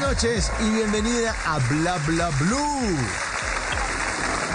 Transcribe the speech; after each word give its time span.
noches 0.00 0.50
y 0.60 0.70
bienvenida 0.70 1.34
a 1.44 1.58
Bla 1.68 1.98
Bla 2.06 2.30
Blue. 2.40 2.96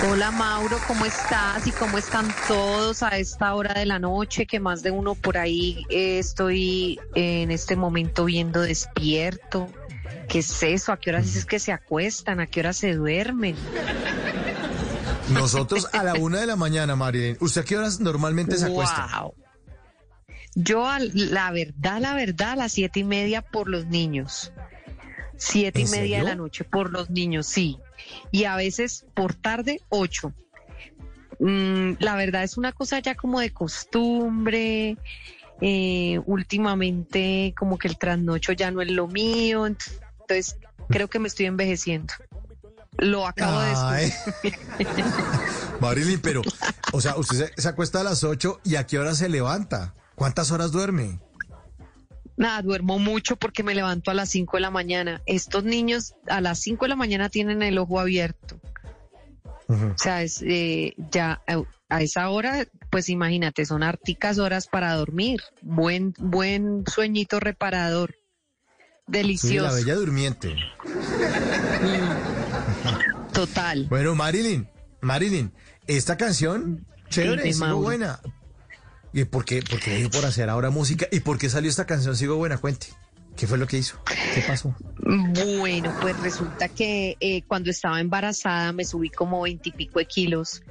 Hola 0.09 0.31
Mauro, 0.31 0.77
¿cómo 0.87 1.05
estás? 1.05 1.67
¿Y 1.67 1.71
cómo 1.71 1.99
están 1.99 2.33
todos 2.47 3.03
a 3.03 3.17
esta 3.17 3.53
hora 3.53 3.73
de 3.79 3.85
la 3.85 3.99
noche? 3.99 4.47
Que 4.47 4.59
más 4.59 4.81
de 4.81 4.89
uno 4.89 5.13
por 5.13 5.37
ahí 5.37 5.85
eh, 5.89 6.17
estoy 6.17 6.99
en 7.13 7.51
este 7.51 7.75
momento 7.75 8.25
viendo 8.25 8.61
despierto. 8.61 9.69
¿Qué 10.27 10.39
es 10.39 10.63
eso? 10.63 10.91
¿A 10.91 10.99
qué 10.99 11.11
horas 11.11 11.35
es 11.35 11.45
que 11.45 11.59
se 11.59 11.71
acuestan? 11.71 12.39
¿A 12.39 12.47
qué 12.47 12.61
horas 12.61 12.77
se 12.77 12.95
duermen? 12.95 13.55
Nosotros 15.29 15.87
a 15.93 16.03
la 16.03 16.15
una 16.15 16.39
de 16.39 16.47
la 16.47 16.55
mañana, 16.55 16.95
Marilyn. 16.95 17.37
¿Usted 17.39 17.61
a 17.61 17.63
qué 17.65 17.77
horas 17.77 17.99
normalmente 17.99 18.57
se 18.57 18.65
acuesta? 18.65 19.07
Wow. 19.21 19.35
Yo, 20.55 20.87
la 21.13 21.51
verdad, 21.51 21.99
la 21.99 22.15
verdad, 22.15 22.51
a 22.51 22.55
las 22.55 22.71
siete 22.71 23.01
y 23.01 23.03
media 23.03 23.43
por 23.43 23.69
los 23.69 23.85
niños. 23.85 24.51
Siete 25.37 25.81
y 25.81 25.83
¿En 25.83 25.91
media 25.91 26.17
de 26.19 26.23
la 26.23 26.35
noche 26.35 26.63
por 26.63 26.91
los 26.91 27.09
niños, 27.09 27.47
sí. 27.47 27.77
Y 28.31 28.45
a 28.45 28.55
veces 28.55 29.05
por 29.13 29.33
tarde, 29.33 29.81
ocho. 29.89 30.33
Mm, 31.39 31.93
la 31.99 32.15
verdad 32.15 32.43
es 32.43 32.57
una 32.57 32.71
cosa 32.71 32.99
ya 32.99 33.15
como 33.15 33.39
de 33.39 33.51
costumbre. 33.51 34.97
eh, 35.61 36.19
últimamente 36.25 37.53
como 37.57 37.77
que 37.77 37.87
el 37.87 37.97
trasnocho 37.97 38.51
ya 38.51 38.71
no 38.71 38.81
es 38.81 38.91
lo 38.91 39.07
mío. 39.07 39.65
Entonces 39.65 40.57
creo 40.89 41.07
que 41.09 41.19
me 41.19 41.27
estoy 41.27 41.45
envejeciendo. 41.45 42.13
Lo 42.97 43.27
acabo 43.27 43.59
de 43.61 43.69
descubrir. 43.69 44.55
Marilyn, 45.79 46.19
pero, 46.21 46.41
o 46.93 47.01
sea, 47.01 47.15
usted 47.17 47.51
se, 47.55 47.61
se 47.61 47.67
acuesta 47.67 48.01
a 48.01 48.03
las 48.03 48.23
8 48.23 48.61
y 48.63 48.75
a 48.75 48.85
qué 48.85 48.99
hora 48.99 49.15
se 49.15 49.29
levanta? 49.29 49.93
¿Cuántas 50.15 50.51
horas 50.51 50.71
duerme? 50.71 51.19
Nada, 52.37 52.61
duermo 52.61 52.99
mucho 52.99 53.35
porque 53.37 53.63
me 53.63 53.75
levanto 53.75 54.11
a 54.11 54.13
las 54.13 54.29
5 54.29 54.57
de 54.57 54.61
la 54.61 54.71
mañana. 54.71 55.21
Estos 55.25 55.63
niños 55.63 56.15
a 56.27 56.41
las 56.41 56.59
5 56.59 56.85
de 56.85 56.89
la 56.89 56.95
mañana 56.95 57.29
tienen 57.29 57.61
el 57.63 57.77
ojo 57.77 57.99
abierto. 57.99 58.59
O 59.67 59.97
sea, 59.97 60.21
es, 60.21 60.43
eh, 60.45 60.93
ya 61.11 61.41
eh, 61.47 61.63
a 61.89 62.01
esa 62.01 62.29
hora, 62.29 62.67
pues 62.91 63.09
imagínate, 63.09 63.65
son 63.65 63.81
articas 63.83 64.37
horas 64.37 64.67
para 64.67 64.93
dormir. 64.93 65.41
Buen, 65.61 66.13
buen 66.19 66.83
sueñito 66.85 67.39
reparador. 67.39 68.11
Sí, 68.11 69.11
la 69.11 69.17
Delicioso. 69.19 69.75
bella 69.75 69.95
durmiente. 69.95 70.55
Total. 73.33 73.85
Bueno, 73.89 74.15
Marilyn, 74.15 74.67
Marilyn, 75.01 75.51
esta 75.87 76.17
canción, 76.17 76.85
chévere, 77.09 77.51
sigo 77.53 77.65
Mauro. 77.65 77.81
buena. 77.81 78.19
¿Y 79.15 79.23
por 79.23 79.45
qué, 79.45 79.61
por 79.61 79.79
qué 79.79 80.09
por 80.11 80.25
hacer 80.25 80.49
ahora 80.49 80.71
música? 80.71 81.07
¿Y 81.09 81.21
por 81.21 81.37
qué 81.37 81.49
salió 81.49 81.69
esta 81.69 81.85
canción 81.85 82.17
Sigo 82.17 82.35
Buena? 82.35 82.57
Cuente. 82.57 82.87
¿Qué 83.37 83.47
fue 83.47 83.57
lo 83.57 83.65
que 83.65 83.77
hizo? 83.77 83.97
¿Qué 84.33 84.41
pasó? 84.45 84.75
Bueno, 85.57 85.95
pues 86.01 86.19
resulta 86.19 86.67
que 86.67 87.15
eh, 87.21 87.41
cuando 87.43 87.69
estaba 87.69 88.01
embarazada 88.01 88.73
me 88.73 88.83
subí 88.83 89.09
como 89.09 89.43
veintipico 89.43 89.99
de 89.99 90.05
kilos 90.05 90.63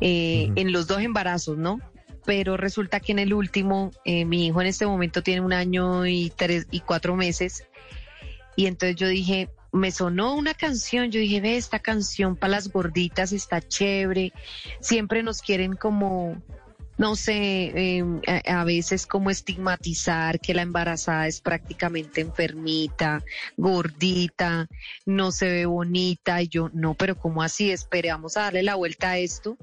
eh, 0.00 0.52
en 0.54 0.70
los 0.70 0.86
dos 0.86 1.00
embarazos, 1.00 1.58
¿no? 1.58 1.80
Pero 2.24 2.56
resulta 2.56 3.00
que 3.00 3.10
en 3.10 3.18
el 3.18 3.34
último, 3.34 3.90
eh, 4.04 4.26
mi 4.26 4.46
hijo 4.46 4.60
en 4.60 4.68
este 4.68 4.86
momento 4.86 5.24
tiene 5.24 5.40
un 5.40 5.52
año 5.52 6.06
y 6.06 6.30
tres 6.36 6.68
y 6.70 6.80
cuatro 6.80 7.16
meses, 7.16 7.64
y 8.54 8.66
entonces 8.66 8.94
yo 8.94 9.08
dije, 9.08 9.50
me 9.72 9.90
sonó 9.90 10.36
una 10.36 10.54
canción, 10.54 11.10
yo 11.10 11.18
dije, 11.18 11.40
ve, 11.40 11.56
esta 11.56 11.80
canción 11.80 12.36
para 12.36 12.52
las 12.52 12.68
gorditas 12.68 13.32
está 13.32 13.60
chévere, 13.60 14.32
siempre 14.80 15.24
nos 15.24 15.42
quieren 15.42 15.74
como 15.74 16.40
no 17.02 17.16
sé, 17.16 17.72
eh, 17.74 18.04
a, 18.46 18.62
veces 18.62 19.08
como 19.08 19.28
estigmatizar 19.30 20.38
que 20.38 20.54
la 20.54 20.62
embarazada 20.62 21.26
es 21.26 21.40
prácticamente 21.40 22.20
enfermita, 22.20 23.24
gordita, 23.56 24.68
no 25.04 25.32
se 25.32 25.48
ve 25.48 25.66
bonita, 25.66 26.40
y 26.40 26.46
yo, 26.46 26.70
no, 26.72 26.94
pero 26.94 27.16
¿cómo 27.16 27.42
así? 27.42 27.72
Esperamos 27.72 28.36
a 28.36 28.42
darle 28.42 28.62
la 28.62 28.76
vuelta 28.76 29.10
a 29.10 29.18
esto. 29.18 29.58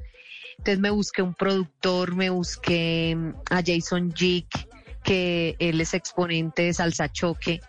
Entonces 0.58 0.80
me 0.80 0.90
busqué 0.90 1.22
un 1.22 1.34
productor, 1.34 2.14
me 2.14 2.30
busqué 2.30 3.16
mm, 3.16 3.34
a 3.52 3.64
Jason 3.66 4.14
Jick, 4.14 4.68
que 5.02 5.56
él 5.60 5.80
es 5.80 5.94
exponente 5.94 6.64
de 6.64 6.74
salsa 6.74 7.10
choque. 7.10 7.62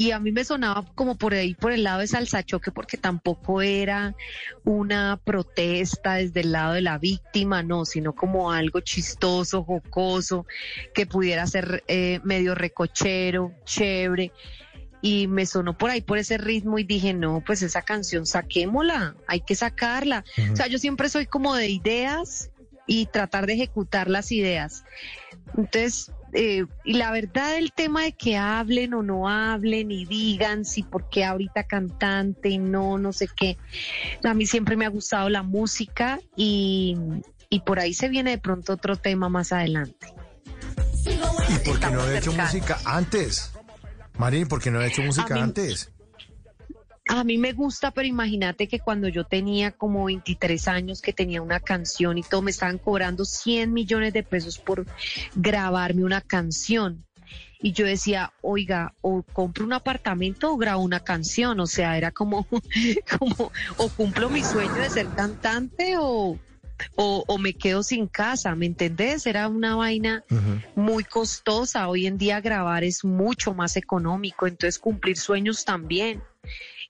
Y 0.00 0.12
a 0.12 0.18
mí 0.18 0.32
me 0.32 0.46
sonaba 0.46 0.86
como 0.94 1.18
por 1.18 1.34
ahí, 1.34 1.52
por 1.52 1.72
el 1.72 1.82
lado 1.82 2.00
de 2.00 2.06
salsa 2.06 2.42
choque, 2.42 2.72
porque 2.72 2.96
tampoco 2.96 3.60
era 3.60 4.14
una 4.64 5.20
protesta 5.22 6.14
desde 6.14 6.40
el 6.40 6.52
lado 6.52 6.72
de 6.72 6.80
la 6.80 6.96
víctima, 6.96 7.62
no, 7.62 7.84
sino 7.84 8.14
como 8.14 8.50
algo 8.50 8.80
chistoso, 8.80 9.62
jocoso, 9.62 10.46
que 10.94 11.04
pudiera 11.04 11.46
ser 11.46 11.84
eh, 11.86 12.18
medio 12.24 12.54
recochero, 12.54 13.52
chévere. 13.66 14.32
Y 15.02 15.26
me 15.26 15.44
sonó 15.44 15.76
por 15.76 15.90
ahí 15.90 16.00
por 16.00 16.16
ese 16.16 16.38
ritmo 16.38 16.78
y 16.78 16.84
dije, 16.84 17.12
no, 17.12 17.42
pues 17.44 17.60
esa 17.60 17.82
canción 17.82 18.24
saquémosla, 18.24 19.16
hay 19.26 19.42
que 19.42 19.54
sacarla. 19.54 20.24
O 20.50 20.56
sea, 20.56 20.66
yo 20.66 20.78
siempre 20.78 21.10
soy 21.10 21.26
como 21.26 21.54
de 21.54 21.68
ideas 21.68 22.48
y 22.86 23.04
tratar 23.04 23.44
de 23.46 23.52
ejecutar 23.52 24.08
las 24.08 24.32
ideas. 24.32 24.82
Entonces, 25.58 26.10
eh, 26.32 26.64
y 26.84 26.92
la 26.94 27.10
verdad 27.10 27.56
el 27.56 27.72
tema 27.72 28.02
de 28.02 28.12
que 28.12 28.36
hablen 28.36 28.94
o 28.94 29.02
no 29.02 29.28
hablen 29.28 29.90
y 29.90 30.04
digan 30.04 30.64
si 30.64 30.82
por 30.82 31.08
qué 31.08 31.24
ahorita 31.24 31.64
cantante 31.64 32.48
y 32.48 32.58
no, 32.58 32.98
no 32.98 33.12
sé 33.12 33.28
qué. 33.34 33.56
A 34.24 34.34
mí 34.34 34.46
siempre 34.46 34.76
me 34.76 34.84
ha 34.86 34.88
gustado 34.90 35.28
la 35.28 35.42
música 35.42 36.20
y, 36.36 36.96
y 37.48 37.60
por 37.60 37.80
ahí 37.80 37.94
se 37.94 38.08
viene 38.08 38.30
de 38.30 38.38
pronto 38.38 38.72
otro 38.74 38.96
tema 38.96 39.28
más 39.28 39.52
adelante. 39.52 40.14
¿Y 41.48 41.58
por 41.64 41.80
qué 41.80 41.90
no 41.90 42.02
había 42.02 42.18
hecho 42.18 42.32
música 42.32 42.78
antes? 42.84 43.52
Marilyn, 44.18 44.48
¿por 44.48 44.60
qué 44.60 44.70
no 44.70 44.78
había 44.78 44.90
hecho 44.90 45.02
música 45.02 45.34
mí- 45.34 45.40
antes? 45.40 45.90
A 47.12 47.24
mí 47.24 47.38
me 47.38 47.52
gusta, 47.52 47.90
pero 47.90 48.06
imagínate 48.06 48.68
que 48.68 48.78
cuando 48.78 49.08
yo 49.08 49.24
tenía 49.24 49.72
como 49.72 50.04
23 50.04 50.68
años, 50.68 51.02
que 51.02 51.12
tenía 51.12 51.42
una 51.42 51.58
canción 51.58 52.18
y 52.18 52.22
todo, 52.22 52.40
me 52.40 52.52
estaban 52.52 52.78
cobrando 52.78 53.24
100 53.24 53.72
millones 53.72 54.12
de 54.12 54.22
pesos 54.22 54.58
por 54.58 54.86
grabarme 55.34 56.04
una 56.04 56.20
canción. 56.20 57.04
Y 57.60 57.72
yo 57.72 57.84
decía, 57.84 58.32
oiga, 58.42 58.94
o 59.00 59.24
compro 59.24 59.64
un 59.64 59.72
apartamento 59.72 60.52
o 60.52 60.56
grabo 60.56 60.84
una 60.84 61.00
canción. 61.00 61.58
O 61.58 61.66
sea, 61.66 61.98
era 61.98 62.12
como, 62.12 62.46
como 63.18 63.50
o 63.76 63.88
cumplo 63.88 64.30
mi 64.30 64.44
sueño 64.44 64.74
de 64.74 64.88
ser 64.88 65.08
cantante 65.08 65.96
o, 65.98 66.38
o, 66.94 67.24
o 67.26 67.38
me 67.38 67.54
quedo 67.54 67.82
sin 67.82 68.06
casa, 68.06 68.54
¿me 68.54 68.66
entendés? 68.66 69.26
Era 69.26 69.48
una 69.48 69.74
vaina 69.74 70.22
muy 70.76 71.02
costosa. 71.02 71.88
Hoy 71.88 72.06
en 72.06 72.18
día 72.18 72.40
grabar 72.40 72.84
es 72.84 73.04
mucho 73.04 73.52
más 73.52 73.76
económico, 73.76 74.46
entonces 74.46 74.78
cumplir 74.78 75.18
sueños 75.18 75.64
también. 75.64 76.22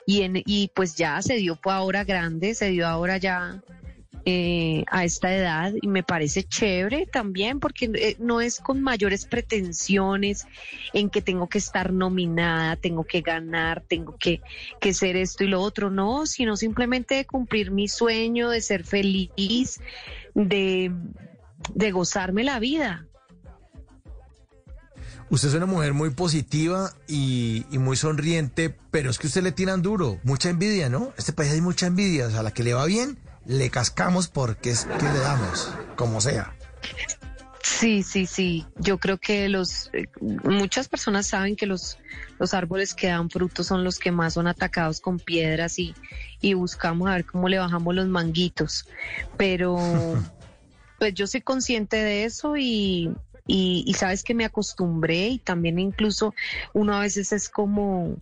Y, 0.06 0.22
en, 0.22 0.42
y 0.44 0.70
pues 0.74 0.96
ya 0.96 1.20
se 1.22 1.34
dio 1.36 1.58
ahora 1.64 2.04
grande, 2.04 2.54
se 2.54 2.70
dio 2.70 2.86
ahora 2.86 3.18
ya 3.18 3.62
eh, 4.26 4.84
a 4.90 5.04
esta 5.04 5.34
edad 5.34 5.72
y 5.80 5.88
me 5.88 6.02
parece 6.02 6.42
chévere 6.42 7.06
también 7.06 7.58
porque 7.58 7.90
eh, 7.94 8.16
no 8.18 8.42
es 8.42 8.60
con 8.60 8.82
mayores 8.82 9.24
pretensiones 9.24 10.46
en 10.92 11.08
que 11.08 11.22
tengo 11.22 11.48
que 11.48 11.56
estar 11.56 11.92
nominada, 11.92 12.76
tengo 12.76 13.04
que 13.04 13.22
ganar, 13.22 13.82
tengo 13.88 14.16
que, 14.18 14.42
que 14.78 14.92
ser 14.92 15.16
esto 15.16 15.44
y 15.44 15.48
lo 15.48 15.62
otro, 15.62 15.90
no, 15.90 16.26
sino 16.26 16.56
simplemente 16.56 17.14
de 17.14 17.24
cumplir 17.24 17.70
mi 17.70 17.88
sueño, 17.88 18.50
de 18.50 18.60
ser 18.60 18.84
feliz, 18.84 19.80
de, 20.34 20.92
de 21.74 21.90
gozarme 21.90 22.44
la 22.44 22.58
vida. 22.58 23.06
Usted 25.30 25.48
es 25.48 25.54
una 25.54 25.66
mujer 25.66 25.94
muy 25.94 26.10
positiva 26.10 26.92
y, 27.06 27.64
y 27.70 27.78
muy 27.78 27.96
sonriente, 27.96 28.76
pero 28.90 29.10
es 29.10 29.18
que 29.18 29.28
usted 29.28 29.42
le 29.42 29.52
tiran 29.52 29.80
duro, 29.80 30.18
mucha 30.24 30.50
envidia, 30.50 30.88
¿no? 30.88 31.12
Este 31.16 31.32
país 31.32 31.52
hay 31.52 31.60
mucha 31.60 31.86
envidia, 31.86 32.26
o 32.26 32.30
sea, 32.30 32.40
a 32.40 32.42
la 32.42 32.52
que 32.52 32.64
le 32.64 32.74
va 32.74 32.84
bien, 32.84 33.16
le 33.46 33.70
cascamos 33.70 34.26
porque 34.26 34.70
es 34.70 34.86
que 34.86 35.04
le 35.04 35.18
damos, 35.20 35.72
como 35.96 36.20
sea. 36.20 36.54
Sí, 37.62 38.02
sí, 38.02 38.26
sí. 38.26 38.66
Yo 38.76 38.98
creo 38.98 39.18
que 39.18 39.48
los 39.48 39.90
eh, 39.92 40.06
muchas 40.20 40.88
personas 40.88 41.26
saben 41.26 41.56
que 41.56 41.66
los 41.66 41.98
los 42.38 42.54
árboles 42.54 42.94
que 42.94 43.08
dan 43.08 43.30
frutos 43.30 43.66
son 43.66 43.84
los 43.84 43.98
que 43.98 44.10
más 44.10 44.34
son 44.34 44.46
atacados 44.46 45.00
con 45.00 45.18
piedras 45.18 45.78
y 45.78 45.94
y 46.40 46.54
buscamos 46.54 47.08
a 47.08 47.14
ver 47.14 47.24
cómo 47.24 47.48
le 47.48 47.58
bajamos 47.58 47.94
los 47.94 48.08
manguitos. 48.08 48.86
Pero 49.36 49.78
pues 50.98 51.14
yo 51.14 51.26
soy 51.26 51.42
consciente 51.42 51.96
de 51.96 52.24
eso 52.24 52.56
y 52.56 53.14
y, 53.50 53.82
y 53.84 53.94
sabes 53.94 54.22
que 54.22 54.34
me 54.34 54.44
acostumbré 54.44 55.28
y 55.28 55.38
también 55.38 55.80
incluso 55.80 56.34
uno 56.72 56.94
a 56.94 57.00
veces 57.00 57.32
es 57.32 57.48
como 57.48 58.16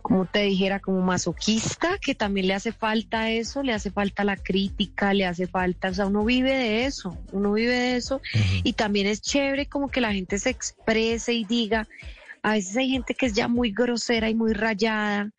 como 0.00 0.24
te 0.24 0.40
dijera, 0.40 0.80
como 0.80 1.02
masoquista, 1.02 1.98
que 1.98 2.16
también 2.16 2.48
le 2.48 2.54
hace 2.54 2.72
falta 2.72 3.30
eso, 3.30 3.62
le 3.62 3.74
hace 3.74 3.92
falta 3.92 4.24
la 4.24 4.36
crítica, 4.36 5.14
le 5.14 5.26
hace 5.26 5.46
falta, 5.46 5.90
o 5.90 5.94
sea, 5.94 6.06
uno 6.06 6.24
vive 6.24 6.52
de 6.52 6.86
eso, 6.86 7.16
uno 7.30 7.52
vive 7.52 7.74
de 7.74 7.96
eso 7.96 8.20
y 8.64 8.72
también 8.72 9.06
es 9.06 9.20
chévere 9.20 9.66
como 9.66 9.88
que 9.88 10.00
la 10.00 10.12
gente 10.12 10.38
se 10.38 10.50
exprese 10.50 11.34
y 11.34 11.44
diga, 11.44 11.86
a 12.42 12.52
veces 12.52 12.76
hay 12.78 12.90
gente 12.90 13.14
que 13.14 13.26
es 13.26 13.34
ya 13.34 13.46
muy 13.46 13.70
grosera 13.70 14.30
y 14.30 14.34
muy 14.34 14.54
rayada 14.54 15.30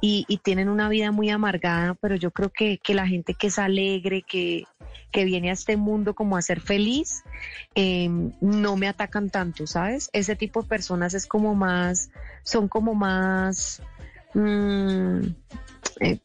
y, 0.00 0.24
y 0.28 0.38
tienen 0.38 0.68
una 0.68 0.88
vida 0.88 1.10
muy 1.10 1.28
amargada, 1.28 1.94
pero 1.94 2.14
yo 2.14 2.30
creo 2.30 2.50
que, 2.50 2.78
que 2.78 2.94
la 2.94 3.06
gente 3.06 3.34
que 3.34 3.48
es 3.48 3.58
alegre, 3.58 4.22
que, 4.22 4.64
que 5.10 5.24
viene 5.24 5.50
a 5.50 5.54
este 5.54 5.76
mundo 5.76 6.14
como 6.14 6.36
a 6.36 6.42
ser 6.42 6.60
feliz, 6.60 7.22
em, 7.74 8.32
no 8.40 8.76
me 8.76 8.88
atacan 8.88 9.30
tanto, 9.30 9.66
¿sabes? 9.66 10.10
Ese 10.12 10.36
tipo 10.36 10.62
de 10.62 10.68
personas 10.68 11.14
es 11.14 11.26
como 11.26 11.54
más, 11.54 12.10
son 12.42 12.68
como 12.68 12.94
más, 12.94 13.82
mm, 14.34 15.20
eh, 16.00 16.20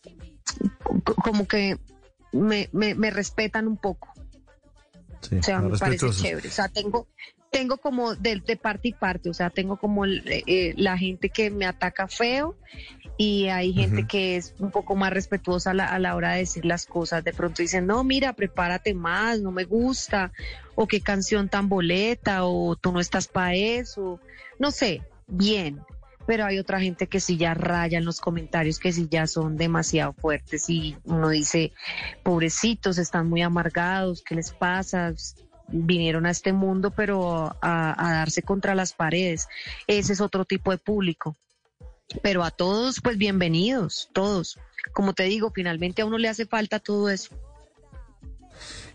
como 1.23 1.47
que 1.47 1.77
me, 2.31 2.69
me, 2.71 3.09
respetan 3.09 3.67
un 3.67 3.77
poco. 3.77 4.13
o 5.21 5.43
sea, 5.43 5.61
me 5.61 5.77
parece 5.77 6.09
chévere. 6.11 6.47
O 6.47 6.51
sea, 6.51 6.67
tengo, 6.67 7.07
tengo 7.55 7.77
como 7.77 8.15
de, 8.15 8.41
parte 8.61 8.89
y 8.89 8.93
parte, 8.93 9.29
o 9.29 9.33
sea, 9.33 9.49
tengo 9.49 9.77
como 9.77 10.05
eh, 10.05 10.73
la 10.75 10.97
gente 10.97 11.29
que 11.29 11.49
me 11.49 11.65
ataca 11.65 12.09
feo 12.09 12.57
y 13.17 13.47
hay 13.47 13.71
gente 13.71 14.05
que 14.05 14.35
es 14.35 14.53
un 14.59 14.71
poco 14.71 14.97
más 14.97 15.13
respetuosa 15.13 15.71
a 15.71 15.99
la, 15.99 16.15
hora 16.15 16.33
de 16.33 16.39
decir 16.39 16.65
las 16.65 16.85
cosas. 16.85 17.23
De 17.23 17.31
pronto 17.31 17.61
dicen, 17.61 17.87
no, 17.87 18.03
mira, 18.03 18.33
prepárate 18.33 18.93
más, 18.93 19.39
no 19.39 19.51
me 19.51 19.63
gusta, 19.63 20.33
o 20.75 20.85
qué 20.85 20.99
canción 20.99 21.47
tan 21.47 21.69
boleta, 21.69 22.43
o 22.43 22.75
tú 22.75 22.91
no 22.91 22.99
estás 22.99 23.29
para 23.29 23.53
eso, 23.53 24.19
no 24.59 24.71
sé, 24.71 25.03
bien. 25.25 25.79
Pero 26.27 26.43
hay 26.43 26.59
otra 26.59 26.81
gente 26.81 27.07
que 27.07 27.21
sí 27.21 27.37
ya 27.37 27.53
raya 27.53 27.99
en 27.99 28.05
los 28.05 28.19
comentarios, 28.19 28.79
que 28.79 28.91
sí 28.91 29.07
ya 29.09 29.27
son 29.27 29.55
demasiado 29.55 30.11
fuertes 30.11 30.69
y 30.69 30.97
uno 31.05 31.29
dice, 31.29 31.71
pobrecitos, 32.21 32.97
están 32.97 33.29
muy 33.29 33.43
amargados, 33.43 34.23
¿qué 34.23 34.35
les 34.35 34.51
pasa? 34.51 35.13
Vinieron 35.67 36.25
a 36.25 36.31
este 36.31 36.53
mundo, 36.53 36.91
pero 36.91 37.55
a, 37.61 37.95
darse 37.97 38.41
contra 38.41 38.75
las 38.75 38.93
paredes. 38.93 39.47
Ese 39.87 40.13
es 40.13 40.21
otro 40.21 40.45
tipo 40.45 40.71
de 40.71 40.77
público. 40.77 41.35
Pero 42.21 42.43
a 42.43 42.51
todos, 42.51 43.01
pues 43.01 43.17
bienvenidos, 43.17 44.09
todos. 44.13 44.59
Como 44.93 45.13
te 45.13 45.23
digo, 45.23 45.51
finalmente 45.53 46.01
a 46.01 46.05
uno 46.05 46.17
le 46.17 46.29
hace 46.29 46.45
falta 46.45 46.79
todo 46.79 47.09
eso. 47.09 47.35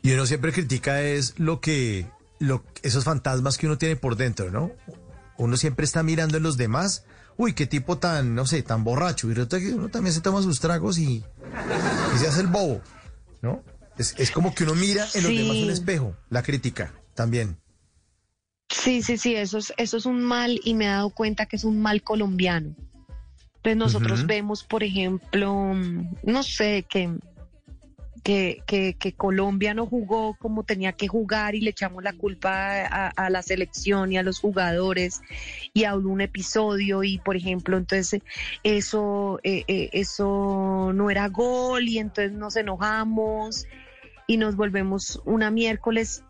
Y 0.02 0.12
uno 0.12 0.26
siempre 0.26 0.52
critica 0.52 1.02
es 1.02 1.38
lo 1.38 1.60
que, 1.60 2.06
lo, 2.38 2.64
esos 2.82 3.04
fantasmas 3.04 3.58
que 3.58 3.66
uno 3.66 3.78
tiene 3.78 3.96
por 3.96 4.16
dentro, 4.16 4.50
¿no? 4.50 4.70
Uno 5.36 5.56
siempre 5.56 5.84
está 5.84 6.02
mirando 6.02 6.36
en 6.36 6.42
los 6.42 6.56
demás. 6.56 7.04
Uy, 7.36 7.54
qué 7.54 7.66
tipo 7.66 7.98
tan, 7.98 8.34
no 8.34 8.46
sé, 8.46 8.62
tan 8.62 8.84
borracho. 8.84 9.28
Y 9.30 9.32
uno 9.32 9.88
también 9.88 10.14
se 10.14 10.20
toma 10.20 10.42
sus 10.42 10.60
tragos 10.60 10.98
y, 10.98 11.24
y 12.14 12.18
se 12.18 12.28
hace 12.28 12.42
el 12.42 12.46
bobo, 12.46 12.80
¿no? 13.42 13.62
Es, 14.00 14.30
como 14.30 14.54
que 14.54 14.64
uno 14.64 14.74
mira 14.74 15.06
en 15.14 15.22
los 15.22 15.32
demás 15.32 15.56
un 15.56 15.70
espejo, 15.70 16.16
la 16.30 16.42
crítica 16.42 16.94
también. 17.14 17.58
Sí, 18.70 19.02
sí, 19.02 19.18
sí, 19.18 19.34
eso 19.34 19.58
es, 19.58 19.74
eso 19.76 19.96
es 19.96 20.06
un 20.06 20.22
mal 20.22 20.58
y 20.64 20.74
me 20.74 20.86
he 20.86 20.88
dado 20.88 21.10
cuenta 21.10 21.46
que 21.46 21.56
es 21.56 21.64
un 21.64 21.82
mal 21.82 22.02
colombiano. 22.02 22.74
Entonces 23.56 23.76
nosotros 23.76 24.26
vemos, 24.26 24.64
por 24.64 24.82
ejemplo, 24.82 25.74
no 26.22 26.42
sé, 26.42 26.86
que 26.88 27.18
que, 28.22 28.62
que, 28.98 29.12
Colombia 29.14 29.74
no 29.74 29.86
jugó 29.86 30.36
como 30.38 30.64
tenía 30.64 30.92
que 30.92 31.08
jugar 31.08 31.54
y 31.54 31.60
le 31.60 31.70
echamos 31.70 32.02
la 32.02 32.12
culpa 32.12 32.84
a, 32.86 33.30
la 33.30 33.42
selección 33.42 34.12
y 34.12 34.18
a 34.18 34.22
los 34.22 34.40
jugadores 34.40 35.22
y 35.72 35.84
a 35.84 35.94
un 35.94 36.20
episodio 36.20 37.02
y 37.02 37.18
por 37.18 37.36
ejemplo 37.36 37.76
entonces 37.76 38.22
eso 38.62 39.40
eh, 39.42 39.64
eh, 39.68 39.88
eso 39.92 40.92
no 40.94 41.10
era 41.10 41.28
gol 41.28 41.88
y 41.88 41.98
entonces 41.98 42.32
nos 42.32 42.56
enojamos 42.56 43.66
y 44.30 44.36
nos 44.36 44.54
volvemos 44.54 45.20
una 45.24 45.50
miércoles 45.50 46.22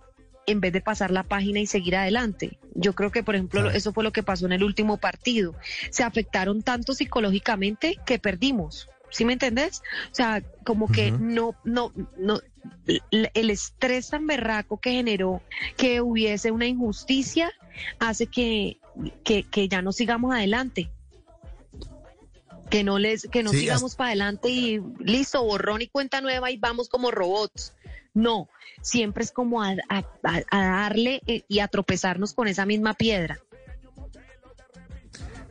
en 0.46 0.62
vez 0.62 0.72
de 0.72 0.80
pasar 0.80 1.10
la 1.10 1.22
página 1.22 1.60
y 1.60 1.66
seguir 1.66 1.96
adelante. 1.96 2.58
Yo 2.74 2.94
creo 2.94 3.10
que, 3.10 3.22
por 3.22 3.34
ejemplo, 3.34 3.68
eso 3.68 3.92
fue 3.92 4.02
lo 4.02 4.10
que 4.10 4.22
pasó 4.22 4.46
en 4.46 4.52
el 4.52 4.64
último 4.64 4.96
partido. 4.96 5.54
Se 5.90 6.02
afectaron 6.02 6.62
tanto 6.62 6.94
psicológicamente 6.94 7.98
que 8.06 8.18
perdimos. 8.18 8.88
¿Sí 9.10 9.26
me 9.26 9.34
entendés? 9.34 9.82
O 10.10 10.14
sea, 10.14 10.42
como 10.64 10.90
que 10.90 11.10
no, 11.10 11.54
no, 11.62 11.92
no, 12.16 12.40
el 13.10 13.50
estrés 13.50 14.08
tan 14.08 14.26
berraco 14.26 14.80
que 14.80 14.92
generó 14.92 15.42
que 15.76 16.00
hubiese 16.00 16.52
una 16.52 16.66
injusticia 16.66 17.52
hace 17.98 18.28
que, 18.28 18.78
que, 19.24 19.42
que 19.42 19.68
ya 19.68 19.82
no 19.82 19.92
sigamos 19.92 20.34
adelante. 20.34 20.90
Que 22.70 22.82
no 22.82 22.98
les, 22.98 23.28
que 23.30 23.42
no 23.42 23.50
sigamos 23.50 23.94
para 23.94 24.08
adelante 24.08 24.48
y 24.48 24.80
listo, 25.00 25.44
borrón 25.44 25.82
y 25.82 25.88
cuenta 25.88 26.22
nueva 26.22 26.50
y 26.50 26.56
vamos 26.56 26.88
como 26.88 27.10
robots. 27.10 27.74
No, 28.14 28.48
siempre 28.82 29.24
es 29.24 29.32
como 29.32 29.62
a, 29.62 29.76
darle 30.50 31.22
eh, 31.26 31.44
y 31.48 31.60
a 31.60 31.68
tropezarnos 31.68 32.32
con 32.32 32.48
esa 32.48 32.66
misma 32.66 32.94
piedra. 32.94 33.38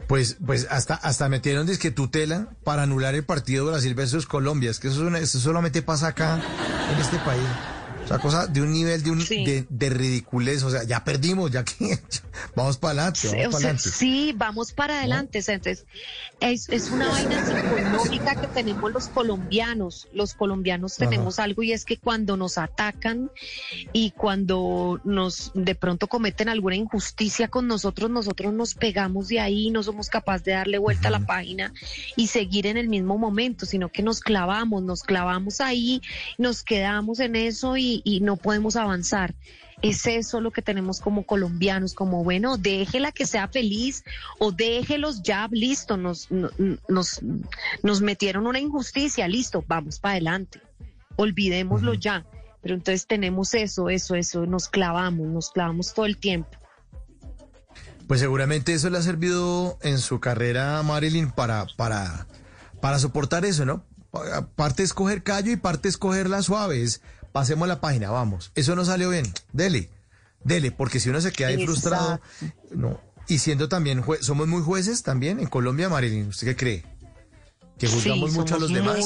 Pues, 0.08 0.38
pues 0.44 0.68
hasta, 0.72 0.96
hasta 0.96 1.30
metieron 1.30 1.68
disque 1.68 1.92
tutela 1.92 2.50
para 2.64 2.84
anular 2.84 3.14
el 3.14 3.24
partido 3.24 3.68
Brasil 3.68 3.94
versus 3.94 4.26
Colombia. 4.26 4.72
Es 4.72 4.80
que 4.80 4.88
eso 4.88 5.40
solamente 5.40 5.84
pasa 5.84 6.08
acá, 6.08 6.42
en 6.92 7.00
este 7.00 7.18
país 7.20 7.46
cosa 8.18 8.48
de 8.48 8.62
un 8.62 8.72
nivel 8.72 9.04
de, 9.04 9.12
un, 9.12 9.20
de, 9.70 9.90
ridiculez. 9.90 10.64
O 10.64 10.72
sea, 10.72 10.84
ya 10.84 11.04
perdimos, 11.04 11.52
ya 11.52 11.64
que 11.64 12.00
vamos 12.56 12.78
para 12.78 12.94
adelante. 12.94 13.28
Vamos 13.28 13.46
para 13.46 13.58
adelante. 13.58 13.90
Sí, 13.90 14.34
vamos 14.36 14.72
para 14.72 15.00
adelante. 15.00 15.44
Entonces, 15.46 15.86
es, 16.40 16.70
es 16.70 16.90
una 16.90 17.08
vaina 17.10 17.46
psicológica 17.46 18.42
que 18.42 18.48
tenemos 18.48 18.92
los 18.92 19.08
colombianos. 19.10 20.08
Los 20.14 20.34
colombianos 20.34 20.96
tenemos 20.96 21.38
algo 21.40 21.62
y 21.62 21.74
es 21.74 21.86
que 21.86 21.98
cuando 21.98 22.38
nos 22.38 22.58
atacan 22.58 23.30
y 23.94 24.12
cuando 24.12 25.00
nos 25.04 25.52
de 25.54 25.76
pronto 25.76 26.08
cometen 26.08 26.50
alguna 26.50 26.76
injusticia 26.76 27.50
con 27.50 27.68
nosotros, 27.68 28.10
nosotros 28.10 28.54
nos 28.54 28.74
pegamos 28.74 29.28
de 29.28 29.40
ahí, 29.40 29.70
no 29.70 29.84
somos 29.84 30.10
capaces 30.10 30.46
de 30.46 30.52
darle 30.54 30.78
vuelta 30.78 31.10
a 31.10 31.12
la 31.12 31.20
página 31.20 31.74
y 32.16 32.28
seguir 32.28 32.68
en 32.68 32.78
el 32.78 32.88
mismo 32.88 33.18
momento, 33.18 33.66
sino 33.66 33.90
que 33.90 34.02
nos 34.02 34.22
clavamos, 34.22 34.84
nos 34.84 35.04
clavamos 35.04 35.62
ahí, 35.62 36.02
nos 36.38 36.64
quedamos 36.64 37.20
en 37.20 37.36
eso 37.36 37.78
y, 37.78 37.99
y, 38.04 38.20
no 38.22 38.38
podemos 38.38 38.76
avanzar. 38.76 39.36
Es 39.82 40.06
eso 40.08 40.42
lo 40.42 40.52
que 40.52 40.62
tenemos 40.62 41.00
como 41.00 41.26
colombianos, 41.26 41.94
como 41.94 42.24
bueno, 42.24 42.58
déjela 42.58 43.14
que 43.14 43.26
sea 43.26 43.48
feliz 43.48 44.04
o 44.38 44.52
déjelos 44.52 45.24
ya, 45.24 45.48
listo, 45.52 45.96
nos, 45.96 46.28
nos, 46.30 47.22
nos 47.82 48.02
metieron 48.02 48.46
una 48.46 48.60
injusticia, 48.60 49.28
listo, 49.28 49.64
vamos 49.68 50.00
para 50.00 50.14
adelante, 50.14 50.62
olvidémoslo 51.16 51.94
ya. 51.94 52.26
Pero 52.62 52.76
entonces 52.76 53.08
tenemos 53.08 53.54
eso, 53.54 53.90
eso, 53.90 54.16
eso, 54.16 54.46
nos 54.46 54.68
clavamos, 54.68 55.28
nos 55.28 55.50
clavamos 55.50 55.94
todo 55.94 56.06
el 56.06 56.18
tiempo. 56.18 56.50
Pues 58.08 58.20
seguramente 58.20 58.74
eso 58.74 58.90
le 58.90 58.98
ha 58.98 59.02
servido 59.02 59.78
en 59.82 60.00
su 60.00 60.20
carrera 60.20 60.80
a 60.80 60.84
Marilyn 60.84 61.32
para, 61.32 61.68
para, 61.78 62.28
para 62.82 63.00
soportar 63.00 63.46
eso, 63.46 63.66
¿no? 63.66 63.86
Parte 64.56 64.82
escoger 64.82 65.22
callo 65.22 65.52
y 65.52 65.58
parte 65.58 65.88
escoger 65.88 66.28
las 66.28 66.46
suaves 66.46 67.02
pasemos 67.32 67.68
la 67.68 67.82
página, 67.82 68.10
vamos. 68.10 68.52
Eso 68.56 68.76
no 68.76 68.86
salió 68.86 69.10
bien. 69.10 69.32
Dele, 69.54 69.90
dele, 70.44 70.72
porque 70.72 71.00
si 71.00 71.10
uno 71.10 71.22
se 71.22 71.32
queda 71.32 71.50
ahí 71.50 71.66
frustrado, 71.66 72.20
no. 72.72 73.02
Y 73.28 73.38
siendo 73.38 73.70
también, 73.70 74.04
somos 74.22 74.48
muy 74.48 74.62
jueces 74.62 75.04
también 75.04 75.40
en 75.40 75.48
Colombia, 75.48 75.88
Marilyn, 75.88 76.30
¿usted 76.30 76.48
qué 76.48 76.56
cree? 76.56 76.86
Que 77.78 77.88
juzgamos 77.88 78.34
mucho 78.34 78.56
a 78.56 78.60
los 78.60 78.74
demás. 78.74 79.06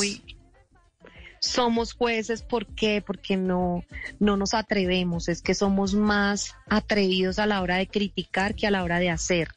somos 1.39 1.93
jueces, 1.93 2.41
¿por 2.41 2.65
qué? 2.67 3.03
Porque 3.05 3.35
no, 3.35 3.83
no 4.19 4.37
nos 4.37 4.53
atrevemos, 4.53 5.27
es 5.27 5.41
que 5.41 5.53
somos 5.53 5.93
más 5.93 6.55
atrevidos 6.69 7.37
a 7.37 7.45
la 7.45 7.61
hora 7.61 7.77
de 7.77 7.87
criticar 7.87 8.55
que 8.55 8.65
a 8.65 8.71
la 8.71 8.83
hora 8.83 8.99
de 8.99 9.09
hacer. 9.09 9.49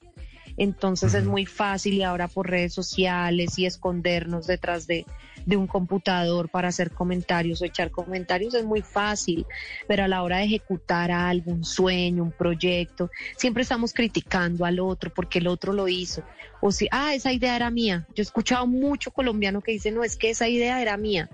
Entonces 0.57 1.15
es 1.15 1.25
muy 1.25 1.47
fácil 1.47 1.95
y 1.95 2.03
ahora 2.03 2.29
por 2.29 2.51
redes 2.51 2.75
sociales 2.75 3.59
y 3.59 3.67
escondernos 3.67 4.47
detrás 4.47 4.87
de, 4.87 5.07
de 5.47 5.57
un 5.57 5.67
computador 5.67 6.51
para 6.51 6.69
hacer 6.69 6.91
comentarios 6.91 7.63
o 7.63 7.65
echar 7.65 7.91
comentarios 7.91 8.53
es 8.53 8.65
muy 8.65 8.83
fácil, 8.83 9.47
pero 9.87 10.05
a 10.05 10.09
la 10.09 10.23
hora 10.23 10.39
de 10.39 10.45
ejecutar 10.45 11.11
algo, 11.11 11.53
un 11.53 11.65
sueño, 11.65 12.25
un 12.25 12.33
proyecto, 12.33 13.11
siempre 13.37 13.63
estamos 13.63 13.95
criticando 13.95 14.65
al 14.65 14.81
otro 14.81 15.11
porque 15.15 15.39
el 15.39 15.47
otro 15.47 15.73
lo 15.73 15.89
hizo. 15.89 16.23
O 16.61 16.73
si, 16.73 16.89
ah, 16.91 17.15
esa 17.15 17.33
idea 17.33 17.55
era 17.55 17.71
mía. 17.71 18.07
Yo 18.15 18.23
he 18.23 18.23
escuchado 18.23 18.67
mucho 18.67 19.13
colombiano 19.13 19.63
que 19.63 19.73
dice, 19.73 19.93
no, 19.93 20.03
es 20.03 20.17
que 20.17 20.31
esa 20.31 20.49
idea 20.49 20.83
era 20.83 20.97
mía. 20.97 21.31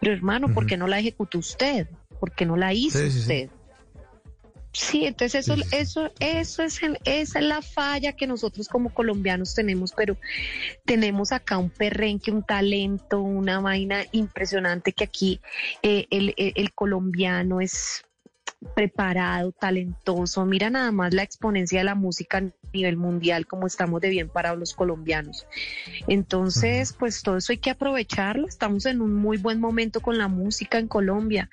Pero 0.00 0.14
hermano, 0.14 0.54
¿por 0.54 0.66
qué 0.66 0.76
no 0.76 0.86
la 0.86 0.98
ejecutó 0.98 1.38
usted? 1.38 1.88
¿Por 2.20 2.32
qué 2.32 2.46
no 2.46 2.56
la 2.56 2.72
hizo 2.72 2.98
usted? 2.98 3.48
Sí, 3.48 3.59
entonces 4.92 5.48
eso, 5.48 5.54
eso, 5.72 6.12
eso 6.20 6.62
es, 6.62 6.80
esa 7.04 7.38
es 7.38 7.44
la 7.44 7.60
falla 7.60 8.12
que 8.12 8.26
nosotros 8.26 8.68
como 8.68 8.94
colombianos 8.94 9.54
tenemos, 9.54 9.92
pero 9.96 10.16
tenemos 10.84 11.32
acá 11.32 11.58
un 11.58 11.70
perrenque, 11.70 12.30
un 12.30 12.44
talento, 12.44 13.20
una 13.20 13.60
vaina 13.60 14.04
impresionante 14.12 14.92
que 14.92 15.04
aquí 15.04 15.40
eh, 15.82 16.06
el, 16.10 16.72
colombiano 16.72 17.60
es, 17.60 18.04
preparado, 18.74 19.52
talentoso. 19.52 20.44
Mira 20.44 20.70
nada 20.70 20.92
más 20.92 21.14
la 21.14 21.22
exponencia 21.22 21.80
de 21.80 21.84
la 21.84 21.94
música 21.94 22.38
a 22.38 22.42
nivel 22.72 22.96
mundial, 22.96 23.46
como 23.46 23.66
estamos 23.66 24.00
de 24.00 24.10
bien 24.10 24.28
parados 24.28 24.58
los 24.58 24.74
colombianos. 24.74 25.46
Entonces, 26.08 26.92
pues 26.92 27.22
todo 27.22 27.38
eso 27.38 27.52
hay 27.52 27.58
que 27.58 27.70
aprovecharlo. 27.70 28.46
Estamos 28.46 28.86
en 28.86 29.00
un 29.00 29.14
muy 29.14 29.38
buen 29.38 29.60
momento 29.60 30.00
con 30.00 30.18
la 30.18 30.28
música 30.28 30.78
en 30.78 30.88
Colombia. 30.88 31.48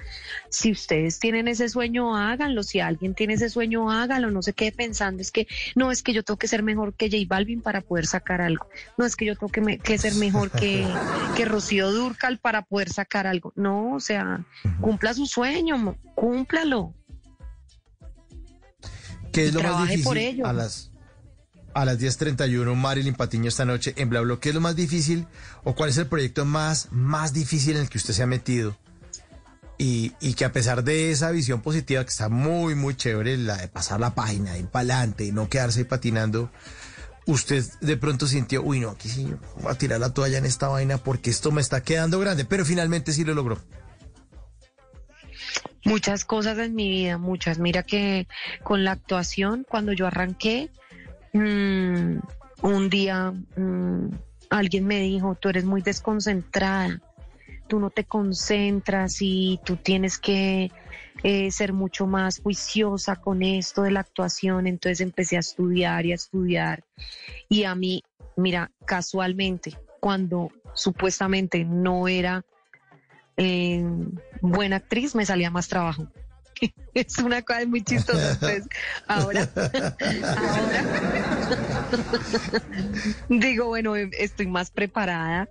Si 0.49 0.71
ustedes 0.71 1.19
tienen 1.19 1.47
ese 1.47 1.69
sueño, 1.69 2.15
háganlo. 2.15 2.63
Si 2.63 2.79
alguien 2.79 3.15
tiene 3.15 3.33
ese 3.33 3.49
sueño, 3.49 3.89
hágalo. 3.89 4.31
No 4.31 4.41
se 4.41 4.53
quede 4.53 4.71
pensando, 4.71 5.21
es 5.21 5.31
que 5.31 5.47
no, 5.75 5.91
es 5.91 6.03
que 6.03 6.13
yo 6.13 6.23
tengo 6.23 6.37
que 6.37 6.47
ser 6.47 6.63
mejor 6.63 6.93
que 6.93 7.09
J 7.09 7.23
Balvin 7.27 7.61
para 7.61 7.81
poder 7.81 8.05
sacar 8.05 8.41
algo. 8.41 8.67
No, 8.97 9.05
es 9.05 9.15
que 9.15 9.25
yo 9.25 9.35
tengo 9.35 9.51
que, 9.51 9.77
que 9.79 9.97
ser 9.97 10.15
mejor 10.15 10.51
que, 10.51 10.85
que 11.35 11.45
Rocío 11.45 11.91
Durcal 11.91 12.37
para 12.37 12.63
poder 12.63 12.89
sacar 12.89 13.27
algo. 13.27 13.53
No, 13.55 13.93
o 13.93 13.99
sea, 13.99 14.45
cumpla 14.81 15.13
su 15.13 15.25
sueño, 15.25 15.97
cúmplalo. 16.15 16.96
¿Qué 19.37 19.45
es 19.45 19.53
lo 19.53 19.61
más 19.61 19.87
difícil 19.87 20.43
a 20.43 20.51
las 20.51 20.89
a 21.75 21.85
las 21.85 21.99
10:31 21.99 22.73
Marilyn 22.73 23.13
Patiño 23.13 23.49
esta 23.49 23.65
noche 23.65 23.93
en 23.95 24.09
Bla 24.09 24.23
¿Qué 24.41 24.49
es 24.49 24.55
lo 24.55 24.61
más 24.61 24.75
difícil 24.75 25.27
o 25.63 25.75
cuál 25.75 25.91
es 25.91 25.97
el 25.99 26.07
proyecto 26.07 26.43
más 26.43 26.87
más 26.89 27.33
difícil 27.33 27.75
en 27.75 27.83
el 27.83 27.89
que 27.89 27.99
usted 27.99 28.15
se 28.15 28.23
ha 28.23 28.27
metido? 28.27 28.75
Y, 29.77 30.13
y 30.21 30.33
que 30.33 30.43
a 30.43 30.51
pesar 30.51 30.83
de 30.83 31.11
esa 31.11 31.29
visión 31.29 31.61
positiva 31.61 32.03
que 32.03 32.09
está 32.09 32.29
muy 32.29 32.73
muy 32.73 32.95
chévere, 32.95 33.37
la 33.37 33.57
de 33.57 33.67
pasar 33.67 33.99
la 33.99 34.15
página, 34.15 34.57
ir 34.57 34.69
para 34.69 34.95
adelante 34.95 35.25
y 35.25 35.31
no 35.31 35.47
quedarse 35.49 35.81
ahí 35.81 35.85
patinando, 35.85 36.49
usted 37.27 37.63
de 37.81 37.95
pronto 37.95 38.25
sintió, 38.25 38.63
uy 38.63 38.79
no, 38.79 38.89
aquí 38.89 39.07
sí 39.07 39.31
voy 39.61 39.71
a 39.71 39.75
tirar 39.75 39.99
la 39.99 40.15
toalla 40.15 40.39
en 40.39 40.45
esta 40.45 40.67
vaina 40.67 40.97
porque 40.97 41.29
esto 41.29 41.51
me 41.51 41.61
está 41.61 41.83
quedando 41.83 42.19
grande, 42.19 42.43
pero 42.43 42.65
finalmente 42.65 43.13
sí 43.13 43.23
lo 43.23 43.35
logró. 43.35 43.59
Muchas 45.85 46.25
cosas 46.25 46.57
en 46.57 46.75
mi 46.75 46.89
vida, 46.89 47.17
muchas. 47.17 47.59
Mira 47.59 47.83
que 47.83 48.27
con 48.63 48.83
la 48.83 48.91
actuación, 48.91 49.65
cuando 49.69 49.93
yo 49.93 50.07
arranqué, 50.07 50.69
mm, 51.33 52.17
un 52.61 52.89
día 52.89 53.31
mm, 53.31 54.09
alguien 54.49 54.85
me 54.85 54.99
dijo, 54.99 55.35
tú 55.35 55.49
eres 55.49 55.65
muy 55.65 55.81
desconcentrada, 55.81 57.01
tú 57.67 57.79
no 57.79 57.89
te 57.89 58.03
concentras 58.03 59.17
y 59.21 59.59
tú 59.63 59.77
tienes 59.77 60.17
que 60.17 60.71
eh, 61.23 61.51
ser 61.51 61.73
mucho 61.73 62.05
más 62.05 62.39
juiciosa 62.41 63.15
con 63.15 63.43
esto 63.43 63.83
de 63.83 63.91
la 63.91 64.01
actuación. 64.01 64.67
Entonces 64.67 65.01
empecé 65.01 65.37
a 65.37 65.41
estudiar 65.41 66.05
y 66.05 66.11
a 66.11 66.15
estudiar. 66.15 66.83
Y 67.49 67.63
a 67.63 67.75
mí, 67.75 68.03
mira, 68.35 68.71
casualmente, 68.85 69.77
cuando 69.99 70.51
supuestamente 70.73 71.65
no 71.65 72.07
era 72.07 72.45
buena 74.41 74.77
actriz 74.77 75.15
me 75.15 75.25
salía 75.25 75.49
más 75.49 75.67
trabajo. 75.67 76.07
es 76.93 77.17
una 77.19 77.41
cosa 77.41 77.65
muy 77.65 77.81
chistosa. 77.81 78.37
Pues, 78.39 78.67
ahora, 79.07 79.49
ahora 79.55 80.73
digo, 83.29 83.67
bueno, 83.67 83.95
estoy 83.95 84.47
más 84.47 84.71
preparada. 84.71 85.49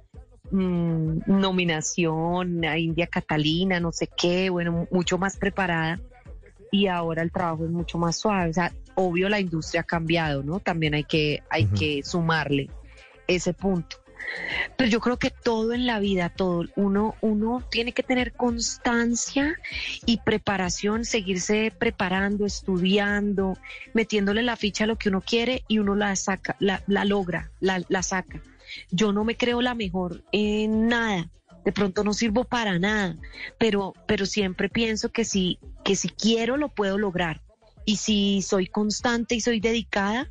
Mm, 0.50 1.22
nominación 1.26 2.64
a 2.64 2.78
India 2.78 3.08
Catalina, 3.08 3.80
no 3.80 3.90
sé 3.90 4.08
qué, 4.16 4.48
bueno, 4.50 4.86
mucho 4.90 5.18
más 5.18 5.36
preparada. 5.36 6.00
Y 6.70 6.86
ahora 6.86 7.22
el 7.22 7.32
trabajo 7.32 7.64
es 7.64 7.70
mucho 7.70 7.98
más 7.98 8.16
suave. 8.16 8.50
O 8.50 8.52
sea, 8.52 8.72
obvio 8.94 9.28
la 9.28 9.40
industria 9.40 9.82
ha 9.82 9.84
cambiado, 9.84 10.42
¿no? 10.42 10.60
También 10.60 10.94
hay 10.94 11.04
que, 11.04 11.42
hay 11.50 11.66
que 11.66 12.02
sumarle 12.02 12.70
ese 13.26 13.54
punto. 13.54 13.96
Pero 14.76 14.90
yo 14.90 15.00
creo 15.00 15.18
que 15.18 15.30
todo 15.30 15.72
en 15.72 15.86
la 15.86 15.98
vida, 16.00 16.28
todo, 16.28 16.64
uno, 16.76 17.16
uno 17.20 17.62
tiene 17.70 17.92
que 17.92 18.02
tener 18.02 18.32
constancia 18.32 19.58
y 20.04 20.18
preparación, 20.18 21.04
seguirse 21.04 21.72
preparando, 21.76 22.46
estudiando, 22.46 23.58
metiéndole 23.94 24.42
la 24.42 24.56
ficha 24.56 24.84
a 24.84 24.86
lo 24.86 24.96
que 24.96 25.08
uno 25.08 25.20
quiere 25.20 25.64
y 25.68 25.78
uno 25.78 25.94
la 25.94 26.14
saca, 26.16 26.56
la, 26.58 26.82
logra, 27.04 27.50
la, 27.60 27.82
la 27.88 28.02
saca. 28.02 28.40
Yo 28.90 29.12
no 29.12 29.24
me 29.24 29.36
creo 29.36 29.62
la 29.62 29.74
mejor 29.74 30.24
en 30.32 30.88
nada, 30.88 31.30
de 31.64 31.72
pronto 31.72 32.04
no 32.04 32.12
sirvo 32.14 32.44
para 32.44 32.78
nada, 32.78 33.16
pero, 33.58 33.92
pero 34.06 34.26
siempre 34.26 34.68
pienso 34.68 35.10
que 35.10 35.24
si, 35.24 35.58
que 35.84 35.96
si 35.96 36.08
quiero 36.08 36.56
lo 36.56 36.68
puedo 36.68 36.98
lograr. 36.98 37.42
Y 37.88 37.98
si 37.98 38.42
soy 38.42 38.66
constante 38.66 39.36
y 39.36 39.40
soy 39.40 39.60
dedicada, 39.60 40.28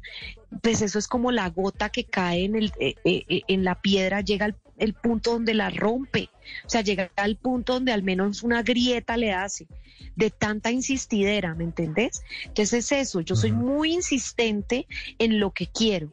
pues 0.62 0.82
eso 0.82 1.00
es 1.00 1.08
como 1.08 1.32
la 1.32 1.50
gota 1.50 1.90
que 1.90 2.06
cae 2.06 2.46
en, 2.46 2.56
el, 2.56 2.72
eh, 2.80 2.96
eh, 3.04 3.26
eh, 3.28 3.42
en 3.48 3.64
la 3.64 3.82
piedra, 3.82 4.22
llega 4.22 4.46
al 4.46 4.56
el 4.78 4.94
punto 4.94 5.32
donde 5.32 5.54
la 5.54 5.70
rompe, 5.70 6.30
o 6.66 6.70
sea, 6.70 6.82
llega 6.82 7.10
al 7.16 7.38
punto 7.38 7.74
donde 7.74 7.92
al 7.92 8.04
menos 8.04 8.44
una 8.44 8.62
grieta 8.62 9.18
le 9.18 9.34
hace 9.34 9.68
de 10.16 10.30
tanta 10.30 10.72
insistidera, 10.72 11.56
¿me 11.56 11.64
entendés? 11.64 12.24
Entonces 12.44 12.92
es 12.92 12.92
eso, 12.92 13.22
yo 13.22 13.36
soy 13.36 13.52
muy 13.52 13.94
insistente 13.94 14.88
en 15.18 15.40
lo 15.40 15.52
que 15.52 15.68
quiero. 15.68 16.12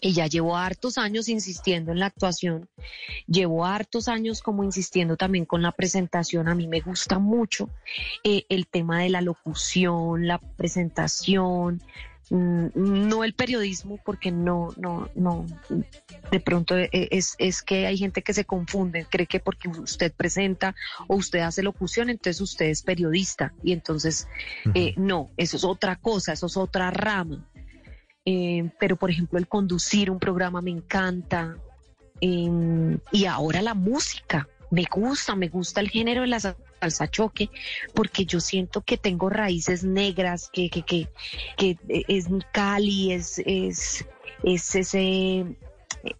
Y 0.00 0.12
ya 0.12 0.26
llevo 0.26 0.54
hartos 0.54 0.98
años 0.98 1.30
insistiendo 1.30 1.90
en 1.92 1.98
la 1.98 2.06
actuación, 2.06 2.68
llevo 3.26 3.64
hartos 3.64 4.08
años 4.08 4.42
como 4.42 4.62
insistiendo 4.62 5.16
también 5.16 5.46
con 5.46 5.62
la 5.62 5.72
presentación. 5.72 6.48
A 6.48 6.54
mí 6.54 6.66
me 6.68 6.80
gusta 6.80 7.18
mucho 7.18 7.70
el 8.22 8.66
tema 8.66 9.00
de 9.00 9.08
la 9.08 9.22
locución, 9.22 10.26
la 10.26 10.38
presentación, 10.38 11.80
no 12.30 13.24
el 13.24 13.34
periodismo, 13.34 13.98
porque 14.04 14.30
no, 14.30 14.70
no, 14.76 15.08
no, 15.14 15.46
de 16.30 16.40
pronto 16.40 16.76
e, 16.76 16.88
es, 16.92 17.34
es 17.38 17.62
que 17.62 17.86
hay 17.86 17.98
gente 17.98 18.22
que 18.22 18.32
se 18.32 18.44
confunde, 18.44 19.06
cree 19.10 19.26
que 19.26 19.40
porque 19.40 19.68
usted 19.68 20.12
presenta 20.12 20.74
o 21.06 21.16
usted 21.16 21.40
hace 21.40 21.62
locución, 21.62 22.10
entonces 22.10 22.40
usted 22.40 22.66
es 22.66 22.82
periodista, 22.82 23.52
y 23.62 23.72
entonces 23.72 24.26
eh, 24.74 24.94
no, 24.96 25.30
eso 25.36 25.56
es 25.56 25.64
otra 25.64 25.96
cosa, 25.96 26.32
eso 26.32 26.46
es 26.46 26.56
otra 26.56 26.90
rama. 26.90 27.48
Eh, 28.26 28.70
pero 28.80 28.96
por 28.96 29.10
ejemplo 29.10 29.38
el 29.38 29.46
conducir 29.46 30.10
un 30.10 30.18
programa 30.18 30.62
me 30.62 30.70
encanta, 30.70 31.58
em, 32.20 32.98
y 33.12 33.26
ahora 33.26 33.60
la 33.60 33.74
música, 33.74 34.48
me 34.70 34.84
gusta, 34.90 35.36
me 35.36 35.48
gusta 35.48 35.80
el 35.80 35.90
género 35.90 36.22
de 36.22 36.28
las 36.28 36.46
salsa 36.84 37.10
choque, 37.10 37.50
porque 37.94 38.24
yo 38.26 38.40
siento 38.40 38.82
que 38.82 38.96
tengo 38.96 39.30
raíces 39.30 39.84
negras, 39.84 40.50
que, 40.52 40.68
que, 40.70 40.82
que, 40.82 41.08
que 41.56 41.78
es 41.88 42.26
Cali, 42.52 43.12
es, 43.12 43.38
es, 43.44 44.04
es 44.42 44.74
ese 44.74 45.56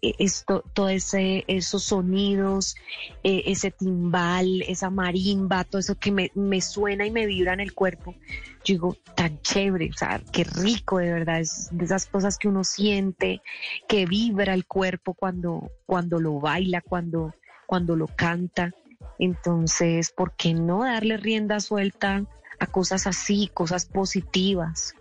esto, 0.01 0.63
todo 0.73 0.89
ese, 0.89 1.43
esos 1.47 1.83
sonidos, 1.83 2.75
e, 3.23 3.43
ese 3.45 3.71
timbal, 3.71 4.63
esa 4.63 4.89
marimba, 4.89 5.63
todo 5.63 5.79
eso 5.79 5.95
que 5.95 6.11
me, 6.11 6.31
me, 6.33 6.61
suena 6.61 7.05
y 7.05 7.11
me 7.11 7.25
vibra 7.25 7.53
en 7.53 7.59
el 7.59 7.73
cuerpo. 7.73 8.15
Yo 8.63 8.73
digo, 8.73 8.97
tan 9.15 9.39
chévere, 9.41 9.89
o 9.89 9.97
sea, 9.97 10.21
qué 10.31 10.43
rico 10.43 10.97
de 10.97 11.13
verdad, 11.13 11.39
es 11.39 11.69
de 11.71 11.85
esas 11.85 12.07
cosas 12.07 12.37
que 12.37 12.47
uno 12.47 12.63
siente, 12.63 13.41
que 13.87 14.05
vibra 14.05 14.53
el 14.53 14.65
cuerpo 14.65 15.13
cuando, 15.13 15.71
cuando 15.85 16.19
lo 16.19 16.39
baila, 16.39 16.81
cuando, 16.81 17.35
cuando 17.67 17.95
lo 17.95 18.07
canta. 18.07 18.73
Entonces, 19.19 20.11
¿por 20.11 20.33
qué 20.33 20.53
no 20.53 20.83
darle 20.83 21.17
rienda 21.17 21.59
suelta 21.59 22.23
a 22.59 22.67
cosas 22.67 23.07
así, 23.07 23.49
cosas 23.53 23.85
positivas? 23.85 24.93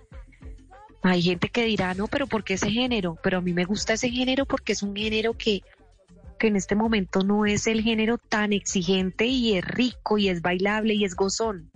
Hay 1.02 1.20
gente 1.20 1.50
que 1.50 1.64
dirá, 1.64 1.92
no, 1.94 2.06
pero 2.06 2.26
¿por 2.26 2.44
qué 2.44 2.54
ese 2.54 2.70
género? 2.70 3.18
Pero 3.22 3.38
a 3.38 3.40
mí 3.42 3.52
me 3.52 3.66
gusta 3.66 3.92
ese 3.92 4.10
género 4.10 4.46
porque 4.46 4.72
es 4.72 4.82
un 4.82 4.96
género 4.96 5.34
que, 5.34 5.62
que 6.38 6.46
en 6.46 6.56
este 6.56 6.74
momento 6.74 7.22
no 7.22 7.44
es 7.44 7.66
el 7.66 7.82
género 7.82 8.16
tan 8.16 8.52
exigente 8.54 9.26
y 9.26 9.58
es 9.58 9.64
rico 9.64 10.16
y 10.16 10.30
es 10.30 10.40
bailable 10.40 10.94
y 10.94 11.04
es 11.04 11.14
gozón. 11.14 11.70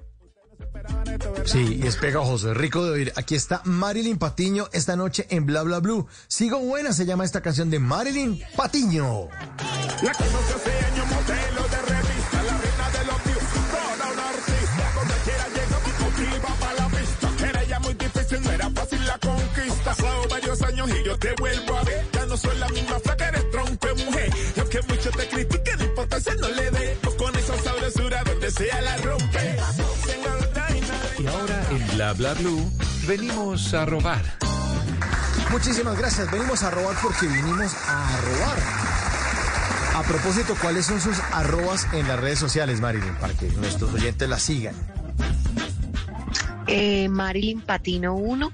Sí, 1.44 1.80
y 1.82 1.86
es 1.86 1.96
pegajoso, 1.96 2.52
es 2.52 2.56
rico 2.56 2.84
de 2.84 2.90
oír. 2.90 3.12
Aquí 3.16 3.34
está 3.34 3.60
Marilyn 3.64 4.18
Patiño 4.18 4.68
esta 4.72 4.96
noche 4.96 5.26
en 5.30 5.46
Bla 5.46 5.62
Bla 5.62 5.80
Blue. 5.80 6.06
Sigo 6.26 6.58
buena, 6.60 6.92
se 6.92 7.06
llama 7.06 7.24
esta 7.24 7.40
canción 7.42 7.70
de 7.70 7.78
Marilyn 7.78 8.40
Patiño. 8.56 9.28
La 10.02 10.12
y 20.88 21.04
yo 21.04 21.18
te 21.18 21.34
vuelvo 21.38 21.76
a 21.76 21.84
ver. 21.84 22.06
Ya 22.12 22.26
no 22.26 22.36
soy 22.36 22.56
la 22.58 22.68
misma 22.68 22.98
flaca, 23.00 23.28
eres 23.28 23.50
tronco 23.50 23.88
mujer. 24.06 24.30
Lo 24.56 24.68
que 24.68 24.82
mucho 24.82 25.10
te 25.10 25.28
critiquen, 25.28 25.80
importancia 25.80 26.34
no 26.40 26.48
le 26.48 26.70
dé. 26.70 26.98
Con 27.18 27.34
esa 27.36 27.56
sabrosura 27.58 28.22
donde 28.24 28.50
sea 28.50 28.80
la 28.80 28.96
rompe. 28.98 29.56
Y 31.18 31.26
ahora 31.26 31.66
en 31.70 31.86
Bla 31.96 32.12
Bla 32.12 32.34
Blue 32.34 32.70
venimos 33.06 33.74
a 33.74 33.84
robar. 33.84 34.22
Muchísimas 35.50 35.98
gracias. 35.98 36.30
Venimos 36.30 36.62
a 36.62 36.70
robar 36.70 36.96
porque 37.02 37.26
vinimos 37.26 37.74
a 37.86 38.20
robar. 38.20 38.58
A 39.96 40.02
propósito, 40.02 40.54
¿cuáles 40.60 40.86
son 40.86 41.00
sus 41.00 41.18
arrobas 41.32 41.88
en 41.92 42.06
las 42.06 42.20
redes 42.20 42.38
sociales, 42.38 42.80
Marilyn? 42.80 43.14
Para 43.16 43.32
que 43.32 43.48
nuestros 43.48 43.92
oyentes 43.92 44.28
la 44.28 44.38
sigan. 44.38 44.74
Eh, 46.68 47.08
Marilyn 47.08 47.62
Patino 47.62 48.14
1 48.14 48.52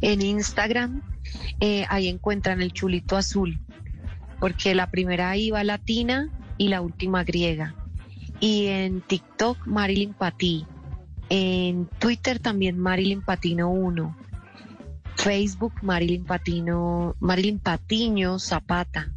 en 0.00 0.22
Instagram, 0.22 1.02
eh, 1.60 1.86
ahí 1.88 2.08
encuentran 2.08 2.62
el 2.62 2.72
chulito 2.72 3.16
azul, 3.16 3.60
porque 4.40 4.74
la 4.74 4.90
primera 4.90 5.36
iba 5.36 5.62
latina 5.64 6.30
y 6.58 6.68
la 6.68 6.80
última 6.80 7.24
griega. 7.24 7.74
Y 8.40 8.66
en 8.66 9.00
TikTok, 9.02 9.66
Marilyn 9.66 10.14
Pati. 10.14 10.66
En 11.28 11.86
Twitter 11.98 12.40
también 12.40 12.78
Marilyn 12.78 13.22
Patino 13.22 13.70
1. 13.70 14.16
Facebook 15.16 15.74
Marilyn 15.82 16.24
Patino, 16.24 17.14
Marilyn 17.20 17.58
Patiño 17.58 18.38
Zapata. 18.38 19.12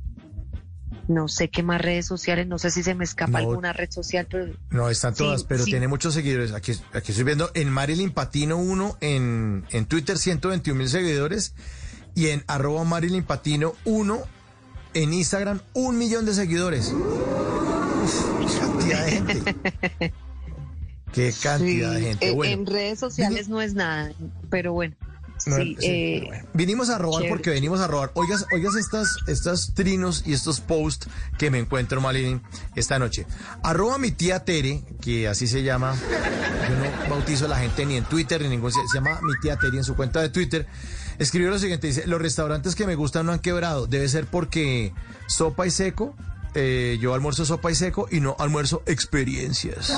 No 1.07 1.27
sé 1.27 1.49
qué 1.49 1.61
más 1.63 1.79
redes 1.81 2.05
sociales, 2.07 2.47
no 2.47 2.57
sé 2.57 2.71
si 2.71 2.81
se 2.81 2.95
me 2.95 3.03
escapa 3.03 3.33
No. 3.41 3.49
alguna 3.49 3.73
red 3.73 3.91
social, 3.91 4.27
pero 4.29 4.53
No, 4.71 4.89
están 4.89 5.13
todas, 5.13 5.41
Sí, 5.41 5.45
pero 5.49 5.63
sí. 5.63 5.71
tiene 5.71 5.87
muchos 5.87 6.13
seguidores. 6.13 6.51
Aquí, 6.53 6.73
aquí 6.93 7.11
estoy 7.11 7.23
viendo 7.25 7.51
en 7.53 7.69
Marilyn 7.69 8.11
Patino 8.11 8.57
1 8.57 8.97
en, 9.01 9.65
en 9.71 9.85
Twitter 9.85 10.17
121 10.17 10.77
mil 10.77 10.89
seguidores 10.89 11.53
y 12.15 12.27
en 12.29 12.43
arroba 12.47 12.83
Marilyn 12.85 13.23
Patino 13.23 13.73
1 13.85 14.19
en 14.95 15.13
Instagram 15.13 15.59
un 15.73 15.97
millón 15.97 16.25
de 16.25 16.33
seguidores. 16.33 16.91
Uf, 16.91 18.25
qué 18.39 18.59
cantidad 18.59 19.05
de 19.05 19.11
gente. 19.11 20.13
Qué 21.13 21.33
cantidad 21.41 21.93
de 21.93 22.01
gente. 22.01 22.27
eh, 22.27 22.31
Bueno, 22.33 22.53
en 22.53 22.65
redes 22.65 22.99
sociales 22.99 23.47
no 23.47 23.61
es 23.61 23.73
nada, 23.73 24.11
pero 24.49 24.73
bueno. 24.73 24.95
No, 25.45 25.55
sí, 25.57 25.77
sí, 25.79 25.87
eh, 25.87 26.23
bueno. 26.27 26.47
Vinimos 26.53 26.89
a 26.89 26.97
robar 26.97 27.21
chévere. 27.21 27.35
porque 27.35 27.49
venimos 27.51 27.79
a 27.79 27.87
robar. 27.87 28.11
Oigas, 28.15 28.45
oigas 28.53 28.75
estas, 28.75 29.09
estas 29.27 29.73
trinos 29.73 30.23
y 30.25 30.33
estos 30.33 30.59
posts 30.61 31.07
que 31.37 31.51
me 31.51 31.59
encuentro, 31.59 32.01
Marilyn, 32.01 32.41
esta 32.75 32.97
noche. 32.99 33.25
Arroba 33.63 33.97
mi 33.97 34.11
tía 34.11 34.43
Tere, 34.43 34.83
que 35.01 35.27
así 35.27 35.47
se 35.47 35.63
llama. 35.63 35.95
Yo 35.95 36.75
no 36.75 37.09
bautizo 37.09 37.45
a 37.45 37.47
la 37.47 37.59
gente 37.59 37.85
ni 37.85 37.95
en 37.97 38.05
Twitter 38.05 38.39
ni 38.41 38.45
en 38.45 38.51
ningún. 38.51 38.71
Se 38.71 38.79
llama 38.93 39.19
mi 39.21 39.33
tía 39.41 39.55
Tere 39.57 39.77
en 39.77 39.83
su 39.83 39.95
cuenta 39.95 40.21
de 40.21 40.29
Twitter. 40.29 40.67
Escribió 41.19 41.49
lo 41.49 41.59
siguiente: 41.59 41.87
dice, 41.87 42.07
los 42.07 42.21
restaurantes 42.21 42.75
que 42.75 42.87
me 42.87 42.95
gustan 42.95 43.25
no 43.27 43.31
han 43.31 43.39
quebrado. 43.39 43.87
Debe 43.87 44.07
ser 44.09 44.25
porque 44.25 44.93
sopa 45.27 45.67
y 45.67 45.71
seco. 45.71 46.15
eh, 46.55 46.97
yo 47.01 47.13
almuerzo 47.13 47.45
sopa 47.45 47.69
y 47.71 47.75
seco 47.75 48.07
y 48.09 48.19
no 48.21 48.35
almuerzo 48.39 48.81
experiencias. 48.85 49.91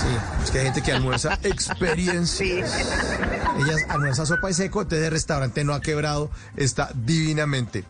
Sí, 0.00 0.06
es 0.44 0.50
que 0.50 0.58
hay 0.58 0.64
gente 0.64 0.82
que 0.82 0.92
almuerza 0.92 1.38
experiencias. 1.42 2.74
Ellas 3.58 3.84
almuerzan 3.88 4.26
sopa 4.26 4.50
y 4.50 4.54
seco, 4.54 4.82
entonces 4.82 5.06
el 5.06 5.12
restaurante 5.12 5.62
no 5.64 5.74
ha 5.74 5.80
quebrado, 5.80 6.30
está 6.56 6.90
divinamente. 6.94 7.84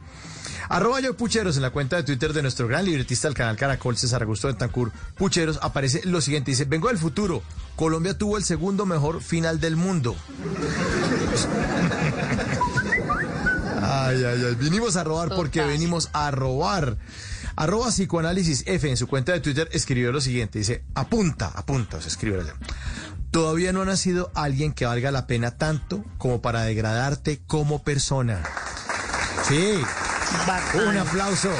Arroba 0.68 1.00
yo 1.00 1.16
Pucheros 1.16 1.56
en 1.56 1.62
la 1.62 1.70
cuenta 1.70 1.96
de 1.96 2.04
Twitter 2.04 2.32
de 2.32 2.42
nuestro 2.42 2.68
gran 2.68 2.84
libretista 2.84 3.28
del 3.28 3.36
canal 3.36 3.56
Caracol, 3.56 3.96
César 3.96 4.22
Augusto 4.22 4.46
de 4.48 4.54
Tancur 4.54 4.92
Pucheros, 5.16 5.58
aparece 5.62 6.00
lo 6.04 6.20
siguiente, 6.20 6.52
dice, 6.52 6.64
vengo 6.64 6.88
del 6.88 6.98
futuro, 6.98 7.42
Colombia 7.76 8.16
tuvo 8.16 8.36
el 8.36 8.44
segundo 8.44 8.86
mejor 8.86 9.20
final 9.20 9.58
del 9.58 9.76
mundo. 9.76 10.14
Ay, 13.82 14.22
ay, 14.24 14.44
ay, 14.46 14.54
vinimos 14.56 14.96
a 14.96 15.04
robar 15.04 15.34
porque 15.34 15.62
venimos 15.64 16.10
a 16.12 16.30
robar. 16.30 16.96
Arroba 17.60 17.88
psicoanálisis 17.90 18.64
F 18.66 18.88
en 18.88 18.96
su 18.96 19.06
cuenta 19.06 19.32
de 19.32 19.40
Twitter 19.40 19.68
escribió 19.72 20.12
lo 20.12 20.20
siguiente, 20.22 20.58
dice, 20.60 20.82
apunta, 20.94 21.52
apunta, 21.54 21.98
o 21.98 22.00
sea, 22.00 22.08
escribe 22.08 22.40
allá. 22.40 22.54
Todavía 23.30 23.72
no 23.74 23.82
ha 23.82 23.84
nacido 23.84 24.32
alguien 24.34 24.72
que 24.72 24.86
valga 24.86 25.10
la 25.10 25.26
pena 25.26 25.50
tanto 25.58 26.02
como 26.16 26.40
para 26.40 26.62
degradarte 26.62 27.42
como 27.46 27.82
persona. 27.82 28.42
Sí, 29.46 29.74
bacán. 30.46 30.88
un 30.88 30.96
aplauso. 30.96 31.50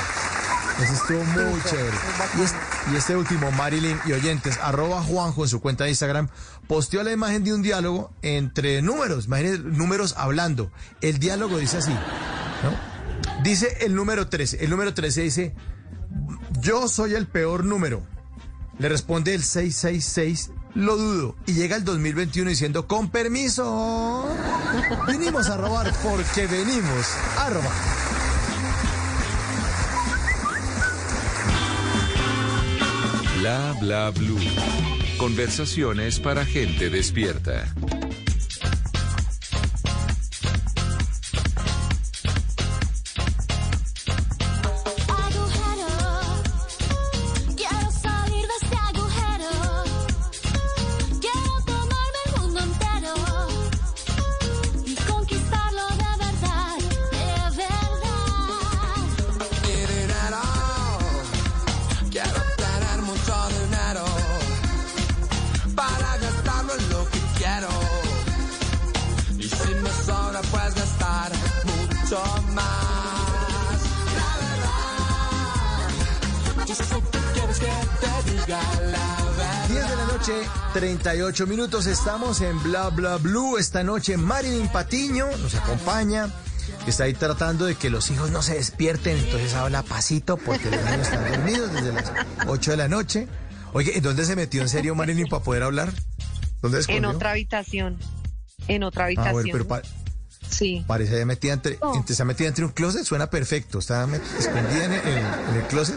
Ese 0.83 0.95
estuvo 0.95 1.23
muy 1.25 1.61
chévere. 1.69 1.97
Y, 2.38 2.42
es- 2.42 2.54
y 2.92 2.97
este 2.97 3.14
último, 3.14 3.50
Marilyn 3.52 3.99
y 4.07 4.12
oyentes, 4.12 4.59
arroba 4.62 5.02
Juanjo 5.02 5.42
en 5.45 5.49
su 5.50 5.61
cuenta 5.61 5.85
de 5.85 5.90
Instagram, 5.90 6.28
posteó 6.66 7.02
la 7.02 7.12
imagen 7.12 7.45
de 7.45 7.52
un 7.52 7.61
diálogo 7.61 8.14
entre 8.23 8.80
números, 8.80 9.26
imagínense, 9.26 9.59
números 9.62 10.14
hablando. 10.16 10.73
El 11.02 11.19
diálogo 11.19 11.59
dice 11.59 11.76
así, 11.76 11.92
¿no? 11.92 13.42
Dice 13.42 13.76
el 13.83 13.95
número 13.95 14.28
13. 14.28 14.64
El 14.64 14.71
número 14.71 14.95
13 14.95 15.21
dice, 15.23 15.54
yo 16.61 16.88
soy 16.88 17.14
el 17.14 17.26
peor 17.26 17.64
número. 17.64 18.02
Le 18.79 18.88
responde 18.88 19.35
el 19.35 19.43
666, 19.43 20.50
lo 20.75 20.97
dudo. 20.97 21.37
Y 21.47 21.52
llega 21.52 21.76
el 21.76 21.85
2021 21.85 22.50
diciendo, 22.50 22.87
con 22.87 23.11
permiso, 23.11 24.26
vinimos 25.07 25.49
a 25.49 25.57
robar 25.57 25.93
porque 26.02 26.47
venimos 26.47 27.07
a 27.38 27.50
robar. 27.50 27.73
Bla 33.38 33.75
bla 33.81 34.11
blue. 34.11 34.38
Conversaciones 35.19 36.21
para 36.21 36.47
gente 36.47 36.88
despierta. 36.88 37.67
38 81.33 81.47
minutos. 81.47 81.87
Estamos 81.87 82.40
en 82.40 82.61
Bla 82.62 82.88
Bla 82.90 83.16
Blue. 83.19 83.57
Esta 83.57 83.85
noche 83.85 84.16
Marilyn 84.16 84.66
Patiño 84.69 85.27
nos 85.40 85.55
acompaña. 85.55 86.29
que 86.85 86.90
Está 86.90 87.05
ahí 87.05 87.14
tratando 87.14 87.66
de 87.66 87.77
que 87.77 87.88
los 87.88 88.11
hijos 88.11 88.31
no 88.33 88.43
se 88.43 88.55
despierten, 88.55 89.16
entonces 89.16 89.55
habla 89.55 89.83
pasito 89.85 90.37
porque 90.37 90.71
los 90.71 90.83
niños 90.85 91.01
están 91.09 91.31
dormidos 91.31 91.73
desde 91.73 91.93
las 91.93 92.12
8 92.49 92.71
de 92.73 92.77
la 92.77 92.88
noche. 92.88 93.29
Oye, 93.73 93.97
¿en 93.97 94.03
dónde 94.03 94.25
se 94.25 94.35
metió 94.35 94.61
en 94.62 94.69
serio 94.69 94.95
Marilyn 94.97 95.29
para 95.29 95.43
poder 95.45 95.62
hablar? 95.62 95.93
¿Dónde 96.62 96.83
se 96.83 96.90
En 96.90 96.97
escondió? 96.99 97.16
otra 97.16 97.31
habitación. 97.31 97.97
En 98.66 98.83
otra 98.83 99.05
Ah, 99.05 99.07
habitación. 99.07 99.33
bueno, 99.35 99.49
pero 99.53 99.69
pa- 99.69 99.83
Sí. 100.49 100.85
parece 100.87 101.25
metida 101.27 101.53
entre, 101.53 101.79
No. 101.81 101.95
entre- 101.95 102.12
está 102.12 102.25
metida 102.25 102.49
entre 102.49 102.64
un 102.64 102.73
closet, 102.73 103.05
suena 103.05 103.29
perfecto. 103.31 103.79
Está 103.79 104.05
escondida 104.38 104.85
en 104.85 104.93
el, 104.95 105.09
en 105.09 105.57
el 105.57 105.62
closet. 105.69 105.97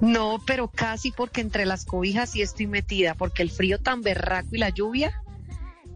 No, 0.00 0.40
pero 0.46 0.68
casi 0.68 1.10
porque 1.12 1.40
entre 1.40 1.66
las 1.66 1.84
cobijas 1.84 2.30
sí 2.30 2.42
estoy 2.42 2.66
metida, 2.66 3.14
porque 3.14 3.42
el 3.42 3.50
frío 3.50 3.78
tan 3.78 4.02
berraco 4.02 4.48
y 4.52 4.58
la 4.58 4.70
lluvia, 4.70 5.12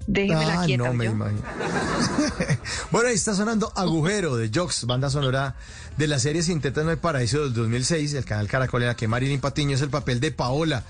déjeme 0.07 0.47
la 0.47 0.63
Ah, 0.63 0.67
quieta. 0.67 0.85
no 0.85 0.93
me 0.95 1.07
imagino. 1.07 1.43
bueno, 2.91 3.09
ahí 3.09 3.15
está 3.15 3.35
sonando 3.35 3.73
Agujero 3.77 4.37
de 4.37 4.51
Jox, 4.55 4.85
banda 4.87 5.11
sonora 5.11 5.57
de 5.97 6.07
la 6.07 6.19
serie 6.19 6.43
Sin 6.43 6.61
Tetas 6.61 6.85
No 6.85 6.91
hay 6.91 6.97
Paraíso 6.97 7.41
del 7.43 7.55
2006, 7.55 8.15
el 8.15 8.25
canal 8.25 8.49
Caracol, 8.49 8.83
en 8.83 8.89
la 8.89 8.97
que 8.97 9.09
Marilyn 9.09 9.41
Patiño 9.41 9.75
es 9.75 9.83
el 9.83 9.91
papel 9.91 10.21
de 10.21 10.31
Paola. 10.33 10.85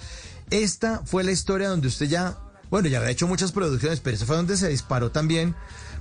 Esta 0.50 1.02
fue 1.04 1.24
la 1.24 1.32
historia 1.32 1.68
donde 1.68 1.88
usted 1.88 2.06
ya, 2.06 2.38
bueno, 2.70 2.88
ya 2.88 2.98
había 2.98 3.10
hecho 3.10 3.26
muchas 3.26 3.52
producciones, 3.52 4.00
pero 4.00 4.16
esa 4.16 4.26
fue 4.26 4.36
donde 4.36 4.56
se 4.56 4.68
disparó 4.68 5.10
también, 5.10 5.54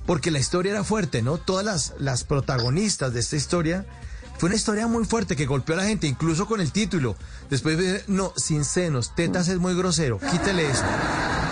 porque 0.06 0.30
la 0.30 0.38
historia 0.38 0.72
era 0.72 0.84
fuerte, 0.84 1.22
¿no? 1.22 1.38
Todas 1.38 1.64
las, 1.64 1.94
las 1.98 2.22
protagonistas 2.24 3.12
de 3.12 3.20
esta 3.20 3.36
historia. 3.36 3.86
Fue 4.38 4.48
una 4.48 4.56
historia 4.56 4.86
muy 4.86 5.04
fuerte 5.04 5.34
que 5.36 5.46
golpeó 5.46 5.74
a 5.74 5.78
la 5.78 5.84
gente, 5.84 6.06
incluso 6.06 6.46
con 6.46 6.60
el 6.60 6.72
título. 6.72 7.16
Después 7.48 7.78
de, 7.78 8.02
no, 8.06 8.32
sin 8.36 8.64
senos, 8.64 9.14
tetas 9.14 9.48
es 9.48 9.58
muy 9.58 9.74
grosero. 9.74 10.18
Quítele 10.18 10.68
eso. 10.68 10.84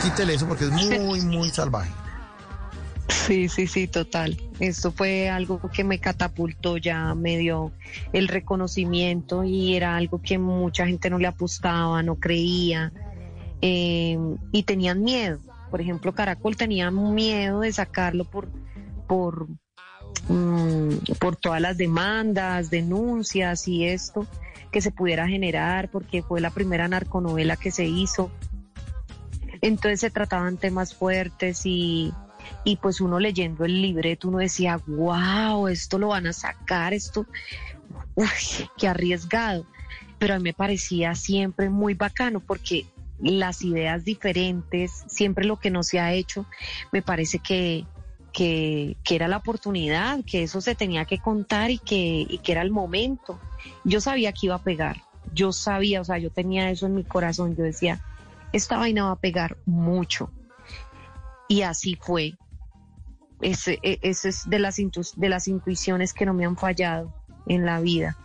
Quítele 0.02 0.34
eso 0.34 0.46
porque 0.46 0.64
es 0.64 0.70
muy, 0.70 1.20
muy 1.22 1.50
salvaje. 1.50 1.90
Sí, 3.08 3.48
sí, 3.48 3.66
sí, 3.66 3.86
total. 3.86 4.36
Esto 4.60 4.92
fue 4.92 5.28
algo 5.28 5.60
que 5.72 5.84
me 5.84 5.98
catapultó 5.98 6.76
ya, 6.78 7.14
me 7.14 7.36
dio 7.38 7.72
el 8.12 8.28
reconocimiento 8.28 9.44
y 9.44 9.76
era 9.76 9.96
algo 9.96 10.20
que 10.22 10.38
mucha 10.38 10.86
gente 10.86 11.10
no 11.10 11.18
le 11.18 11.26
apostaba, 11.26 12.02
no 12.02 12.16
creía 12.16 12.92
eh, 13.60 14.18
y 14.52 14.62
tenían 14.62 15.02
miedo. 15.02 15.38
Por 15.70 15.80
ejemplo, 15.80 16.14
Caracol 16.14 16.56
tenía 16.56 16.90
miedo 16.90 17.60
de 17.60 17.72
sacarlo 17.72 18.24
por, 18.24 18.48
por, 19.06 19.48
mm, 20.28 21.14
por 21.18 21.36
todas 21.36 21.60
las 21.60 21.76
demandas, 21.76 22.70
denuncias 22.70 23.68
y 23.68 23.84
esto 23.86 24.26
que 24.70 24.80
se 24.80 24.90
pudiera 24.90 25.28
generar, 25.28 25.88
porque 25.90 26.22
fue 26.22 26.40
la 26.40 26.50
primera 26.50 26.88
narconovela 26.88 27.56
que 27.56 27.70
se 27.70 27.84
hizo. 27.84 28.30
Entonces 29.60 30.00
se 30.00 30.10
trataban 30.10 30.56
temas 30.56 30.94
fuertes 30.94 31.64
y, 31.64 32.12
y 32.64 32.76
pues 32.76 33.00
uno 33.00 33.20
leyendo 33.20 33.64
el 33.64 33.80
libreto, 33.80 34.28
uno 34.28 34.38
decía, 34.38 34.80
wow, 34.86 35.68
esto 35.68 35.98
lo 35.98 36.08
van 36.08 36.26
a 36.26 36.32
sacar, 36.32 36.92
esto, 36.92 37.26
uy, 38.16 38.26
qué 38.76 38.88
arriesgado. 38.88 39.64
Pero 40.18 40.34
a 40.34 40.38
mí 40.38 40.44
me 40.44 40.54
parecía 40.54 41.14
siempre 41.14 41.70
muy 41.70 41.94
bacano 41.94 42.40
porque 42.40 42.86
las 43.20 43.62
ideas 43.62 44.04
diferentes, 44.04 45.04
siempre 45.06 45.44
lo 45.44 45.58
que 45.58 45.70
no 45.70 45.82
se 45.82 46.00
ha 46.00 46.12
hecho, 46.12 46.46
me 46.92 47.00
parece 47.00 47.38
que, 47.38 47.86
que, 48.34 48.96
que 49.04 49.14
era 49.14 49.28
la 49.28 49.38
oportunidad, 49.38 50.22
que 50.26 50.42
eso 50.42 50.60
se 50.60 50.74
tenía 50.74 51.04
que 51.04 51.18
contar 51.18 51.70
y 51.70 51.78
que, 51.78 52.26
y 52.28 52.38
que 52.38 52.52
era 52.52 52.62
el 52.62 52.70
momento. 52.72 53.38
Yo 53.84 54.00
sabía 54.00 54.32
que 54.32 54.46
iba 54.46 54.56
a 54.56 54.62
pegar, 54.62 54.96
yo 55.32 55.52
sabía, 55.52 56.00
o 56.00 56.04
sea, 56.04 56.18
yo 56.18 56.30
tenía 56.30 56.68
eso 56.68 56.86
en 56.86 56.96
mi 56.96 57.04
corazón, 57.04 57.54
yo 57.56 57.62
decía, 57.62 58.00
esta 58.52 58.76
vaina 58.76 59.04
va 59.04 59.12
a 59.12 59.16
pegar 59.16 59.56
mucho. 59.64 60.30
Y 61.48 61.62
así 61.62 61.96
fue. 62.00 62.34
Ese, 63.40 63.78
e- 63.82 64.00
es 64.02 64.42
de 64.50 64.58
las, 64.58 64.78
intu- 64.78 65.14
de 65.14 65.28
las 65.28 65.46
intuiciones 65.46 66.12
que 66.12 66.26
no 66.26 66.34
me 66.34 66.44
han 66.44 66.56
fallado 66.56 67.12
en 67.46 67.64
la 67.64 67.80
vida. 67.80 68.16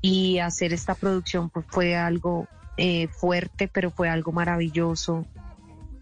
Y 0.00 0.38
hacer 0.38 0.72
esta 0.72 0.94
producción 0.94 1.50
pues, 1.50 1.66
fue 1.68 1.94
algo 1.94 2.46
eh, 2.78 3.08
fuerte, 3.08 3.68
pero 3.68 3.90
fue 3.90 4.08
algo 4.08 4.32
maravilloso. 4.32 5.26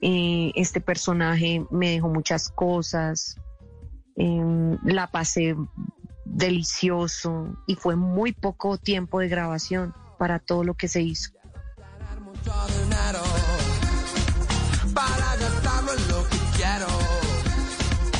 Eh, 0.06 0.52
este 0.54 0.82
personaje 0.82 1.64
me 1.70 1.92
dejó 1.92 2.10
muchas 2.10 2.50
cosas. 2.50 3.38
Em, 4.16 4.76
la 4.84 5.10
pasé 5.10 5.56
delicioso 6.26 7.56
y 7.66 7.76
fue 7.76 7.96
muy 7.96 8.32
poco 8.32 8.76
tiempo 8.76 9.20
de 9.20 9.28
grabación 9.28 9.94
para 10.18 10.40
todo 10.40 10.62
lo 10.62 10.74
que 10.74 10.88
se 10.88 11.00
hizo. 11.00 11.30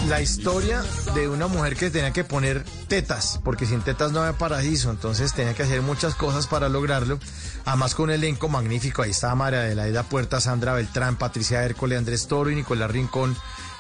La 0.09 0.21
historia 0.21 0.83
de 1.15 1.29
una 1.29 1.47
mujer 1.47 1.77
que 1.77 1.91
tenía 1.91 2.13
que 2.13 2.25
poner 2.25 2.63
tetas, 2.89 3.41
porque 3.43 3.65
sin 3.65 3.81
tetas 3.81 4.13
no 4.13 4.21
había 4.21 4.37
paraíso, 4.37 4.91
entonces 4.91 5.33
tenía 5.33 5.55
que 5.55 5.63
hacer 5.63 5.81
muchas 5.81 6.15
cosas 6.15 6.47
para 6.47 6.69
lograrlo. 6.69 7.19
Además 7.65 7.95
con 7.95 8.05
un 8.05 8.11
elenco 8.11 8.51
magnífico, 8.51 9.03
ahí 9.03 9.13
estaba 9.13 9.35
María 9.35 9.61
de 9.61 9.75
la 9.75 9.89
Ida 9.89 10.03
Puerta, 10.03 10.41
Sandra 10.41 10.75
Beltrán, 10.75 11.17
Patricia 11.17 11.65
Hércole, 11.65 11.97
Andrés 11.97 12.27
Toro 12.27 12.51
y 12.51 12.55
Nicolás 12.55 12.91
Rincón. 12.91 13.35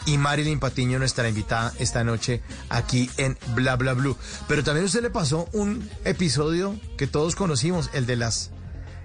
Y 0.07 0.19
Marilyn 0.19 0.61
Patiño, 0.61 0.99
nuestra 0.99 1.29
invitada 1.29 1.73
esta 1.79 2.05
noche 2.05 2.43
aquí 2.69 3.11
en 3.19 3.39
Bla 3.55 3.77
Bla 3.77 3.93
Blue. 3.93 4.17
Pero 4.49 4.65
también 4.65 4.87
usted 4.87 5.03
le 5.03 5.11
pasó 5.11 5.49
un 5.53 5.89
episodio 6.05 6.79
que 6.97 7.07
todos 7.07 7.37
conocimos, 7.37 7.91
el 7.93 8.07
de 8.07 8.17
las, 8.17 8.51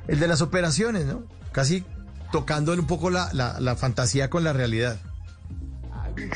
el 0.07 0.19
de 0.19 0.27
las 0.27 0.41
operaciones, 0.41 1.05
¿no? 1.05 1.23
Casi 1.51 1.85
tocando 2.31 2.73
un 2.73 2.87
poco 2.87 3.09
la, 3.09 3.29
la, 3.33 3.59
la 3.59 3.75
fantasía 3.75 4.29
con 4.29 4.43
la 4.43 4.53
realidad. 4.53 4.99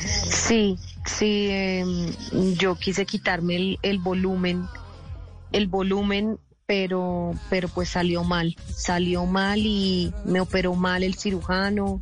Sí, 0.00 0.78
sí, 1.06 1.48
em, 1.50 2.12
yo 2.54 2.76
quise 2.76 3.06
quitarme 3.06 3.78
el, 3.82 3.98
volumen, 3.98 4.64
el 5.52 5.68
volumen, 5.68 6.38
pero, 6.66 7.32
pero 7.50 7.68
pues 7.68 7.90
salió 7.90 8.24
mal, 8.24 8.56
salió 8.74 9.26
mal 9.26 9.60
y 9.60 10.12
me 10.24 10.40
operó 10.40 10.74
mal 10.74 11.02
el 11.02 11.14
cirujano. 11.14 12.00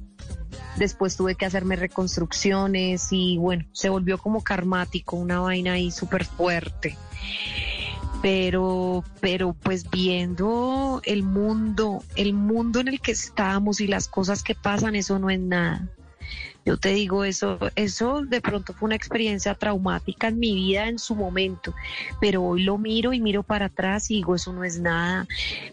Después 0.76 1.16
tuve 1.16 1.34
que 1.34 1.44
hacerme 1.44 1.76
reconstrucciones 1.76 3.08
y 3.10 3.36
bueno, 3.38 3.66
se 3.72 3.88
volvió 3.88 4.18
como 4.18 4.42
karmático, 4.42 5.16
una 5.16 5.40
vaina 5.40 5.74
ahí 5.74 5.90
súper 5.90 6.24
fuerte. 6.24 6.96
Pero, 8.22 9.04
pero 9.20 9.52
pues 9.52 9.90
viendo 9.90 11.02
el 11.04 11.24
mundo, 11.24 12.04
el 12.14 12.32
mundo 12.34 12.78
en 12.80 12.88
el 12.88 13.00
que 13.00 13.12
estamos 13.12 13.80
y 13.80 13.88
las 13.88 14.06
cosas 14.06 14.44
que 14.44 14.54
pasan, 14.54 14.94
eso 14.94 15.18
no 15.18 15.28
es 15.28 15.40
nada. 15.40 15.88
Yo 16.64 16.76
te 16.76 16.90
digo, 16.90 17.24
eso, 17.24 17.58
eso 17.74 18.22
de 18.22 18.40
pronto 18.40 18.72
fue 18.72 18.86
una 18.86 18.94
experiencia 18.94 19.54
traumática 19.54 20.28
en 20.28 20.38
mi 20.38 20.54
vida 20.54 20.88
en 20.88 21.00
su 21.00 21.16
momento, 21.16 21.74
pero 22.20 22.42
hoy 22.42 22.62
lo 22.62 22.78
miro 22.78 23.12
y 23.12 23.20
miro 23.20 23.42
para 23.42 23.66
atrás 23.66 24.10
y 24.10 24.16
digo, 24.16 24.36
eso 24.36 24.52
no 24.52 24.62
es 24.62 24.78
nada. 24.78 25.26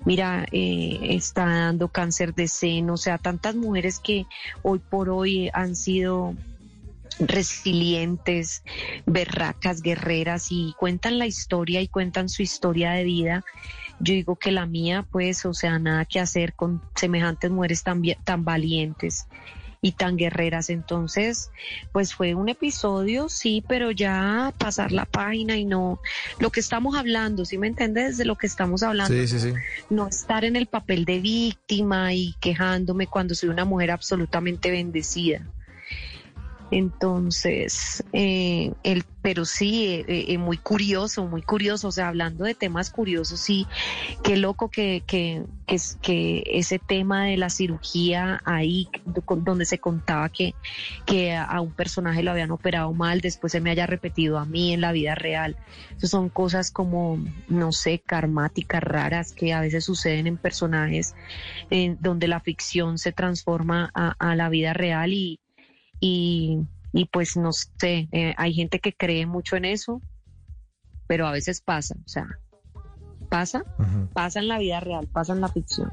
Mira, 0.03 0.47
eh, 0.51 0.97
está 1.03 1.45
dando 1.45 1.89
cáncer 1.89 2.33
de 2.33 2.47
seno, 2.47 2.93
o 2.93 2.97
sea, 2.97 3.19
tantas 3.19 3.55
mujeres 3.55 3.99
que 3.99 4.25
hoy 4.63 4.79
por 4.79 5.09
hoy 5.09 5.51
han 5.53 5.75
sido 5.75 6.33
resilientes, 7.19 8.63
berracas, 9.05 9.81
guerreras 9.81 10.47
y 10.49 10.73
cuentan 10.77 11.19
la 11.19 11.27
historia 11.27 11.81
y 11.81 11.87
cuentan 11.87 12.29
su 12.29 12.41
historia 12.41 12.91
de 12.91 13.03
vida. 13.03 13.45
Yo 13.99 14.13
digo 14.13 14.37
que 14.37 14.51
la 14.51 14.65
mía, 14.65 15.05
pues, 15.11 15.45
o 15.45 15.53
sea, 15.53 15.77
nada 15.77 16.05
que 16.05 16.19
hacer 16.19 16.53
con 16.53 16.81
semejantes 16.95 17.51
mujeres 17.51 17.83
tan, 17.83 18.01
tan 18.23 18.43
valientes 18.43 19.27
y 19.81 19.93
tan 19.93 20.17
guerreras. 20.17 20.69
Entonces, 20.69 21.51
pues 21.91 22.13
fue 22.13 22.35
un 22.35 22.49
episodio, 22.49 23.29
sí, 23.29 23.63
pero 23.67 23.91
ya 23.91 24.53
pasar 24.57 24.91
la 24.91 25.05
página 25.05 25.57
y 25.57 25.65
no 25.65 25.99
lo 26.39 26.49
que 26.51 26.59
estamos 26.59 26.95
hablando, 26.95 27.45
¿sí 27.45 27.57
me 27.57 27.67
entiendes? 27.67 28.17
De 28.17 28.25
lo 28.25 28.35
que 28.35 28.47
estamos 28.47 28.83
hablando 28.83 29.13
Sí, 29.13 29.27
sí, 29.27 29.39
sí. 29.39 29.53
no 29.89 30.07
estar 30.07 30.43
en 30.45 30.55
el 30.55 30.67
papel 30.67 31.05
de 31.05 31.19
víctima 31.19 32.13
y 32.13 32.35
quejándome 32.39 33.07
cuando 33.07 33.35
soy 33.35 33.49
una 33.49 33.65
mujer 33.65 33.91
absolutamente 33.91 34.71
bendecida. 34.71 35.41
Entonces, 36.71 38.03
eh, 38.13 38.73
el, 38.83 39.03
pero 39.21 39.43
sí, 39.45 40.03
eh, 40.07 40.25
eh, 40.27 40.37
muy 40.37 40.57
curioso, 40.57 41.25
muy 41.25 41.41
curioso, 41.41 41.87
o 41.87 41.91
sea, 41.91 42.09
hablando 42.09 42.43
de 42.43 42.53
temas 42.53 42.91
curiosos, 42.91 43.39
sí, 43.39 43.65
qué 44.23 44.37
loco 44.37 44.69
que, 44.69 45.03
que, 45.05 45.43
que, 45.65 45.77
que 46.01 46.43
ese 46.45 46.77
tema 46.77 47.25
de 47.25 47.37
la 47.37 47.49
cirugía 47.49 48.41
ahí, 48.45 48.87
donde 49.05 49.65
se 49.65 49.79
contaba 49.79 50.29
que, 50.29 50.53
que 51.07 51.35
a 51.35 51.59
un 51.59 51.71
personaje 51.71 52.21
lo 52.21 52.31
habían 52.31 52.51
operado 52.51 52.93
mal, 52.93 53.19
después 53.19 53.51
se 53.51 53.61
me 53.61 53.71
haya 53.71 53.87
repetido 53.87 54.37
a 54.37 54.45
mí 54.45 54.71
en 54.71 54.81
la 54.81 54.91
vida 54.91 55.15
real. 55.15 55.57
Eso 55.97 56.07
son 56.07 56.29
cosas 56.29 56.69
como, 56.69 57.19
no 57.47 57.71
sé, 57.71 57.99
karmáticas, 57.99 58.83
raras, 58.83 59.33
que 59.33 59.53
a 59.53 59.61
veces 59.61 59.85
suceden 59.85 60.27
en 60.27 60.37
personajes 60.37 61.15
en 61.71 61.97
donde 61.99 62.27
la 62.27 62.39
ficción 62.39 62.99
se 62.99 63.11
transforma 63.11 63.91
a, 63.95 64.15
a 64.19 64.35
la 64.35 64.49
vida 64.49 64.73
real 64.73 65.13
y, 65.13 65.39
y, 65.99 66.59
y 66.93 67.05
pues 67.05 67.37
no 67.37 67.51
sé, 67.53 68.07
eh, 68.11 68.33
hay 68.37 68.53
gente 68.53 68.79
que 68.79 68.93
cree 68.93 69.25
mucho 69.25 69.55
en 69.55 69.65
eso, 69.65 70.01
pero 71.07 71.27
a 71.27 71.31
veces 71.31 71.61
pasa, 71.61 71.95
o 72.05 72.09
sea, 72.09 72.27
pasa, 73.29 73.63
pasa 74.13 74.39
en 74.39 74.47
la 74.47 74.59
vida 74.59 74.79
real, 74.79 75.07
pasa 75.07 75.33
en 75.33 75.41
la 75.41 75.49
ficción. 75.49 75.91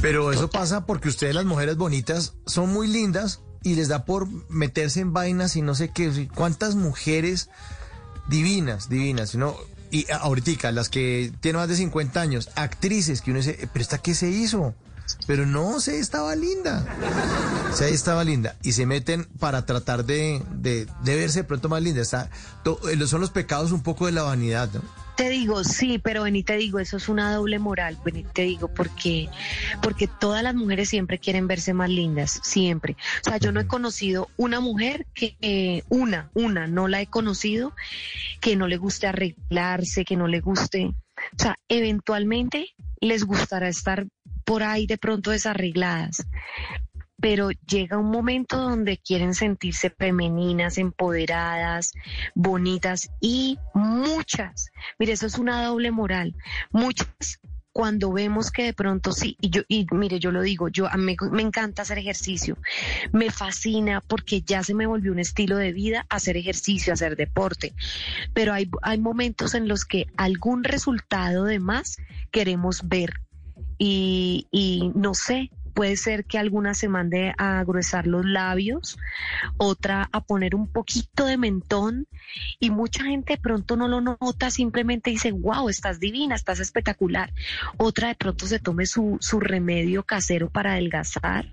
Pero 0.00 0.32
eso 0.32 0.50
pasa 0.50 0.84
porque 0.84 1.08
ustedes 1.08 1.34
las 1.34 1.44
mujeres 1.44 1.76
bonitas 1.76 2.34
son 2.46 2.72
muy 2.72 2.88
lindas 2.88 3.40
y 3.62 3.76
les 3.76 3.88
da 3.88 4.04
por 4.04 4.28
meterse 4.50 5.00
en 5.00 5.12
vainas 5.12 5.54
y 5.54 5.62
no 5.62 5.76
sé 5.76 5.90
qué. 5.90 6.28
¿Cuántas 6.34 6.74
mujeres 6.74 7.48
divinas, 8.28 8.88
divinas? 8.88 9.36
¿no? 9.36 9.54
Y 9.92 10.10
ahorita, 10.10 10.72
las 10.72 10.88
que 10.88 11.32
tienen 11.40 11.60
más 11.60 11.68
de 11.68 11.76
50 11.76 12.20
años, 12.20 12.50
actrices 12.56 13.22
que 13.22 13.30
uno 13.30 13.38
dice, 13.38 13.58
"Eh, 13.60 13.68
pero 13.72 13.82
esta 13.82 13.98
qué 13.98 14.14
se 14.14 14.28
hizo? 14.28 14.74
Pero 15.26 15.46
no, 15.46 15.80
se 15.80 15.98
estaba 15.98 16.34
linda. 16.34 16.84
Se 17.72 17.90
estaba 17.90 18.24
linda. 18.24 18.56
Y 18.62 18.72
se 18.72 18.86
meten 18.86 19.24
para 19.38 19.64
tratar 19.66 20.04
de, 20.04 20.42
de, 20.50 20.86
de 21.04 21.16
verse 21.16 21.40
de 21.40 21.44
pronto 21.44 21.68
más 21.68 21.82
linda. 21.82 22.02
Está, 22.02 22.28
to- 22.64 22.80
eh, 22.88 23.06
son 23.06 23.20
los 23.20 23.30
pecados 23.30 23.72
un 23.72 23.82
poco 23.82 24.06
de 24.06 24.12
la 24.12 24.22
vanidad, 24.22 24.68
¿no? 24.72 24.82
Te 25.16 25.28
digo, 25.28 25.62
sí, 25.62 25.98
pero 25.98 26.22
vení, 26.22 26.42
te 26.42 26.56
digo, 26.56 26.78
eso 26.78 26.96
es 26.96 27.08
una 27.10 27.34
doble 27.34 27.58
moral, 27.58 27.98
vení, 28.02 28.24
te 28.24 28.42
digo, 28.42 28.68
porque, 28.68 29.28
porque 29.82 30.08
todas 30.08 30.42
las 30.42 30.54
mujeres 30.54 30.88
siempre 30.88 31.18
quieren 31.18 31.46
verse 31.46 31.74
más 31.74 31.90
lindas, 31.90 32.40
siempre. 32.42 32.96
O 33.24 33.28
sea, 33.28 33.36
yo 33.36 33.52
no 33.52 33.60
he 33.60 33.66
conocido 33.66 34.30
una 34.38 34.60
mujer 34.60 35.06
que, 35.12 35.36
eh, 35.42 35.82
una, 35.90 36.30
una, 36.32 36.66
no 36.66 36.88
la 36.88 37.02
he 37.02 37.06
conocido, 37.08 37.74
que 38.40 38.56
no 38.56 38.66
le 38.68 38.78
guste 38.78 39.06
arreglarse, 39.06 40.06
que 40.06 40.16
no 40.16 40.28
le 40.28 40.40
guste, 40.40 40.86
o 40.86 40.94
sea, 41.42 41.56
eventualmente 41.68 42.68
les 43.02 43.24
gustará 43.24 43.68
estar 43.68 44.06
por 44.44 44.62
ahí 44.62 44.86
de 44.86 44.96
pronto 44.96 45.32
desarregladas, 45.32 46.24
pero 47.20 47.50
llega 47.50 47.98
un 47.98 48.10
momento 48.10 48.56
donde 48.56 48.98
quieren 48.98 49.34
sentirse 49.34 49.90
femeninas, 49.90 50.78
empoderadas, 50.78 51.92
bonitas 52.34 53.10
y 53.20 53.58
muchas, 53.74 54.70
mire, 54.98 55.12
eso 55.12 55.26
es 55.26 55.36
una 55.38 55.64
doble 55.64 55.90
moral, 55.90 56.34
muchas 56.70 57.40
cuando 57.72 58.12
vemos 58.12 58.50
que 58.50 58.64
de 58.64 58.72
pronto 58.74 59.12
sí, 59.12 59.36
y 59.40 59.50
yo, 59.50 59.62
y 59.66 59.86
mire, 59.92 60.18
yo 60.18 60.30
lo 60.30 60.42
digo, 60.42 60.68
yo 60.68 60.86
a 60.86 60.96
me 60.96 61.16
encanta 61.40 61.82
hacer 61.82 61.98
ejercicio, 61.98 62.58
me 63.12 63.30
fascina 63.30 64.02
porque 64.06 64.42
ya 64.42 64.62
se 64.62 64.74
me 64.74 64.86
volvió 64.86 65.12
un 65.12 65.18
estilo 65.18 65.56
de 65.56 65.72
vida 65.72 66.06
hacer 66.10 66.36
ejercicio, 66.36 66.92
hacer 66.92 67.16
deporte, 67.16 67.72
pero 68.34 68.52
hay, 68.52 68.70
hay 68.82 68.98
momentos 68.98 69.54
en 69.54 69.68
los 69.68 69.84
que 69.84 70.06
algún 70.16 70.64
resultado 70.64 71.44
de 71.44 71.60
más 71.60 71.96
queremos 72.30 72.88
ver 72.88 73.20
y, 73.78 74.46
y 74.50 74.92
no 74.94 75.14
sé, 75.14 75.50
puede 75.74 75.96
ser 75.96 76.24
que 76.24 76.38
alguna 76.38 76.74
se 76.74 76.88
mande 76.88 77.34
a 77.38 77.62
gruesar 77.64 78.06
los 78.06 78.24
labios, 78.24 78.98
otra 79.56 80.08
a 80.12 80.22
poner 80.22 80.54
un 80.54 80.70
poquito 80.70 81.26
de 81.26 81.36
mentón 81.36 82.06
y 82.58 82.70
mucha 82.70 83.04
gente 83.04 83.34
de 83.34 83.40
pronto 83.40 83.76
no 83.76 83.88
lo 83.88 84.00
nota, 84.00 84.50
simplemente 84.50 85.10
dice, 85.10 85.32
wow, 85.32 85.68
estás 85.68 86.00
divina, 86.00 86.34
estás 86.34 86.60
espectacular. 86.60 87.32
Otra 87.76 88.08
de 88.08 88.14
pronto 88.14 88.46
se 88.46 88.58
tome 88.58 88.86
su, 88.86 89.18
su 89.20 89.40
remedio 89.40 90.04
casero 90.04 90.50
para 90.50 90.72
adelgazar. 90.72 91.46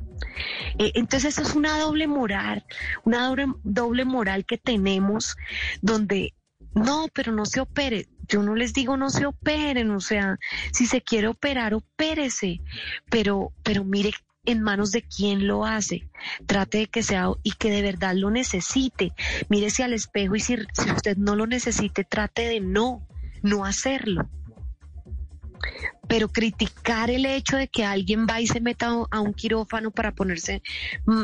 Eh, 0.78 0.92
entonces 0.96 1.34
eso 1.34 1.42
es 1.42 1.56
una 1.56 1.80
doble 1.80 2.08
moral, 2.08 2.66
una 3.04 3.28
doble, 3.28 3.48
doble 3.64 4.06
moral 4.06 4.46
que 4.46 4.58
tenemos 4.58 5.38
donde 5.82 6.34
no, 6.74 7.08
pero 7.14 7.32
no 7.32 7.46
se 7.46 7.60
opere. 7.60 8.08
Yo 8.30 8.44
no 8.44 8.56
les 8.56 8.74
digo 8.74 8.96
no 8.96 9.10
se 9.10 9.26
operen, 9.26 9.92
o 9.92 10.00
sea, 10.00 10.38
si 10.72 10.86
se 10.86 11.02
quiere 11.02 11.28
operar, 11.28 11.74
opérese, 11.74 12.62
pero, 13.10 13.52
pero 13.63 13.84
mire 13.84 14.13
en 14.46 14.62
manos 14.62 14.92
de 14.92 15.02
quién 15.04 15.48
lo 15.48 15.65
hace. 15.65 16.08
Trate 16.46 16.78
de 16.80 16.88
que 16.88 17.04
sea 17.04 17.30
y 17.44 17.52
que 17.54 17.70
de 17.72 17.82
verdad 17.82 18.15
lo 18.15 18.32
necesite. 18.32 19.12
Mírese 19.50 19.84
al 19.84 19.94
espejo 19.94 20.36
y 20.36 20.39
si, 20.39 20.56
si 20.74 20.92
usted 20.92 21.18
no 21.18 21.36
lo 21.36 21.46
necesite, 21.48 22.04
trate 22.04 22.44
de 22.48 22.60
no, 22.62 23.06
no 23.44 23.65
hacerlo. 23.65 24.30
pero 26.08 26.28
criticar 26.30 27.12
el 27.12 27.26
hecho 27.28 27.56
de 27.58 27.68
que 27.68 27.86
alguien 27.86 28.26
va 28.28 28.42
y 28.42 28.48
se 28.48 28.62
meta 28.62 28.88
a- 29.12 29.20
un 29.20 29.34
quirófano 29.34 29.92
para 29.92 30.12
ponerse 30.15 30.63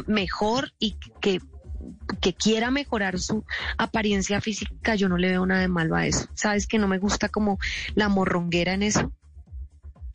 mejor 0.06 0.74
y 0.78 0.98
que 1.22 1.39
que 2.21 2.34
quiera 2.34 2.71
mejorar 2.71 3.19
su 3.19 3.43
apariencia 3.78 4.41
física, 4.41 4.95
yo 4.95 5.10
no 5.10 5.17
le 5.17 5.30
veo 5.30 5.45
nada 5.45 5.62
de 5.62 5.67
malo 5.67 5.95
a 5.95 6.06
eso. 6.06 6.28
Sabes 6.34 6.67
que 6.67 6.78
no 6.80 6.88
me 6.88 6.98
gusta 6.98 7.30
como 7.30 7.60
la 7.95 8.10
morronguera 8.10 8.74
en 8.74 8.84
eso. 8.84 9.12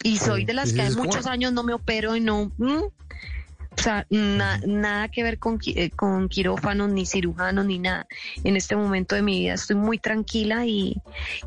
Y 0.03 0.17
soy 0.19 0.45
de 0.47 0.55
las 0.55 0.73
que 0.73 0.83
hace 0.83 0.97
muchos 0.97 1.27
años 1.27 1.53
no 1.53 1.63
me 1.63 1.75
opero 1.75 2.17
y 2.17 2.21
no. 2.21 2.53
mm, 2.57 2.83
o 3.79 3.83
sea, 3.83 4.05
na- 4.11 4.61
nada 4.67 5.09
que 5.09 5.23
ver 5.23 5.39
con, 5.39 5.59
eh, 5.67 5.91
con 5.91 6.29
quirófanos, 6.29 6.91
ni 6.91 7.07
cirujanos, 7.07 7.65
ni 7.65 7.79
nada. 7.79 8.07
En 8.45 8.57
este 8.57 8.77
momento 8.77 9.15
de 9.15 9.23
mi 9.23 9.39
vida 9.41 9.55
estoy 9.55 9.77
muy 9.77 9.97
tranquila 9.99 10.67
y, 10.67 10.97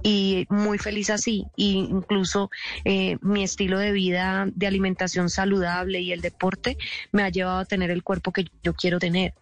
y 0.03 0.45
muy 0.49 0.77
feliz 0.79 1.09
así. 1.09 1.45
Y 1.55 1.73
incluso 1.73 2.49
eh, 2.86 3.17
mi 3.21 3.43
estilo 3.43 3.77
de 3.77 3.91
vida 3.91 4.47
de 4.51 4.65
alimentación 4.67 5.29
saludable 5.29 5.99
y 6.01 6.12
el 6.12 6.21
deporte 6.21 6.77
me 7.12 7.23
ha 7.23 7.29
llevado 7.29 7.59
a 7.59 7.65
tener 7.65 7.91
el 7.91 8.03
cuerpo 8.03 8.31
que 8.31 8.45
yo 8.63 8.73
quiero 8.73 8.97
tener. 8.99 9.33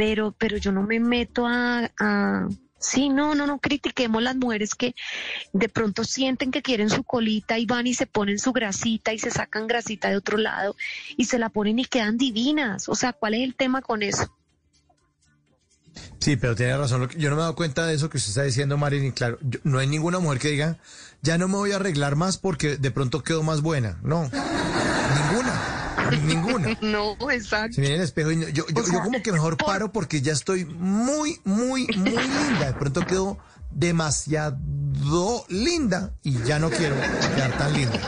Pero, 0.00 0.32
pero 0.38 0.56
yo 0.56 0.72
no 0.72 0.82
me 0.82 0.98
meto 0.98 1.46
a, 1.46 1.90
a- 1.98 2.48
Sí, 2.78 3.10
no, 3.10 3.34
no, 3.34 3.46
no 3.46 3.58
critiquemos 3.58 4.22
las 4.22 4.34
mujeres 4.34 4.74
que 4.74 4.94
de 5.52 5.68
pronto 5.68 6.04
sienten 6.04 6.50
que 6.50 6.62
quieren 6.62 6.88
su 6.88 7.04
colita 7.04 7.58
y 7.58 7.66
van 7.66 7.86
y 7.86 7.92
se 7.92 8.06
ponen 8.06 8.38
su 8.38 8.52
grasita 8.54 9.12
y 9.12 9.18
se 9.18 9.30
sacan 9.30 9.66
grasita 9.66 10.08
de 10.08 10.16
otro 10.16 10.38
lado 10.38 10.74
y 11.18 11.26
se 11.26 11.38
la 11.38 11.50
ponen 11.50 11.78
y 11.78 11.84
quedan 11.84 12.16
divinas. 12.16 12.88
O 12.88 12.94
sea, 12.94 13.12
¿cuál 13.12 13.34
es 13.34 13.42
el 13.42 13.54
tema 13.54 13.82
con 13.82 14.02
eso? 14.02 14.34
Sí, 16.20 16.36
pero 16.36 16.56
tiene 16.56 16.78
razón. 16.78 17.06
Yo 17.18 17.28
no 17.28 17.36
me 17.36 17.40
he 17.40 17.42
dado 17.42 17.54
cuenta 17.54 17.86
de 17.86 17.92
eso 17.94 18.08
que 18.08 18.16
usted 18.16 18.30
está 18.30 18.44
diciendo, 18.44 18.78
Marilyn. 18.78 19.12
Claro, 19.12 19.36
yo- 19.42 19.60
no 19.64 19.78
hay 19.78 19.86
ninguna 19.86 20.18
mujer 20.18 20.38
que 20.38 20.48
diga, 20.48 20.78
ya 21.20 21.36
no 21.36 21.46
me 21.48 21.56
voy 21.56 21.72
a 21.72 21.76
arreglar 21.76 22.16
más 22.16 22.38
porque 22.38 22.78
de 22.78 22.90
pronto 22.90 23.22
quedo 23.22 23.42
más 23.42 23.60
buena. 23.60 23.98
No, 24.02 24.22
ninguna. 24.22 25.60
No, 26.80 27.16
exacto. 27.30 27.74
Se 27.74 27.80
mira 27.80 27.94
en 27.94 28.00
el 28.00 28.04
espejo 28.04 28.30
y 28.32 28.36
no- 28.36 28.48
yo, 28.48 28.64
yo, 28.68 28.80
O 28.82 28.84
sea, 28.84 28.94
yo 28.98 29.02
como 29.04 29.22
que 29.22 29.32
mejor 29.32 29.56
por- 29.56 29.66
paro 29.66 29.92
porque 29.92 30.20
ya 30.22 30.32
estoy 30.32 30.64
muy, 30.64 31.40
muy, 31.44 31.86
muy 31.96 32.10
linda. 32.16 32.66
De 32.66 32.72
pronto 32.74 33.04
quedo 33.06 33.38
demasiado 33.70 34.58
linda 35.48 36.12
y 36.22 36.42
ya 36.44 36.58
no 36.58 36.70
quiero 36.70 36.96
quedar 37.34 37.56
tan 37.56 37.72
linda. 37.72 37.98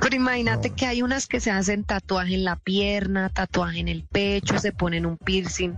Pero 0.00 0.16
imagínate 0.16 0.70
No. 0.70 0.76
que 0.76 0.86
hay 0.86 1.02
unas 1.02 1.26
que 1.26 1.40
se 1.40 1.50
hacen 1.50 1.84
tatuaje 1.84 2.34
en 2.34 2.44
la 2.44 2.56
pierna, 2.56 3.30
tatuaje 3.30 3.80
en 3.80 3.88
el 3.88 4.04
pecho, 4.04 4.58
se 4.58 4.72
ponen 4.72 5.06
un 5.06 5.16
piercing 5.16 5.74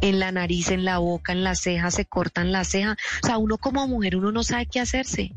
en 0.00 0.18
la 0.18 0.32
nariz, 0.32 0.68
en 0.70 0.84
la 0.84 0.98
boca, 0.98 1.32
en 1.32 1.44
la 1.44 1.54
ceja, 1.54 1.90
se 1.90 2.04
cortan 2.04 2.52
la 2.52 2.64
ceja. 2.64 2.96
O 3.22 3.26
sea, 3.26 3.38
uno 3.38 3.56
como 3.58 3.86
mujer, 3.88 4.16
uno 4.16 4.32
no 4.32 4.42
sabe 4.44 4.66
qué 4.66 4.80
hacerse. 4.80 5.32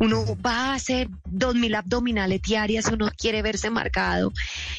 Uno 0.00 0.24
va 0.44 0.72
a 0.72 0.74
hacer 0.74 1.08
dos 1.24 1.54
mil 1.54 1.74
abdominales 1.74 2.42
diarias, 2.42 2.86
uno 2.92 3.10
quiere 3.16 3.42
verse 3.42 3.70
marcado 3.70 4.32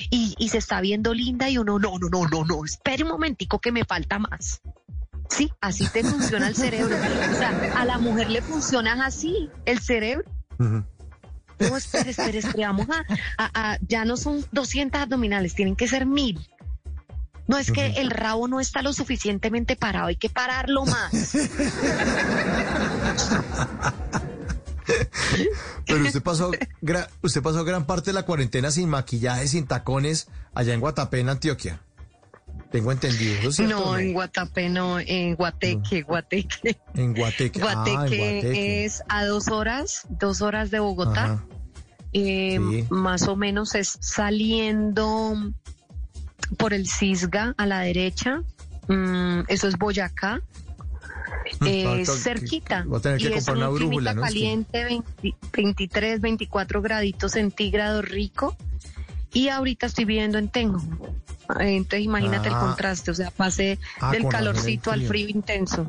y, 0.09 0.35
y 0.37 0.49
se 0.49 0.57
está 0.57 0.81
viendo 0.81 1.13
linda 1.13 1.49
y 1.49 1.57
uno, 1.57 1.79
no, 1.79 1.97
no, 1.97 2.09
no, 2.09 2.27
no, 2.27 2.43
no, 2.43 2.65
espere 2.65 3.03
un 3.03 3.09
momentico 3.11 3.59
que 3.59 3.71
me 3.71 3.85
falta 3.85 4.19
más. 4.19 4.59
Sí, 5.29 5.51
así 5.61 5.87
te 5.87 6.03
funciona 6.03 6.47
el 6.47 6.55
cerebro. 6.55 6.95
O 6.95 7.35
sea, 7.35 7.49
a 7.77 7.85
la 7.85 7.97
mujer 7.97 8.29
le 8.29 8.41
funciona 8.41 9.05
así 9.05 9.49
el 9.65 9.79
cerebro. 9.79 10.29
No, 10.59 11.77
espere, 11.77 12.11
espere, 12.11 12.39
espere, 12.39 12.65
vamos 12.65 12.87
a, 12.89 13.05
a- 13.43 13.71
a- 13.73 13.77
ya 13.87 14.03
no 14.03 14.17
son 14.17 14.45
200 14.51 15.01
abdominales, 15.01 15.55
tienen 15.55 15.75
que 15.77 15.87
ser 15.87 16.05
mil. 16.05 16.45
No 17.47 17.57
es 17.59 17.71
que 17.71 17.85
el 18.01 18.09
rabo 18.09 18.47
no 18.47 18.59
está 18.59 18.81
lo 18.81 18.91
suficientemente 18.91 19.75
parado, 19.75 20.07
hay 20.07 20.15
que 20.17 20.29
pararlo 20.29 20.83
más. 20.85 21.13
Pero 25.85 26.03
usted 26.05 26.21
pasó, 26.21 26.51
usted 27.21 27.41
pasó 27.41 27.63
gran 27.63 27.85
parte 27.85 28.11
de 28.11 28.13
la 28.13 28.23
cuarentena 28.23 28.71
sin 28.71 28.89
maquillaje, 28.89 29.47
sin 29.47 29.65
tacones, 29.67 30.27
allá 30.53 30.73
en 30.73 30.79
Guatapé, 30.79 31.19
en 31.19 31.29
Antioquia. 31.29 31.81
Tengo 32.71 32.91
entendido. 32.91 33.35
¿eso 33.39 33.49
es 33.49 33.55
cierto 33.55 33.77
o 33.83 33.93
No, 33.93 33.97
en 33.97 34.13
Guatapé, 34.13 34.69
no, 34.69 34.99
en 34.99 35.35
Guateque, 35.35 36.01
Guateque. 36.01 36.77
En 36.93 37.13
Guateque. 37.13 37.61
Ah, 37.63 37.69
en 37.69 37.75
Guateque 37.75 38.17
Guateque. 38.17 38.85
es 38.85 39.03
a 39.07 39.25
dos 39.25 39.47
horas, 39.49 40.05
dos 40.09 40.41
horas 40.41 40.71
de 40.71 40.79
Bogotá. 40.79 41.43
Eh, 42.13 42.59
Sí. 42.59 42.85
Más 42.89 43.27
o 43.27 43.35
menos 43.35 43.75
es 43.75 43.97
saliendo 44.01 45.35
por 46.57 46.73
el 46.73 46.87
Cisga 46.87 47.53
a 47.57 47.65
la 47.65 47.81
derecha. 47.81 48.41
Mm, 48.87 49.41
eso 49.47 49.67
es 49.67 49.77
Boyacá. 49.77 50.41
Eh, 51.65 51.83
Falta- 51.85 52.11
cerquita. 52.13 52.83
voy 52.87 52.97
a 52.97 53.01
tener 53.01 53.17
que 53.19 53.23
y 53.25 53.27
es 53.27 53.33
comprar 53.45 53.57
una 53.57 53.69
un 53.69 53.75
brújula, 53.75 54.13
¿no? 54.13 54.21
Caliente, 54.21 54.83
20 54.83 55.35
23, 55.53 56.21
24 56.21 56.81
graditos 56.81 57.33
centígrados 57.33 58.05
rico. 58.05 58.55
Y 59.33 59.49
ahorita 59.49 59.85
estoy 59.87 60.05
viviendo 60.05 60.37
en 60.37 60.47
Tengo. 60.49 60.79
Eh, 61.59 61.75
Entonces 61.75 62.01
imagínate 62.05 62.47
el 62.47 62.55
Ah. 62.55 62.59
contraste, 62.59 63.11
o 63.11 63.13
sea, 63.13 63.31
pasé 63.31 63.77
Ah, 63.99 64.11
del 64.11 64.27
calorcito 64.27 64.91
al 64.91 65.05
frío. 65.05 65.27
intenso. 65.29 65.85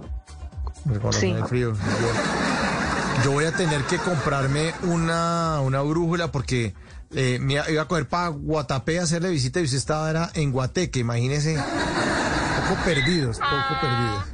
Sí. 1.13 1.35
frío. 1.49 1.73
Yo, 1.73 3.25
yo 3.25 3.33
voy 3.33 3.45
a 3.47 3.53
tener 3.53 3.83
que 3.85 3.97
comprarme 3.99 4.73
una, 4.83 5.61
una 5.61 5.81
brújula 5.83 6.31
porque 6.31 6.75
eh, 7.15 7.39
me 7.41 7.55
iba 7.55 7.71
iba 7.71 7.83
a 7.83 7.89
coger 7.89 8.09
para 8.09 8.29
Guatapé 8.29 8.99
a 9.01 9.05
hacerle 9.05 9.31
visita 9.31 9.61
y 9.61 9.65
usted 9.65 9.79
estaba 9.79 10.11
era 10.11 10.31
en 10.35 10.51
Guateque, 10.53 10.99
imagínese. 11.01 11.55
Poco 11.57 12.83
perdidos, 12.85 13.39
poco 13.39 13.81
perdidos. 13.81 14.25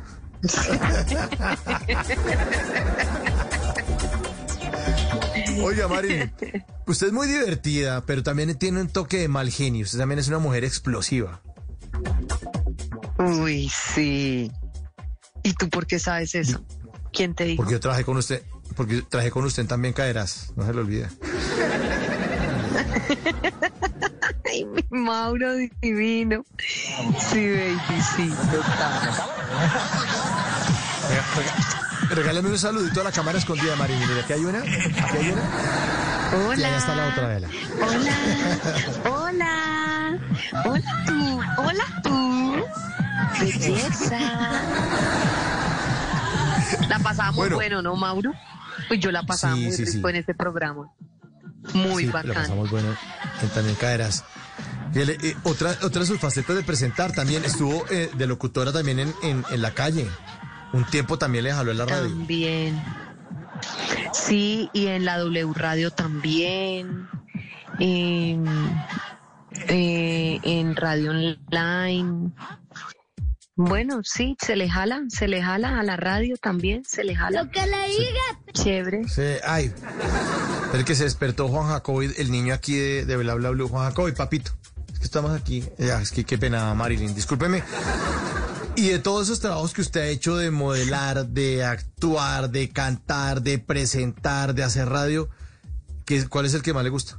Oiga, 5.62 5.86
Mari, 5.86 6.32
usted 6.86 7.08
es 7.08 7.12
muy 7.12 7.28
divertida, 7.28 8.02
pero 8.04 8.22
también 8.22 8.56
tiene 8.58 8.80
un 8.80 8.88
toque 8.88 9.18
de 9.18 9.28
mal 9.28 9.50
genio. 9.50 9.84
Usted 9.84 9.98
también 9.98 10.18
es 10.18 10.28
una 10.28 10.38
mujer 10.38 10.64
explosiva. 10.64 11.42
Uy, 13.18 13.68
sí. 13.68 14.50
¿Y 15.42 15.52
tú 15.54 15.68
por 15.68 15.86
qué 15.86 15.98
sabes 15.98 16.34
eso? 16.34 16.64
¿Quién 17.12 17.34
te 17.34 17.44
dijo? 17.44 17.58
Porque 17.58 17.74
yo 17.74 17.80
trabajé 17.80 18.04
con 18.04 18.16
usted, 18.16 18.42
porque 18.74 19.02
trabajé 19.02 19.30
con 19.30 19.44
usted 19.44 19.66
también 19.66 19.94
caerás, 19.94 20.52
no 20.56 20.66
se 20.66 20.72
lo 20.72 20.80
olvide. 20.80 21.08
Ay, 24.50 24.64
mi 24.64 24.84
Mauro 24.90 25.54
divino. 25.80 26.44
Sí, 26.58 27.50
baby, 27.50 28.02
sí, 28.16 28.28
total. 28.50 29.12
Regálame 32.10 32.48
un 32.50 32.58
saludito 32.58 33.00
a 33.00 33.04
la 33.04 33.12
cámara 33.12 33.38
escondida, 33.38 33.74
Mari. 33.76 33.94
Mira, 33.94 34.20
aquí 34.22 34.32
hay 34.34 34.44
una. 34.44 34.58
Aquí 34.58 35.16
hay 35.18 35.30
una. 35.30 35.42
Y 35.42 36.34
Hola. 36.46 36.66
allá 36.68 36.78
está 36.78 36.94
la 36.94 37.08
otra 37.08 37.28
vela. 37.28 37.48
Hola. 37.80 38.16
Hola. 39.10 40.18
Hola 40.64 41.04
tú. 41.06 41.40
Hola 41.58 41.84
tú. 42.02 42.56
Belleza. 43.40 44.18
La 46.88 46.98
pasábamos 46.98 47.36
Bueno. 47.36 47.56
bueno, 47.56 47.82
¿no, 47.82 47.96
Mauro? 47.96 48.32
Pues 48.88 49.00
yo 49.00 49.10
la 49.12 49.22
pasaba 49.22 49.54
Sí, 49.54 49.62
muy 49.64 49.72
sí, 49.72 49.84
rico 49.84 50.08
sí. 50.08 50.14
en 50.14 50.16
este 50.16 50.34
programa. 50.34 50.90
Muy 51.74 52.04
sí, 52.04 52.10
bacán. 52.10 52.34
pasamos 52.34 52.70
bueno. 52.70 52.88
En 53.42 53.48
también 53.50 53.76
caerás. 53.76 54.24
Eh, 54.94 55.36
otra, 55.44 55.74
otra 55.82 56.00
de 56.00 56.06
sus 56.06 56.20
facetas 56.20 56.54
de 56.56 56.62
presentar 56.62 57.12
también 57.12 57.44
estuvo 57.44 57.84
eh, 57.90 58.10
de 58.14 58.26
locutora 58.26 58.72
también 58.72 58.98
en, 58.98 59.14
en, 59.22 59.44
en 59.50 59.62
la 59.62 59.72
calle. 59.72 60.06
Un 60.72 60.84
tiempo 60.86 61.18
también 61.18 61.44
le 61.44 61.52
jaló 61.52 61.70
en 61.70 61.78
la 61.78 61.86
radio. 61.86 62.08
También. 62.08 62.82
Sí, 64.12 64.68
y 64.72 64.86
en 64.86 65.04
la 65.04 65.18
W 65.18 65.52
Radio 65.54 65.90
también. 65.90 67.08
En, 67.78 68.44
eh, 69.68 70.40
en 70.42 70.76
Radio 70.76 71.10
Online. 71.10 72.32
Bueno, 73.54 74.00
sí, 74.02 74.34
se 74.40 74.56
le 74.56 74.68
jala, 74.68 75.02
se 75.08 75.28
le 75.28 75.42
jala 75.42 75.78
a 75.78 75.82
la 75.82 75.96
radio 75.96 76.36
también, 76.38 76.84
se 76.86 77.04
le 77.04 77.14
jala. 77.14 77.42
Lo 77.42 77.50
que 77.50 77.60
le 77.66 77.88
diga. 77.88 78.52
Chévere. 78.52 79.06
Sí, 79.08 79.22
ay. 79.44 79.72
El 80.72 80.84
que 80.86 80.94
se 80.94 81.04
despertó 81.04 81.48
Juan 81.48 81.68
Jacobi, 81.68 82.10
el 82.16 82.30
niño 82.30 82.54
aquí 82.54 82.74
de, 82.74 83.04
de 83.04 83.16
Bla 83.16 83.34
Bla 83.34 83.50
Blue. 83.50 83.68
Juan 83.68 83.88
Jacobi, 83.90 84.12
papito. 84.12 84.52
Es 84.92 84.98
que 84.98 85.04
estamos 85.04 85.32
aquí. 85.32 85.64
Ya, 85.78 86.00
es 86.00 86.12
que 86.12 86.24
qué 86.24 86.38
pena, 86.38 86.72
Marilyn. 86.72 87.14
Discúlpeme. 87.14 87.62
Y 88.74 88.88
de 88.88 88.98
todos 88.98 89.24
esos 89.26 89.40
trabajos 89.40 89.74
que 89.74 89.82
usted 89.82 90.00
ha 90.00 90.06
hecho 90.06 90.36
de 90.36 90.50
modelar, 90.50 91.26
de 91.26 91.62
actuar, 91.62 92.50
de 92.50 92.70
cantar, 92.70 93.42
de 93.42 93.58
presentar, 93.58 94.54
de 94.54 94.62
hacer 94.62 94.88
radio, 94.88 95.28
¿qué, 96.06 96.26
¿cuál 96.26 96.46
es 96.46 96.54
el 96.54 96.62
que 96.62 96.72
más 96.72 96.82
le 96.82 96.88
gusta? 96.88 97.18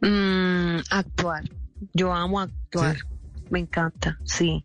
Mm, 0.00 0.78
actuar. 0.90 1.44
Yo 1.94 2.12
amo 2.12 2.40
actuar. 2.40 2.96
Sí. 2.96 3.11
Me 3.52 3.58
encanta, 3.58 4.18
sí. 4.24 4.64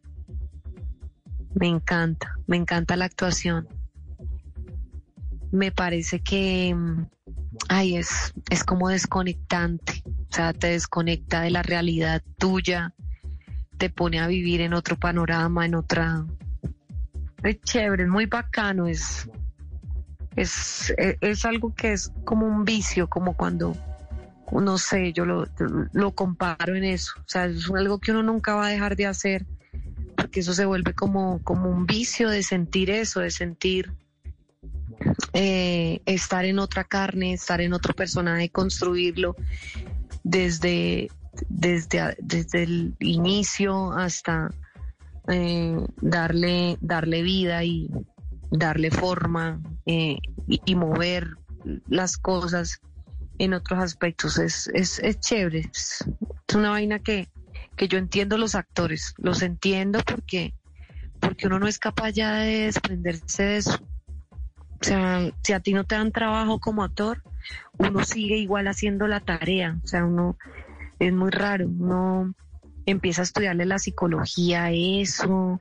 Me 1.53 1.67
encanta, 1.67 2.33
me 2.47 2.55
encanta 2.55 2.95
la 2.95 3.03
actuación. 3.03 3.67
Me 5.51 5.73
parece 5.73 6.21
que, 6.21 6.73
mm, 6.73 7.05
ay, 7.67 7.97
es, 7.97 8.33
es 8.49 8.63
como 8.63 8.87
desconectante. 8.87 10.01
O 10.07 10.33
sea, 10.33 10.53
te 10.53 10.67
desconecta 10.67 11.41
de 11.41 11.49
la 11.51 11.63
realidad 11.63 12.23
tuya, 12.37 12.93
te 13.77 13.89
pone 13.89 14.19
a 14.21 14.27
vivir 14.27 14.61
en 14.61 14.73
otro 14.73 14.95
panorama, 14.95 15.65
en 15.65 15.75
otra... 15.75 16.25
Es 17.43 17.59
chévere, 17.63 18.03
es 18.03 18.09
muy 18.09 18.25
bacano, 18.25 18.87
es, 18.87 19.29
Es, 20.37 20.93
e- 20.97 21.17
es 21.19 21.43
algo 21.43 21.75
que 21.75 21.91
es 21.91 22.13
como 22.23 22.45
un 22.47 22.63
vicio, 22.63 23.09
como 23.09 23.33
cuando, 23.35 23.75
no 24.51 24.77
sé, 24.77 25.13
yo 25.13 25.25
lo, 25.25 26.11
comparo 26.15 26.75
en 26.75 26.83
eso. 26.83 27.13
O 27.19 27.27
sea, 27.27 27.45
es 27.45 27.69
algo 27.69 27.99
que 27.99 28.11
uno 28.11 28.23
nunca 28.23 28.55
va 28.55 28.67
a 28.67 28.71
dejar 28.71 28.95
de 28.95 29.05
hacer, 29.05 29.45
porque 30.15 30.39
eso 30.39 30.53
se 30.53 30.65
vuelve 30.65 30.93
como, 30.93 31.41
como 31.43 31.69
un 31.69 31.85
vicio 31.85 32.29
de 32.29 32.43
sentir 32.43 32.89
eso, 32.89 33.19
de 33.19 33.31
sentir 33.31 33.91
eh, 35.33 36.01
estar 36.05 36.45
en 36.45 36.59
otra 36.59 36.83
carne, 36.83 37.33
estar 37.33 37.61
en 37.61 37.73
otro 37.73 37.93
personaje, 37.93 38.49
construirlo 38.49 39.35
desde, 40.23 41.09
desde, 41.49 42.15
desde 42.19 42.63
el 42.63 42.95
inicio 42.99 43.91
hasta 43.91 44.49
eh, 45.27 45.77
darle, 46.01 46.77
darle 46.81 47.21
vida 47.21 47.63
y 47.63 47.89
darle 48.49 48.91
forma 48.91 49.61
eh, 49.85 50.17
y 50.47 50.75
mover 50.75 51.35
las 51.87 52.17
cosas 52.17 52.79
en 53.37 53.53
otros 53.53 53.79
aspectos. 53.79 54.37
Es, 54.37 54.69
es, 54.73 54.99
es 54.99 55.19
chévere. 55.19 55.69
Es, 55.73 56.05
una 56.55 56.71
vaina 56.71 56.99
que, 56.99 57.27
que 57.75 57.87
yo 57.87 57.97
entiendo 57.97 58.37
los 58.37 58.55
actores. 58.55 59.13
Los 59.17 59.41
entiendo 59.41 59.99
porque, 60.05 60.53
porque 61.19 61.47
uno 61.47 61.59
no 61.59 61.67
es 61.67 61.79
capaz 61.79 62.11
ya 62.11 62.35
de 62.35 62.63
desprenderse 62.63 63.43
de 63.43 63.57
eso. 63.57 63.79
O 64.79 64.83
sea, 64.83 65.31
si 65.43 65.53
a 65.53 65.59
ti 65.59 65.73
no 65.73 65.83
te 65.83 65.95
dan 65.95 66.11
trabajo 66.11 66.59
como 66.59 66.83
actor, 66.83 67.23
uno 67.77 68.05
sigue 68.05 68.37
igual 68.37 68.67
haciendo 68.67 69.07
la 69.07 69.19
tarea. 69.19 69.79
O 69.83 69.87
sea, 69.87 70.05
uno 70.05 70.37
es 70.99 71.13
muy 71.13 71.31
raro. 71.31 71.67
Uno 71.67 72.33
empieza 72.85 73.21
a 73.21 73.25
estudiarle 73.25 73.65
la 73.65 73.79
psicología 73.79 74.65
a 74.65 74.71
eso 74.71 75.59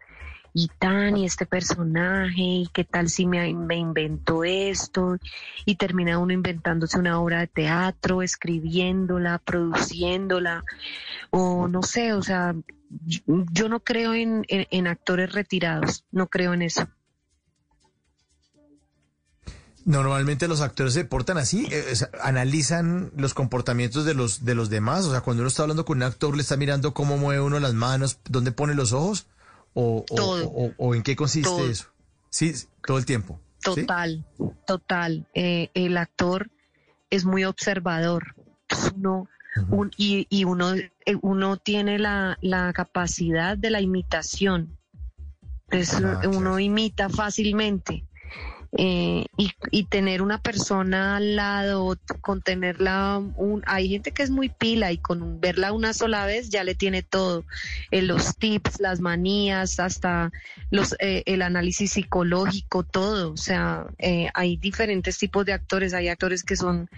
y 0.58 0.68
tan, 0.78 1.18
y 1.18 1.26
este 1.26 1.44
personaje, 1.44 2.40
y 2.40 2.70
qué 2.72 2.82
tal 2.84 3.10
si 3.10 3.26
me, 3.26 3.52
me 3.52 3.76
invento 3.76 4.42
esto, 4.42 5.18
y 5.66 5.74
termina 5.74 6.18
uno 6.18 6.32
inventándose 6.32 6.98
una 6.98 7.20
obra 7.20 7.40
de 7.40 7.46
teatro, 7.46 8.22
escribiéndola, 8.22 9.38
produciéndola, 9.38 10.64
o 11.28 11.68
no 11.68 11.82
sé, 11.82 12.14
o 12.14 12.22
sea, 12.22 12.54
yo, 13.04 13.68
no 13.68 13.80
creo 13.80 14.14
en, 14.14 14.46
en- 14.48 14.86
actores 14.86 15.30
retirados, 15.34 16.06
no 16.10 16.28
creo 16.28 16.54
en 16.54 16.62
eso. 16.62 16.88
Normalmente 19.84 20.48
los 20.48 20.62
actores 20.62 20.94
se 20.94 21.04
portan 21.04 21.36
así, 21.36 21.68
eh, 21.70 21.92
analizan 22.22 23.12
los 23.14 23.34
comportamientos 23.34 24.06
de 24.06 24.14
los 24.14 24.44
de 24.46 24.54
los 24.54 24.70
demás. 24.70 25.04
O 25.04 25.10
sea, 25.12 25.20
cuando 25.20 25.42
uno 25.42 25.48
está 25.48 25.62
hablando 25.62 25.84
con 25.84 25.98
un 25.98 26.04
actor, 26.04 26.34
le 26.34 26.42
está 26.42 26.56
mirando 26.56 26.94
cómo 26.94 27.18
mueve 27.18 27.42
uno 27.42 27.60
las 27.60 27.74
manos, 27.74 28.18
dónde 28.24 28.52
pone 28.52 28.74
los 28.74 28.92
ojos, 28.92 29.26
o, 29.78 29.98
o- 29.98 30.14
Todo. 30.14 30.48
o- 30.48 30.72
o 30.78 30.94
en 30.94 31.02
qué 31.02 31.14
consiste 31.14 31.48
Todo. 31.50 31.68
eso. 31.70 31.88
Sí, 32.30 32.52
todo 32.84 32.98
el 32.98 33.04
tiempo. 33.06 33.38
¿sí? 33.58 33.82
Total, 33.82 34.24
total. 34.66 35.26
Eh, 35.34 35.68
el 35.74 35.96
actor 35.98 36.50
es 37.10 37.24
muy 37.24 37.44
observador. 37.44 38.34
Uno, 38.94 39.28
un- 39.70 39.90
y, 39.96 40.26
y 40.30 40.44
uno, 40.44 40.74
eh, 40.74 40.90
uno 41.22 41.56
tiene 41.58 41.98
la, 41.98 42.38
la 42.40 42.72
capacidad 42.72 43.56
de 43.58 43.70
la 43.70 43.80
imitación. 43.80 44.76
Entonces 45.70 45.94
Ah, 45.96 46.20
claro. 46.22 46.30
uno 46.38 46.58
imita 46.58 47.08
fácilmente. 47.08 48.04
Eh, 48.78 49.24
y, 49.38 49.52
y 49.70 49.84
tener 49.84 50.20
una 50.20 50.38
persona 50.38 51.16
al 51.16 51.34
lado, 51.36 51.96
con 52.20 52.42
tenerla, 52.42 53.22
un, 53.36 53.62
hay 53.66 53.88
gente 53.88 54.12
que 54.12 54.22
es 54.22 54.28
muy 54.30 54.50
pila 54.50 54.92
y 54.92 54.98
con 54.98 55.40
verla 55.40 55.72
una 55.72 55.94
sola 55.94 56.26
vez 56.26 56.50
ya 56.50 56.62
le 56.62 56.74
tiene 56.74 57.02
todo, 57.02 57.44
Eh, 57.90 58.02
los 58.02 58.36
tips, 58.36 58.80
las 58.80 59.00
manías, 59.00 59.80
hasta 59.80 60.30
los, 60.70 60.94
eh, 60.98 61.22
el 61.26 61.40
análisis 61.42 61.92
psicológico, 61.92 62.82
todo. 62.82 63.32
O 63.32 63.36
sea, 63.38 63.86
eh, 63.98 64.28
hay 64.34 64.56
diferentes 64.58 65.16
tipos 65.18 65.46
de 65.46 65.54
actores. 65.54 65.94
Hay 65.94 66.08
actores 66.08 66.42
que 66.42 66.56
son, 66.56 66.88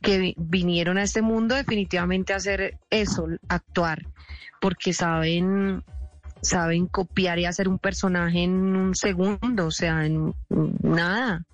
que 0.00 0.18
vi- 0.18 0.34
vinieron 0.38 0.96
a 0.96 1.02
este 1.02 1.20
mundo 1.22 1.54
definitivamente 1.54 2.32
a 2.32 2.36
hacer 2.36 2.78
eso, 2.90 3.26
actuar, 3.48 4.06
porque 4.60 4.92
saben, 4.92 5.82
saben 6.42 6.86
copiar 6.86 7.38
y 7.38 7.46
hacer 7.46 7.68
un 7.68 7.78
personaje 7.78 8.44
en 8.44 8.52
un 8.52 8.94
segundo, 8.94 9.66
o 9.66 9.70
sea, 9.70 10.06
en 10.06 10.34
nada. 10.82 11.44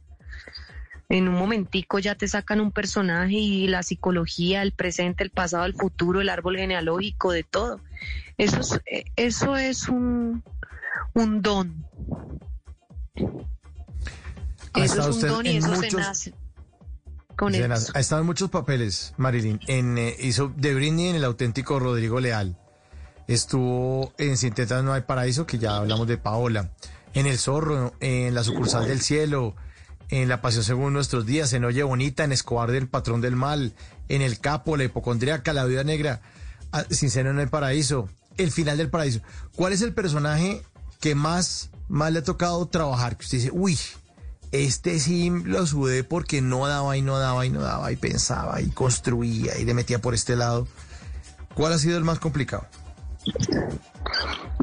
En 1.08 1.28
un 1.28 1.34
momentico 1.34 1.98
ya 1.98 2.14
te 2.14 2.26
sacan 2.26 2.60
un 2.60 2.72
personaje 2.72 3.34
y 3.34 3.68
la 3.68 3.82
psicología, 3.82 4.62
el 4.62 4.72
presente, 4.72 5.24
el 5.24 5.30
pasado, 5.30 5.66
el 5.66 5.74
futuro, 5.74 6.20
el 6.20 6.30
árbol 6.30 6.56
genealógico, 6.56 7.32
de 7.32 7.42
todo. 7.42 7.80
Eso 8.38 8.60
es, 8.60 8.80
eh, 8.86 9.04
eso 9.16 9.56
es 9.56 9.88
un, 9.88 10.42
un 11.12 11.42
don. 11.42 11.86
Eso 14.74 15.10
es 15.10 15.16
un 15.16 15.20
don 15.20 15.46
y 15.46 15.56
eso 15.58 15.76
se 15.76 15.90
nace 15.90 16.34
con 17.36 17.54
Ha 17.54 18.00
estado 18.00 18.20
en 18.20 18.26
muchos 18.26 18.50
papeles, 18.50 19.14
Marilyn. 19.16 19.60
En, 19.66 19.98
eh, 19.98 20.16
hizo 20.20 20.52
de 20.56 20.74
Britney 20.74 21.08
en 21.08 21.16
el 21.16 21.24
auténtico 21.24 21.78
Rodrigo 21.78 22.20
Leal. 22.20 22.58
Estuvo 23.32 24.12
en 24.18 24.36
Sin 24.36 24.52
Tetas 24.52 24.84
No 24.84 24.92
Hay 24.92 25.02
Paraíso, 25.02 25.46
que 25.46 25.58
ya 25.58 25.78
hablamos 25.78 26.06
de 26.06 26.18
Paola. 26.18 26.70
En 27.14 27.26
El 27.26 27.38
Zorro, 27.38 27.94
en 28.00 28.34
La 28.34 28.44
Sucursal 28.44 28.86
del 28.86 29.00
Cielo, 29.00 29.56
en 30.10 30.28
La 30.28 30.42
Pasión 30.42 30.64
Según 30.64 30.92
Nuestros 30.92 31.24
Días, 31.24 31.50
en 31.54 31.64
Oye 31.64 31.82
Bonita, 31.82 32.24
en 32.24 32.32
Escobar 32.32 32.70
del 32.70 32.88
Patrón 32.88 33.22
del 33.22 33.34
Mal, 33.34 33.72
en 34.10 34.20
El 34.20 34.38
Capo, 34.38 34.76
La 34.76 34.84
Hipocondríaca, 34.84 35.54
La 35.54 35.64
Vida 35.64 35.82
Negra, 35.82 36.20
ah, 36.72 36.84
Sin 36.90 37.08
Seno 37.08 37.32
No 37.32 37.40
Hay 37.40 37.46
Paraíso, 37.46 38.06
El 38.36 38.50
Final 38.50 38.76
del 38.76 38.90
Paraíso. 38.90 39.22
¿Cuál 39.56 39.72
es 39.72 39.80
el 39.80 39.94
personaje 39.94 40.62
que 41.00 41.14
más, 41.14 41.70
más 41.88 42.12
le 42.12 42.18
ha 42.18 42.24
tocado 42.24 42.66
trabajar? 42.66 43.16
Que 43.16 43.24
usted 43.24 43.38
dice, 43.38 43.50
uy, 43.50 43.78
este 44.50 45.00
sí 45.00 45.30
lo 45.30 45.66
sudé 45.66 46.04
porque 46.04 46.42
no 46.42 46.66
daba 46.66 46.98
y 46.98 47.00
no 47.00 47.18
daba 47.18 47.46
y 47.46 47.50
no 47.50 47.62
daba 47.62 47.92
y 47.92 47.96
pensaba 47.96 48.60
y 48.60 48.68
construía 48.68 49.58
y 49.58 49.64
le 49.64 49.72
metía 49.72 50.02
por 50.02 50.12
este 50.12 50.36
lado. 50.36 50.68
¿Cuál 51.54 51.72
ha 51.72 51.78
sido 51.78 51.96
el 51.96 52.04
más 52.04 52.18
complicado? 52.18 52.66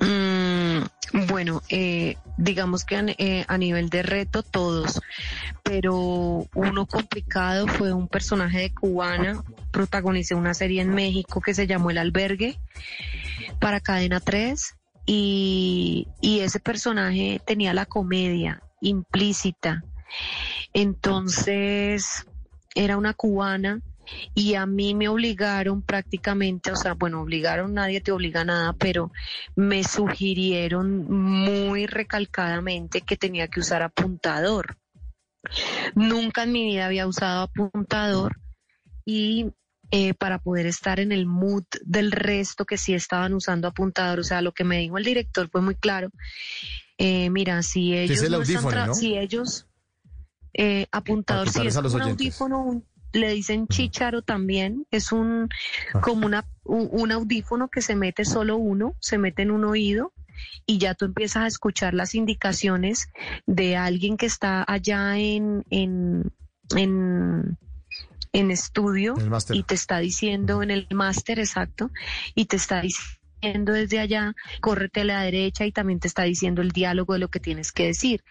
Mm, 0.01 1.27
bueno, 1.27 1.61
eh, 1.69 2.17
digamos 2.37 2.85
que 2.85 2.95
a, 2.95 3.03
eh, 3.17 3.45
a 3.47 3.57
nivel 3.57 3.89
de 3.89 4.03
reto 4.03 4.43
todos, 4.43 5.01
pero 5.63 6.47
uno 6.53 6.85
complicado 6.85 7.67
fue 7.67 7.91
un 7.93 8.07
personaje 8.07 8.59
de 8.59 8.73
cubana, 8.73 9.43
protagonicé 9.71 10.35
una 10.35 10.53
serie 10.53 10.81
en 10.81 10.93
México 10.93 11.41
que 11.41 11.53
se 11.53 11.67
llamó 11.67 11.91
El 11.91 11.97
Albergue 11.97 12.59
para 13.59 13.79
Cadena 13.79 14.19
3 14.19 14.75
y, 15.05 16.07
y 16.21 16.39
ese 16.41 16.59
personaje 16.59 17.41
tenía 17.45 17.73
la 17.73 17.85
comedia 17.85 18.61
implícita. 18.81 19.83
Entonces 20.73 22.25
era 22.75 22.97
una 22.97 23.13
cubana 23.13 23.81
y 24.33 24.55
a 24.55 24.65
mí 24.65 24.93
me 24.95 25.07
obligaron 25.09 25.81
prácticamente, 25.81 26.71
o 26.71 26.75
sea, 26.75 26.93
bueno, 26.93 27.21
obligaron, 27.21 27.73
nadie 27.73 28.01
te 28.01 28.11
obliga 28.11 28.41
a 28.41 28.45
nada, 28.45 28.73
pero 28.73 29.11
me 29.55 29.83
sugirieron 29.83 31.05
muy 31.09 31.85
recalcadamente 31.87 33.01
que 33.01 33.17
tenía 33.17 33.47
que 33.47 33.59
usar 33.59 33.81
apuntador. 33.83 34.77
Nunca 35.95 36.43
en 36.43 36.51
mi 36.51 36.65
vida 36.65 36.85
había 36.85 37.07
usado 37.07 37.43
apuntador 37.43 38.39
y 39.05 39.47
eh, 39.91 40.13
para 40.13 40.37
poder 40.39 40.67
estar 40.67 40.99
en 40.99 41.11
el 41.11 41.25
mood 41.25 41.63
del 41.83 42.11
resto 42.11 42.65
que 42.65 42.77
sí 42.77 42.93
estaban 42.93 43.33
usando 43.33 43.67
apuntador, 43.67 44.19
o 44.19 44.23
sea, 44.23 44.41
lo 44.41 44.51
que 44.51 44.63
me 44.63 44.77
dijo 44.77 44.97
el 44.97 45.03
director 45.03 45.49
fue 45.49 45.61
muy 45.61 45.75
claro. 45.75 46.09
Eh, 46.97 47.29
mira, 47.29 47.63
si 47.63 47.95
es 47.95 48.11
ellos 48.11 48.23
el 48.23 48.31
no 48.33 48.41
están 48.41 48.57
audífono, 48.57 48.77
tra- 48.77 48.85
¿no? 48.87 48.93
si 48.93 49.17
ellos 49.17 49.65
eh, 50.53 50.85
apuntador, 50.91 51.49
si 51.49 51.65
es 51.65 51.75
a 51.77 51.81
los 51.81 51.93
un 51.93 52.01
oyentes. 52.01 52.21
audífono, 52.21 52.63
un- 52.63 52.85
le 53.13 53.31
dicen 53.33 53.67
chícharo 53.67 54.21
también, 54.21 54.85
es 54.91 55.11
un 55.11 55.49
Ah. 55.93 56.01
como 56.01 56.25
una, 56.25 56.45
un, 56.63 57.11
audífono 57.11 57.69
que 57.69 57.81
se 57.81 57.95
mete 57.95 58.25
solo 58.25 58.57
uno, 58.57 58.95
se 58.99 59.17
mete 59.17 59.41
en 59.43 59.51
un 59.51 59.65
oído 59.65 60.13
y 60.65 60.77
ya 60.77 60.93
tú 60.93 61.05
empiezas 61.05 61.43
a 61.43 61.47
escuchar 61.47 61.93
las 61.93 62.15
indicaciones 62.15 63.09
de 63.45 63.75
alguien 63.75 64.17
que 64.17 64.25
está 64.25 64.63
allá 64.67 65.17
en, 65.17 65.65
en, 65.69 66.31
en, 66.75 67.57
en 68.31 68.51
estudio 68.51 69.15
En 69.17 69.57
y 69.57 69.63
te 69.63 69.75
está 69.75 69.99
diciendo 69.99 70.63
en 70.63 70.71
el 70.71 70.87
máster 70.91 71.39
exacto 71.39 71.91
y 72.35 72.45
te 72.45 72.55
está 72.55 72.81
diciendo 72.81 73.73
desde 73.73 73.99
allá, 73.99 74.35
córrete 74.61 75.01
a 75.01 75.05
la 75.05 75.21
derecha 75.21 75.65
y 75.65 75.71
también 75.71 75.99
te 75.99 76.07
está 76.07 76.23
diciendo 76.23 76.61
el 76.61 76.71
diálogo 76.71 77.13
de 77.13 77.19
lo 77.19 77.29
que 77.29 77.39
tienes 77.39 77.71
que 77.71 77.87
decir. 77.87 78.23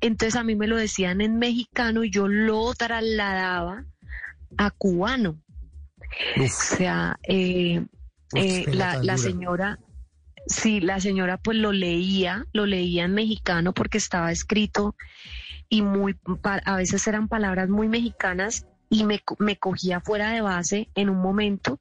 Entonces 0.00 0.36
a 0.36 0.44
mí 0.44 0.56
me 0.56 0.66
lo 0.66 0.76
decían 0.76 1.20
en 1.20 1.38
mexicano 1.38 2.04
y 2.04 2.10
yo 2.10 2.28
lo 2.28 2.74
trasladaba 2.74 3.86
a 4.56 4.70
cubano. 4.70 5.40
Uf, 6.36 6.44
O 6.44 6.76
sea, 6.76 7.18
eh, 7.22 7.84
eh, 8.34 8.64
la, 8.72 9.18
señora, 9.18 9.78
sí, 10.46 10.80
la 10.80 11.00
señora 11.00 11.38
pues 11.38 11.58
lo 11.58 11.72
leía, 11.72 12.46
lo 12.52 12.66
leía 12.66 13.04
en 13.04 13.14
mexicano 13.14 13.72
porque 13.72 13.98
estaba 13.98 14.32
escrito 14.32 14.94
y 15.68 15.82
muy, 15.82 16.16
a 16.42 16.76
veces 16.76 17.06
eran 17.06 17.28
palabras 17.28 17.68
muy 17.68 17.88
mexicanas 17.88 18.66
y 18.88 19.04
me, 19.04 19.22
me 19.38 19.56
cogía 19.56 20.00
fuera 20.00 20.30
de 20.30 20.40
base 20.40 20.88
en 20.94 21.10
un 21.10 21.18
momento 21.18 21.80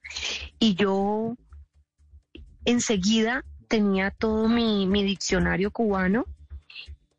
y 0.59 0.75
yo 0.75 1.35
enseguida 2.65 3.45
tenía 3.67 4.11
todo 4.11 4.47
mi, 4.47 4.87
mi 4.87 5.03
diccionario 5.03 5.71
cubano 5.71 6.25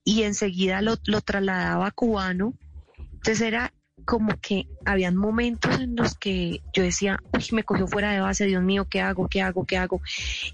y 0.05 0.23
enseguida 0.23 0.83
lo, 0.83 0.97
lo 1.07 1.21
trasladaba 1.21 1.89
a 1.89 1.91
cubano. 1.91 2.55
Entonces 2.99 3.41
era 3.41 3.73
como 4.07 4.41
que 4.41 4.69
habían 4.87 5.17
momentos 5.17 5.79
en 5.81 5.97
los 5.97 6.15
que 6.17 6.63
yo 6.73 6.83
decía, 6.83 7.21
uy, 7.35 7.45
me 7.53 7.65
cogió 7.65 7.87
fuera 7.87 8.13
de 8.13 8.21
base, 8.21 8.47
Dios 8.47 8.63
mío, 8.63 8.87
¿qué 8.89 9.03
hago? 9.03 9.29
¿Qué 9.29 9.43
hago? 9.43 9.67
¿Qué 9.67 9.77
hago? 9.77 10.01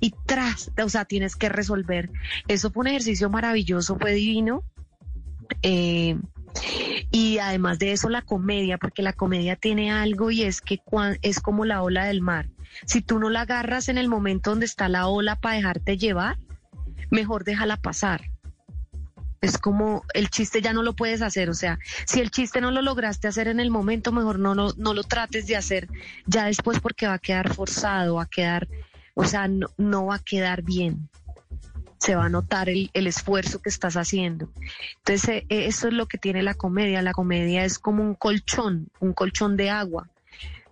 Y 0.00 0.12
tras, 0.26 0.72
o 0.82 0.88
sea, 0.88 1.04
tienes 1.04 1.36
que 1.36 1.48
resolver. 1.48 2.10
Eso 2.48 2.70
fue 2.70 2.80
un 2.80 2.86
ejercicio 2.88 3.30
maravilloso, 3.30 3.96
fue 3.98 4.12
divino. 4.14 4.64
Eh, 5.62 6.18
y 7.10 7.38
además 7.38 7.78
de 7.78 7.92
eso, 7.92 8.08
la 8.08 8.22
comedia, 8.22 8.78
porque 8.78 9.02
la 9.02 9.12
comedia 9.12 9.56
tiene 9.56 9.92
algo 9.92 10.30
y 10.30 10.42
es 10.42 10.60
que 10.60 10.78
cuan- 10.78 11.18
es 11.22 11.40
como 11.40 11.64
la 11.64 11.82
ola 11.82 12.06
del 12.06 12.20
mar. 12.22 12.48
Si 12.86 13.02
tú 13.02 13.18
no 13.18 13.28
la 13.30 13.42
agarras 13.42 13.88
en 13.88 13.98
el 13.98 14.08
momento 14.08 14.50
donde 14.50 14.66
está 14.66 14.88
la 14.88 15.06
ola 15.08 15.36
para 15.36 15.56
dejarte 15.56 15.98
llevar, 15.98 16.38
mejor 17.10 17.44
déjala 17.44 17.76
pasar. 17.76 18.31
Es 19.42 19.58
como 19.58 20.04
el 20.14 20.30
chiste 20.30 20.62
ya 20.62 20.72
no 20.72 20.84
lo 20.84 20.94
puedes 20.94 21.20
hacer, 21.20 21.50
o 21.50 21.54
sea, 21.54 21.80
si 22.06 22.20
el 22.20 22.30
chiste 22.30 22.60
no 22.60 22.70
lo 22.70 22.80
lograste 22.80 23.26
hacer 23.26 23.48
en 23.48 23.58
el 23.58 23.72
momento, 23.72 24.12
mejor 24.12 24.38
no, 24.38 24.54
no, 24.54 24.94
lo 24.94 25.02
trates 25.02 25.48
de 25.48 25.56
hacer 25.56 25.88
ya 26.26 26.44
después 26.44 26.78
porque 26.78 27.08
va 27.08 27.14
a 27.14 27.18
quedar 27.18 27.52
forzado, 27.52 28.14
va 28.14 28.22
a 28.22 28.30
quedar, 28.30 28.68
o 29.14 29.24
sea, 29.24 29.48
no, 29.48 29.66
no 29.76 30.06
va 30.06 30.14
a 30.14 30.18
quedar 30.20 30.62
bien. 30.62 31.08
Se 31.98 32.14
va 32.14 32.26
a 32.26 32.28
notar 32.28 32.68
el, 32.68 32.90
el 32.94 33.08
esfuerzo 33.08 33.60
que 33.60 33.68
estás 33.68 33.96
haciendo. 33.96 34.48
Entonces, 34.98 35.28
eh, 35.28 35.46
eh, 35.48 35.66
eso 35.66 35.88
es 35.88 35.94
lo 35.94 36.06
que 36.06 36.18
tiene 36.18 36.42
la 36.42 36.54
comedia. 36.54 37.00
La 37.00 37.12
comedia 37.12 37.64
es 37.64 37.78
como 37.78 38.02
un 38.02 38.14
colchón, 38.14 38.88
un 38.98 39.12
colchón 39.12 39.56
de 39.56 39.70
agua. 39.70 40.08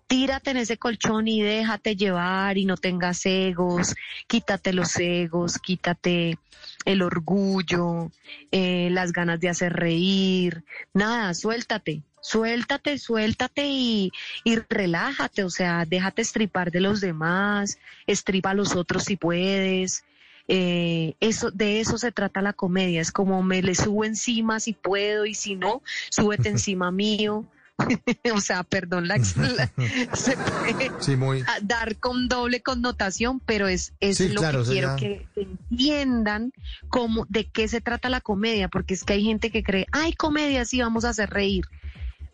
Tírate 0.08 0.50
en 0.50 0.56
ese 0.56 0.76
colchón 0.76 1.28
y 1.28 1.40
déjate 1.40 1.94
llevar 1.94 2.58
y 2.58 2.64
no 2.64 2.76
tengas 2.76 3.26
egos, 3.26 3.94
quítate 4.26 4.72
los 4.72 4.96
egos, 4.96 5.58
quítate 5.58 6.36
el 6.84 7.02
orgullo, 7.02 8.10
eh, 8.50 8.88
las 8.90 9.12
ganas 9.12 9.40
de 9.40 9.48
hacer 9.48 9.72
reír, 9.72 10.64
nada, 10.92 11.34
suéltate, 11.34 12.02
suéltate, 12.20 12.98
suéltate 12.98 13.66
y, 13.66 14.12
y 14.44 14.56
relájate, 14.56 15.44
o 15.44 15.50
sea, 15.50 15.84
déjate 15.84 16.22
estripar 16.22 16.70
de 16.70 16.80
los 16.80 17.00
demás, 17.00 17.78
estripa 18.06 18.50
a 18.50 18.54
los 18.54 18.76
otros 18.76 19.04
si 19.04 19.16
puedes. 19.16 20.04
Eh, 20.52 21.14
eso, 21.20 21.52
de 21.52 21.80
eso 21.80 21.96
se 21.96 22.10
trata 22.10 22.42
la 22.42 22.52
comedia, 22.52 23.00
es 23.00 23.12
como 23.12 23.40
me 23.42 23.62
le 23.62 23.76
subo 23.76 24.04
encima 24.04 24.58
si 24.58 24.72
puedo 24.72 25.24
y 25.24 25.34
si 25.34 25.54
no, 25.54 25.82
súbete 26.10 26.48
encima 26.48 26.90
mío. 26.90 27.44
o 28.34 28.40
sea, 28.40 28.62
perdón, 28.64 29.08
la, 29.08 29.16
la- 29.16 29.70
se 30.14 30.36
puede 30.36 30.92
Sí, 31.00 31.16
muy. 31.16 31.40
a- 31.42 31.60
dar 31.62 31.96
con 31.98 32.28
doble 32.28 32.62
connotación, 32.62 33.40
pero 33.40 33.68
es, 33.68 33.92
es 34.00 34.18
Sí, 34.18 34.28
lo 34.28 34.40
claro, 34.40 34.62
que 34.64 34.70
quiero 34.70 34.88
ya- 34.88 34.96
que 34.96 35.26
que 35.34 35.42
entiendan 35.42 36.52
cómo, 36.88 37.26
de 37.28 37.48
qué 37.48 37.68
se 37.68 37.80
trata 37.80 38.08
la 38.08 38.20
comedia, 38.20 38.68
porque 38.68 38.94
es 38.94 39.04
que 39.04 39.14
hay 39.14 39.24
gente 39.24 39.50
que 39.50 39.62
cree, 39.62 39.86
ay, 39.92 40.12
comedia, 40.14 40.64
sí, 40.64 40.80
vamos 40.80 41.04
a 41.04 41.10
hacer 41.10 41.30
reír. 41.30 41.64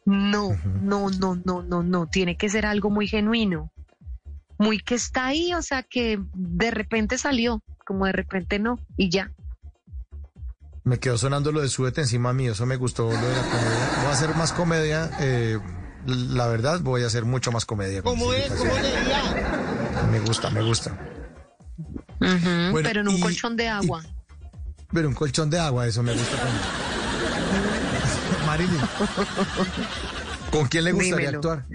No, 0.05 0.51
no, 0.83 1.11
no, 1.11 1.35
no, 1.45 1.63
no, 1.63 1.83
no, 1.83 2.07
tiene 2.07 2.37
que 2.37 2.49
ser 2.49 2.65
algo 2.67 2.91
muy 2.91 3.09
genuino, 3.09 3.73
muy 4.59 4.79
que 4.79 4.95
está 4.95 5.27
ahí, 5.27 5.53
o 5.55 5.63
sea, 5.63 5.83
que 5.83 6.21
de 6.35 6.71
repente 6.71 7.19
salió, 7.19 7.61
como 7.85 8.07
de 8.07 8.13
repente 8.13 8.59
no, 8.59 8.79
y 8.97 9.11
ya. 9.11 9.33
Me 10.87 10.99
quedó 11.01 11.19
sonando 11.19 11.51
lo 11.51 11.61
de 11.63 11.69
súbete 11.69 12.01
encima 12.01 12.33
mío, 12.33 12.53
eso 12.53 12.65
me 12.65 12.77
gustó 12.77 13.03
lo 13.11 13.11
de 13.11 13.17
la 13.37 13.43
comedia. 13.43 13.91
Voy 14.03 14.07
a 14.07 14.11
hacer 14.13 14.35
más 14.37 14.53
comedia, 14.53 15.11
eh, 15.19 15.59
la 16.07 16.47
verdad 16.47 16.81
voy 16.81 17.03
a 17.03 17.07
hacer 17.09 17.25
mucho 17.25 17.51
más 17.51 17.65
comedia. 17.67 18.03
con 18.03 18.17
¿Cómo 18.17 18.33
es? 18.33 18.49
¿Cómo? 18.53 18.71
Me 20.13 20.21
gusta, 20.21 20.49
me 20.51 20.63
gusta. 20.63 20.97
Bueno, 22.21 22.81
pero 22.85 23.01
en 23.01 23.09
un 23.09 23.17
y- 23.17 23.21
colchón 23.21 23.57
de 23.57 23.69
agua. 23.69 24.05
Pero 24.93 25.09
un 25.09 25.15
colchón 25.15 25.51
de 25.51 25.59
agua, 25.59 25.89
eso 25.89 26.05
me 26.05 26.13
gusta. 26.13 26.37
también. 26.37 26.61
Marilyn, 28.47 28.81
¿con 30.53 30.69
quién 30.69 30.85
le 30.85 30.93
gustaría 30.93 31.17
Dímelo. 31.33 31.39
actuar? 31.39 31.67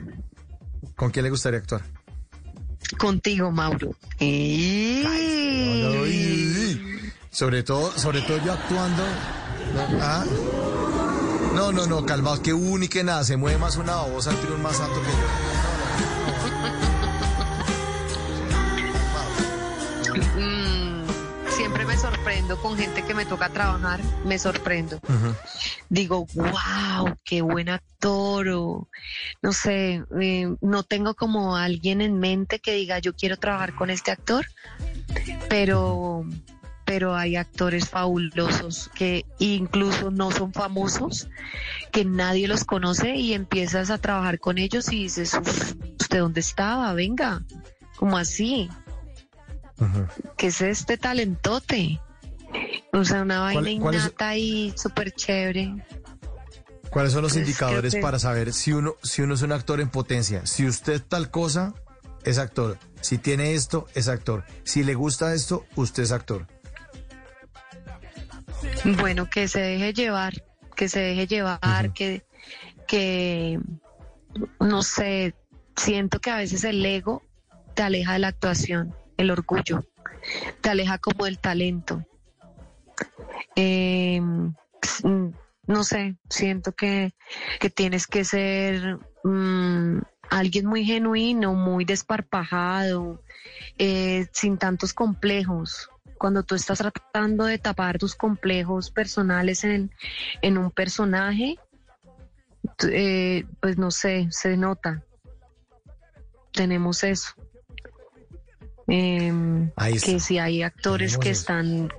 ¿Con 0.96 1.12
quién 1.12 1.24
le 1.24 1.30
gustaría 1.32 1.60
actuar? 1.60 1.82
Contigo, 2.98 3.52
Mauro. 3.52 3.94
Ay, 4.20 5.04
Sobre 7.32 7.64
todo, 7.64 7.98
sobre 7.98 8.22
todo 8.22 8.38
yo 8.44 8.54
actuando. 8.54 9.04
¿no? 9.74 9.88
¿Ah? 10.02 10.26
No, 11.56 11.72
no, 11.72 11.86
no, 11.86 12.06
calmaos, 12.06 12.42
que 12.42 12.54
uno 12.54 12.84
y 12.84 12.88
que 12.88 13.04
nada, 13.04 13.24
se 13.24 13.38
mueve 13.38 13.58
más 13.58 13.78
una 13.78 13.96
babosa 13.96 14.32
al 14.32 14.38
triunfo 14.38 14.62
más 14.62 14.80
alto 14.80 15.02
que 15.02 15.08
yo. 15.10 15.16
Mm, 20.40 21.06
siempre 21.50 21.86
me 21.86 21.98
sorprendo 21.98 22.62
con 22.62 22.78
gente 22.78 23.04
que 23.04 23.14
me 23.14 23.26
toca 23.26 23.50
trabajar, 23.50 24.02
me 24.26 24.40
sorprendo. 24.40 25.00
Digo, 25.90 26.26
wow, 26.34 27.16
qué 27.24 27.42
buen 27.42 27.70
actor, 27.70 28.48
o 28.50 28.88
no 29.42 29.54
sé, 29.54 30.04
eh, 30.22 30.56
no 30.62 30.84
tengo 30.84 31.16
como 31.16 31.58
alguien 31.58 32.02
en 32.02 32.20
mente 32.20 32.60
que 32.60 32.74
diga 32.74 33.00
yo 33.00 33.14
quiero 33.14 33.38
trabajar 33.38 33.76
con 33.76 33.90
este 33.90 34.12
actor, 34.12 34.46
pero, 35.50 36.26
pero 36.92 37.16
hay 37.16 37.38
actores 37.38 37.88
fabulosos 37.88 38.90
que 38.94 39.26
incluso 39.40 40.12
no 40.12 40.30
son 40.30 40.52
famosos, 40.52 41.30
que 41.94 42.04
nadie 42.04 42.50
los 42.50 42.66
conoce 42.66 43.16
y 43.16 43.32
empiezas 43.34 43.90
a 43.92 43.98
trabajar 43.98 44.42
con 44.42 44.58
ellos 44.58 44.92
y 44.92 45.04
dices, 45.04 45.34
"Uf, 45.36 45.74
¿usted 46.02 46.20
dónde 46.20 46.42
estaba? 46.42 46.94
Venga, 46.94 47.44
como 47.96 48.18
así. 48.18 48.70
¿qué 50.38 50.48
es 50.48 50.60
este 50.60 50.98
talentote? 50.98 52.02
O 52.92 53.06
sea, 53.06 53.22
una 53.22 53.38
¿Cuál- 53.40 53.56
vaina 53.64 53.72
innata 53.72 54.36
y 54.36 54.74
súper 54.76 55.14
chévere. 55.14 55.74
¿Cuáles 56.90 57.14
son 57.14 57.22
los 57.22 57.32
Pues, 57.32 57.48
indicadores 57.48 57.96
que- 57.96 58.02
para 58.02 58.20
saber 58.20 58.52
si 58.52 58.74
uno, 58.74 58.96
si 59.02 59.22
uno 59.22 59.36
es 59.36 59.42
un 59.44 59.54
actor 59.54 59.80
en 59.80 59.88
potencia? 59.90 60.46
Si 60.46 60.68
usted 60.68 61.02
tal 61.02 61.32
cosa, 61.32 61.74
es 62.26 62.38
actor. 62.38 62.78
Si 63.00 63.18
tiene 63.18 63.54
esto, 63.54 63.88
es 63.96 64.10
actor. 64.10 64.44
Si 64.66 64.84
le 64.84 64.94
gusta 64.94 65.34
esto, 65.34 65.66
usted 65.78 66.04
es 66.04 66.12
actor. 66.12 66.48
Bueno, 68.84 69.30
que 69.30 69.48
se 69.48 69.60
deje 69.60 69.94
llevar, 69.94 70.44
que 70.76 70.90
se 70.90 71.00
deje 71.00 71.28
llevar, 71.28 71.94
que, 71.94 72.24
que, 72.88 73.60
no 74.60 74.82
sé, 74.82 75.36
siento 75.76 76.20
que 76.20 76.32
a 76.32 76.38
veces 76.38 76.64
el 76.64 76.86
ego 76.86 77.22
te 77.76 77.84
aleja 77.84 78.14
de 78.14 78.20
la 78.20 78.30
actuación, 78.30 78.96
el 79.18 79.32
orgullo, 79.32 79.86
te 80.62 80.70
aleja 80.70 80.98
como 80.98 81.26
del 81.26 81.40
talento. 81.40 82.04
Eh, 83.56 84.22
no 85.68 85.84
sé, 85.84 86.16
siento 86.30 86.72
que, 86.72 87.14
que 87.60 87.70
tienes 87.70 88.08
que 88.08 88.26
ser 88.26 88.98
mm, 89.24 90.00
alguien 90.32 90.66
muy 90.66 90.86
genuino, 90.86 91.54
muy 91.54 91.86
desparpajado, 91.86 93.22
eh, 93.78 94.28
sin 94.32 94.58
tantos 94.58 94.94
complejos. 94.94 95.91
Cuando 96.22 96.44
tú 96.44 96.54
estás 96.54 96.78
tratando 96.78 97.46
de 97.46 97.58
tapar 97.58 97.98
tus 97.98 98.14
complejos 98.14 98.92
personales 98.92 99.64
en, 99.64 99.90
en 100.44 100.60
un 100.60 100.70
personaje, 100.70 101.58
eh, 102.92 103.44
pues 103.60 103.80
no 103.80 103.90
sé, 103.90 104.28
se 104.30 104.56
nota. 104.56 105.04
Tenemos 106.54 107.04
eso. 107.04 107.30
Está. 108.86 110.06
que 110.06 110.20
si 110.20 110.38
hay 110.38 110.62
actores 110.62 111.14
Tenemos 111.14 111.24
que 111.24 111.30
eso. 111.32 111.42
están, 111.42 111.94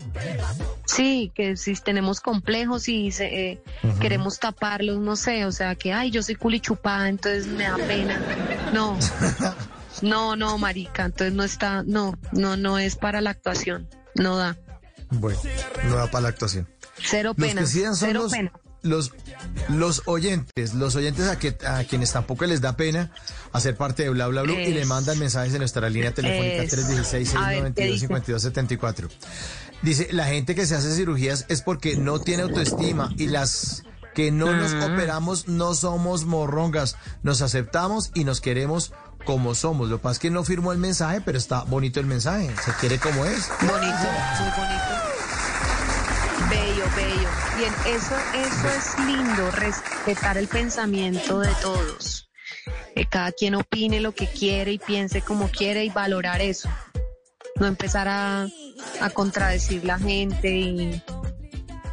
sí, 0.87 1.33
que 1.35 1.57
si 1.57 1.75
tenemos 1.75 2.21
complejos 2.21 2.89
y 2.89 3.11
se, 3.11 3.51
eh, 3.51 3.63
queremos 4.01 4.39
taparlos, 4.39 4.99
no 4.99 5.17
sé, 5.17 5.47
o 5.47 5.51
sea, 5.53 5.75
que, 5.75 5.93
ay, 5.93 6.13
yo 6.13 6.23
soy 6.23 6.37
culichupada, 6.37 7.09
entonces 7.09 7.49
me 7.49 7.65
da 7.65 7.77
pena. 7.77 8.21
No, 8.73 8.97
no, 10.03 10.37
no, 10.37 10.59
marica, 10.59 11.07
entonces 11.07 11.35
no 11.35 11.43
está, 11.43 11.83
no, 11.83 12.17
no, 12.31 12.57
no 12.57 12.79
es 12.79 12.95
para 12.95 13.21
la 13.21 13.31
actuación, 13.31 13.89
no 14.15 14.37
da. 14.37 14.57
Bueno, 15.11 15.39
no 15.89 15.97
da 15.97 16.11
para 16.11 16.23
la 16.23 16.29
actuación. 16.29 16.69
Cero 16.99 17.35
Los 17.37 17.49
pena, 17.49 17.61
que 17.63 17.67
sí 17.67 17.81
dan 17.83 17.97
son 17.97 18.09
cero 18.09 18.23
los, 18.23 18.33
pena. 18.33 18.53
los, 18.83 19.13
los 19.69 20.03
oyentes, 20.07 20.75
los 20.75 20.95
oyentes 20.97 21.29
a, 21.29 21.39
que, 21.39 21.57
a 21.67 21.85
quienes 21.85 22.13
tampoco 22.13 22.45
les 22.47 22.61
da 22.61 22.77
pena 22.77 23.11
hacer 23.53 23.77
parte 23.77 24.05
de 24.05 24.11
Bla 24.11 24.29
Bla 24.29 24.43
Blue 24.43 24.55
y 24.59 24.73
le 24.73 24.85
mandan 24.87 25.19
mensajes 25.19 25.53
en 25.53 25.59
nuestra 25.59 25.89
línea 25.91 26.13
telefónica 26.15 26.63
es- 26.63 26.71
316 26.71 27.35
a 27.35 27.49
ver, 27.49 27.73
¿qué 27.75 27.89
692 27.89 27.93
dice? 27.93 28.07
5274 28.07 29.09
Dice, 29.83 30.09
la 30.13 30.27
gente 30.27 30.55
que 30.55 30.65
se 30.67 30.77
hace 30.77 30.95
cirugías 30.95 31.45
es 31.49 31.61
porque 31.63 31.97
no 31.97 32.21
tiene 32.21 32.45
autoestima 32.45 33.13
y 33.19 33.27
las 33.27 33.83
que 34.15 34.31
no 34.31 34.53
nos 34.55 34.75
Mm. 34.75 34.83
operamos 34.83 35.49
no 35.49 35.75
somos 35.75 36.25
morrongas, 36.27 36.97
nos 37.23 37.41
aceptamos 37.43 38.11
y 38.15 38.25
nos 38.25 38.41
queremos 38.41 38.93
como 39.25 39.55
somos. 39.55 39.89
Lo 39.89 39.99
que 39.99 40.03
pasa 40.03 40.13
es 40.13 40.19
que 40.19 40.31
no 40.31 40.45
firmó 40.45 40.73
el 40.73 40.79
mensaje, 40.79 41.21
pero 41.21 41.39
está 41.39 41.63
bonito 41.65 42.01
el 42.01 42.07
mensaje, 42.07 42.51
se 42.65 42.73
quiere 42.75 42.99
como 42.99 43.25
es. 43.25 43.49
Bonito, 43.61 43.97
muy 44.41 44.51
bonito. 44.57 45.13
Bello, 46.51 46.85
bello. 46.97 47.29
Bien, 47.57 47.73
eso, 47.87 48.15
eso 48.35 48.69
es 48.69 49.07
lindo, 49.07 49.51
respetar 49.53 50.39
el 50.39 50.49
pensamiento 50.49 51.41
de 51.41 51.53
todos. 51.63 52.31
Que 52.95 53.07
cada 53.07 53.33
quien 53.33 53.55
opine 53.55 54.01
lo 54.01 54.13
que 54.13 54.27
quiere 54.27 54.73
y 54.73 54.79
piense 54.79 55.23
como 55.23 55.49
quiere 55.49 55.85
y 55.85 55.91
valorar 55.91 56.41
eso. 56.41 56.69
No 57.57 57.67
empezar 57.67 58.09
a, 58.09 58.49
a 59.01 59.11
contradecir 59.11 59.85
la 59.85 59.99
gente 59.99 60.51
y 60.51 61.03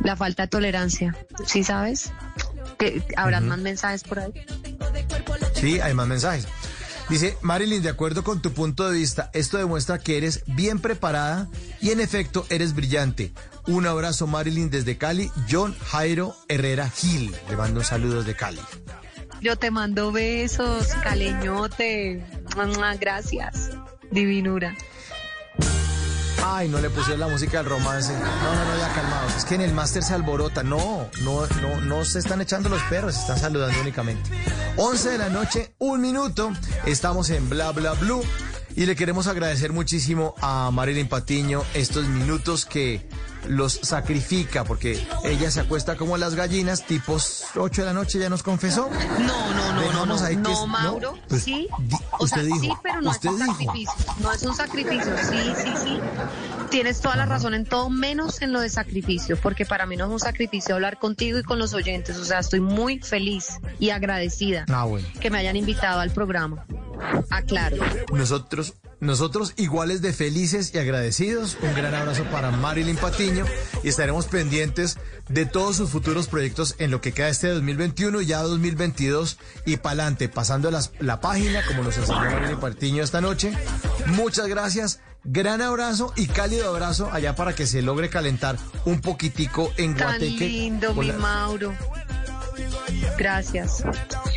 la 0.04 0.16
falta 0.16 0.44
de 0.44 0.48
tolerancia. 0.48 1.16
¿Sí 1.46 1.64
sabes? 1.64 2.12
¿Que, 2.78 3.04
¿Habrán 3.18 3.48
más 3.48 3.60
mensajes 3.60 4.04
por 4.04 4.20
ahí? 4.20 4.34
Sí, 5.54 5.80
hay 5.82 5.94
más 5.94 6.08
mensajes. 6.08 6.48
Dice, 7.10 7.38
Marilyn, 7.42 7.82
de 7.82 7.90
acuerdo 7.90 8.24
con 8.24 8.40
tu 8.40 8.54
punto 8.54 8.88
de 8.88 8.96
vista, 9.00 9.32
esto 9.34 9.58
demuestra 9.58 9.98
que 9.98 10.18
eres 10.18 10.44
bien 10.46 10.78
preparada 10.78 11.48
y 11.82 11.90
en 11.90 12.02
efecto 12.02 12.46
eres 12.52 12.76
brillante. 12.76 13.34
Un 13.66 13.88
abrazo, 13.88 14.28
Marilyn, 14.28 14.70
desde 14.70 14.98
Cali. 14.98 15.32
John 15.50 15.76
Jairo 15.88 16.36
Herrera 16.48 16.88
Gil. 16.88 17.36
Le 17.50 17.56
mando 17.56 17.84
saludos 17.84 18.28
de 18.28 18.36
Cali. 18.36 18.62
Yo 19.42 19.56
te 19.58 19.72
mando 19.72 20.12
besos, 20.12 20.88
caleñote. 21.02 22.24
Gracias, 23.00 23.72
divinura. 24.12 24.76
Ay, 26.52 26.68
no 26.68 26.80
le 26.80 26.90
pusieron 26.90 27.20
la 27.20 27.28
música 27.28 27.58
del 27.58 27.68
romance. 27.68 28.12
No, 28.12 28.20
no, 28.20 28.66
no, 28.66 28.78
ya 28.78 28.92
calmados. 28.94 29.36
Es 29.36 29.46
que 29.46 29.54
en 29.54 29.62
el 29.62 29.72
máster 29.72 30.02
se 30.02 30.16
alborota. 30.16 30.64
No, 30.64 31.08
no, 31.22 31.46
no, 31.62 31.82
no 31.82 32.04
se 32.06 32.18
están 32.18 32.42
echando 32.42 32.70
los 32.70 32.82
perros, 32.84 33.14
se 33.14 33.22
están 33.22 33.38
saludando 33.38 33.80
únicamente. 33.82 34.32
11 34.76 35.12
de 35.12 35.18
la 35.20 35.30
noche, 35.30 35.76
un 35.78 36.02
minuto. 36.02 36.52
Estamos 36.88 37.30
en 37.30 37.48
Bla 37.50 37.72
Bla 37.72 37.94
Blue. 37.94 38.24
Y 38.76 38.88
le 38.88 38.96
queremos 38.96 39.28
agradecer 39.28 39.74
muchísimo 39.74 40.34
a 40.42 40.72
Marilyn 40.72 41.08
Patiño 41.08 41.64
estos 41.76 42.08
minutos 42.08 42.66
que 42.66 43.08
los 43.50 43.74
sacrifica, 43.82 44.64
porque 44.64 45.06
ella 45.24 45.50
se 45.52 45.60
acuesta 45.60 45.96
como 45.98 46.18
las 46.18 46.36
gallinas, 46.36 46.86
tipos 46.86 47.46
8 47.56 47.82
de 47.82 47.86
la 47.88 47.94
noche, 47.94 48.20
ya 48.20 48.30
nos 48.30 48.44
confesó. 48.44 48.90
No, 48.90 49.20
no, 49.20 49.54
no, 49.54 49.74
no, 49.74 49.82
Dejamos 49.82 50.22
no, 50.22 50.28
ahí 50.28 50.36
que 50.36 50.42
no, 50.42 50.50
no, 50.52 50.68
Mauro, 50.68 51.18
pues, 51.28 51.44
sí. 51.44 51.68
O 52.20 52.28
sea, 52.28 52.40
usted 52.40 52.46
sí, 52.54 52.60
dijo, 52.62 52.80
pero 52.84 53.02
no 53.02 53.12
es 53.12 53.18
un 53.26 53.38
dijo. 53.38 53.52
sacrificio. 53.52 54.06
No 54.22 54.32
es 54.32 54.44
un 54.44 54.56
sacrificio, 54.56 55.14
sí, 55.30 55.54
sí, 55.64 55.74
sí. 55.84 56.00
Tienes 56.70 57.02
toda 57.02 57.16
la 57.16 57.26
razón 57.26 57.56
en 57.56 57.66
todo, 57.66 57.90
menos 57.90 58.42
en 58.44 58.54
lo 58.54 58.62
de 58.62 58.70
sacrificio, 58.70 59.36
porque 59.42 59.66
para 59.66 59.86
mí 59.88 59.98
no 59.98 60.06
es 60.06 60.12
un 60.12 60.20
sacrificio 60.20 60.76
hablar 60.76 61.00
contigo 61.00 61.40
y 61.40 61.44
con 61.44 61.58
los 61.58 61.74
oyentes. 61.74 62.18
O 62.18 62.26
sea, 62.26 62.40
estoy 62.40 62.60
muy 62.60 63.00
feliz 63.00 63.60
y 63.80 63.90
agradecida 63.90 64.66
Ah, 64.70 64.84
bueno. 64.86 65.08
que 65.20 65.32
me 65.32 65.40
hayan 65.40 65.56
invitado 65.56 66.00
al 66.00 66.12
programa. 66.12 66.66
Aclaro. 67.32 67.78
Nosotros, 68.14 68.76
nosotros 69.00 69.54
iguales 69.56 70.02
de 70.02 70.12
felices 70.14 70.72
y 70.74 70.78
agradecidos. 70.80 71.58
Un 71.62 71.74
gran 71.74 71.94
abrazo 71.96 72.24
para 72.26 72.52
Marilyn 72.52 72.98
Patiño 72.98 73.46
y 73.84 73.88
estaremos 73.90 74.26
pendientes 74.26 74.98
de 75.30 75.46
todos 75.46 75.78
sus 75.78 75.90
futuros 75.90 76.28
proyectos 76.28 76.76
en 76.80 76.92
lo 76.92 77.00
que 77.02 77.14
queda 77.14 77.30
este 77.30 77.48
2021, 77.50 78.22
ya 78.22 78.42
2022 78.42 79.38
y 79.66 79.78
pa'lante, 79.78 80.28
pasando 80.30 80.70
las- 80.72 80.92
la 81.00 81.22
página 81.22 81.64
como 81.66 81.84
nos 81.84 81.98
enseñó 81.98 82.20
Marilyn 82.20 82.60
Patiño 82.60 83.04
esta 83.04 83.22
noche. 83.22 83.52
Muchas 84.08 84.48
gracias. 84.48 85.00
Gran 85.26 85.62
abrazo 85.62 86.14
y 86.16 86.28
cálido 86.28 86.70
abrazo 86.70 87.10
allá 87.12 87.36
para 87.36 87.54
que 87.54 87.68
se 87.68 87.82
logre 87.82 88.10
calentar 88.10 88.58
un 88.86 89.02
poquitico 89.02 89.72
en 89.78 89.96
Tan 89.96 90.08
Guateque. 90.20 90.48
lindo, 90.48 90.94
mi 90.94 91.08
la- 91.08 91.18
Mauro. 91.18 91.74
Gracias. 93.18 93.84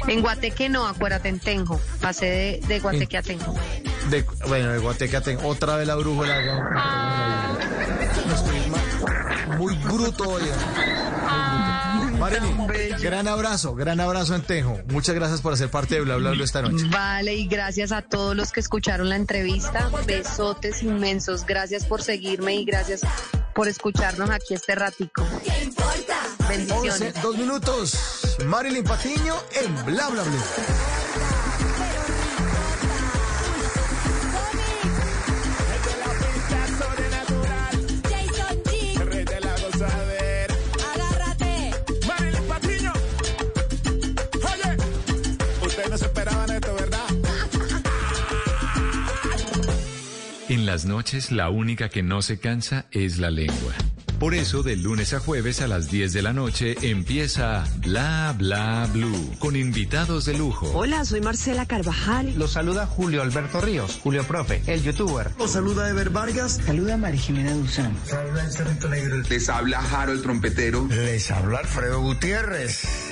En 0.09 0.21
Guateque 0.23 0.69
no, 0.69 0.87
acuérdate, 0.87 1.29
en 1.29 1.39
Tenjo. 1.41 1.81
Pasé 2.01 2.27
de, 2.27 2.61
de 2.67 2.81
Guateque 2.81 3.17
a 3.19 3.23
Tenjo. 3.23 3.55
De, 4.11 4.25
bueno, 4.49 4.73
de 4.73 4.79
Guateque 4.79 5.21
tengo 5.21 5.49
otra 5.49 5.77
vez 5.77 5.87
la 5.87 5.95
brújula. 5.95 6.37
Ah. 6.75 7.57
Muy 9.59 9.75
bruto 9.77 10.29
hoy. 10.29 10.43
Marilyn, 12.19 12.67
gran 13.01 13.27
abrazo, 13.27 13.75
gran 13.75 13.99
abrazo 14.01 14.35
en 14.37 14.43
Tejo. 14.43 14.79
Muchas 14.89 15.15
gracias 15.15 15.41
por 15.41 15.53
hacer 15.53 15.71
parte 15.71 15.97
de 15.97 16.03
Bla 16.03 16.17
Bla 16.17 16.31
Bla 16.31 16.45
esta 16.45 16.63
noche. 16.63 16.87
Vale, 16.89 17.35
y 17.35 17.47
gracias 17.49 17.91
a 17.91 18.03
todos 18.03 18.37
los 18.37 18.53
que 18.53 18.61
escucharon 18.61 19.09
la 19.09 19.17
entrevista. 19.17 19.91
Besotes 20.07 20.83
inmensos. 20.83 21.45
Gracias 21.45 21.85
por 21.85 22.03
seguirme 22.03 22.55
y 22.55 22.65
gracias 22.65 23.01
por 23.55 23.67
escucharnos 23.69 24.31
aquí 24.31 24.55
este 24.55 24.75
ratico. 24.75 25.23
11, 25.23 25.73
Bendiciones. 26.49 27.23
dos 27.23 27.37
minutos. 27.37 28.37
Marilyn 28.47 28.85
Patiño 28.85 29.35
en 29.61 29.75
Bla 29.85 30.09
Bla 30.09 30.23
Bla. 30.23 31.02
En 50.63 50.67
las 50.67 50.85
noches 50.85 51.33
la 51.33 51.51
única 51.51 51.89
que 51.89 52.05
no 52.05 52.23
se 52.23 52.39
cansa 52.39 52.87
es 52.93 53.19
la 53.19 53.33
lengua. 53.33 53.75
Por 54.21 54.33
eso, 54.33 54.63
de 54.63 54.77
lunes 54.77 55.13
a 55.13 55.19
jueves 55.19 55.61
a 55.61 55.67
las 55.67 55.91
10 55.91 56.13
de 56.13 56.23
la 56.23 56.33
noche 56.33 56.77
empieza 56.83 57.65
Bla 57.79 58.33
Bla 58.39 58.89
Blue 58.93 59.35
con 59.41 59.57
invitados 59.57 60.25
de 60.25 60.39
lujo. 60.39 60.71
Hola, 60.73 61.05
soy 61.05 61.21
Marcela 61.21 61.67
Carvajal. 61.67 62.35
Los 62.37 62.53
saluda 62.53 62.87
Julio 62.87 63.23
Alberto 63.23 63.61
Ríos, 63.61 63.99
Julio 64.01 64.23
Profe, 64.23 64.63
el 64.69 64.85
youtuber. 64.85 65.33
Los 65.37 65.51
saluda 65.51 65.91
Ever 65.91 66.11
Vargas. 66.11 66.61
Saluda 66.65 66.97
María 66.97 67.21
Jimena 67.21 67.55
Duzán. 67.55 67.97
Les 69.29 69.49
habla 69.49 69.81
Harold 69.81 70.23
Trompetero. 70.23 70.87
Les 70.87 71.29
habla 71.33 71.59
Alfredo 71.59 72.01
Gutiérrez. 72.03 73.12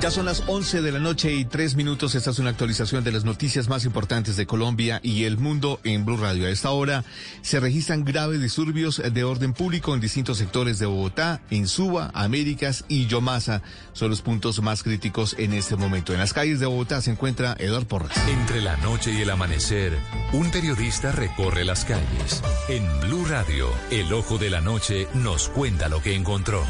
Ya 0.00 0.10
son 0.10 0.26
las 0.26 0.42
11 0.46 0.82
de 0.82 0.92
la 0.92 0.98
noche 0.98 1.32
y 1.32 1.46
tres 1.46 1.76
minutos. 1.76 2.14
Esta 2.14 2.30
es 2.30 2.38
una 2.38 2.50
actualización 2.50 3.04
de 3.04 3.12
las 3.12 3.24
noticias 3.24 3.68
más 3.68 3.86
importantes 3.86 4.36
de 4.36 4.46
Colombia 4.46 5.00
y 5.02 5.24
el 5.24 5.38
mundo 5.38 5.80
en 5.82 6.04
Blue 6.04 6.18
Radio. 6.18 6.46
A 6.46 6.50
esta 6.50 6.70
hora 6.70 7.04
se 7.40 7.58
registran 7.58 8.04
graves 8.04 8.42
disturbios 8.42 9.00
de 9.02 9.24
orden 9.24 9.54
público 9.54 9.94
en 9.94 10.00
distintos 10.00 10.36
sectores 10.36 10.78
de 10.78 10.84
Bogotá, 10.84 11.40
en 11.50 11.66
Suba, 11.66 12.10
Américas 12.12 12.84
y 12.88 13.06
Yomasa. 13.06 13.62
Son 13.94 14.10
los 14.10 14.20
puntos 14.20 14.60
más 14.60 14.82
críticos 14.82 15.36
en 15.38 15.54
este 15.54 15.76
momento. 15.76 16.12
En 16.12 16.18
las 16.18 16.34
calles 16.34 16.60
de 16.60 16.66
Bogotá 16.66 17.00
se 17.00 17.10
encuentra 17.10 17.56
Eduardo 17.58 17.88
Porras. 17.88 18.16
Entre 18.28 18.60
la 18.60 18.76
noche 18.78 19.10
y 19.10 19.22
el 19.22 19.30
amanecer, 19.30 19.98
un 20.34 20.50
periodista 20.50 21.12
recorre 21.12 21.64
las 21.64 21.86
calles. 21.86 22.42
En 22.68 22.86
Blue 23.00 23.24
Radio, 23.24 23.68
el 23.90 24.12
ojo 24.12 24.36
de 24.36 24.50
la 24.50 24.60
noche 24.60 25.08
nos 25.14 25.48
cuenta 25.48 25.88
lo 25.88 26.02
que 26.02 26.14
encontró. 26.14 26.62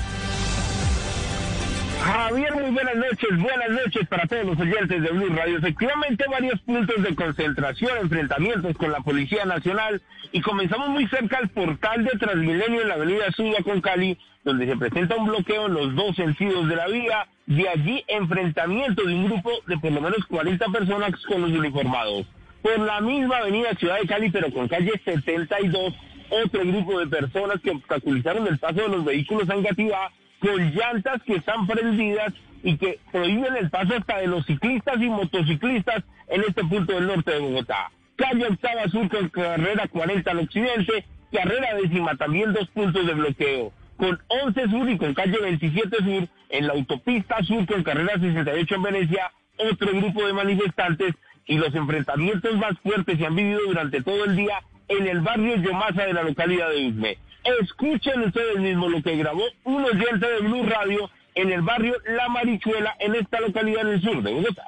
Javier, 2.05 2.53
muy 2.53 2.71
buenas 2.71 2.97
noches, 2.97 3.31
buenas 3.31 3.71
noches 3.71 4.07
para 4.09 4.27
todos 4.27 4.45
los 4.45 4.61
oyentes 4.61 5.03
de 5.03 5.09
Blue 5.09 5.35
Radio. 5.35 5.57
Efectivamente, 5.57 6.27
varios 6.31 6.61
puntos 6.61 7.03
de 7.03 7.15
concentración, 7.15 7.97
enfrentamientos 7.97 8.77
con 8.77 8.93
la 8.93 9.01
Policía 9.01 9.47
Nacional 9.47 10.03
y 10.31 10.43
comenzamos 10.43 10.91
muy 10.91 11.07
cerca 11.09 11.39
al 11.39 11.49
portal 11.49 12.05
de 12.05 12.11
Transmilenio 12.19 12.83
en 12.83 12.89
la 12.89 12.97
avenida 12.97 13.33
Suba 13.33 13.57
con 13.65 13.81
Cali, 13.81 14.19
donde 14.45 14.67
se 14.67 14.77
presenta 14.77 15.17
un 15.17 15.29
bloqueo 15.29 15.65
en 15.65 15.73
los 15.73 15.95
dos 15.95 16.15
sentidos 16.15 16.69
de 16.69 16.77
la 16.77 16.89
vía. 16.89 17.27
De 17.47 17.71
allí, 17.71 18.05
enfrentamiento 18.07 19.03
de 19.03 19.15
un 19.15 19.25
grupo 19.25 19.51
de 19.67 19.79
por 19.79 19.91
lo 19.91 20.03
menos 20.03 20.27
40 20.27 20.67
personas 20.67 21.11
con 21.25 21.41
los 21.41 21.53
uniformados. 21.53 22.27
Por 22.61 22.81
la 22.81 23.01
misma 23.01 23.39
avenida 23.39 23.75
Ciudad 23.77 23.99
de 23.99 24.07
Cali, 24.07 24.31
pero 24.31 24.53
con 24.53 24.69
calle 24.69 24.93
72, 25.07 25.95
otro 26.29 26.61
grupo 26.61 26.99
de 27.01 27.07
personas 27.07 27.63
que 27.63 27.71
obstaculizaron 27.71 28.47
el 28.47 28.59
paso 28.59 28.83
de 28.83 28.89
los 28.89 29.07
vehículos 29.07 29.49
a 29.49 29.55
Engativá 29.55 30.13
con 30.45 30.71
llantas 30.73 31.23
que 31.23 31.37
están 31.37 31.67
prendidas 31.67 32.35
y 32.63 32.77
que 32.77 32.99
prohíben 33.11 33.57
el 33.57 33.71
paso 33.71 33.95
hasta 33.97 34.19
de 34.19 34.27
los 34.27 34.45
ciclistas 34.45 35.01
y 35.01 35.09
motociclistas 35.09 36.05
en 36.29 36.43
este 36.43 36.63
punto 36.65 36.93
del 36.93 37.07
norte 37.07 37.33
de 37.33 37.39
Bogotá. 37.39 37.91
Calle 38.17 38.47
Octava 38.47 38.89
Sur 38.89 39.09
con 39.09 39.29
carrera 39.31 39.89
40 39.89 40.31
al 40.31 40.39
occidente, 40.41 41.07
carrera 41.33 41.75
décima 41.75 42.15
también 42.17 42.53
dos 42.53 42.69
puntos 42.69 43.07
de 43.07 43.15
bloqueo. 43.15 43.73
Con 43.97 44.19
11 44.29 44.69
Sur 44.69 44.91
y 44.91 44.99
con 44.99 45.15
calle 45.15 45.39
27 45.41 45.97
Sur 45.99 46.29
en 46.51 46.67
la 46.67 46.75
autopista 46.75 47.43
Sur 47.43 47.67
con 47.67 47.83
carrera 47.83 48.19
68 48.19 48.75
en 48.75 48.83
Venecia, 48.83 49.33
otro 49.57 49.93
grupo 49.93 50.27
de 50.27 50.33
manifestantes 50.35 51.15
y 51.47 51.57
los 51.57 51.75
enfrentamientos 51.75 52.55
más 52.57 52.79
fuertes 52.81 53.19
se 53.19 53.27
han 53.27 53.35
vivido 53.35 53.61
durante 53.67 54.03
todo 54.03 54.25
el 54.25 54.37
día 54.37 54.59
en 54.89 55.07
el 55.07 55.21
barrio 55.21 55.57
Yomasa 55.57 56.05
de 56.05 56.13
la 56.13 56.23
localidad 56.23 56.69
de 56.71 56.89
Usme. 56.89 57.19
Escuchen 57.45 58.23
ustedes 58.23 58.57
mismos 58.59 58.91
lo 58.91 59.03
que 59.03 59.17
grabó 59.17 59.43
un 59.65 59.85
oyente 59.85 60.27
de 60.27 60.41
Blue 60.41 60.65
Radio 60.65 61.11
en 61.35 61.53
el 61.53 61.63
barrio 61.63 61.95
La 62.07 62.29
Marichuela, 62.29 62.97
en 62.99 63.15
esta 63.15 63.41
localidad 63.41 63.83
en 63.83 63.89
el 63.89 64.01
sur 64.01 64.23
de 64.23 64.33
Bogotá. 64.33 64.65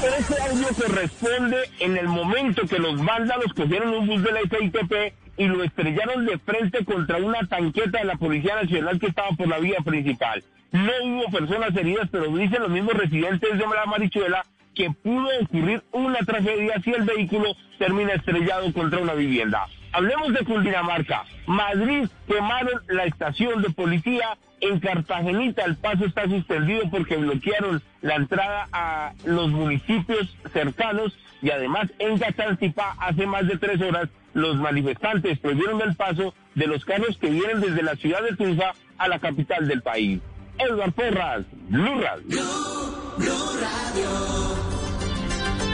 Sacando! 0.00 0.44
audio 0.50 0.68
corresponde 0.74 1.56
en 1.80 1.96
el 1.96 2.08
momento 2.08 2.66
que 2.66 2.78
los 2.78 3.04
vándalos 3.04 3.52
cogieron 3.54 3.94
un 3.94 4.06
bus 4.06 4.22
de 4.22 4.32
la 4.32 4.40
SITP 4.40 5.14
y 5.36 5.46
lo 5.46 5.62
estrellaron 5.62 6.26
de 6.26 6.38
frente 6.38 6.84
contra 6.84 7.18
una 7.18 7.40
tanqueta 7.46 7.98
de 7.98 8.04
la 8.04 8.16
Policía 8.16 8.56
Nacional 8.56 8.98
que 8.98 9.06
estaba 9.06 9.30
por 9.30 9.48
la 9.48 9.58
vía 9.58 9.78
principal. 9.84 10.42
No 10.72 10.92
hubo 11.04 11.30
personas 11.30 11.74
heridas, 11.76 12.08
pero 12.10 12.26
dicen 12.36 12.62
los 12.62 12.70
mismos 12.70 12.94
residentes 12.94 13.50
de 13.56 13.66
la 13.66 13.86
Marichuela 13.86 14.44
que 14.74 14.90
pudo 14.90 15.28
ocurrir 15.42 15.82
una 15.92 16.18
tragedia 16.20 16.80
si 16.84 16.90
el 16.90 17.04
vehículo 17.04 17.54
termina 17.78 18.12
estrellado 18.12 18.72
contra 18.72 19.00
una 19.00 19.14
vivienda. 19.14 19.66
Hablemos 19.92 20.32
de 20.32 20.44
Cundinamarca. 20.44 21.24
Madrid 21.46 22.08
quemaron 22.26 22.80
la 22.88 23.04
estación 23.04 23.62
de 23.62 23.70
policía. 23.70 24.36
En 24.60 24.80
Cartagenita 24.80 25.64
el 25.64 25.76
paso 25.76 26.04
está 26.04 26.24
suspendido 26.24 26.82
porque 26.90 27.16
bloquearon 27.16 27.80
la 28.02 28.16
entrada 28.16 28.66
a 28.72 29.12
los 29.24 29.50
municipios 29.50 30.36
cercanos 30.52 31.16
y 31.40 31.50
además 31.50 31.92
en 32.00 32.18
Catanzipá 32.18 32.96
hace 32.98 33.24
más 33.26 33.46
de 33.46 33.56
tres 33.56 33.80
horas 33.80 34.08
los 34.34 34.56
manifestantes 34.56 35.38
prohibieron 35.38 35.80
el 35.82 35.94
paso 35.94 36.34
de 36.54 36.66
los 36.66 36.84
carros 36.84 37.16
que 37.18 37.30
vienen 37.30 37.60
desde 37.60 37.82
la 37.82 37.94
ciudad 37.96 38.22
de 38.22 38.36
Tunja 38.36 38.74
a 38.98 39.08
la 39.08 39.18
capital 39.20 39.68
del 39.68 39.80
país. 39.82 40.20
Edward 40.58 40.92
Porras, 40.92 41.44
Blue 41.68 42.00
Radio. 42.00 42.42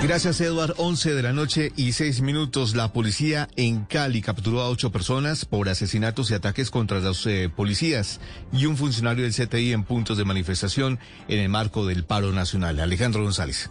Gracias, 0.06 0.38
Edward. 0.42 0.74
11 0.76 1.14
de 1.14 1.22
la 1.22 1.32
noche 1.32 1.72
y 1.76 1.92
6 1.92 2.20
minutos. 2.20 2.76
La 2.76 2.92
policía 2.92 3.48
en 3.56 3.86
Cali 3.86 4.20
capturó 4.20 4.60
a 4.60 4.68
ocho 4.68 4.92
personas 4.92 5.46
por 5.46 5.66
asesinatos 5.70 6.30
y 6.30 6.34
ataques 6.34 6.70
contra 6.70 7.00
los 7.00 7.26
eh, 7.26 7.48
policías 7.48 8.20
y 8.52 8.66
un 8.66 8.76
funcionario 8.76 9.24
del 9.24 9.32
CTI 9.32 9.72
en 9.72 9.84
puntos 9.84 10.18
de 10.18 10.26
manifestación 10.26 10.98
en 11.26 11.40
el 11.40 11.48
marco 11.48 11.86
del 11.86 12.04
paro 12.04 12.32
nacional. 12.32 12.80
Alejandro 12.80 13.22
González. 13.22 13.70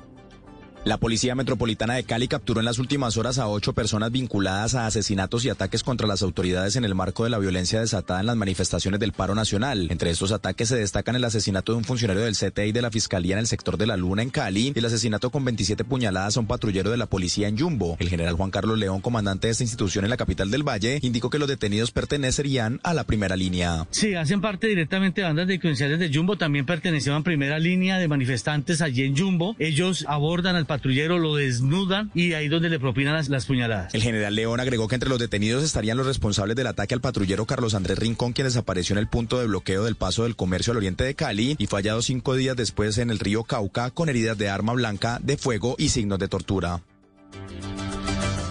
La 0.85 0.97
Policía 0.97 1.33
Metropolitana 1.33 1.93
de 1.93 2.03
Cali 2.03 2.27
capturó 2.27 2.59
en 2.59 2.65
las 2.65 2.77
últimas 2.77 3.15
horas 3.15 3.39
a 3.39 3.47
ocho 3.47 3.71
personas 3.71 4.11
vinculadas 4.11 4.75
a 4.75 4.85
asesinatos 4.85 5.45
y 5.45 5.49
ataques 5.49 5.81
contra 5.81 6.07
las 6.07 6.21
autoridades 6.21 6.75
en 6.75 6.83
el 6.83 6.93
marco 6.93 7.23
de 7.23 7.29
la 7.29 7.39
violencia 7.39 7.79
desatada 7.79 8.19
en 8.19 8.25
las 8.25 8.35
manifestaciones 8.35 8.99
del 8.99 9.13
paro 9.13 9.33
nacional. 9.33 9.87
Entre 9.89 10.09
estos 10.09 10.33
ataques 10.33 10.67
se 10.67 10.75
destacan 10.75 11.15
el 11.15 11.23
asesinato 11.23 11.71
de 11.71 11.77
un 11.77 11.85
funcionario 11.85 12.23
del 12.23 12.35
CTI 12.35 12.73
de 12.73 12.81
la 12.81 12.91
Fiscalía 12.91 13.35
en 13.35 13.39
el 13.39 13.47
sector 13.47 13.77
de 13.77 13.87
la 13.87 13.95
Luna 13.95 14.23
en 14.23 14.29
Cali 14.29 14.73
y 14.75 14.77
el 14.77 14.83
asesinato 14.83 15.29
con 15.29 15.45
27 15.45 15.85
puñaladas 15.85 16.35
a 16.35 16.41
un 16.41 16.47
patrullero 16.47 16.91
de 16.91 16.97
la 16.97 17.05
policía 17.05 17.47
en 17.47 17.55
Yumbo. 17.55 17.95
El 18.01 18.09
general 18.09 18.33
Juan 18.33 18.51
Carlos 18.51 18.77
León, 18.77 18.99
comandante 18.99 19.47
de 19.47 19.51
esta 19.51 19.63
institución 19.63 20.03
en 20.03 20.09
la 20.09 20.17
capital 20.17 20.51
del 20.51 20.67
Valle, 20.67 20.99
indicó 21.01 21.29
que 21.29 21.39
los 21.39 21.47
detenidos 21.47 21.91
pertenecerían 21.91 22.81
a 22.83 22.93
la 22.93 23.05
primera 23.05 23.37
línea. 23.37 23.87
Sí, 23.91 24.15
hacen 24.15 24.41
parte 24.41 24.67
directamente 24.67 25.21
de 25.21 25.27
bandas 25.27 25.47
delincuenciales 25.47 25.97
de 25.97 26.13
Jumbo, 26.13 26.37
también 26.37 26.65
pertenecían 26.65 27.15
a 27.15 27.23
primera 27.23 27.57
línea 27.57 27.99
de 27.99 28.09
manifestantes 28.09 28.81
allí 28.81 29.03
en 29.03 29.15
Jumbo. 29.15 29.55
Ellos 29.59 30.03
abordan 30.09 30.57
al 30.57 30.65
patrullero, 30.73 31.19
lo 31.19 31.35
desnudan 31.35 32.09
y 32.15 32.33
ahí 32.33 32.47
donde 32.47 32.69
le 32.69 32.79
propinan 32.79 33.13
las, 33.13 33.29
las 33.29 33.45
puñaladas. 33.45 33.93
El 33.93 34.01
general 34.01 34.33
León 34.33 34.59
agregó 34.59 34.87
que 34.87 34.95
entre 34.95 35.09
los 35.09 35.19
detenidos 35.19 35.63
estarían 35.63 35.97
los 35.97 36.07
responsables 36.07 36.55
del 36.55 36.65
ataque 36.65 36.95
al 36.95 37.01
patrullero 37.01 37.45
Carlos 37.45 37.75
Andrés 37.75 37.99
Rincón, 37.99 38.33
quien 38.33 38.47
desapareció 38.47 38.93
en 38.93 38.99
el 38.99 39.07
punto 39.07 39.39
de 39.39 39.45
bloqueo 39.45 39.83
del 39.83 39.95
paso 39.95 40.23
del 40.23 40.35
comercio 40.35 40.71
al 40.71 40.77
oriente 40.77 41.03
de 41.03 41.13
Cali 41.13 41.55
y 41.59 41.67
fue 41.67 41.79
hallado 41.79 42.01
cinco 42.01 42.35
días 42.35 42.55
después 42.55 42.97
en 42.97 43.11
el 43.11 43.19
río 43.19 43.43
Cauca 43.43 43.91
con 43.91 44.09
heridas 44.09 44.37
de 44.37 44.49
arma 44.49 44.73
blanca, 44.73 45.19
de 45.21 45.37
fuego 45.37 45.75
y 45.77 45.89
signos 45.89 46.17
de 46.17 46.27
tortura. 46.27 46.81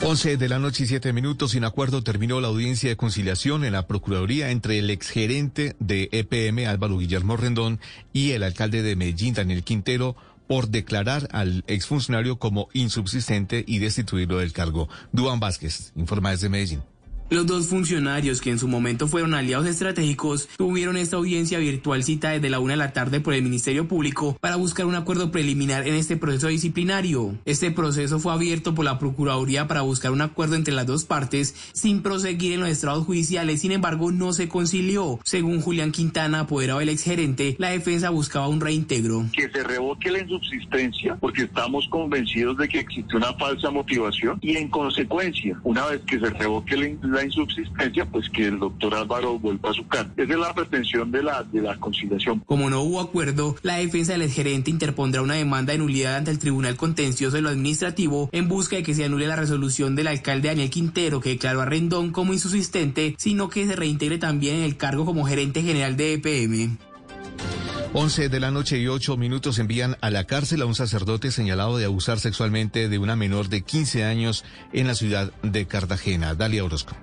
11 0.04 0.36
de 0.36 0.48
la 0.48 0.58
noche 0.58 0.82
y 0.82 0.86
7 0.88 1.12
minutos. 1.12 1.52
Sin 1.52 1.62
acuerdo 1.62 2.02
terminó 2.02 2.40
la 2.40 2.48
audiencia 2.48 2.88
de 2.88 2.96
conciliación 2.96 3.64
en 3.64 3.74
la 3.74 3.86
Procuraduría 3.86 4.50
entre 4.50 4.78
el 4.80 4.90
exgerente 4.90 5.76
de 5.78 6.08
EPM, 6.10 6.66
Álvaro 6.66 6.98
Guillermo 6.98 7.36
Rendón, 7.36 7.78
y 8.12 8.32
el 8.32 8.42
alcalde 8.42 8.82
de 8.82 8.96
Medellín, 8.96 9.34
Daniel 9.34 9.62
Quintero, 9.62 10.16
por 10.52 10.68
declarar 10.68 11.28
al 11.32 11.64
exfuncionario 11.66 12.38
como 12.38 12.68
insubsistente 12.74 13.64
y 13.66 13.78
destituirlo 13.78 14.36
del 14.36 14.52
cargo. 14.52 14.86
Duan 15.10 15.40
Vázquez, 15.40 15.94
informa 15.96 16.32
desde 16.32 16.50
Medellín. 16.50 16.82
Los 17.32 17.46
dos 17.46 17.68
funcionarios 17.68 18.42
que 18.42 18.50
en 18.50 18.58
su 18.58 18.68
momento 18.68 19.08
fueron 19.08 19.32
aliados 19.32 19.66
estratégicos 19.66 20.50
tuvieron 20.58 20.98
esta 20.98 21.16
audiencia 21.16 21.58
virtual 21.58 22.04
cita 22.04 22.28
desde 22.28 22.50
la 22.50 22.60
una 22.60 22.74
de 22.74 22.76
la 22.76 22.92
tarde 22.92 23.20
por 23.20 23.32
el 23.32 23.42
Ministerio 23.42 23.88
Público 23.88 24.36
para 24.38 24.56
buscar 24.56 24.84
un 24.84 24.96
acuerdo 24.96 25.30
preliminar 25.30 25.88
en 25.88 25.94
este 25.94 26.18
proceso 26.18 26.48
disciplinario. 26.48 27.38
Este 27.46 27.70
proceso 27.70 28.20
fue 28.20 28.34
abierto 28.34 28.74
por 28.74 28.84
la 28.84 28.98
Procuraduría 28.98 29.66
para 29.66 29.80
buscar 29.80 30.12
un 30.12 30.20
acuerdo 30.20 30.56
entre 30.56 30.74
las 30.74 30.86
dos 30.86 31.04
partes 31.04 31.54
sin 31.72 32.02
proseguir 32.02 32.52
en 32.52 32.60
los 32.60 32.68
estrados 32.68 33.06
judiciales, 33.06 33.62
sin 33.62 33.72
embargo 33.72 34.12
no 34.12 34.34
se 34.34 34.50
concilió. 34.50 35.18
Según 35.24 35.62
Julián 35.62 35.90
Quintana, 35.90 36.40
apoderado 36.40 36.80
del 36.80 36.90
exgerente, 36.90 37.56
la 37.58 37.70
defensa 37.70 38.10
buscaba 38.10 38.48
un 38.48 38.60
reintegro. 38.60 39.24
Que 39.32 39.48
se 39.48 39.64
revoque 39.64 40.10
la 40.10 40.18
insubsistencia 40.18 41.16
porque 41.16 41.44
estamos 41.44 41.88
convencidos 41.88 42.58
de 42.58 42.68
que 42.68 42.80
existe 42.80 43.16
una 43.16 43.32
falsa 43.38 43.70
motivación 43.70 44.38
y 44.42 44.58
en 44.58 44.68
consecuencia, 44.68 45.58
una 45.64 45.86
vez 45.86 46.02
que 46.02 46.20
se 46.20 46.28
revoque 46.28 46.76
la 46.76 47.21
insubsistencia, 47.24 48.06
pues 48.06 48.28
que 48.30 48.46
el 48.46 48.58
doctor 48.58 48.94
Álvaro 48.94 49.38
vuelva 49.38 49.70
a 49.70 49.74
su 49.74 49.86
cargo. 49.86 50.12
Esa 50.16 50.32
es 50.32 50.38
la 50.38 50.54
pretensión 50.54 51.10
de 51.10 51.22
la, 51.22 51.42
de 51.42 51.62
la 51.62 51.76
conciliación. 51.78 52.40
Como 52.40 52.70
no 52.70 52.82
hubo 52.82 53.00
acuerdo, 53.00 53.56
la 53.62 53.76
defensa 53.76 54.16
del 54.16 54.30
gerente 54.30 54.70
interpondrá 54.70 55.22
una 55.22 55.34
demanda 55.34 55.72
de 55.72 55.78
nulidad 55.78 56.16
ante 56.16 56.30
el 56.30 56.38
Tribunal 56.38 56.76
Contencioso 56.76 57.36
de 57.36 57.42
lo 57.42 57.48
Administrativo 57.48 58.28
en 58.32 58.48
busca 58.48 58.76
de 58.76 58.82
que 58.82 58.94
se 58.94 59.04
anule 59.04 59.26
la 59.26 59.36
resolución 59.36 59.94
del 59.94 60.08
alcalde 60.08 60.48
Daniel 60.48 60.70
Quintero 60.70 61.20
que 61.20 61.30
declaró 61.30 61.60
a 61.60 61.66
Rendón 61.66 62.12
como 62.12 62.32
insubsistente, 62.32 63.14
sino 63.18 63.48
que 63.48 63.66
se 63.66 63.76
reintegre 63.76 64.18
también 64.18 64.56
en 64.56 64.62
el 64.62 64.76
cargo 64.76 65.04
como 65.04 65.24
gerente 65.24 65.62
general 65.62 65.96
de 65.96 66.14
EPM. 66.14 66.78
11 67.94 68.30
de 68.30 68.40
la 68.40 68.50
noche 68.50 68.78
y 68.78 68.88
8 68.88 69.18
minutos 69.18 69.58
envían 69.58 69.98
a 70.00 70.10
la 70.10 70.24
cárcel 70.24 70.62
a 70.62 70.66
un 70.66 70.74
sacerdote 70.74 71.30
señalado 71.30 71.76
de 71.76 71.84
abusar 71.84 72.20
sexualmente 72.20 72.88
de 72.88 72.98
una 72.98 73.16
menor 73.16 73.50
de 73.50 73.62
15 73.62 74.04
años 74.04 74.44
en 74.72 74.86
la 74.86 74.94
ciudad 74.94 75.30
de 75.42 75.66
Cartagena. 75.66 76.34
Dalia 76.34 76.64
Orozco. 76.64 76.96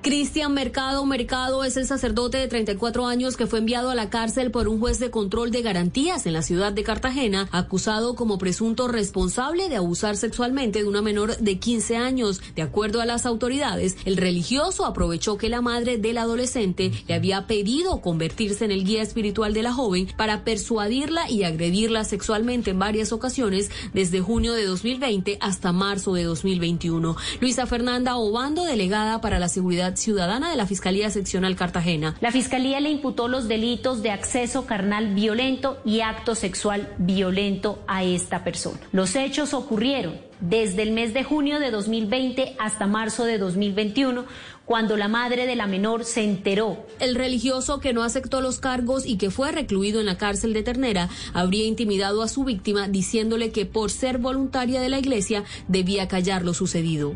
Cristian 0.00 0.54
Mercado 0.54 1.04
Mercado 1.04 1.64
es 1.64 1.76
el 1.76 1.84
sacerdote 1.84 2.38
de 2.38 2.46
34 2.46 3.06
años 3.06 3.36
que 3.36 3.48
fue 3.48 3.58
enviado 3.58 3.90
a 3.90 3.96
la 3.96 4.10
cárcel 4.10 4.52
por 4.52 4.68
un 4.68 4.78
juez 4.78 5.00
de 5.00 5.10
control 5.10 5.50
de 5.50 5.60
garantías 5.60 6.24
en 6.24 6.34
la 6.34 6.42
ciudad 6.42 6.72
de 6.72 6.84
Cartagena, 6.84 7.48
acusado 7.50 8.14
como 8.14 8.38
presunto 8.38 8.86
responsable 8.86 9.68
de 9.68 9.74
abusar 9.74 10.16
sexualmente 10.16 10.80
de 10.80 10.88
una 10.88 11.02
menor 11.02 11.36
de 11.38 11.58
15 11.58 11.96
años. 11.96 12.40
De 12.54 12.62
acuerdo 12.62 13.00
a 13.00 13.06
las 13.06 13.26
autoridades, 13.26 13.96
el 14.04 14.16
religioso 14.16 14.86
aprovechó 14.86 15.36
que 15.36 15.48
la 15.48 15.62
madre 15.62 15.98
del 15.98 16.18
adolescente 16.18 16.92
le 17.08 17.14
había 17.14 17.48
pedido 17.48 18.00
convertirse 18.00 18.64
en 18.64 18.70
el 18.70 18.84
guía 18.84 19.02
espiritual 19.02 19.52
de 19.52 19.64
la 19.64 19.72
joven 19.72 20.08
para 20.16 20.44
persuadirla 20.44 21.28
y 21.28 21.42
agredirla 21.42 22.04
sexualmente 22.04 22.70
en 22.70 22.78
varias 22.78 23.12
ocasiones 23.12 23.70
desde 23.92 24.20
junio 24.20 24.52
de 24.52 24.64
2020 24.64 25.38
hasta 25.40 25.72
marzo 25.72 26.14
de 26.14 26.22
2021. 26.22 27.16
Luisa 27.40 27.66
Fernanda 27.66 28.16
Obando, 28.16 28.64
delegada 28.64 29.20
para 29.20 29.40
la 29.40 29.48
seguridad 29.48 29.87
Ciudadana 29.96 30.50
de 30.50 30.56
la 30.56 30.66
Fiscalía 30.66 31.10
Seccional 31.10 31.56
Cartagena. 31.56 32.16
La 32.20 32.32
Fiscalía 32.32 32.80
le 32.80 32.90
imputó 32.90 33.28
los 33.28 33.48
delitos 33.48 34.02
de 34.02 34.10
acceso 34.10 34.66
carnal 34.66 35.14
violento 35.14 35.80
y 35.84 36.00
acto 36.00 36.34
sexual 36.34 36.94
violento 36.98 37.82
a 37.86 38.04
esta 38.04 38.44
persona. 38.44 38.80
Los 38.92 39.16
hechos 39.16 39.54
ocurrieron 39.54 40.28
desde 40.40 40.82
el 40.82 40.92
mes 40.92 41.14
de 41.14 41.24
junio 41.24 41.58
de 41.58 41.70
2020 41.70 42.56
hasta 42.58 42.86
marzo 42.86 43.24
de 43.24 43.38
2021, 43.38 44.24
cuando 44.64 44.96
la 44.96 45.08
madre 45.08 45.46
de 45.46 45.56
la 45.56 45.66
menor 45.66 46.04
se 46.04 46.22
enteró. 46.22 46.86
El 47.00 47.14
religioso 47.14 47.80
que 47.80 47.92
no 47.92 48.02
aceptó 48.02 48.40
los 48.40 48.60
cargos 48.60 49.06
y 49.06 49.16
que 49.16 49.30
fue 49.30 49.50
recluido 49.52 50.00
en 50.00 50.06
la 50.06 50.18
cárcel 50.18 50.52
de 50.52 50.62
Ternera 50.62 51.08
habría 51.32 51.66
intimidado 51.66 52.22
a 52.22 52.28
su 52.28 52.44
víctima 52.44 52.88
diciéndole 52.88 53.50
que 53.50 53.66
por 53.66 53.90
ser 53.90 54.18
voluntaria 54.18 54.80
de 54.80 54.88
la 54.88 54.98
iglesia 54.98 55.44
debía 55.68 56.08
callar 56.08 56.44
lo 56.44 56.54
sucedido. 56.54 57.14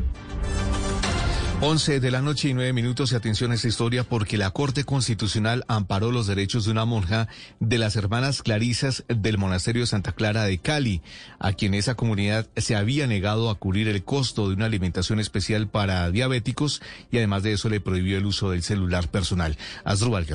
11 1.65 2.01
de 2.01 2.11
la 2.11 2.21
noche 2.21 2.49
y 2.49 2.53
9 2.53 2.73
minutos 2.73 3.13
y 3.13 3.15
atención 3.15 3.51
a 3.51 3.55
esta 3.55 3.69
historia 3.69 4.03
porque 4.03 4.37
la 4.37 4.49
Corte 4.49 4.83
Constitucional 4.83 5.63
amparó 5.69 6.11
los 6.11 6.27
derechos 6.27 6.65
de 6.65 6.71
una 6.71 6.83
monja 6.83 7.29
de 7.61 7.77
las 7.77 7.95
hermanas 7.95 8.43
Clarisas 8.43 9.05
del 9.07 9.37
Monasterio 9.37 9.83
de 9.83 9.87
Santa 9.87 10.11
Clara 10.11 10.43
de 10.43 10.57
Cali, 10.57 11.01
a 11.39 11.53
quien 11.53 11.73
esa 11.73 11.95
comunidad 11.95 12.49
se 12.57 12.75
había 12.75 13.07
negado 13.07 13.49
a 13.49 13.55
cubrir 13.55 13.87
el 13.87 14.03
costo 14.03 14.49
de 14.49 14.55
una 14.55 14.65
alimentación 14.65 15.21
especial 15.21 15.69
para 15.69 16.11
diabéticos 16.11 16.81
y 17.11 17.17
además 17.19 17.43
de 17.43 17.53
eso 17.53 17.69
le 17.69 17.79
prohibió 17.79 18.17
el 18.17 18.25
uso 18.25 18.49
del 18.51 18.61
celular 18.61 19.09
personal. 19.09 19.57
Asdrúbal 19.85 20.25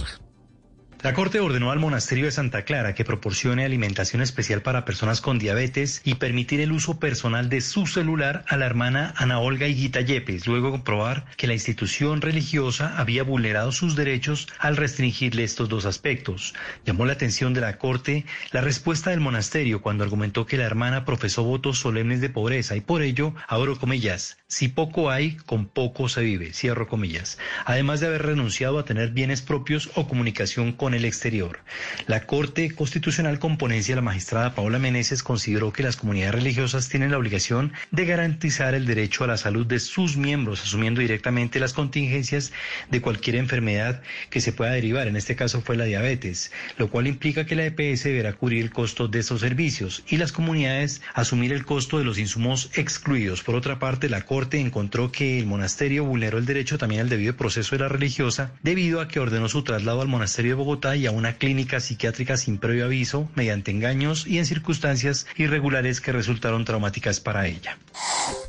la 1.00 1.14
Corte 1.14 1.38
ordenó 1.38 1.70
al 1.70 1.78
monasterio 1.78 2.24
de 2.24 2.32
Santa 2.32 2.62
Clara 2.62 2.92
que 2.92 3.04
proporcione 3.04 3.64
alimentación 3.64 4.20
especial 4.20 4.62
para 4.62 4.84
personas 4.84 5.20
con 5.20 5.38
diabetes 5.38 6.00
y 6.04 6.14
permitir 6.14 6.60
el 6.60 6.72
uso 6.72 6.98
personal 6.98 7.48
de 7.48 7.60
su 7.60 7.86
celular 7.86 8.44
a 8.48 8.56
la 8.56 8.66
hermana 8.66 9.14
Ana 9.16 9.38
Olga 9.38 9.68
Higuita 9.68 10.00
Yepes, 10.00 10.48
luego 10.48 10.72
comprobar 10.72 11.24
que 11.36 11.46
la 11.46 11.52
institución 11.52 12.20
religiosa 12.20 12.98
había 12.98 13.22
vulnerado 13.22 13.70
sus 13.70 13.94
derechos 13.94 14.48
al 14.58 14.76
restringirle 14.76 15.44
estos 15.44 15.68
dos 15.68 15.84
aspectos. 15.84 16.54
Llamó 16.84 17.06
la 17.06 17.12
atención 17.12 17.54
de 17.54 17.60
la 17.60 17.78
Corte 17.78 18.26
la 18.50 18.60
respuesta 18.60 19.10
del 19.10 19.20
monasterio 19.20 19.80
cuando 19.80 20.02
argumentó 20.02 20.46
que 20.46 20.56
la 20.56 20.64
hermana 20.64 21.04
profesó 21.04 21.44
votos 21.44 21.78
solemnes 21.78 22.20
de 22.20 22.30
pobreza 22.30 22.74
y 22.74 22.80
por 22.80 23.02
ello, 23.02 23.34
abro 23.46 23.78
comillas, 23.78 24.38
si 24.48 24.66
poco 24.66 25.10
hay, 25.10 25.36
con 25.36 25.68
poco 25.68 26.08
se 26.08 26.22
vive, 26.22 26.52
cierro 26.52 26.88
comillas, 26.88 27.38
además 27.66 28.00
de 28.00 28.08
haber 28.08 28.26
renunciado 28.26 28.80
a 28.80 28.84
tener 28.84 29.10
bienes 29.10 29.42
propios 29.42 29.90
o 29.94 30.08
comunicación 30.08 30.72
con 30.72 30.87
con 30.88 30.94
el 30.94 31.04
exterior. 31.04 31.60
La 32.06 32.24
Corte 32.24 32.74
Constitucional 32.74 33.38
con 33.38 33.58
ponencia 33.58 33.92
de 33.92 33.96
la 33.96 34.06
magistrada 34.06 34.54
Paola 34.54 34.78
Meneses 34.78 35.22
consideró 35.22 35.70
que 35.70 35.82
las 35.82 35.96
comunidades 35.96 36.36
religiosas 36.36 36.88
tienen 36.88 37.10
la 37.10 37.18
obligación 37.18 37.74
de 37.90 38.06
garantizar 38.06 38.74
el 38.74 38.86
derecho 38.86 39.22
a 39.22 39.26
la 39.26 39.36
salud 39.36 39.66
de 39.66 39.80
sus 39.80 40.16
miembros, 40.16 40.62
asumiendo 40.62 41.02
directamente 41.02 41.60
las 41.60 41.74
contingencias 41.74 42.52
de 42.90 43.02
cualquier 43.02 43.36
enfermedad 43.36 44.00
que 44.30 44.40
se 44.40 44.54
pueda 44.54 44.70
derivar. 44.70 45.08
En 45.08 45.16
este 45.16 45.36
caso 45.36 45.60
fue 45.60 45.76
la 45.76 45.84
diabetes, 45.84 46.52
lo 46.78 46.88
cual 46.88 47.06
implica 47.06 47.44
que 47.44 47.54
la 47.54 47.66
EPS 47.66 48.04
deberá 48.04 48.32
cubrir 48.32 48.62
el 48.62 48.70
costo 48.70 49.08
de 49.08 49.18
estos 49.18 49.42
servicios 49.42 50.04
y 50.08 50.16
las 50.16 50.32
comunidades 50.32 51.02
asumir 51.12 51.52
el 51.52 51.66
costo 51.66 51.98
de 51.98 52.06
los 52.06 52.18
insumos 52.18 52.70
excluidos. 52.72 53.42
Por 53.42 53.56
otra 53.56 53.78
parte, 53.78 54.08
la 54.08 54.22
Corte 54.22 54.58
encontró 54.58 55.12
que 55.12 55.38
el 55.38 55.44
monasterio 55.44 56.04
vulneró 56.04 56.38
el 56.38 56.46
derecho 56.46 56.78
también 56.78 57.02
al 57.02 57.10
debido 57.10 57.36
proceso 57.36 57.76
de 57.76 57.82
la 57.82 57.88
religiosa 57.90 58.52
debido 58.62 59.02
a 59.02 59.08
que 59.08 59.20
ordenó 59.20 59.50
su 59.50 59.64
traslado 59.64 60.00
al 60.00 60.08
monasterio 60.08 60.52
de 60.52 60.54
Bogotá 60.54 60.77
y 60.96 61.06
a 61.06 61.10
una 61.10 61.34
clínica 61.34 61.80
psiquiátrica 61.80 62.36
sin 62.36 62.58
previo 62.58 62.84
aviso, 62.84 63.28
mediante 63.34 63.70
engaños 63.70 64.26
y 64.26 64.38
en 64.38 64.46
circunstancias 64.46 65.26
irregulares 65.36 66.00
que 66.00 66.12
resultaron 66.12 66.64
traumáticas 66.64 67.20
para 67.20 67.46
ella. 67.46 67.78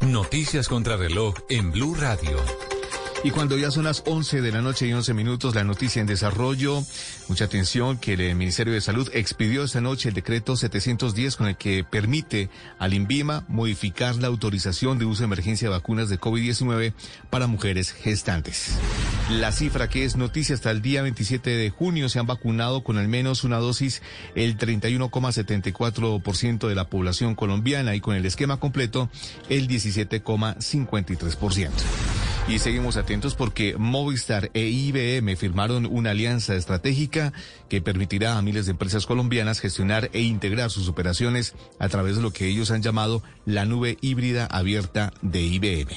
Noticias 0.02 0.68
contra 0.68 0.96
reloj 0.96 1.36
en 1.50 1.72
Blue 1.72 1.96
Radio. 1.96 2.38
Y 3.22 3.32
cuando 3.32 3.58
ya 3.58 3.70
son 3.70 3.84
las 3.84 4.02
11 4.06 4.42
de 4.42 4.54
la 4.54 4.62
noche 4.62 4.88
y 4.88 4.94
11 4.94 5.14
minutos, 5.14 5.54
la 5.54 5.66
noticia 5.66 6.00
en 6.00 6.08
desarrollo, 6.08 6.82
mucha 7.28 7.44
atención 7.46 7.98
que 7.98 8.14
el 8.14 8.36
Ministerio 8.36 8.74
de 8.74 8.80
Salud 8.80 9.10
expidió 9.14 9.66
esta 9.66 9.82
noche 9.82 10.08
el 10.08 10.16
decreto 10.16 10.56
710 10.56 11.36
con 11.36 11.48
el 11.48 11.58
que 11.58 11.84
permite 11.84 12.50
al 12.78 12.94
INVIMA 12.94 13.44
modificar 13.50 14.16
la 14.16 14.28
autorización 14.28 15.00
de 15.00 15.06
uso 15.06 15.24
de 15.24 15.26
emergencia 15.26 15.68
de 15.68 15.76
vacunas 15.76 16.08
de 16.08 16.18
COVID-19 16.18 16.94
para 17.30 17.48
mujeres 17.48 17.92
gestantes. 17.92 18.78
La 19.30 19.52
cifra 19.52 19.90
que 19.90 20.06
es 20.06 20.16
noticia 20.16 20.56
hasta 20.56 20.72
el 20.72 20.82
día 20.82 21.02
27 21.02 21.50
de 21.50 21.70
junio 21.72 22.08
se 22.08 22.20
han 22.20 22.26
vacunado 22.26 22.86
con 22.86 22.98
al 22.98 23.10
menos 23.10 23.44
una 23.44 23.58
dosis 23.58 24.02
el 24.34 24.58
31,74% 24.58 26.70
de 26.70 26.76
la 26.76 26.88
población 26.88 27.36
colombiana 27.36 27.96
y 27.96 28.00
con 28.00 28.16
el 28.16 28.26
esquema 28.26 28.62
completo 28.62 29.10
el 29.50 29.68
17,53%. 29.68 31.70
Y 32.50 32.58
seguimos 32.58 32.98
atentos 32.98 33.36
porque 33.36 33.78
Movistar 33.78 34.50
e 34.56 34.62
IBM 34.62 35.36
firmaron 35.36 35.86
una 35.86 36.10
alianza 36.10 36.56
estratégica 36.56 37.32
que 37.70 37.80
permitirá 37.80 38.40
a 38.40 38.42
miles 38.42 38.66
de 38.66 38.72
empresas 38.72 39.06
colombianas 39.06 39.60
gestionar 39.60 40.10
e 40.14 40.22
integrar 40.22 40.72
sus 40.72 40.90
operaciones 40.90 41.54
a 41.78 41.90
través 41.90 42.16
de 42.16 42.24
lo 42.24 42.32
que 42.32 42.48
ellos 42.48 42.72
han 42.72 42.82
llamado 42.82 43.22
la 43.46 43.66
nube 43.66 44.00
híbrida 44.02 44.48
abierta 44.48 45.14
de 45.22 45.42
IBM. 45.42 45.92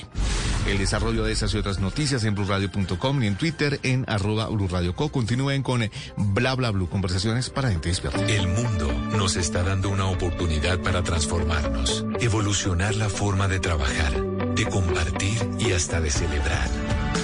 El 0.66 0.78
desarrollo 0.78 1.24
de 1.24 1.32
esas 1.32 1.52
y 1.54 1.58
otras 1.58 1.80
noticias 1.80 2.24
en 2.24 2.34
blurradio.com 2.34 3.22
y 3.22 3.26
en 3.26 3.36
Twitter 3.36 3.80
en 3.82 4.04
arroba 4.08 4.46
blurradioco. 4.48 5.10
Continúen 5.10 5.62
con 5.62 5.90
bla 6.16 6.54
bla 6.54 6.70
blue, 6.70 6.88
conversaciones 6.88 7.50
para 7.50 7.70
gente 7.70 7.88
despierta. 7.88 8.24
El 8.26 8.46
mundo 8.48 8.92
nos 9.16 9.36
está 9.36 9.62
dando 9.62 9.90
una 9.90 10.06
oportunidad 10.06 10.78
para 10.80 11.02
transformarnos, 11.02 12.04
evolucionar 12.20 12.94
la 12.94 13.08
forma 13.08 13.48
de 13.48 13.60
trabajar, 13.60 14.12
de 14.54 14.64
compartir 14.66 15.36
y 15.58 15.72
hasta 15.72 16.00
de 16.00 16.10
celebrar. 16.10 16.68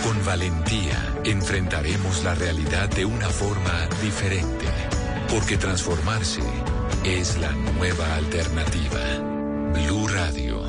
Con 0.04 0.24
valentía 0.24 1.14
enfrentaremos 1.24 2.24
la 2.24 2.34
realidad 2.34 2.88
de 2.88 3.04
una 3.04 3.28
forma 3.28 3.88
diferente, 4.02 4.66
porque 5.28 5.56
transformarse 5.56 6.42
es 7.04 7.38
la 7.38 7.52
nueva 7.52 8.16
alternativa. 8.16 9.00
Blue 9.74 10.08
Radio. 10.08 10.67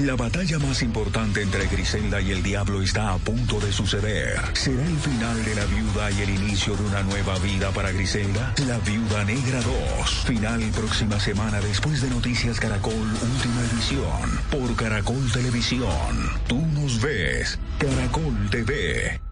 La 0.00 0.16
batalla 0.16 0.58
más 0.58 0.82
importante 0.82 1.42
entre 1.42 1.66
Griselda 1.68 2.18
y 2.20 2.30
el 2.30 2.42
diablo 2.42 2.80
está 2.80 3.12
a 3.12 3.18
punto 3.18 3.60
de 3.60 3.70
suceder. 3.70 4.40
¿Será 4.54 4.82
el 4.82 4.96
final 4.96 5.44
de 5.44 5.54
la 5.54 5.66
viuda 5.66 6.10
y 6.10 6.22
el 6.22 6.30
inicio 6.30 6.74
de 6.74 6.84
una 6.84 7.02
nueva 7.02 7.38
vida 7.40 7.70
para 7.72 7.92
Griselda? 7.92 8.54
La 8.66 8.78
Viuda 8.78 9.24
Negra 9.24 9.60
2. 9.98 10.24
Final 10.24 10.62
próxima 10.74 11.20
semana 11.20 11.60
después 11.60 12.00
de 12.00 12.08
Noticias 12.08 12.58
Caracol, 12.58 12.92
última 12.94 13.60
edición. 13.70 14.40
Por 14.50 14.74
Caracol 14.76 15.30
Televisión. 15.30 16.30
Tú 16.48 16.58
nos 16.74 17.00
ves. 17.00 17.58
Caracol 17.78 18.48
TV. 18.50 19.31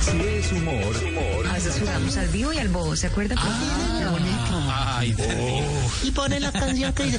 Si 0.00 0.20
es 0.20 0.52
humor, 0.52 1.46
A 1.48 1.52
veces 1.54 1.76
jugamos 1.78 2.16
al 2.16 2.28
vivo 2.28 2.52
y 2.52 2.58
al 2.58 2.68
bobo, 2.68 2.96
¿se 2.96 3.06
acuerda? 3.08 3.34
Ah, 3.38 3.96
qué 3.98 4.06
bonito. 4.06 4.62
Ay, 4.70 5.16
Y 6.04 6.10
pone 6.12 6.40
la 6.40 6.52
canción 6.52 6.92
que 6.92 7.04
dice 7.04 7.18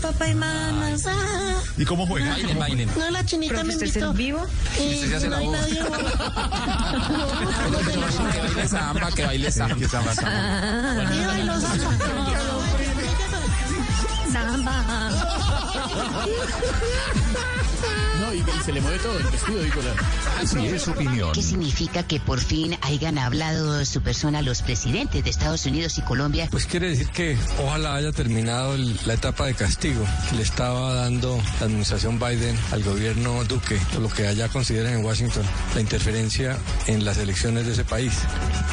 papá 0.00 0.28
y 0.28 0.34
mamá. 0.34 0.90
¿Y 1.76 1.84
cómo 1.84 2.06
juega? 2.06 2.30
Bailen, 2.30 2.58
bailen. 2.58 2.90
No, 2.96 3.10
la 3.10 3.24
chinita 3.24 3.62
me 3.64 3.74
¿usted 3.74 3.86
es 3.86 3.96
invitó. 3.96 4.10
el 4.10 4.16
vivo? 4.16 4.46
Y 4.78 4.94
usted 4.94 5.08
se 5.08 5.16
hace 5.16 5.28
la 5.28 5.40
voz. 5.40 5.56
Que 7.94 8.38
baile 8.38 8.66
samba, 8.68 9.10
que 9.12 9.22
baile 9.24 9.50
samba. 9.50 9.76
Y 11.14 11.24
bailó 11.26 11.60
samba. 11.60 11.90
Samba. 14.32 15.10
No, 18.30 18.34
y 18.36 18.62
se 18.64 18.72
le 18.72 18.80
mueve 18.80 18.98
todo 19.00 19.18
el 19.18 19.24
vestido, 19.24 19.60
digo. 19.62 19.80
Si 20.46 20.66
es 20.66 20.86
opinión. 20.88 21.32
¿Qué 21.32 21.42
significa 21.42 22.04
que 22.06 22.20
por 22.20 22.38
fin 22.38 22.76
hayan 22.82 23.18
hablado 23.18 23.84
su 23.84 24.00
persona 24.02 24.40
los 24.42 24.62
presidentes 24.62 25.24
de 25.24 25.30
Estados 25.30 25.66
Unidos 25.66 25.98
y 25.98 26.02
Colombia? 26.02 26.46
Pues 26.50 26.66
quiere 26.66 26.90
decir 26.90 27.08
que 27.08 27.36
ojalá 27.62 27.96
haya 27.96 28.12
terminado 28.12 28.74
el- 28.76 28.96
la 29.04 29.14
etapa 29.14 29.46
de 29.46 29.54
castigo 29.54 30.04
que 30.30 30.36
le 30.36 30.42
estaba 30.42 30.94
dando 30.94 31.42
la 31.58 31.66
administración 31.66 32.18
Biden 32.20 32.56
al 32.72 32.82
gobierno 32.84 33.42
Duque, 33.44 33.78
lo 34.00 34.08
que 34.08 34.26
allá 34.28 34.48
consideran 34.48 34.94
en 34.94 35.04
Washington 35.04 35.42
la 35.74 35.80
interferencia 35.80 36.56
en 36.86 37.04
las 37.04 37.18
elecciones 37.18 37.66
de 37.66 37.72
ese 37.72 37.84
país. 37.84 38.12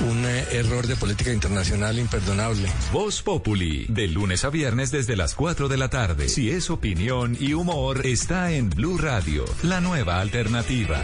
Un 0.07 0.23
eh, 0.25 0.45
error 0.51 0.85
de 0.85 0.95
política 0.95 1.33
internacional 1.33 1.97
imperdonable. 1.97 2.69
Voz 2.93 3.23
Populi, 3.23 3.85
de 3.89 4.07
lunes 4.07 4.45
a 4.45 4.49
viernes 4.49 4.91
desde 4.91 5.15
las 5.15 5.33
4 5.33 5.67
de 5.67 5.77
la 5.77 5.89
tarde. 5.89 6.29
Si 6.29 6.51
es 6.51 6.69
opinión 6.69 7.35
y 7.39 7.53
humor, 7.53 8.05
está 8.05 8.51
en 8.51 8.69
Blue 8.69 8.97
Radio, 8.97 9.45
la 9.63 9.81
nueva 9.81 10.19
alternativa. 10.19 11.01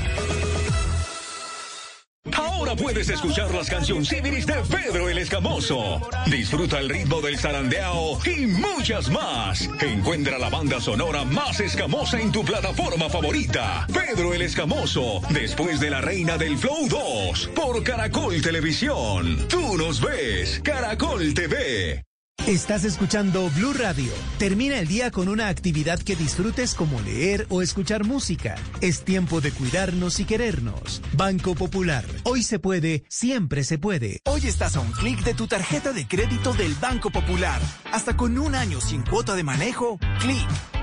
Ahora 2.32 2.76
puedes 2.76 3.10
escuchar 3.10 3.54
las 3.54 3.70
cancioncibilis 3.70 4.46
de 4.46 4.56
Pedro 4.70 5.10
el 5.10 5.18
Escamoso. 5.18 6.02
Disfruta 6.28 6.80
el 6.80 6.90
ritmo 6.90 7.22
del 7.22 7.38
zarandeao 7.38 8.20
y 8.26 8.46
muchas 8.48 9.10
más. 9.10 9.70
Encuentra 9.82 10.38
la 10.38 10.50
banda 10.50 10.80
sonora 10.80 11.26
más 11.26 11.60
escamosa 11.60 12.20
en 12.20 12.32
tu 12.32 12.44
plataforma 12.46 13.10
favorita. 13.10 13.86
Pedro 13.88 14.34
el 14.34 14.42
Escamoso, 14.42 15.22
después 15.30 15.80
de 15.80 15.90
La 15.90 16.02
Reina 16.02 16.38
del 16.38 16.58
Flow 16.58 16.88
2, 16.88 17.50
por 17.54 17.84
Caracol 17.84 18.42
Televisión. 18.42 19.46
Tú 19.50 19.78
nos 19.78 20.00
ves, 20.00 20.62
Caracol 20.64 21.34
TV. 21.34 22.04
Estás 22.38 22.84
escuchando 22.84 23.50
Blue 23.52 23.72
Radio. 23.72 24.12
Termina 24.38 24.78
el 24.78 24.86
día 24.86 25.12
con 25.12 25.30
una 25.30 25.48
actividad 25.48 25.98
que 25.98 26.18
disfrutes 26.18 26.76
como 26.76 27.00
leer 27.00 27.48
o 27.50 27.62
escuchar 27.62 28.04
música. 28.04 28.56
Es 28.82 29.06
tiempo 29.06 29.40
de 29.40 29.52
cuidarnos 29.52 30.20
y 30.20 30.26
querernos. 30.26 31.02
Banco 31.14 31.56
Popular. 31.56 32.04
Hoy 32.24 32.44
se 32.44 32.60
puede, 32.60 33.06
siempre 33.08 33.64
se 33.64 33.78
puede. 33.78 34.20
Hoy 34.26 34.42
estás 34.46 34.76
a 34.76 34.82
un 34.82 34.92
clic 34.92 35.24
de 35.24 35.36
tu 35.36 35.48
tarjeta 35.48 35.94
de 35.94 36.06
crédito 36.06 36.54
del 36.54 36.74
Banco 36.76 37.12
Popular. 37.12 37.62
Hasta 37.94 38.18
con 38.18 38.38
un 38.38 38.56
año 38.56 38.82
sin 38.82 39.04
cuota 39.04 39.36
de 39.36 39.44
manejo, 39.46 39.98
clic. 40.20 40.83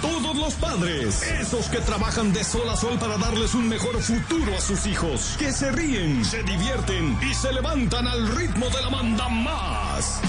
Todos 0.00 0.36
los 0.36 0.54
padres, 0.54 1.22
esos 1.22 1.68
que 1.68 1.78
trabajan 1.78 2.32
de 2.32 2.42
sol 2.44 2.68
a 2.68 2.76
sol 2.76 2.98
para 2.98 3.18
darles 3.18 3.54
un 3.54 3.68
mejor 3.68 4.00
futuro 4.00 4.56
a 4.56 4.60
sus 4.60 4.86
hijos, 4.86 5.36
que 5.38 5.52
se 5.52 5.70
ríen, 5.72 6.24
se 6.24 6.42
divierten 6.42 7.18
y 7.22 7.34
se 7.34 7.52
levantan 7.52 8.06
al 8.06 8.34
ritmo 8.36 8.68
de 8.70 8.82
la 8.82 8.90
manda 8.90 9.28
más. 9.28 10.20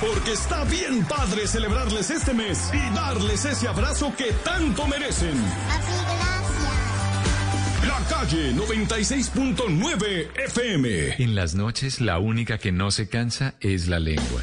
Porque 0.00 0.32
está 0.32 0.64
bien 0.64 1.04
padre 1.04 1.46
celebrarles 1.46 2.10
este 2.10 2.34
mes 2.34 2.70
y 2.72 2.94
darles 2.94 3.44
ese 3.44 3.68
abrazo 3.68 4.12
que 4.16 4.32
tanto 4.44 4.86
merecen. 4.86 5.36
La 7.86 7.98
calle 8.08 8.52
96.9 8.54 10.28
FM. 10.46 11.22
En 11.22 11.34
las 11.34 11.54
noches 11.54 12.00
la 12.00 12.18
única 12.18 12.58
que 12.58 12.72
no 12.72 12.90
se 12.90 13.08
cansa 13.08 13.54
es 13.60 13.88
la 13.88 13.98
lengua. 13.98 14.42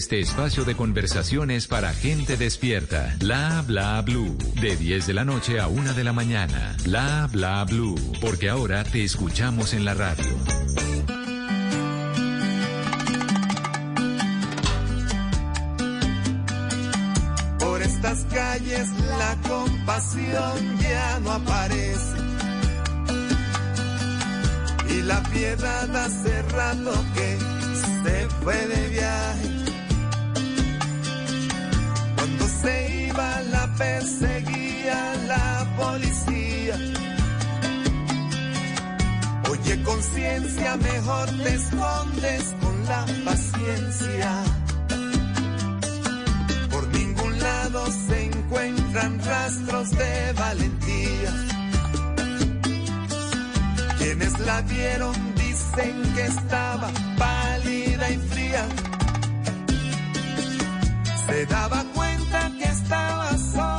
este 0.01 0.19
espacio 0.19 0.65
de 0.65 0.73
conversaciones 0.75 1.67
para 1.67 1.93
gente 1.93 2.35
despierta. 2.35 3.15
Bla 3.19 3.63
bla 3.67 4.01
blue. 4.01 4.35
De 4.59 4.75
10 4.75 5.05
de 5.05 5.13
la 5.13 5.23
noche 5.25 5.59
a 5.59 5.67
1 5.67 5.93
de 5.93 6.03
la 6.03 6.11
mañana. 6.11 6.75
Bla 6.83 7.29
bla 7.31 7.63
blue. 7.65 7.93
Porque 8.19 8.49
ahora 8.49 8.83
te 8.83 9.03
escuchamos 9.03 9.75
en 9.75 9.85
la 9.85 9.93
radio. 9.93 10.25
Por 17.59 17.83
estas 17.83 18.25
calles 18.33 18.89
la 19.19 19.37
compasión 19.47 20.79
ya 20.79 21.19
no 21.19 21.31
aparece. 21.33 22.17
Y 24.89 25.01
la 25.03 25.21
piedad 25.29 25.95
hace 25.95 26.41
rato 26.53 26.91
que 27.13 27.37
se 28.03 28.29
fue 28.41 28.65
de 28.65 28.87
viaje. 28.89 29.60
Perseguía 33.81 34.99
la 35.27 35.47
policía. 35.75 36.75
Oye 39.49 39.83
conciencia, 39.83 40.77
mejor 40.77 41.27
te 41.43 41.55
escondes 41.61 42.43
con 42.61 42.75
la 42.91 43.01
paciencia. 43.25 44.29
Por 46.73 46.83
ningún 46.99 47.33
lado 47.39 47.79
se 48.07 48.17
encuentran 48.25 49.11
rastros 49.31 49.89
de 50.01 50.33
valentía. 50.43 51.31
Quienes 53.97 54.33
la 54.39 54.61
vieron 54.61 55.15
dicen 55.35 55.95
que 56.15 56.25
estaba 56.35 56.89
pálida 57.17 58.05
y 58.11 58.17
fría. 58.31 58.63
Se 61.25 61.45
daba 61.45 61.83
cuenta 61.95 62.51
que 62.59 62.65
estaba 62.65 63.37
sola 63.37 63.70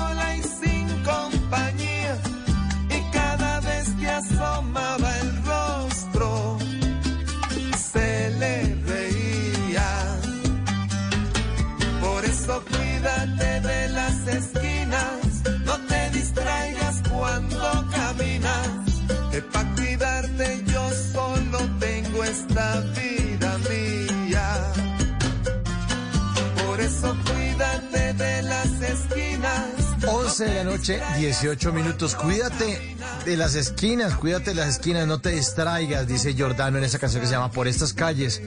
11 30.43 30.55
de 30.55 30.65
la 30.65 30.65
noche, 30.65 31.01
18 31.19 31.73
minutos. 31.73 32.17
Cuídate 32.17 32.97
de 33.25 33.37
las 33.37 33.55
esquinas, 33.55 34.17
cuídate 34.17 34.51
de 34.51 34.57
las 34.57 34.71
esquinas, 34.71 35.07
no 35.07 35.21
te 35.21 35.31
distraigas, 35.31 36.09
dice 36.09 36.35
Giordano 36.35 36.79
en 36.79 36.85
esa 36.85 36.99
canción 36.99 37.21
que 37.21 37.29
se 37.29 37.35
llama 37.35 37.53
Por 37.53 37.69
estas 37.69 37.93
calles. 37.93 38.43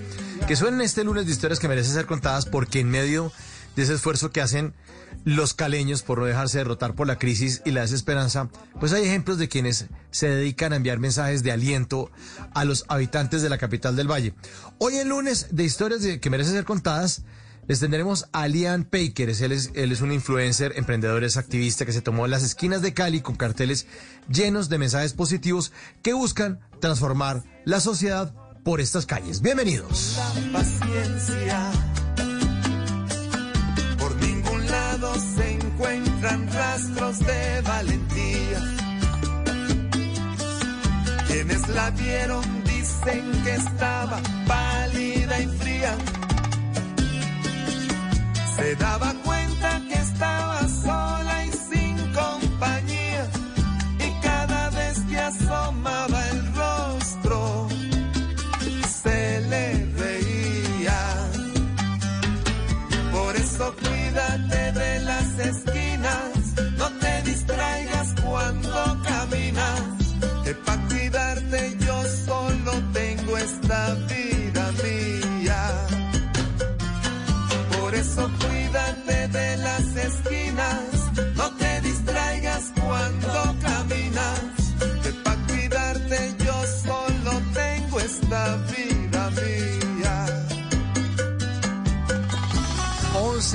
Que 0.45 0.57
suenen 0.57 0.81
este 0.81 1.05
lunes 1.05 1.25
de 1.25 1.31
historias 1.31 1.59
que 1.59 1.69
merecen 1.69 1.93
ser 1.93 2.05
contadas 2.05 2.47
porque 2.47 2.81
en 2.81 2.89
medio 2.89 3.31
de 3.77 3.83
ese 3.83 3.93
esfuerzo 3.93 4.31
que 4.31 4.41
hacen 4.41 4.73
los 5.23 5.53
caleños 5.53 6.01
por 6.01 6.19
no 6.19 6.25
dejarse 6.25 6.57
derrotar 6.57 6.95
por 6.95 7.07
la 7.07 7.17
crisis 7.17 7.61
y 7.63 7.71
la 7.71 7.81
desesperanza, 7.81 8.49
pues 8.77 8.91
hay 8.91 9.05
ejemplos 9.05 9.37
de 9.37 9.47
quienes 9.47 9.85
se 10.11 10.27
dedican 10.27 10.73
a 10.73 10.75
enviar 10.75 10.99
mensajes 10.99 11.43
de 11.43 11.53
aliento 11.53 12.11
a 12.53 12.65
los 12.65 12.83
habitantes 12.89 13.41
de 13.41 13.49
la 13.49 13.57
capital 13.57 13.95
del 13.95 14.11
Valle. 14.11 14.33
Hoy 14.79 14.97
en 14.97 15.07
lunes 15.07 15.47
de 15.51 15.63
historias 15.63 16.01
que 16.19 16.29
merecen 16.29 16.55
ser 16.55 16.65
contadas, 16.65 17.21
les 17.67 17.79
tendremos 17.79 18.27
a 18.31 18.47
Lian 18.47 18.83
Paker. 18.83 19.29
Él 19.29 19.51
es, 19.51 19.71
él 19.73 19.91
es 19.91 20.01
un 20.01 20.11
influencer, 20.11 20.73
emprendedor, 20.75 21.23
es 21.23 21.37
activista 21.37 21.85
que 21.85 21.91
se 21.91 22.01
tomó 22.01 22.27
las 22.27 22.43
esquinas 22.43 22.81
de 22.81 22.93
Cali 22.93 23.21
con 23.21 23.35
carteles 23.35 23.87
llenos 24.29 24.69
de 24.69 24.77
mensajes 24.77 25.13
positivos 25.13 25.71
que 26.01 26.13
buscan 26.13 26.59
transformar 26.79 27.43
la 27.65 27.79
sociedad 27.79 28.33
por 28.63 28.81
estas 28.81 29.05
calles. 29.05 29.41
Bienvenidos. 29.41 30.17
la 30.17 30.59
paciencia. 30.59 31.71
Por 33.99 34.15
ningún 34.21 34.65
lado 34.65 35.13
se 35.35 35.51
encuentran 35.51 36.51
rastros 36.51 37.19
de 37.19 37.61
valentía. 37.61 38.75
Quienes 41.27 41.67
la 41.69 41.89
vieron 41.91 42.63
dicen 42.63 43.31
que 43.43 43.55
estaba 43.55 44.19
pálida 44.47 45.39
y 45.39 45.47
fría. 45.59 45.97
Se 48.55 48.75
daba 48.77 49.13
cuenta 49.23 49.81
que 49.87 49.95
estaba 49.95 50.67
sola 50.67 51.04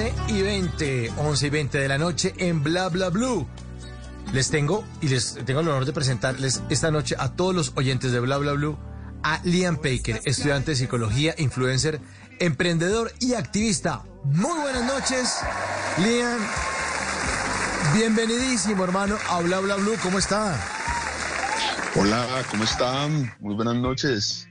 11 0.01 0.14
y 0.28 0.42
20, 0.42 1.12
11 1.18 1.46
y 1.46 1.51
20 1.51 1.78
de 1.78 1.88
la 1.88 1.98
noche 1.98 2.34
en 2.38 2.62
Bla 2.62 2.88
Bla 2.88 3.11
Blue. 3.11 3.46
Les 4.32 4.51
tengo 4.51 4.82
y 5.03 5.09
les 5.09 5.34
tengo 5.44 5.61
el 5.61 5.68
honor 5.68 5.84
de 5.84 5.92
presentarles 5.92 6.62
esta 6.70 6.90
noche 6.90 7.16
a 7.18 7.32
todos 7.32 7.55
los 7.55 7.72
oyentes 7.74 8.11
de 8.11 8.20
Bla 8.20 8.38
Bla 8.38 8.53
Blue 8.53 8.78
a 9.22 9.42
Liam 9.44 9.76
Baker, 9.76 10.22
estudiante 10.24 10.70
de 10.70 10.76
psicología, 10.78 11.34
influencer, 11.36 12.01
emprendedor 12.38 13.12
y 13.20 13.34
activista. 13.34 14.03
Muy 14.24 14.59
buenas 14.61 14.84
noches, 14.86 15.36
Liam. 15.98 16.40
Bienvenidísimo, 17.94 18.82
hermano, 18.84 19.18
a 19.28 19.40
Bla 19.40 19.61
Bla 19.61 19.76
Blue. 19.76 19.96
¿Cómo 20.03 20.18
está? 20.18 20.80
Hola, 21.97 22.45
¿cómo 22.51 22.64
están? 22.64 23.32
Muy 23.41 23.55
buenas 23.55 23.74
noches. 23.74 24.47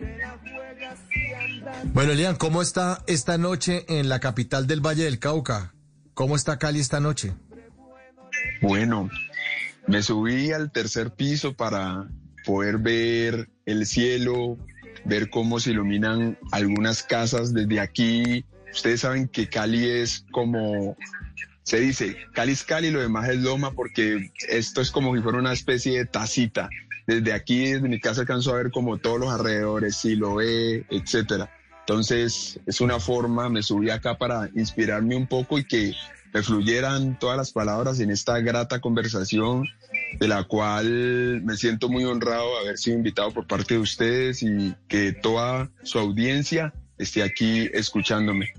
Bueno, 1.93 2.13
Liam, 2.13 2.35
¿cómo 2.35 2.61
está 2.61 3.03
esta 3.07 3.37
noche 3.37 3.85
en 3.87 4.09
la 4.09 4.19
capital 4.19 4.67
del 4.67 4.85
Valle 4.85 5.05
del 5.05 5.19
Cauca? 5.19 5.73
¿Cómo 6.13 6.35
está 6.35 6.59
Cali 6.59 6.79
esta 6.79 6.99
noche? 6.99 7.33
Bueno, 8.61 9.09
me 9.87 10.03
subí 10.03 10.51
al 10.51 10.71
tercer 10.71 11.11
piso 11.11 11.53
para 11.53 12.09
poder 12.45 12.77
ver 12.77 13.49
el 13.65 13.85
cielo, 13.85 14.57
ver 15.05 15.29
cómo 15.29 15.59
se 15.59 15.71
iluminan 15.71 16.37
algunas 16.51 17.03
casas 17.03 17.53
desde 17.53 17.79
aquí. 17.79 18.43
Ustedes 18.71 19.01
saben 19.01 19.29
que 19.29 19.47
Cali 19.47 19.89
es 19.89 20.25
como 20.31 20.97
se 21.63 21.79
dice 21.79 22.17
Cali 22.33 22.53
es 22.53 22.63
Cali, 22.63 22.89
lo 22.89 22.99
demás 22.99 23.29
es 23.29 23.37
Loma, 23.37 23.71
porque 23.71 24.31
esto 24.49 24.81
es 24.81 24.89
como 24.91 25.15
si 25.15 25.21
fuera 25.21 25.37
una 25.37 25.53
especie 25.53 25.99
de 25.99 26.05
tacita. 26.05 26.67
Desde 27.09 27.33
aquí, 27.33 27.71
desde 27.71 27.89
mi 27.89 27.99
casa, 27.99 28.21
alcanzo 28.21 28.51
a 28.51 28.57
ver 28.57 28.69
como 28.69 28.99
todos 28.99 29.19
los 29.19 29.33
alrededores, 29.33 29.95
Siloé, 29.95 30.85
etcétera. 30.91 31.49
Entonces, 31.79 32.59
es 32.67 32.81
una 32.81 32.99
forma, 32.99 33.49
me 33.49 33.63
subí 33.63 33.89
acá 33.89 34.19
para 34.19 34.47
inspirarme 34.53 35.15
un 35.15 35.25
poco 35.25 35.57
y 35.57 35.63
que 35.63 35.95
me 36.31 36.43
fluyeran 36.43 37.17
todas 37.17 37.35
las 37.35 37.51
palabras 37.51 37.99
en 37.99 38.11
esta 38.11 38.39
grata 38.41 38.79
conversación, 38.79 39.65
de 40.19 40.27
la 40.27 40.43
cual 40.43 41.41
me 41.41 41.57
siento 41.57 41.89
muy 41.89 42.03
honrado 42.03 42.47
de 42.53 42.59
haber 42.59 42.77
sido 42.77 42.97
invitado 42.97 43.31
por 43.31 43.47
parte 43.47 43.73
de 43.73 43.79
ustedes 43.79 44.43
y 44.43 44.75
que 44.87 45.11
toda 45.11 45.71
su 45.81 45.97
audiencia 45.97 46.75
esté 46.99 47.23
aquí 47.23 47.71
escuchándome. 47.73 48.53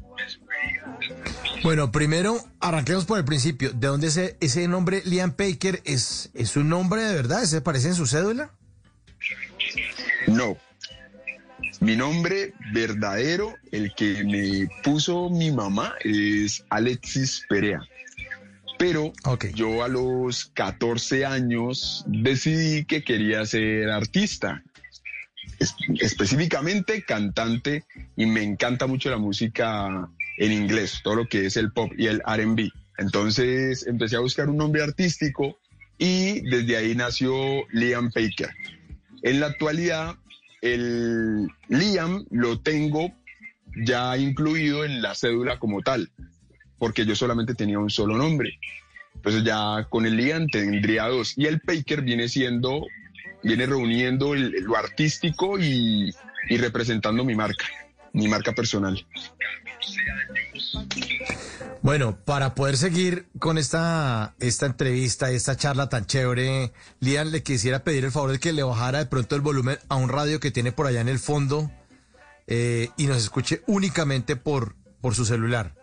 Bueno, 1.62 1.92
primero 1.92 2.42
arranquemos 2.58 3.04
por 3.04 3.18
el 3.18 3.24
principio. 3.24 3.70
¿De 3.72 3.88
dónde 3.88 4.06
ese, 4.06 4.36
ese 4.40 4.66
nombre 4.66 5.02
Liam 5.04 5.34
Baker 5.36 5.82
es, 5.84 6.30
es 6.34 6.56
un 6.56 6.68
nombre 6.68 7.02
de 7.02 7.14
verdad? 7.14 7.44
¿Se 7.44 7.60
parece 7.60 7.88
en 7.88 7.94
su 7.94 8.06
cédula? 8.06 8.50
No. 10.26 10.56
Mi 11.80 11.96
nombre 11.96 12.54
verdadero, 12.72 13.54
el 13.72 13.94
que 13.94 14.24
me 14.24 14.68
puso 14.82 15.30
mi 15.30 15.50
mamá, 15.50 15.94
es 16.02 16.64
Alexis 16.70 17.44
Perea. 17.48 17.80
Pero 18.78 19.12
yo 19.54 19.84
a 19.84 19.88
los 19.88 20.46
14 20.54 21.26
años 21.26 22.04
decidí 22.06 22.86
que 22.86 23.04
quería 23.04 23.44
ser 23.44 23.90
artista, 23.90 24.62
específicamente 26.00 27.02
cantante, 27.02 27.84
y 28.16 28.24
me 28.24 28.42
encanta 28.42 28.86
mucho 28.86 29.10
la 29.10 29.18
música 29.18 30.08
en 30.40 30.52
inglés, 30.52 31.00
todo 31.04 31.16
lo 31.16 31.28
que 31.28 31.44
es 31.46 31.56
el 31.58 31.70
pop 31.70 31.92
y 31.98 32.06
el 32.06 32.20
RB. 32.20 32.70
Entonces 32.96 33.86
empecé 33.86 34.16
a 34.16 34.20
buscar 34.20 34.48
un 34.48 34.56
nombre 34.56 34.82
artístico 34.82 35.58
y 35.98 36.40
desde 36.48 36.78
ahí 36.78 36.94
nació 36.94 37.34
Liam 37.72 38.10
Baker. 38.14 38.48
En 39.22 39.38
la 39.38 39.48
actualidad, 39.48 40.16
el 40.62 41.46
Liam 41.68 42.24
lo 42.30 42.58
tengo 42.60 43.12
ya 43.84 44.16
incluido 44.16 44.86
en 44.86 45.02
la 45.02 45.14
cédula 45.14 45.58
como 45.58 45.82
tal, 45.82 46.10
porque 46.78 47.04
yo 47.04 47.14
solamente 47.14 47.54
tenía 47.54 47.78
un 47.78 47.90
solo 47.90 48.16
nombre. 48.16 48.58
Entonces 49.16 49.44
ya 49.44 49.86
con 49.90 50.06
el 50.06 50.16
Liam 50.16 50.48
tendría 50.48 51.04
dos. 51.08 51.34
Y 51.36 51.44
el 51.46 51.60
Baker 51.62 52.00
viene 52.00 52.30
siendo, 52.30 52.86
viene 53.42 53.66
reuniendo 53.66 54.34
lo 54.34 54.74
artístico 54.74 55.58
y, 55.58 56.14
y 56.48 56.56
representando 56.56 57.26
mi 57.26 57.34
marca, 57.34 57.66
mi 58.14 58.26
marca 58.26 58.54
personal. 58.54 59.06
Bueno, 61.82 62.18
para 62.24 62.54
poder 62.54 62.76
seguir 62.76 63.26
con 63.38 63.56
esta, 63.56 64.34
esta 64.38 64.66
entrevista, 64.66 65.30
esta 65.30 65.56
charla 65.56 65.88
tan 65.88 66.04
chévere, 66.04 66.72
Lian, 67.00 67.32
le 67.32 67.42
quisiera 67.42 67.84
pedir 67.84 68.04
el 68.04 68.12
favor 68.12 68.32
de 68.32 68.38
que 68.38 68.52
le 68.52 68.62
bajara 68.62 68.98
de 68.98 69.06
pronto 69.06 69.34
el 69.34 69.40
volumen 69.40 69.78
a 69.88 69.96
un 69.96 70.10
radio 70.10 70.40
que 70.40 70.50
tiene 70.50 70.72
por 70.72 70.86
allá 70.86 71.00
en 71.00 71.08
el 71.08 71.18
fondo 71.18 71.70
eh, 72.46 72.90
y 72.96 73.06
nos 73.06 73.18
escuche 73.18 73.62
únicamente 73.66 74.36
por, 74.36 74.74
por 75.00 75.14
su 75.14 75.24
celular, 75.24 75.74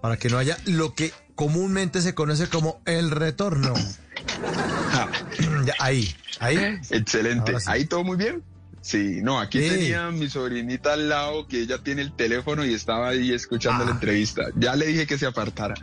para 0.00 0.16
que 0.16 0.28
no 0.28 0.38
haya 0.38 0.56
lo 0.66 0.94
que 0.94 1.12
comúnmente 1.34 2.02
se 2.02 2.14
conoce 2.14 2.48
como 2.48 2.80
el 2.84 3.10
retorno. 3.10 3.74
ahí, 5.80 6.14
ahí. 6.38 6.78
Excelente. 6.90 7.56
Ahí 7.66 7.86
todo 7.86 8.04
muy 8.04 8.16
bien. 8.16 8.44
Sí, 8.86 9.18
no, 9.20 9.40
aquí 9.40 9.58
tenía 9.58 10.12
mi 10.12 10.30
sobrinita 10.30 10.92
al 10.92 11.08
lado 11.08 11.48
que 11.48 11.62
ella 11.62 11.82
tiene 11.82 12.02
el 12.02 12.14
teléfono 12.14 12.64
y 12.64 12.72
estaba 12.72 13.08
ahí 13.08 13.32
escuchando 13.32 13.84
la 13.84 13.90
ah. 13.90 13.94
entrevista. 13.94 14.44
Ya 14.54 14.76
le 14.76 14.86
dije 14.86 15.08
que 15.08 15.18
se 15.18 15.26
apartara. 15.26 15.74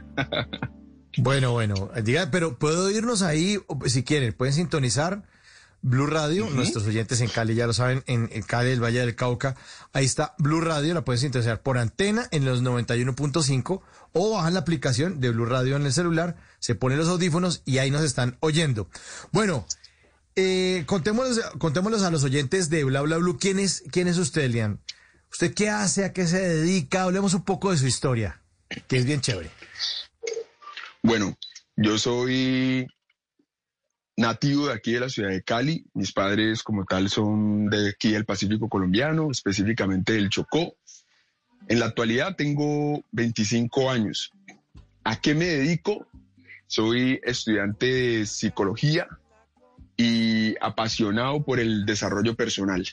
bueno, 1.17 1.51
bueno, 1.51 1.91
diga, 2.01 2.31
pero 2.31 2.57
puedo 2.57 2.89
irnos 2.89 3.21
ahí, 3.21 3.59
si 3.87 4.03
quieren, 4.03 4.31
pueden 4.31 4.53
sintonizar 4.53 5.23
Blue 5.81 6.05
Radio, 6.05 6.49
nuestros 6.49 6.87
oyentes 6.87 7.19
en 7.19 7.27
Cali 7.27 7.55
ya 7.55 7.67
lo 7.67 7.73
saben, 7.73 8.05
en, 8.07 8.29
Cali, 8.43 8.69
el 8.69 8.81
Valle 8.81 8.99
del 8.99 9.15
Cauca, 9.15 9.57
ahí 9.91 10.05
está 10.05 10.33
Blue 10.37 10.61
Radio, 10.61 10.93
la 10.93 11.03
pueden 11.03 11.19
sintonizar 11.19 11.61
por 11.61 11.77
antena 11.77 12.29
en 12.31 12.45
los 12.45 12.63
91.5 12.63 13.81
o 14.13 14.29
bajan 14.31 14.53
la 14.53 14.61
aplicación 14.61 15.19
de 15.19 15.31
Blue 15.31 15.45
Radio 15.45 15.75
en 15.75 15.85
el 15.85 15.91
celular, 15.91 16.37
se 16.59 16.75
ponen 16.75 16.99
los 16.99 17.09
audífonos 17.09 17.63
y 17.65 17.79
ahí 17.79 17.91
nos 17.91 18.03
están 18.03 18.37
oyendo. 18.39 18.87
Bueno, 19.33 19.65
eh, 20.35 20.83
contémoslos, 20.87 22.03
a 22.03 22.11
los 22.11 22.23
oyentes 22.23 22.69
de 22.69 22.83
Bla 22.83 23.01
Bla 23.01 23.17
Blue. 23.17 23.37
¿Quién 23.39 23.59
es, 23.59 23.83
quién 23.91 24.07
es 24.07 24.17
usted, 24.17 24.49
Lian? 24.49 24.79
¿Usted 25.31 25.53
qué 25.53 25.69
hace? 25.69 26.05
¿A 26.05 26.13
qué 26.13 26.27
se 26.27 26.39
dedica? 26.39 27.03
Hablemos 27.03 27.33
un 27.33 27.43
poco 27.43 27.71
de 27.71 27.77
su 27.77 27.87
historia, 27.87 28.41
que 28.87 28.97
es 28.97 29.05
bien 29.05 29.21
chévere. 29.21 29.49
Bueno, 31.01 31.37
yo 31.75 31.97
soy 31.97 32.87
nativo 34.15 34.67
de 34.67 34.73
aquí 34.73 34.93
de 34.93 34.99
la 35.01 35.09
ciudad 35.09 35.29
de 35.29 35.43
Cali. 35.43 35.85
Mis 35.93 36.11
padres 36.11 36.63
como 36.63 36.85
tal 36.85 37.09
son 37.09 37.67
de 37.69 37.89
aquí 37.89 38.11
del 38.11 38.25
Pacífico 38.25 38.69
colombiano, 38.69 39.29
específicamente 39.31 40.13
del 40.13 40.29
Chocó. 40.29 40.75
En 41.67 41.79
la 41.79 41.87
actualidad 41.87 42.35
tengo 42.35 43.03
25 43.11 43.89
años. 43.89 44.31
¿A 45.03 45.19
qué 45.19 45.33
me 45.33 45.45
dedico? 45.45 46.07
Soy 46.67 47.19
estudiante 47.23 47.85
de 47.85 48.25
psicología 48.25 49.07
y 49.97 50.55
apasionado 50.61 51.43
por 51.43 51.59
el 51.59 51.85
desarrollo 51.85 52.35
personal. 52.35 52.87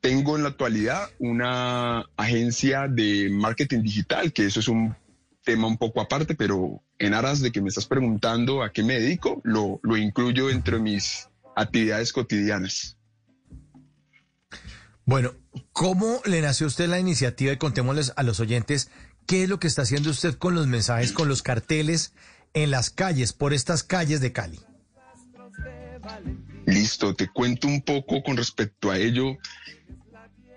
Tengo 0.00 0.36
en 0.36 0.42
la 0.42 0.50
actualidad 0.50 1.08
una 1.18 2.04
agencia 2.16 2.86
de 2.88 3.28
marketing 3.30 3.82
digital, 3.82 4.32
que 4.32 4.46
eso 4.46 4.60
es 4.60 4.68
un 4.68 4.94
tema 5.42 5.66
un 5.66 5.78
poco 5.78 6.00
aparte, 6.00 6.34
pero 6.34 6.82
en 6.98 7.14
aras 7.14 7.40
de 7.40 7.52
que 7.52 7.60
me 7.60 7.68
estás 7.68 7.86
preguntando 7.86 8.62
a 8.62 8.72
qué 8.72 8.82
me 8.82 9.00
dedico, 9.00 9.40
lo, 9.44 9.80
lo 9.82 9.96
incluyo 9.96 10.50
entre 10.50 10.78
mis 10.78 11.28
actividades 11.54 12.12
cotidianas. 12.12 12.96
Bueno, 15.04 15.34
¿cómo 15.72 16.20
le 16.24 16.40
nació 16.40 16.66
usted 16.66 16.88
la 16.88 16.98
iniciativa 16.98 17.52
y 17.52 17.58
contémosles 17.58 18.12
a 18.16 18.24
los 18.24 18.40
oyentes 18.40 18.90
qué 19.26 19.44
es 19.44 19.48
lo 19.48 19.60
que 19.60 19.68
está 19.68 19.82
haciendo 19.82 20.10
usted 20.10 20.34
con 20.34 20.54
los 20.54 20.66
mensajes, 20.66 21.12
con 21.12 21.28
los 21.28 21.42
carteles 21.42 22.12
en 22.54 22.70
las 22.72 22.90
calles, 22.90 23.32
por 23.32 23.52
estas 23.52 23.84
calles 23.84 24.20
de 24.20 24.32
Cali? 24.32 24.60
Listo, 26.66 27.14
te 27.14 27.28
cuento 27.28 27.68
un 27.68 27.82
poco 27.82 28.22
con 28.22 28.36
respecto 28.36 28.90
a 28.90 28.98
ello. 28.98 29.36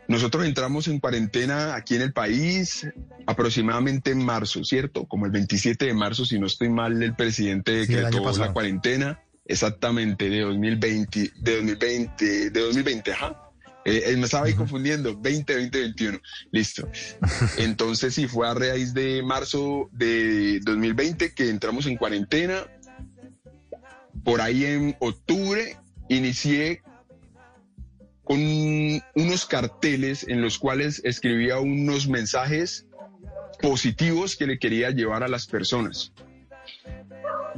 Nosotros 0.07 0.45
entramos 0.45 0.87
en 0.87 0.99
cuarentena 0.99 1.75
aquí 1.75 1.95
en 1.95 2.01
el 2.01 2.13
país 2.13 2.87
aproximadamente 3.27 4.09
en 4.09 4.25
marzo, 4.25 4.63
¿cierto? 4.63 5.05
Como 5.05 5.27
el 5.27 5.31
27 5.31 5.85
de 5.85 5.93
marzo, 5.93 6.25
si 6.25 6.39
no 6.39 6.47
estoy 6.47 6.69
mal, 6.69 7.01
el 7.03 7.15
presidente 7.15 7.73
decretó 7.73 8.31
la 8.37 8.51
cuarentena 8.51 9.21
exactamente 9.45 10.29
de 10.29 10.41
2020, 10.41 11.31
de 11.35 11.55
2020, 11.55 12.49
de 12.49 12.59
2020, 12.59 13.11
ajá. 13.11 13.49
Eh, 13.85 14.03
eh, 14.07 14.17
me 14.17 14.25
estaba 14.25 14.45
ahí 14.45 14.53
confundiendo, 14.53 15.17
20, 15.17 15.55
20, 15.55 15.79
21. 15.79 16.19
Listo. 16.51 16.87
Entonces 17.57 18.13
sí, 18.13 18.27
fue 18.27 18.47
a 18.47 18.53
raíz 18.53 18.93
de 18.93 19.23
marzo 19.23 19.89
de 19.91 20.59
2020 20.63 21.33
que 21.33 21.49
entramos 21.49 21.85
en 21.85 21.97
cuarentena 21.97 22.65
por 24.23 24.41
ahí 24.41 24.65
en 24.65 24.95
octubre 24.99 25.77
inicié 26.07 26.81
con 28.23 28.39
unos 29.15 29.45
carteles 29.45 30.23
en 30.27 30.41
los 30.41 30.59
cuales 30.59 31.01
escribía 31.03 31.59
unos 31.59 32.07
mensajes 32.07 32.85
positivos 33.59 34.35
que 34.35 34.45
le 34.45 34.59
quería 34.59 34.91
llevar 34.91 35.23
a 35.23 35.27
las 35.27 35.47
personas. 35.47 36.13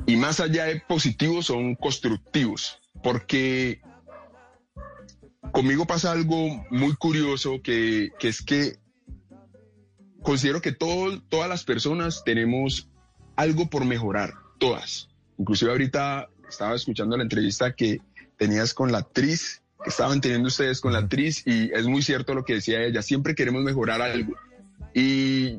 Y 0.05 0.15
más 0.15 0.39
allá 0.39 0.65
de 0.65 0.79
positivos, 0.79 1.47
son 1.47 1.75
constructivos, 1.75 2.79
porque 3.03 3.81
conmigo 5.51 5.85
pasa 5.85 6.11
algo 6.11 6.65
muy 6.71 6.95
curioso, 6.95 7.61
que, 7.61 8.11
es 8.21 8.41
que 8.41 8.77
considero 10.23 10.61
que 10.61 10.71
todas 10.71 11.49
las 11.49 11.63
personas 11.63 12.23
tenemos 12.23 12.89
algo 13.35 13.69
por 13.69 13.85
mejorar, 13.85 14.33
todas. 14.57 15.09
Inclusive 15.37 15.71
ahorita 15.71 16.29
estaba 16.51 16.75
escuchando 16.75 17.17
la 17.17 17.23
entrevista 17.23 17.73
que 17.73 17.99
tenías 18.37 18.73
con 18.73 18.91
la 18.91 18.99
actriz, 18.99 19.61
que 19.83 19.89
estaban 19.89 20.21
teniendo 20.21 20.47
ustedes 20.47 20.79
con 20.79 20.93
la 20.93 20.99
actriz, 20.99 21.43
y 21.45 21.71
es 21.73 21.87
muy 21.87 22.01
cierto 22.01 22.33
lo 22.33 22.45
que 22.45 22.55
decía 22.55 22.83
ella, 22.83 23.01
siempre 23.01 23.35
queremos 23.35 23.63
mejorar 23.63 24.01
algo. 24.01 24.33
Y 24.93 25.57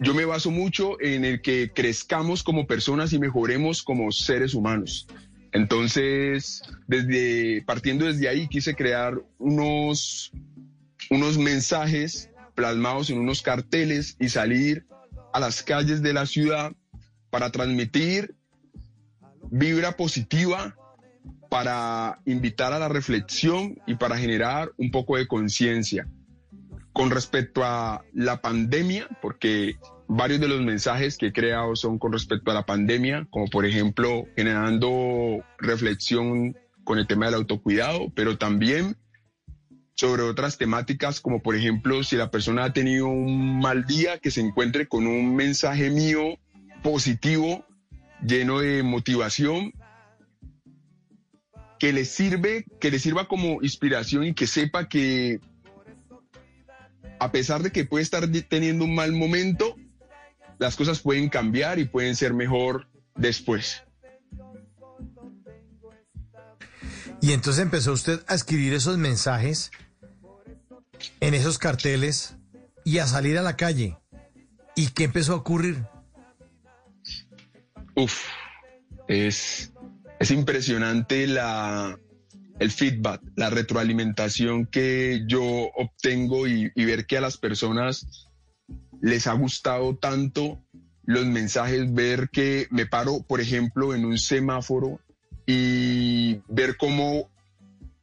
yo 0.00 0.14
me 0.14 0.24
baso 0.24 0.50
mucho 0.50 1.00
en 1.00 1.24
el 1.24 1.40
que 1.40 1.72
crezcamos 1.74 2.42
como 2.42 2.66
personas 2.66 3.12
y 3.12 3.18
mejoremos 3.18 3.82
como 3.82 4.12
seres 4.12 4.54
humanos. 4.54 5.06
Entonces, 5.52 6.62
desde, 6.86 7.62
partiendo 7.62 8.06
desde 8.06 8.28
ahí, 8.28 8.48
quise 8.48 8.74
crear 8.74 9.14
unos, 9.38 10.32
unos 11.10 11.38
mensajes 11.38 12.30
plasmados 12.54 13.08
en 13.10 13.18
unos 13.18 13.40
carteles 13.40 14.16
y 14.18 14.28
salir 14.28 14.86
a 15.32 15.40
las 15.40 15.62
calles 15.62 16.02
de 16.02 16.12
la 16.12 16.26
ciudad 16.26 16.72
para 17.30 17.50
transmitir 17.50 18.34
vibra 19.56 19.96
positiva 19.96 20.74
para 21.48 22.20
invitar 22.24 22.72
a 22.72 22.80
la 22.80 22.88
reflexión 22.88 23.76
y 23.86 23.94
para 23.94 24.18
generar 24.18 24.72
un 24.78 24.90
poco 24.90 25.16
de 25.16 25.28
conciencia. 25.28 26.08
Con 26.92 27.10
respecto 27.10 27.62
a 27.62 28.04
la 28.12 28.40
pandemia, 28.40 29.06
porque 29.22 29.76
varios 30.08 30.40
de 30.40 30.48
los 30.48 30.60
mensajes 30.60 31.16
que 31.16 31.26
he 31.26 31.32
creado 31.32 31.76
son 31.76 32.00
con 32.00 32.12
respecto 32.12 32.50
a 32.50 32.54
la 32.54 32.66
pandemia, 32.66 33.28
como 33.30 33.46
por 33.46 33.64
ejemplo 33.64 34.24
generando 34.34 35.44
reflexión 35.58 36.56
con 36.82 36.98
el 36.98 37.06
tema 37.06 37.26
del 37.26 37.36
autocuidado, 37.36 38.12
pero 38.12 38.36
también 38.38 38.96
sobre 39.94 40.22
otras 40.22 40.58
temáticas 40.58 41.20
como 41.20 41.42
por 41.42 41.54
ejemplo 41.54 42.02
si 42.02 42.16
la 42.16 42.32
persona 42.32 42.64
ha 42.64 42.72
tenido 42.72 43.06
un 43.06 43.60
mal 43.60 43.84
día, 43.84 44.18
que 44.18 44.32
se 44.32 44.40
encuentre 44.40 44.88
con 44.88 45.06
un 45.06 45.36
mensaje 45.36 45.90
mío 45.90 46.38
positivo, 46.82 47.64
lleno 48.24 48.60
de 48.60 48.82
motivación, 48.82 49.72
que 51.78 51.92
le 51.92 52.04
sirve, 52.04 52.64
que 52.80 52.90
le 52.90 52.98
sirva 52.98 53.28
como 53.28 53.62
inspiración 53.62 54.24
y 54.24 54.34
que 54.34 54.46
sepa 54.46 54.88
que 54.88 55.40
a 57.18 57.30
pesar 57.32 57.62
de 57.62 57.70
que 57.70 57.84
puede 57.84 58.02
estar 58.02 58.26
teniendo 58.48 58.84
un 58.84 58.94
mal 58.94 59.12
momento, 59.12 59.76
las 60.58 60.76
cosas 60.76 61.00
pueden 61.00 61.28
cambiar 61.28 61.78
y 61.78 61.84
pueden 61.84 62.16
ser 62.16 62.34
mejor 62.34 62.88
después. 63.16 63.82
Y 67.20 67.32
entonces 67.32 67.62
empezó 67.62 67.92
usted 67.92 68.22
a 68.26 68.34
escribir 68.34 68.74
esos 68.74 68.98
mensajes 68.98 69.70
en 71.20 71.34
esos 71.34 71.58
carteles 71.58 72.36
y 72.84 72.98
a 72.98 73.06
salir 73.06 73.38
a 73.38 73.42
la 73.42 73.56
calle. 73.56 73.98
¿Y 74.76 74.88
qué 74.88 75.04
empezó 75.04 75.32
a 75.32 75.36
ocurrir? 75.36 75.86
Uf, 77.96 78.26
es, 79.08 79.72
es 80.18 80.30
impresionante 80.30 81.26
la, 81.26 81.96
el 82.58 82.70
feedback, 82.70 83.20
la 83.36 83.50
retroalimentación 83.50 84.66
que 84.66 85.24
yo 85.26 85.42
obtengo 85.76 86.46
y, 86.46 86.70
ver 86.74 87.06
que 87.06 87.18
a 87.18 87.20
las 87.20 87.36
personas 87.36 88.28
les 89.00 89.26
ha 89.26 89.32
gustado 89.32 89.96
tanto 89.96 90.62
los 91.04 91.26
mensajes, 91.26 91.92
ver 91.92 92.30
que 92.30 92.66
me 92.70 92.86
paro, 92.86 93.22
por 93.26 93.40
ejemplo, 93.40 93.94
en 93.94 94.04
un 94.04 94.18
semáforo 94.18 95.00
y 95.46 96.40
ver 96.48 96.76
cómo 96.76 97.28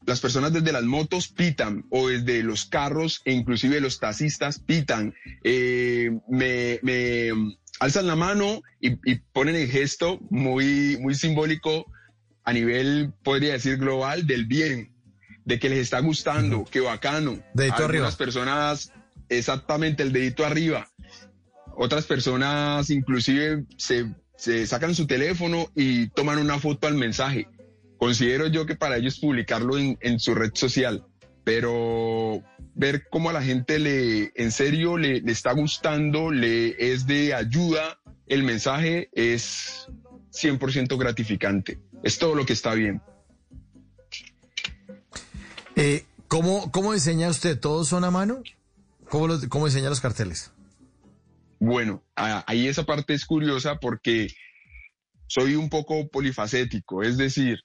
las 0.06 0.20
personas 0.20 0.54
desde 0.54 0.72
las 0.72 0.84
motos 0.84 1.28
pitan 1.30 1.86
o 1.90 2.10
desde 2.10 2.44
los 2.44 2.66
carros 2.66 3.22
e 3.26 3.34
inclusive 3.34 3.80
los 3.80 4.00
taxistas 4.00 4.60
pitan, 4.60 5.14
eh, 5.44 6.12
me, 6.28 6.80
alzan 7.82 8.06
la 8.06 8.16
mano 8.16 8.62
y, 8.80 8.92
y, 9.12 9.16
ponen 9.34 9.56
el 9.56 9.68
gesto 9.68 10.20
muy, 10.30 10.98
muy 11.02 11.16
simbólico 11.16 11.92
a 12.44 12.54
nivel, 12.54 13.12
podría 13.24 13.54
decir, 13.54 13.78
global 13.78 14.28
del 14.28 14.46
bien, 14.46 14.94
de 15.46 15.60
que 15.60 15.68
les 15.68 15.80
está 15.80 16.00
gustando, 16.00 16.64
que 16.64 16.80
bacano. 16.80 17.40
Dedito 17.56 17.78
Algunas 17.78 17.90
arriba. 17.90 18.12
personas, 18.12 18.94
exactamente, 19.30 20.04
el 20.04 20.12
dedito 20.14 20.46
arriba. 20.46 20.88
Otras 21.76 22.06
personas 22.06 22.92
inclusive 22.92 23.66
se, 23.78 24.14
se 24.38 24.68
sacan 24.68 24.94
su 24.94 25.08
teléfono 25.08 25.68
y 25.76 26.08
toman 26.10 26.38
una 26.38 26.60
foto 26.60 26.86
al 26.86 26.94
mensaje 26.96 27.48
considero 27.98 28.48
yo 28.48 28.66
que 28.66 28.76
para 28.76 28.98
ellos 28.98 29.20
publicarlo 29.20 29.78
en, 29.78 29.96
en, 30.02 30.20
su 30.20 30.34
red 30.34 30.50
social, 30.56 31.06
pero 31.44 32.44
ver 32.76 33.08
cómo 33.10 33.30
a 33.30 33.34
la 33.34 33.42
gente 33.42 33.80
le, 33.80 34.32
en 34.36 34.52
serio, 34.52 34.98
le, 34.98 35.22
le, 35.22 35.32
está 35.32 35.52
gustando, 35.54 36.32
le 36.32 36.94
es 36.94 37.08
de 37.08 37.34
ayuda, 37.34 38.00
el 38.28 38.44
mensaje 38.44 39.10
es 39.14 39.88
100% 40.32 40.98
gratificante. 40.98 41.80
Es 42.04 42.18
todo 42.18 42.36
lo 42.36 42.46
que 42.46 42.54
está 42.54 42.74
bien. 42.74 43.02
Eh, 45.76 46.06
¿cómo, 46.28 46.72
¿Cómo 46.72 46.94
diseña 46.94 47.30
usted? 47.30 47.60
¿Todos 47.60 47.88
son 47.88 48.04
a 48.04 48.12
mano? 48.12 48.42
¿Cómo, 49.10 49.28
los, 49.28 49.48
cómo 49.48 49.66
diseña 49.66 49.90
los 49.90 50.02
carteles? 50.02 50.52
Bueno, 51.60 52.04
ahí 52.16 52.68
esa 52.68 52.86
parte 52.86 53.14
es 53.14 53.26
curiosa 53.26 53.76
porque 53.80 54.30
soy 55.28 55.56
un 55.56 55.70
poco 55.70 56.08
polifacético, 56.08 57.04
es 57.04 57.18
decir, 57.18 57.60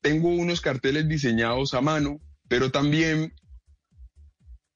tengo 0.00 0.28
unos 0.28 0.60
carteles 0.60 1.08
diseñados 1.08 1.74
a 1.74 1.80
mano, 1.80 2.20
pero 2.48 2.70
también 2.70 3.32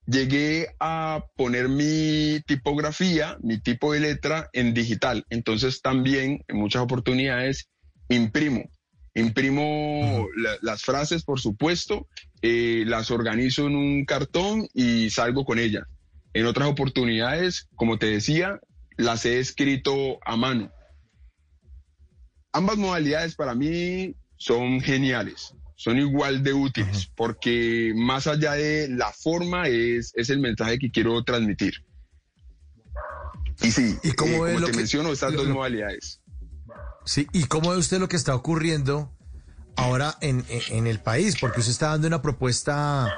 llegué 0.05 0.67
a 0.79 1.25
poner 1.35 1.69
mi 1.69 2.41
tipografía, 2.45 3.37
mi 3.41 3.59
tipo 3.59 3.93
de 3.93 4.01
letra 4.01 4.49
en 4.53 4.73
digital. 4.73 5.25
Entonces 5.29 5.81
también 5.81 6.43
en 6.47 6.57
muchas 6.57 6.81
oportunidades 6.81 7.69
imprimo. 8.09 8.69
Imprimo 9.15 10.27
la, 10.35 10.57
las 10.61 10.83
frases, 10.83 11.23
por 11.23 11.39
supuesto, 11.39 12.07
eh, 12.41 12.83
las 12.87 13.11
organizo 13.11 13.67
en 13.67 13.75
un 13.75 14.05
cartón 14.05 14.67
y 14.73 15.09
salgo 15.11 15.45
con 15.45 15.59
ellas. 15.59 15.85
En 16.33 16.45
otras 16.47 16.67
oportunidades, 16.67 17.69
como 17.75 17.99
te 17.99 18.07
decía, 18.07 18.59
las 18.97 19.25
he 19.25 19.39
escrito 19.39 20.19
a 20.25 20.35
mano. 20.35 20.71
Ambas 22.51 22.77
modalidades 22.77 23.35
para 23.35 23.55
mí 23.55 24.15
son 24.37 24.81
geniales, 24.81 25.55
son 25.75 25.97
igual 25.97 26.43
de 26.43 26.53
útiles, 26.53 27.09
porque 27.15 27.93
más 27.95 28.27
allá 28.27 28.53
de 28.53 28.87
la 28.89 29.11
forma 29.11 29.67
es, 29.67 30.11
es 30.15 30.29
el 30.29 30.39
mensaje 30.39 30.77
que 30.79 30.91
quiero 30.91 31.23
transmitir. 31.23 31.73
Y 33.61 33.71
sí, 33.71 33.97
¿Y 34.03 34.11
cómo 34.13 34.33
eh, 34.47 34.53
como 34.53 34.59
lo 34.59 34.65
te 34.67 34.71
que- 34.71 34.77
menciono, 34.77 35.11
estas 35.11 35.33
dos 35.33 35.47
lo- 35.47 35.53
modalidades. 35.55 36.19
Sí, 37.05 37.27
¿y 37.33 37.43
cómo 37.45 37.71
ve 37.71 37.77
usted 37.77 37.99
lo 37.99 38.07
que 38.07 38.15
está 38.15 38.33
ocurriendo 38.35 39.11
ahora 39.75 40.17
en, 40.21 40.45
en- 40.49 40.61
en 40.77 40.87
el 40.87 40.99
país? 40.99 41.35
Porque 41.39 41.59
usted 41.59 41.71
está 41.71 41.89
dando 41.89 42.07
una 42.07 42.21
propuesta 42.21 43.13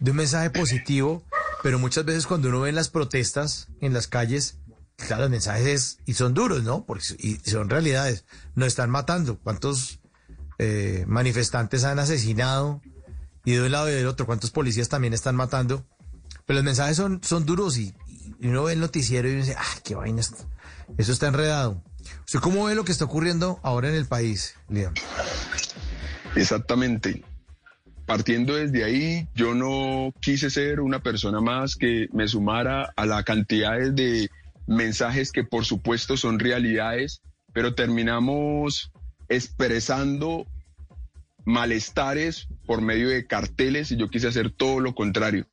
de 0.00 0.10
un 0.10 0.16
mensaje 0.18 0.50
positivo, 0.50 1.24
pero 1.62 1.78
muchas 1.78 2.04
veces 2.04 2.26
cuando 2.26 2.48
uno 2.48 2.60
ve 2.60 2.68
en 2.70 2.74
las 2.74 2.88
protestas 2.90 3.68
en 3.80 3.92
las 3.94 4.06
calles, 4.06 4.58
claro, 4.96 5.22
los 5.22 5.30
mensajes 5.30 5.66
es- 5.66 5.98
y 6.04 6.14
son 6.14 6.34
duros, 6.34 6.62
¿no? 6.62 6.84
Porque 6.84 7.04
y 7.18 7.36
son 7.48 7.70
realidades. 7.70 8.24
Nos 8.54 8.68
están 8.68 8.90
matando. 8.90 9.38
¿Cuántos 9.38 9.98
eh, 10.64 11.04
manifestantes 11.08 11.82
han 11.84 11.98
asesinado? 11.98 12.80
Y 13.44 13.52
de 13.52 13.62
un 13.62 13.72
lado 13.72 13.90
y 13.90 13.94
del 13.94 14.06
otro, 14.06 14.26
¿cuántos 14.26 14.52
policías 14.52 14.88
también 14.88 15.12
están 15.12 15.34
matando? 15.34 15.84
Pero 16.46 16.58
los 16.58 16.64
mensajes 16.64 16.96
son, 16.96 17.20
son 17.24 17.44
duros 17.44 17.76
y, 17.78 17.92
uno 18.40 18.62
ve 18.64 18.72
el 18.74 18.80
noticiero 18.80 19.28
y 19.28 19.32
uno 19.32 19.40
dice, 19.42 19.56
¡ay, 19.58 19.80
qué 19.84 19.94
vaina! 19.96 20.20
esto- 20.20 20.48
Eso 20.98 21.10
está 21.12 21.26
enredado. 21.26 21.82
¿Usted 22.26 22.38
cómo 22.40 22.64
ve 22.64 22.74
lo 22.76 22.84
que 22.84 22.92
está 22.92 23.04
ocurriendo 23.04 23.58
ahora 23.64 23.88
en 23.88 23.94
el 23.96 24.06
país, 24.06 24.54
Liam? 24.68 24.94
Exactamente. 26.36 27.24
Partiendo 28.06 28.54
desde 28.54 28.84
ahí, 28.84 29.28
yo 29.34 29.54
no 29.54 30.12
quise 30.20 30.50
ser 30.50 30.80
una 30.80 31.02
persona 31.02 31.40
más 31.40 31.76
que 31.76 32.08
me 32.12 32.26
sumara 32.28 32.92
a 32.96 33.06
la 33.06 33.22
cantidad 33.22 33.78
de 33.92 34.28
mensajes 34.66 35.32
que 35.32 35.44
por 35.44 35.64
supuesto 35.64 36.16
son 36.16 36.38
realidades, 36.38 37.20
pero 37.52 37.74
terminamos 37.74 38.90
expresando 39.28 40.46
malestares 41.44 42.48
por 42.66 42.82
medio 42.82 43.08
de 43.08 43.26
carteles 43.26 43.90
y 43.90 43.96
yo 43.96 44.08
quise 44.08 44.28
hacer 44.28 44.50
todo 44.50 44.80
lo 44.80 44.94
contrario. 44.94 45.46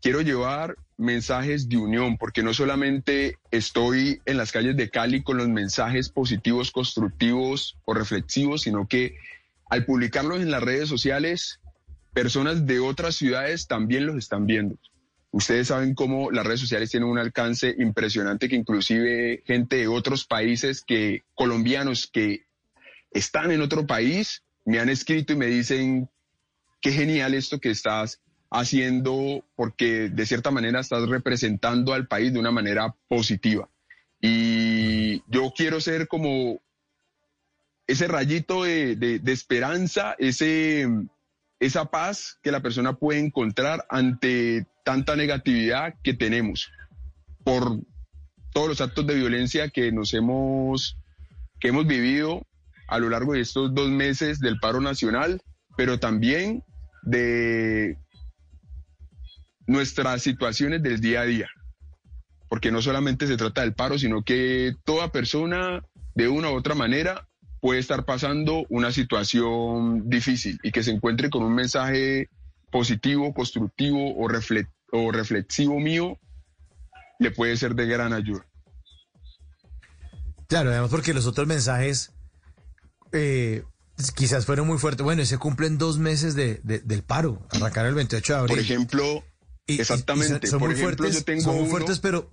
Quiero 0.00 0.20
llevar 0.20 0.76
mensajes 0.96 1.68
de 1.68 1.76
unión, 1.76 2.18
porque 2.18 2.42
no 2.42 2.52
solamente 2.52 3.38
estoy 3.50 4.20
en 4.26 4.36
las 4.36 4.52
calles 4.52 4.76
de 4.76 4.90
Cali 4.90 5.22
con 5.22 5.36
los 5.36 5.48
mensajes 5.48 6.08
positivos, 6.08 6.70
constructivos 6.70 7.78
o 7.84 7.94
reflexivos, 7.94 8.62
sino 8.62 8.86
que 8.86 9.16
al 9.70 9.84
publicarlos 9.84 10.40
en 10.40 10.50
las 10.50 10.62
redes 10.62 10.88
sociales, 10.88 11.60
personas 12.12 12.66
de 12.66 12.80
otras 12.80 13.16
ciudades 13.16 13.66
también 13.66 14.06
los 14.06 14.16
están 14.16 14.46
viendo. 14.46 14.76
Ustedes 15.30 15.68
saben 15.68 15.94
cómo 15.94 16.30
las 16.30 16.46
redes 16.46 16.60
sociales 16.60 16.90
tienen 16.90 17.08
un 17.08 17.18
alcance 17.18 17.74
impresionante 17.78 18.48
que 18.48 18.56
inclusive 18.56 19.42
gente 19.46 19.76
de 19.76 19.88
otros 19.88 20.24
países 20.24 20.82
que 20.82 21.22
colombianos 21.34 22.08
que 22.10 22.46
están 23.10 23.50
en 23.50 23.60
otro 23.60 23.86
país 23.86 24.42
me 24.68 24.80
han 24.80 24.90
escrito 24.90 25.32
y 25.32 25.36
me 25.36 25.46
dicen 25.46 26.10
qué 26.82 26.92
genial 26.92 27.32
esto 27.32 27.58
que 27.58 27.70
estás 27.70 28.20
haciendo 28.50 29.42
porque 29.56 30.10
de 30.10 30.26
cierta 30.26 30.50
manera 30.50 30.80
estás 30.80 31.08
representando 31.08 31.94
al 31.94 32.06
país 32.06 32.34
de 32.34 32.38
una 32.38 32.50
manera 32.50 32.94
positiva. 33.08 33.70
Y 34.20 35.22
yo 35.30 35.54
quiero 35.56 35.80
ser 35.80 36.06
como 36.06 36.60
ese 37.86 38.08
rayito 38.08 38.64
de, 38.64 38.96
de- 38.96 39.32
esperanza, 39.32 40.14
ese, 40.18 40.86
esa 41.60 41.86
paz 41.86 42.38
que 42.42 42.52
la 42.52 42.60
persona 42.60 42.92
puede 42.92 43.20
encontrar 43.20 43.86
ante 43.88 44.66
tanta 44.84 45.16
negatividad 45.16 45.94
que 46.04 46.12
tenemos 46.12 46.70
por 47.42 47.80
todos 48.52 48.68
los 48.68 48.80
actos 48.82 49.06
de 49.06 49.14
violencia 49.14 49.70
que 49.70 49.92
nos 49.92 50.12
hemos, 50.12 50.98
que 51.58 51.68
hemos 51.68 51.86
vivido 51.86 52.42
a 52.88 52.98
lo 52.98 53.10
largo 53.10 53.34
de 53.34 53.40
estos 53.40 53.74
dos 53.74 53.90
meses 53.90 54.40
del 54.40 54.58
paro 54.58 54.80
nacional, 54.80 55.40
pero 55.76 56.00
también 56.00 56.64
de 57.02 57.96
nuestras 59.66 60.22
situaciones 60.22 60.82
del 60.82 61.00
día 61.00 61.20
a 61.20 61.24
día. 61.24 61.48
Porque 62.48 62.72
no 62.72 62.80
solamente 62.80 63.26
se 63.26 63.36
trata 63.36 63.60
del 63.60 63.74
paro, 63.74 63.98
sino 63.98 64.22
que 64.22 64.74
toda 64.84 65.12
persona 65.12 65.82
de 66.14 66.28
una 66.28 66.50
u 66.50 66.56
otra 66.56 66.74
manera 66.74 67.28
puede 67.60 67.78
estar 67.78 68.04
pasando 68.04 68.64
una 68.70 68.90
situación 68.90 70.08
difícil 70.08 70.58
y 70.62 70.72
que 70.72 70.82
se 70.82 70.90
encuentre 70.90 71.28
con 71.28 71.42
un 71.42 71.54
mensaje 71.54 72.30
positivo, 72.70 73.34
constructivo 73.34 74.14
o, 74.14 74.28
o 74.92 75.12
reflexivo 75.12 75.78
mío, 75.78 76.18
le 77.18 77.30
puede 77.32 77.56
ser 77.56 77.74
de 77.74 77.86
gran 77.86 78.14
ayuda. 78.14 78.46
Claro, 80.46 80.70
además 80.70 80.90
porque 80.90 81.12
los 81.12 81.26
otros 81.26 81.46
mensajes 81.46 82.14
eh, 83.12 83.64
quizás 84.14 84.46
fueron 84.46 84.66
muy 84.66 84.78
fuertes. 84.78 85.02
Bueno, 85.04 85.22
y 85.22 85.26
se 85.26 85.38
cumplen 85.38 85.78
dos 85.78 85.98
meses 85.98 86.34
de, 86.34 86.60
de- 86.62 86.80
del 86.80 87.02
paro, 87.02 87.46
arrancar 87.50 87.86
el 87.86 87.94
28 87.94 88.32
de 88.32 88.38
abril. 88.38 88.56
Por 88.56 88.62
ejemplo, 88.64 89.24
Y- 89.66 89.80
exactamente. 89.80 90.46
y 90.46 90.50
son, 90.50 90.58
por 90.60 90.68
muy 90.68 90.76
ejemplo, 90.76 90.96
fuertes, 91.04 91.18
yo 91.20 91.24
tengo 91.24 91.42
son 91.42 91.54
muy 91.54 91.62
uno- 91.62 91.70
fuertes, 91.70 91.98
pero... 91.98 92.30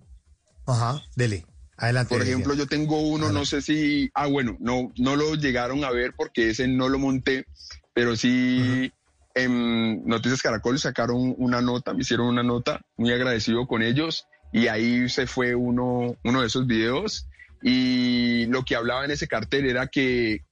Ajá, 0.68 1.04
dele. 1.16 1.46
Adelante. 1.78 2.16
Por 2.16 2.22
ejemplo, 2.24 2.54
yo 2.54 2.68
tengo 2.68 3.02
uno, 3.02 3.32
no 3.32 3.46
sé 3.46 3.62
si, 3.62 4.10
ah, 4.14 4.28
bueno, 4.28 4.56
no, 4.62 4.94
no 4.98 5.16
lo 5.18 5.36
llegaron 5.36 5.84
a 5.84 5.92
ver 5.92 6.14
porque 6.16 6.50
ese 6.52 6.68
no 6.70 6.88
lo 6.88 6.98
monté, 6.98 7.46
pero 7.94 8.16
sí 8.16 8.92
en 9.34 10.06
Noticias 10.08 10.42
Caracol 10.42 10.80
sacaron 10.80 11.36
una 11.38 11.62
nota, 11.62 11.94
me 11.94 12.02
hicieron 12.02 12.28
una 12.28 12.44
nota, 12.44 12.80
muy 12.96 13.12
agradecido 13.12 13.68
con 13.68 13.82
ellos, 13.82 14.26
y 14.54 14.68
ahí 14.68 15.10
se 15.10 15.28
fue 15.28 15.54
uno, 15.54 16.16
uno 16.24 16.40
de 16.42 16.48
esos 16.48 16.66
videos, 16.66 17.28
y 17.62 18.46
lo 18.46 18.64
que 18.64 18.76
hablaba 18.78 19.04
en 19.04 19.12
ese 19.12 19.28
cartel 19.28 19.66
era 19.66 19.88
que 19.88 20.46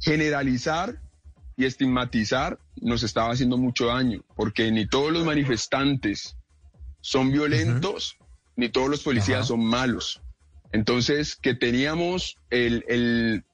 generalizar 0.00 1.00
y 1.56 1.64
estigmatizar 1.66 2.58
nos 2.76 3.02
estaba 3.02 3.32
haciendo 3.32 3.56
mucho 3.56 3.86
daño, 3.86 4.22
porque 4.36 4.70
ni 4.72 4.86
todos 4.86 5.12
los 5.12 5.24
manifestantes 5.24 6.36
son 7.00 7.30
violentos, 7.30 8.16
ni 8.56 8.68
todos 8.68 8.88
los 8.88 9.02
policías 9.02 9.46
son 9.48 9.64
malos. 9.64 10.20
Entonces, 10.72 11.36
que 11.36 11.54
teníamos 11.54 12.36
el, 12.50 12.84
el- 12.88 13.44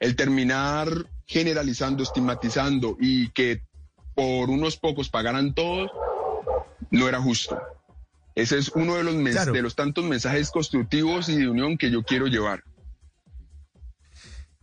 el 0.00 0.16
terminar 0.16 0.88
generalizando, 1.26 2.02
estigmatizando 2.02 2.96
y 3.00 3.30
que 3.30 3.62
por 4.14 4.50
unos 4.50 4.76
pocos 4.76 5.08
pagaran 5.08 5.54
todos, 5.54 5.90
no 6.90 7.08
era 7.08 7.20
justo. 7.20 7.58
Ese 8.34 8.58
es 8.58 8.68
uno 8.74 8.96
de 8.96 9.04
los, 9.04 9.14
Claro. 9.14 9.52
de 9.52 9.62
los 9.62 9.76
tantos 9.76 10.04
mensajes 10.04 10.50
constructivos 10.50 11.28
y 11.28 11.36
de 11.36 11.48
unión 11.48 11.78
que 11.78 11.90
yo 11.90 12.02
quiero 12.02 12.26
llevar. 12.26 12.64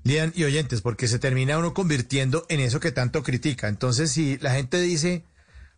Lian 0.03 0.33
y 0.35 0.43
oyentes, 0.45 0.81
porque 0.81 1.07
se 1.07 1.19
termina 1.19 1.57
uno 1.57 1.73
convirtiendo 1.73 2.45
en 2.49 2.59
eso 2.59 2.79
que 2.79 2.91
tanto 2.91 3.21
critica. 3.23 3.67
Entonces, 3.67 4.11
si 4.11 4.37
la 4.39 4.53
gente 4.55 4.81
dice, 4.81 5.25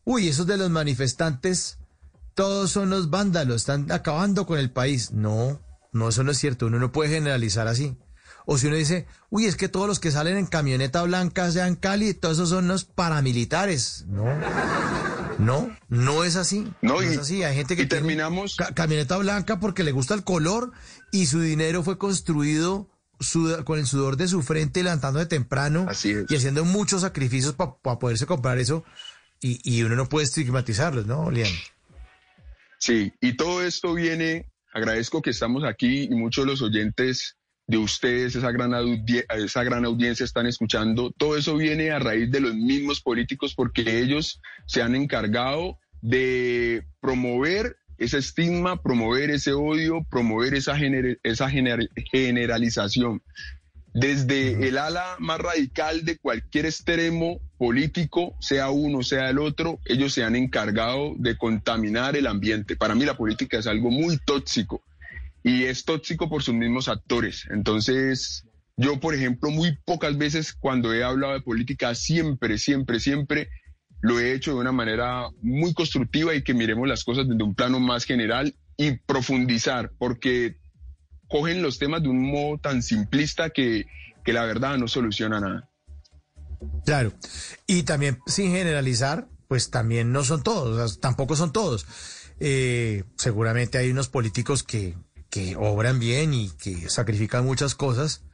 uy, 0.06 0.30
esos 0.30 0.48
de 0.48 0.58
los 0.58 0.70
manifestantes, 0.70 1.78
todos 2.34 2.72
son 2.72 2.90
los 2.90 3.10
vándalos, 3.10 3.58
están 3.58 3.92
acabando 3.92 4.46
con 4.46 4.60
el 4.60 4.72
país. 4.72 5.12
No, 5.12 5.60
no, 5.92 6.10
eso 6.10 6.24
no 6.24 6.32
es 6.32 6.38
cierto, 6.38 6.68
uno 6.68 6.80
no 6.80 6.92
puede 6.92 7.10
generalizar 7.14 7.68
así. 7.68 7.98
O 8.46 8.58
si 8.58 8.68
uno 8.68 8.76
dice, 8.76 9.06
uy, 9.30 9.46
es 9.46 9.56
que 9.56 9.70
todos 9.70 9.88
los 9.88 10.00
que 10.00 10.12
salen 10.12 10.38
en 10.38 10.46
camioneta 10.46 11.02
blanca 11.04 11.50
sean 11.52 11.76
Cali, 11.76 12.14
todos 12.14 12.38
esos 12.38 12.50
son 12.50 12.68
los 12.68 12.84
paramilitares. 12.86 14.06
No, 14.08 14.26
no, 15.40 15.76
no 15.90 16.24
es 16.24 16.36
así. 16.36 16.72
No, 16.82 17.02
es 17.02 17.18
así. 17.18 17.44
Hay 17.44 17.56
gente 17.56 17.76
que 17.76 17.86
tiene 17.86 18.02
terminamos 18.02 18.56
ca- 18.56 18.74
camioneta 18.74 19.18
blanca 19.18 19.60
porque 19.60 19.84
le 19.84 19.92
gusta 19.92 20.14
el 20.14 20.24
color 20.24 20.72
y 21.12 21.26
su 21.28 21.40
dinero 21.40 21.84
fue 21.84 21.98
construido 21.98 22.90
suda- 23.20 23.64
con 23.64 23.80
el 23.80 23.86
sudor 23.86 24.18
de 24.18 24.28
su 24.28 24.42
frente, 24.42 24.84
levantándose 24.84 25.26
temprano 25.26 25.88
y 26.30 26.36
haciendo 26.36 26.66
muchos 26.66 27.02
sacrificios 27.02 27.54
para 27.54 28.00
poderse 28.00 28.26
comprar 28.26 28.58
eso. 28.58 28.84
Y, 29.42 29.60
y 29.64 29.84
uno 29.84 29.96
no 29.96 30.08
puede 30.08 30.26
estigmatizarlos, 30.26 31.06
¿no, 31.06 31.30
Lian? 31.30 31.52
Sí, 32.78 33.14
y 33.22 33.36
todo 33.36 33.64
esto 33.64 33.94
viene, 33.94 34.50
agradezco 34.74 35.22
que 35.22 35.30
estamos 35.32 35.64
aquí 35.64 36.04
y 36.04 36.10
muchos 36.16 36.46
de 36.46 36.52
los 36.52 36.62
oyentes 36.62 37.38
de 37.68 37.78
ustedes, 37.78 38.36
esa 38.36 38.52
gran, 38.52 38.74
esa 39.38 39.64
gran 39.64 39.86
audiencia 39.86 40.26
están 40.26 40.48
escuchando, 40.48 41.12
todo 41.18 41.38
eso 41.38 41.56
viene 41.56 41.92
a 41.92 42.00
raíz 42.00 42.30
de 42.30 42.42
los 42.42 42.54
mismos 42.56 43.02
políticos 43.02 43.54
porque 43.56 44.00
ellos 44.00 44.42
se 44.66 44.82
han 44.82 44.96
encargado 44.96 45.78
de 46.02 46.86
promover 47.00 47.78
ese 47.98 48.18
estigma, 48.18 48.82
promover 48.82 49.30
ese 49.30 49.54
odio, 49.54 50.06
promover 50.10 50.54
esa, 50.54 50.76
gener- 50.78 51.20
esa 51.24 51.50
gener- 51.50 51.90
generalización. 52.12 53.22
Desde 53.96 54.68
el 54.68 54.80
ala 54.80 55.18
más 55.20 55.40
radical 55.40 56.04
de 56.04 56.18
cualquier 56.18 56.66
extremo 56.66 57.40
político, 57.60 58.36
sea 58.40 58.72
uno, 58.72 59.04
sea 59.04 59.30
el 59.30 59.38
otro, 59.38 59.80
ellos 59.86 60.14
se 60.14 60.24
han 60.24 60.36
encargado 60.36 61.14
de 61.18 61.38
contaminar 61.38 62.16
el 62.16 62.26
ambiente. 62.26 62.76
Para 62.76 62.96
mí 62.96 63.06
la 63.06 63.16
política 63.16 63.60
es 63.60 63.68
algo 63.68 63.92
muy 63.92 64.18
tóxico 64.26 64.82
y 65.44 65.66
es 65.66 65.86
tóxico 65.86 66.28
por 66.28 66.42
sus 66.42 66.56
mismos 66.56 66.88
actores. 66.88 67.46
Entonces, 67.52 68.46
yo, 68.78 69.00
por 69.00 69.14
ejemplo, 69.14 69.52
muy 69.52 69.78
pocas 69.86 70.18
veces 70.18 70.54
cuando 70.54 70.92
he 70.92 71.04
hablado 71.04 71.34
de 71.34 71.42
política, 71.42 71.94
siempre, 71.94 72.58
siempre, 72.58 73.00
siempre 73.00 73.50
lo 74.04 74.20
he 74.20 74.34
hecho 74.34 74.52
de 74.52 74.60
una 74.60 74.74
manera 74.74 75.30
muy 75.42 75.74
constructiva 75.74 76.36
y 76.36 76.44
que 76.44 76.54
miremos 76.54 76.90
las 76.90 77.06
cosas 77.06 77.26
desde 77.26 77.42
un 77.42 77.56
plano 77.56 77.80
más 77.80 78.04
general 78.04 78.54
y 78.76 78.98
profundizar, 78.98 79.94
porque 79.98 80.58
cogen 81.30 81.62
los 81.62 81.80
temas 81.80 82.04
de 82.04 82.10
un 82.10 82.30
modo 82.30 82.58
tan 82.58 82.84
simplista 82.84 83.52
que, 83.52 83.86
que 84.26 84.34
la 84.34 84.44
verdad 84.44 84.78
no 84.78 84.90
soluciona 84.90 85.40
nada. 85.40 85.70
Claro. 86.86 87.14
Y 87.66 87.84
también, 87.84 88.20
sin 88.28 88.52
generalizar, 88.52 89.30
pues 89.48 89.70
también 89.70 90.12
no 90.12 90.26
son 90.26 90.44
todos, 90.44 91.00
tampoco 91.00 91.38
son 91.38 91.54
todos. 91.54 91.88
Eh, 92.42 93.06
seguramente 93.16 93.78
hay 93.78 93.90
unos 93.90 94.10
políticos 94.10 94.64
que, 94.64 94.98
que 95.30 95.56
obran 95.56 95.98
bien 96.00 96.34
y 96.34 96.50
que 96.50 96.90
sacrifican 96.90 97.46
muchas 97.46 97.74
cosas, 97.74 98.26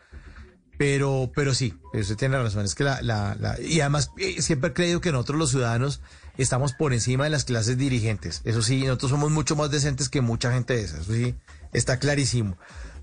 pero, 0.80 1.30
pero 1.35 1.53
sí, 1.53 1.77
usted 1.93 2.15
tiene 2.15 2.41
razón, 2.41 2.64
es 2.64 2.73
que 2.73 2.85
la, 2.85 3.01
la, 3.01 3.35
la- 3.38 3.60
y 3.60 3.81
además 3.81 4.11
eh, 4.18 4.41
siempre 4.41 4.69
he 4.69 4.73
creído 4.73 5.01
que 5.01 5.11
nosotros 5.11 5.38
los 5.38 5.49
ciudadanos 5.51 5.99
estamos 6.38 6.72
por 6.72 6.93
encima 6.93 7.26
de 7.26 7.30
las 7.30 7.43
clases 7.43 7.77
dirigentes. 7.77 8.39
Eso 8.45 8.61
sí, 8.61 8.85
nosotros 8.85 9.11
somos 9.11 9.30
mucho 9.30 9.57
más 9.57 9.69
decentes 9.72 10.07
que 10.07 10.22
mucha 10.22 10.53
gente 10.53 10.76
de 10.77 10.84
esa, 10.84 11.01
eso 11.01 11.11
sí, 11.14 11.35
está 11.73 11.99
clarísimo. 11.99 12.57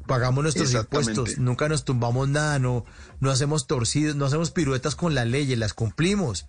Pagamos 0.06 0.42
nuestros 0.42 0.70
impuestos, 0.84 1.36
nunca 1.38 1.68
nos 1.68 1.84
tumbamos 1.84 2.28
nada, 2.28 2.58
no, 2.58 2.86
no 3.20 3.30
hacemos 3.30 3.66
torcidos, 3.66 4.16
no 4.16 4.24
hacemos 4.24 4.52
piruetas 4.52 4.94
con 4.96 5.14
las 5.14 5.26
leyes, 5.26 5.58
las 5.58 5.74
cumplimos. 5.74 6.46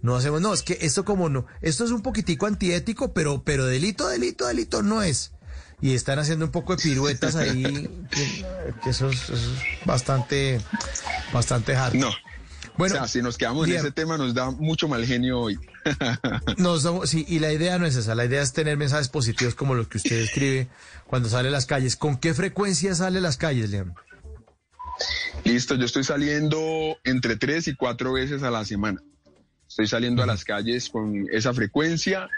No 0.00 0.16
hacemos, 0.16 0.40
no, 0.40 0.54
es 0.54 0.62
que 0.62 0.78
esto 0.80 1.04
como 1.04 1.28
no, 1.28 1.44
esto 1.60 1.84
es 1.84 1.90
un 1.90 2.00
poquitico 2.00 2.46
antiético, 2.46 3.12
pero, 3.12 3.42
pero 3.44 3.66
delito, 3.66 4.08
delito, 4.08 4.46
delito 4.46 4.82
no 4.82 5.02
es. 5.02 5.32
Y 5.82 5.94
están 5.94 6.18
haciendo 6.18 6.44
un 6.44 6.50
poco 6.50 6.76
de 6.76 6.82
piruetas 6.82 7.36
ahí, 7.36 7.88
que, 8.10 8.90
eso, 8.90 9.08
es, 9.08 9.22
eso 9.24 9.34
es 9.34 9.86
bastante, 9.86 10.60
bastante 11.32 11.74
hard. 11.74 11.94
No. 11.94 12.10
Bueno, 12.76 12.94
o 12.94 12.98
sea, 12.98 13.08
si 13.08 13.20
nos 13.22 13.36
quedamos 13.36 13.66
bien. 13.66 13.78
en 13.78 13.84
ese 13.86 13.92
tema 13.92 14.16
nos 14.16 14.32
da 14.32 14.50
mucho 14.50 14.88
mal 14.88 15.04
genio 15.04 15.40
hoy. 15.40 15.58
Nos 16.58 16.82
damos- 16.82 17.08
sí, 17.10 17.24
y 17.28 17.38
la 17.38 17.52
idea 17.52 17.78
no 17.78 17.86
es 17.86 17.96
esa, 17.96 18.14
la 18.14 18.24
idea 18.24 18.42
es 18.42 18.52
tener 18.52 18.76
mensajes 18.76 19.08
positivos 19.08 19.54
como 19.54 19.74
los 19.74 19.88
que 19.88 19.98
usted 19.98 20.16
escribe 20.16 20.68
cuando 21.06 21.28
sale 21.28 21.48
a 21.48 21.50
las 21.50 21.66
calles. 21.66 21.96
¿Con 21.96 22.16
qué 22.18 22.32
frecuencia 22.34 22.94
sale 22.94 23.18
a 23.18 23.22
las 23.22 23.36
calles, 23.36 23.70
León? 23.70 23.94
Listo, 25.44 25.74
yo 25.74 25.84
estoy 25.86 26.04
saliendo 26.04 26.98
entre 27.04 27.36
tres 27.36 27.66
y 27.68 27.74
cuatro 27.74 28.12
veces 28.12 28.42
a 28.42 28.50
la 28.50 28.64
semana. 28.64 29.02
Estoy 29.68 29.86
saliendo 29.86 30.22
a 30.22 30.26
las 30.26 30.44
calles 30.44 30.88
con 30.90 31.26
esa 31.32 31.54
frecuencia. 31.54 32.28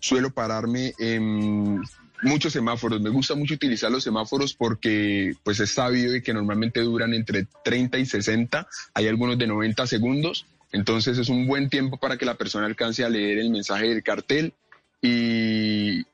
Suelo 0.00 0.30
pararme 0.32 0.94
en 0.98 1.80
muchos 2.22 2.52
semáforos. 2.52 3.00
Me 3.00 3.10
gusta 3.10 3.34
mucho 3.34 3.54
utilizar 3.54 3.90
los 3.90 4.04
semáforos 4.04 4.54
porque 4.54 5.34
pues 5.42 5.60
es 5.60 5.72
sabido 5.72 6.16
y 6.16 6.22
que 6.22 6.32
normalmente 6.32 6.80
duran 6.80 7.14
entre 7.14 7.46
30 7.64 7.98
y 7.98 8.06
60. 8.06 8.66
Hay 8.94 9.08
algunos 9.08 9.38
de 9.38 9.46
90 9.46 9.86
segundos. 9.86 10.46
Entonces 10.72 11.18
es 11.18 11.28
un 11.28 11.46
buen 11.46 11.68
tiempo 11.68 11.98
para 11.98 12.16
que 12.16 12.24
la 12.24 12.34
persona 12.34 12.66
alcance 12.66 13.04
a 13.04 13.08
leer 13.08 13.38
el 13.38 13.50
mensaje 13.50 13.88
del 13.88 14.02
cartel 14.02 14.54
y 15.02 16.04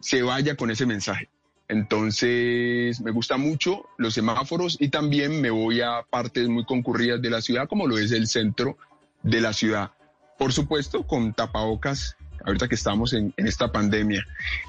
se 0.00 0.22
vaya 0.22 0.54
con 0.54 0.70
ese 0.70 0.86
mensaje. 0.86 1.28
Entonces, 1.66 3.00
me 3.00 3.10
gusta 3.10 3.38
mucho 3.38 3.86
los 3.96 4.14
semáforos 4.14 4.76
y 4.78 4.88
también 4.88 5.40
me 5.40 5.50
voy 5.50 5.80
a 5.80 6.02
partes 6.08 6.48
muy 6.48 6.64
concurridas 6.64 7.22
de 7.22 7.30
la 7.30 7.40
ciudad, 7.40 7.68
como 7.68 7.86
lo 7.86 7.98
es 7.98 8.12
el 8.12 8.26
centro 8.26 8.76
de 9.22 9.40
la 9.40 9.52
ciudad. 9.54 9.92
Por 10.38 10.52
supuesto, 10.52 11.06
con 11.06 11.32
tapabocas, 11.32 12.16
ahorita 12.44 12.68
que 12.68 12.74
estamos 12.74 13.12
en, 13.12 13.32
en 13.36 13.46
esta 13.46 13.72
pandemia. 13.72 14.24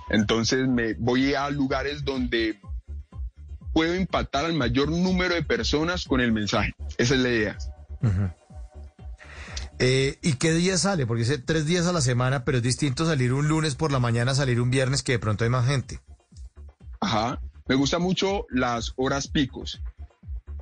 Entonces, 0.09 0.67
me 0.67 0.93
voy 0.93 1.33
a 1.33 1.49
lugares 1.49 2.03
donde 2.03 2.59
puedo 3.75 3.93
impactar 3.93 4.45
al 4.45 4.53
mayor 4.53 4.89
número 4.89 5.35
de 5.35 5.43
personas 5.43 6.05
con 6.05 6.21
el 6.21 6.31
mensaje. 6.31 6.73
Esa 6.97 7.15
es 7.15 7.19
la 7.19 7.29
idea. 7.29 7.57
Eh, 9.79 10.17
¿Y 10.21 10.33
qué 10.35 10.53
día 10.53 10.77
sale? 10.77 11.05
Porque 11.05 11.23
dice 11.23 11.39
tres 11.39 11.65
días 11.65 11.85
a 11.85 11.91
la 11.91 11.99
semana, 11.99 12.45
pero 12.45 12.57
es 12.57 12.63
distinto 12.63 13.05
salir 13.05 13.33
un 13.33 13.49
lunes 13.49 13.75
por 13.75 13.91
la 13.91 13.99
mañana, 13.99 14.33
salir 14.33 14.61
un 14.61 14.69
viernes, 14.69 15.03
que 15.03 15.11
de 15.11 15.19
pronto 15.19 15.43
hay 15.43 15.49
más 15.49 15.67
gente. 15.67 15.99
Ajá. 17.01 17.41
Me 17.67 17.75
gusta 17.75 17.99
mucho 17.99 18.45
las 18.49 18.93
horas 18.95 19.27
picos. 19.27 19.81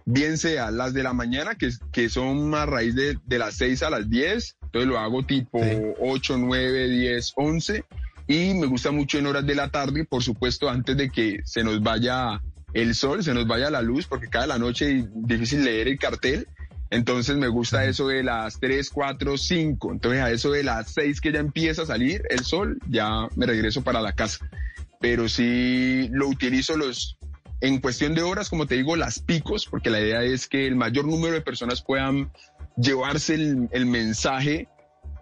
Bien 0.05 0.39
sea 0.39 0.71
las 0.71 0.93
de 0.93 1.03
la 1.03 1.13
mañana, 1.13 1.53
que, 1.55 1.69
que 1.91 2.09
son 2.09 2.55
a 2.55 2.65
raíz 2.65 2.95
de, 2.95 3.19
de 3.25 3.37
las 3.37 3.55
6 3.55 3.83
a 3.83 3.89
las 3.91 4.09
10. 4.09 4.57
Entonces 4.73 4.89
lo 4.89 4.97
hago 4.97 5.21
tipo 5.21 5.61
8, 5.99 6.35
9, 6.35 6.89
10, 6.89 7.33
11. 7.35 7.85
Y 8.25 8.55
me 8.55 8.65
gusta 8.65 8.89
mucho 8.89 9.19
en 9.19 9.27
horas 9.27 9.45
de 9.45 9.53
la 9.53 9.69
tarde, 9.69 10.03
por 10.03 10.23
supuesto, 10.23 10.67
antes 10.67 10.97
de 10.97 11.11
que 11.11 11.41
se 11.45 11.63
nos 11.63 11.83
vaya 11.83 12.41
el 12.73 12.95
sol, 12.95 13.23
se 13.23 13.35
nos 13.35 13.45
vaya 13.45 13.69
la 13.69 13.83
luz, 13.83 14.07
porque 14.07 14.29
cada 14.29 14.47
la 14.47 14.57
noche 14.57 14.97
es 14.97 15.05
difícil 15.13 15.63
leer 15.63 15.89
el 15.89 15.99
cartel. 15.99 16.47
Entonces 16.89 17.37
me 17.37 17.49
gusta 17.49 17.85
eso 17.85 18.07
de 18.07 18.23
las 18.23 18.59
3, 18.59 18.89
4, 18.89 19.37
5. 19.37 19.91
Entonces 19.91 20.21
a 20.21 20.31
eso 20.31 20.49
de 20.49 20.63
las 20.63 20.91
6 20.91 21.21
que 21.21 21.31
ya 21.31 21.39
empieza 21.39 21.83
a 21.83 21.85
salir 21.85 22.23
el 22.31 22.39
sol, 22.39 22.79
ya 22.89 23.27
me 23.35 23.45
regreso 23.45 23.83
para 23.83 24.01
la 24.01 24.13
casa. 24.13 24.49
pero 24.99 25.29
sí 25.29 26.07
lo 26.13 26.29
utilizo 26.29 26.77
los, 26.77 27.19
en 27.61 27.79
cuestión 27.79 28.15
de 28.15 28.23
horas, 28.23 28.49
como 28.49 28.65
te 28.65 28.75
digo, 28.75 28.95
las 28.95 29.19
picos, 29.19 29.67
porque 29.67 29.89
la 29.89 30.01
idea 30.01 30.23
es 30.23 30.47
que 30.47 30.65
el 30.65 30.75
mayor 30.75 31.05
número 31.05 31.33
de 31.33 31.41
personas 31.41 31.81
puedan 31.83 32.31
llevarse 32.77 33.35
el, 33.35 33.85
mensaje 33.85 34.67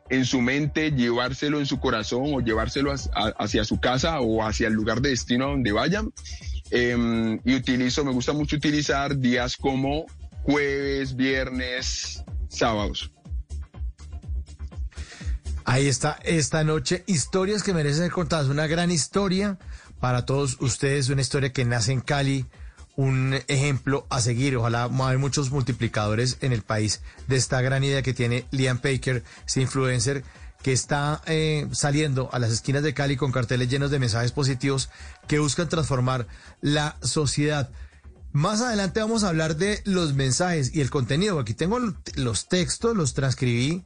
en 0.09 0.25
su 0.25 0.41
mente, 0.41 0.91
llevárselo 0.91 1.59
en 1.59 1.65
su 1.65 1.79
corazón 1.79 2.33
o 2.33 2.41
llevárselo 2.41 2.93
hacia 3.37 3.63
su 3.63 3.79
casa 3.79 4.19
o 4.19 4.43
hacia 4.43 4.67
el 4.67 4.73
lugar 4.73 5.01
de 5.01 5.09
destino 5.09 5.47
donde 5.47 5.71
vayan. 5.71 6.11
Em, 6.69 7.39
y 7.43 7.55
utilizo, 7.55 8.05
me 8.05 8.11
gusta 8.11 8.33
mucho 8.33 8.55
utilizar 8.55 9.17
días 9.17 9.57
como 9.57 10.05
jueves, 10.43 11.15
viernes, 11.15 12.23
sábados. 12.49 13.11
Ahí 15.65 15.87
está 15.87 16.19
esta 16.23 16.63
noche. 16.63 17.03
Historias 17.07 17.63
que 17.63 17.73
merecen 17.73 18.03
ser 18.03 18.11
contadas. 18.11 18.47
Una 18.47 18.67
gran 18.67 18.91
historia 18.91 19.57
para 19.99 20.25
todos 20.25 20.57
ustedes. 20.59 21.09
Una 21.09 21.21
historia 21.21 21.53
que 21.53 21.65
nace 21.65 21.91
en 21.91 22.01
Cali. 22.01 22.45
Un 22.95 23.39
ejemplo 23.47 24.05
a 24.09 24.21
seguir. 24.21 24.57
Ojalá 24.57 24.89
hay 25.03 25.17
muchos 25.17 25.51
multiplicadores 25.51 26.37
en 26.41 26.51
el 26.51 26.61
país 26.61 27.01
de 27.27 27.37
esta 27.37 27.61
gran 27.61 27.83
idea 27.83 28.01
que 28.01 28.13
tiene 28.13 28.45
Liam 28.51 28.79
Baker, 28.83 29.23
este 29.45 29.61
influencer 29.61 30.23
que 30.61 30.73
está 30.73 31.21
eh, 31.25 31.67
saliendo 31.71 32.29
a 32.31 32.39
las 32.39 32.51
esquinas 32.51 32.83
de 32.83 32.93
Cali 32.93 33.15
con 33.15 33.31
carteles 33.31 33.69
llenos 33.69 33.91
de 33.91 33.99
mensajes 33.99 34.31
positivos 34.31 34.89
que 35.27 35.39
buscan 35.39 35.69
transformar 35.69 36.27
la 36.61 36.97
sociedad. 37.01 37.71
Más 38.31 38.61
adelante 38.61 38.99
vamos 38.99 39.23
a 39.23 39.29
hablar 39.29 39.57
de 39.57 39.81
los 39.85 40.13
mensajes 40.13 40.73
y 40.73 40.81
el 40.81 40.89
contenido. 40.89 41.39
Aquí 41.39 41.53
tengo 41.53 41.79
los 42.15 42.47
textos, 42.47 42.95
los 42.95 43.13
transcribí 43.13 43.83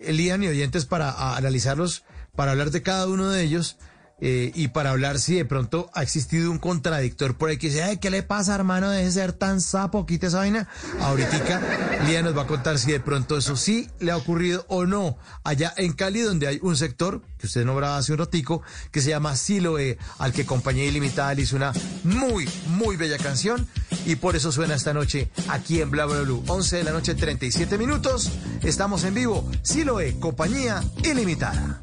Lian 0.00 0.42
y 0.42 0.48
oyentes 0.48 0.84
para 0.84 1.36
analizarlos, 1.36 2.04
para 2.34 2.52
hablar 2.52 2.70
de 2.70 2.82
cada 2.82 3.06
uno 3.06 3.28
de 3.28 3.42
ellos 3.42 3.76
eh, 4.20 4.52
y 4.54 4.68
para 4.68 4.90
hablar 4.90 5.18
si 5.18 5.34
de 5.34 5.44
pronto 5.44 5.90
ha 5.92 6.02
existido 6.02 6.50
un 6.50 6.58
contradictor 6.58 7.36
por 7.36 7.50
ahí 7.50 7.58
que 7.58 7.68
dice, 7.68 7.98
¿qué 8.00 8.10
le 8.10 8.22
pasa, 8.22 8.54
hermano? 8.54 8.90
Deje 8.90 9.04
de 9.04 9.12
ser 9.12 9.32
tan 9.32 9.60
sapo, 9.60 10.06
quite 10.06 10.28
esa 10.28 10.38
vaina. 10.38 10.68
Ahorita 11.00 11.60
Lian 12.06 12.24
nos 12.24 12.36
va 12.36 12.42
a 12.42 12.46
contar 12.46 12.78
si 12.78 12.92
de 12.92 13.00
pronto 13.00 13.36
eso 13.36 13.56
sí 13.56 13.90
le 13.98 14.12
ha 14.12 14.16
ocurrido 14.16 14.64
o 14.68 14.86
no. 14.86 15.18
Allá 15.42 15.74
en 15.76 15.92
Cali, 15.92 16.20
donde 16.20 16.46
hay 16.46 16.58
un 16.62 16.76
sector 16.76 17.22
que 17.38 17.46
usted 17.46 17.64
nombraba 17.64 17.98
hace 17.98 18.12
un 18.12 18.18
ratico, 18.18 18.62
que 18.90 19.00
se 19.00 19.10
llama 19.10 19.36
Siloe, 19.36 19.98
al 20.18 20.32
que 20.32 20.46
Compañía 20.46 20.84
Ilimitada 20.84 21.34
le 21.34 21.42
hizo 21.42 21.56
una 21.56 21.72
muy, 22.04 22.48
muy 22.68 22.96
bella 22.96 23.18
canción 23.18 23.66
y 24.06 24.16
por 24.16 24.36
eso 24.36 24.52
suena 24.52 24.74
esta 24.74 24.94
noche 24.94 25.30
aquí 25.48 25.80
en 25.80 25.90
Bla 25.90 26.06
Bla 26.06 26.20
Blue. 26.20 26.42
11 26.46 26.76
de 26.76 26.84
la 26.84 26.92
noche, 26.92 27.14
37 27.14 27.78
minutos. 27.78 28.30
Estamos 28.62 29.04
en 29.04 29.14
vivo. 29.14 29.50
Siloe, 29.62 30.18
Compañía 30.20 30.82
Ilimitada. 31.02 31.82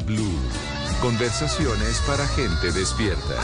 Blue. 0.00 0.38
Conversaciones 1.00 2.00
para 2.06 2.26
gente 2.28 2.72
despierta. 2.72 3.36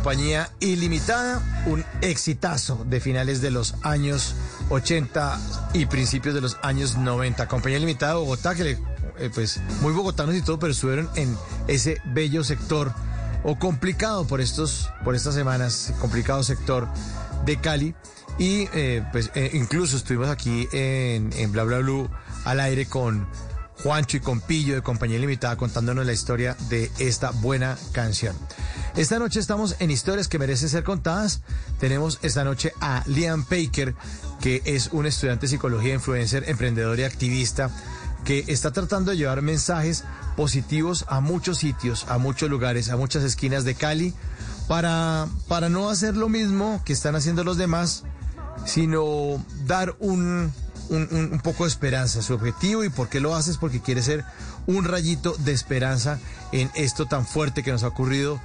Compañía 0.00 0.48
ilimitada, 0.60 1.42
un 1.66 1.84
exitazo 2.00 2.86
de 2.86 3.00
finales 3.00 3.42
de 3.42 3.50
los 3.50 3.74
años 3.82 4.34
80 4.70 5.38
y 5.74 5.84
principios 5.84 6.34
de 6.34 6.40
los 6.40 6.56
años 6.62 6.96
90. 6.96 7.46
Compañía 7.48 7.76
ilimitada 7.76 8.14
de 8.14 8.20
Bogotá, 8.20 8.54
que 8.54 8.78
eh, 9.18 9.30
pues 9.34 9.60
muy 9.82 9.92
bogotanos 9.92 10.34
y 10.34 10.40
todo, 10.40 10.58
pero 10.58 10.72
estuvieron 10.72 11.10
en 11.16 11.36
ese 11.68 11.98
bello 12.06 12.42
sector 12.44 12.94
o 13.44 13.58
complicado 13.58 14.26
por 14.26 14.40
estos, 14.40 14.90
por 15.04 15.14
estas 15.14 15.34
semanas, 15.34 15.92
complicado 16.00 16.42
sector 16.44 16.88
de 17.44 17.58
Cali. 17.58 17.94
Y 18.38 18.70
eh, 18.72 19.04
pues 19.12 19.30
eh, 19.34 19.50
incluso 19.52 19.98
estuvimos 19.98 20.30
aquí 20.30 20.66
en, 20.72 21.30
en 21.34 21.52
Bla 21.52 21.64
Bla 21.64 21.80
Blue 21.80 22.08
al 22.46 22.60
aire 22.60 22.86
con 22.86 23.28
Juancho 23.82 24.16
y 24.16 24.20
con 24.20 24.40
Pillo 24.40 24.76
de 24.76 24.82
Compañía 24.82 25.18
Ilimitada 25.18 25.56
contándonos 25.56 26.06
la 26.06 26.14
historia 26.14 26.56
de 26.70 26.90
esta 26.98 27.32
buena 27.32 27.76
canción. 27.92 28.34
Esta 28.96 29.20
noche 29.20 29.38
estamos 29.38 29.76
en 29.78 29.90
historias 29.90 30.26
que 30.26 30.38
merecen 30.38 30.68
ser 30.68 30.82
contadas. 30.82 31.42
Tenemos 31.78 32.18
esta 32.22 32.42
noche 32.42 32.72
a 32.80 33.04
Liam 33.06 33.46
Baker, 33.48 33.94
que 34.40 34.62
es 34.64 34.88
un 34.92 35.06
estudiante 35.06 35.46
de 35.46 35.50
psicología, 35.50 35.94
influencer, 35.94 36.48
emprendedor 36.48 36.98
y 36.98 37.04
activista, 37.04 37.70
que 38.24 38.44
está 38.48 38.72
tratando 38.72 39.12
de 39.12 39.16
llevar 39.16 39.42
mensajes 39.42 40.04
positivos 40.36 41.04
a 41.08 41.20
muchos 41.20 41.58
sitios, 41.58 42.04
a 42.08 42.18
muchos 42.18 42.50
lugares, 42.50 42.90
a 42.90 42.96
muchas 42.96 43.22
esquinas 43.22 43.64
de 43.64 43.76
Cali, 43.76 44.12
para, 44.66 45.28
para 45.46 45.68
no 45.68 45.88
hacer 45.88 46.16
lo 46.16 46.28
mismo 46.28 46.82
que 46.84 46.92
están 46.92 47.14
haciendo 47.14 47.44
los 47.44 47.56
demás, 47.56 48.02
sino 48.66 49.42
dar 49.66 49.94
un, 50.00 50.52
un, 50.90 51.40
poco 51.42 51.64
de 51.64 51.70
esperanza. 51.70 52.22
Su 52.22 52.34
objetivo 52.34 52.82
y 52.84 52.88
por 52.88 53.08
qué 53.08 53.20
lo 53.20 53.36
haces, 53.36 53.56
porque 53.56 53.80
quiere 53.80 54.02
ser 54.02 54.24
un 54.66 54.84
rayito 54.84 55.34
de 55.38 55.52
esperanza 55.52 56.18
en 56.52 56.70
esto 56.74 57.06
tan 57.06 57.24
fuerte 57.24 57.62
que 57.62 57.70
nos 57.70 57.84
ha 57.84 57.88
ocurrido, 57.88 58.40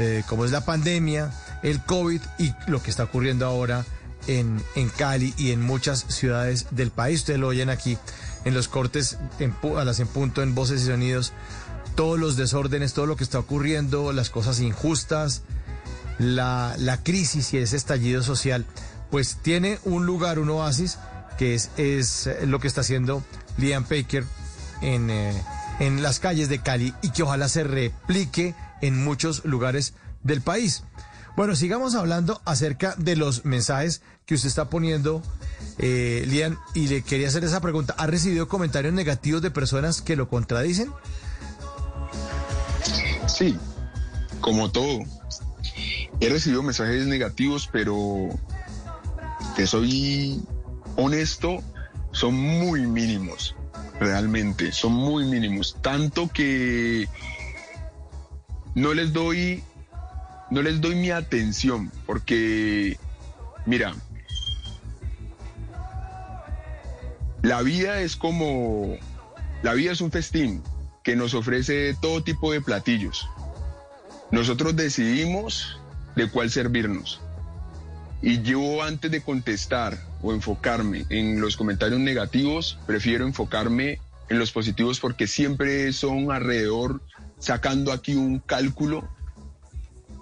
eh, 0.00 0.24
como 0.26 0.44
es 0.44 0.50
la 0.50 0.64
pandemia, 0.64 1.32
el 1.62 1.80
COVID 1.84 2.20
y 2.38 2.54
lo 2.66 2.82
que 2.82 2.90
está 2.90 3.04
ocurriendo 3.04 3.46
ahora 3.46 3.84
en, 4.26 4.62
en 4.74 4.88
Cali 4.88 5.34
y 5.36 5.52
en 5.52 5.62
muchas 5.62 6.04
ciudades 6.08 6.66
del 6.70 6.90
país. 6.90 7.20
Ustedes 7.20 7.40
lo 7.40 7.48
oyen 7.48 7.70
aquí 7.70 7.98
en 8.44 8.54
los 8.54 8.68
cortes 8.68 9.18
a 9.76 9.84
las 9.84 10.00
en 10.00 10.08
punto, 10.08 10.42
en 10.42 10.54
voces 10.54 10.82
y 10.82 10.86
sonidos, 10.86 11.32
todos 11.94 12.18
los 12.18 12.36
desórdenes, 12.36 12.94
todo 12.94 13.06
lo 13.06 13.16
que 13.16 13.24
está 13.24 13.38
ocurriendo, 13.38 14.12
las 14.12 14.30
cosas 14.30 14.60
injustas, 14.60 15.42
la, 16.18 16.74
la 16.78 17.02
crisis 17.02 17.52
y 17.52 17.58
ese 17.58 17.76
estallido 17.76 18.22
social, 18.22 18.64
pues 19.10 19.38
tiene 19.42 19.78
un 19.84 20.06
lugar, 20.06 20.38
un 20.38 20.50
oasis 20.50 20.98
que 21.38 21.54
es, 21.54 21.70
es 21.76 22.28
lo 22.44 22.60
que 22.60 22.68
está 22.68 22.82
haciendo 22.82 23.22
Liam 23.56 23.84
Baker 23.88 24.24
en, 24.82 25.10
eh, 25.10 25.42
en 25.78 26.02
las 26.02 26.20
calles 26.20 26.48
de 26.48 26.60
Cali 26.60 26.94
y 27.02 27.10
que 27.10 27.22
ojalá 27.22 27.48
se 27.48 27.64
replique 27.64 28.54
en 28.80 29.02
muchos 29.02 29.44
lugares 29.44 29.94
del 30.22 30.40
país. 30.40 30.84
Bueno, 31.36 31.54
sigamos 31.54 31.94
hablando 31.94 32.42
acerca 32.44 32.94
de 32.98 33.16
los 33.16 33.44
mensajes 33.44 34.02
que 34.26 34.34
usted 34.34 34.48
está 34.48 34.68
poniendo, 34.68 35.22
eh, 35.78 36.24
Lian, 36.26 36.58
y 36.74 36.88
le 36.88 37.02
quería 37.02 37.28
hacer 37.28 37.44
esa 37.44 37.60
pregunta. 37.60 37.94
¿Ha 37.98 38.06
recibido 38.06 38.48
comentarios 38.48 38.92
negativos 38.92 39.40
de 39.40 39.50
personas 39.50 40.02
que 40.02 40.16
lo 40.16 40.28
contradicen? 40.28 40.92
Sí, 43.26 43.56
como 44.40 44.70
todo. 44.70 45.00
He 46.20 46.28
recibido 46.28 46.62
mensajes 46.62 47.06
negativos, 47.06 47.68
pero 47.72 48.28
te 49.56 49.66
soy 49.66 50.42
honesto, 50.96 51.62
son 52.12 52.34
muy 52.34 52.86
mínimos, 52.86 53.54
realmente, 53.98 54.72
son 54.72 54.92
muy 54.92 55.24
mínimos. 55.24 55.76
Tanto 55.80 56.28
que 56.28 57.08
no 58.74 58.94
les 58.94 59.12
doy, 59.12 59.62
no 60.50 60.62
les 60.62 60.80
doy 60.80 60.94
mi 60.94 61.10
atención, 61.10 61.90
porque, 62.06 62.98
mira, 63.66 63.94
la 67.42 67.62
vida 67.62 68.00
es 68.00 68.16
como, 68.16 68.96
la 69.62 69.74
vida 69.74 69.92
es 69.92 70.00
un 70.00 70.10
festín 70.10 70.62
que 71.02 71.16
nos 71.16 71.34
ofrece 71.34 71.94
todo 72.00 72.22
tipo 72.22 72.52
de 72.52 72.60
platillos. 72.60 73.26
Nosotros 74.30 74.76
decidimos 74.76 75.80
de 76.14 76.28
cuál 76.28 76.50
servirnos. 76.50 77.20
Y 78.22 78.42
yo 78.42 78.82
antes 78.82 79.10
de 79.10 79.22
contestar 79.22 79.98
o 80.22 80.32
enfocarme 80.32 81.06
en 81.08 81.40
los 81.40 81.56
comentarios 81.56 82.00
negativos, 82.00 82.78
prefiero 82.86 83.26
enfocarme 83.26 83.98
en 84.28 84.38
los 84.38 84.52
positivos 84.52 85.00
porque 85.00 85.26
siempre 85.26 85.92
son 85.92 86.30
alrededor, 86.30 87.00
sacando 87.40 87.90
aquí 87.92 88.14
un 88.14 88.38
cálculo, 88.38 89.08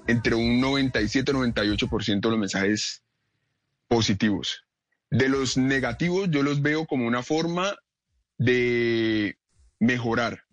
entre 0.07 0.35
un 0.35 0.63
97-98% 0.63 2.21
de 2.21 2.31
los 2.31 2.39
mensajes 2.39 3.05
positivos. 3.89 4.65
De 5.11 5.29
los 5.29 5.57
negativos 5.57 6.31
yo 6.31 6.43
los 6.43 6.63
veo 6.63 6.87
como 6.87 7.07
una 7.07 7.23
forma 7.23 7.77
de 8.39 9.37
mejorar. 9.79 10.45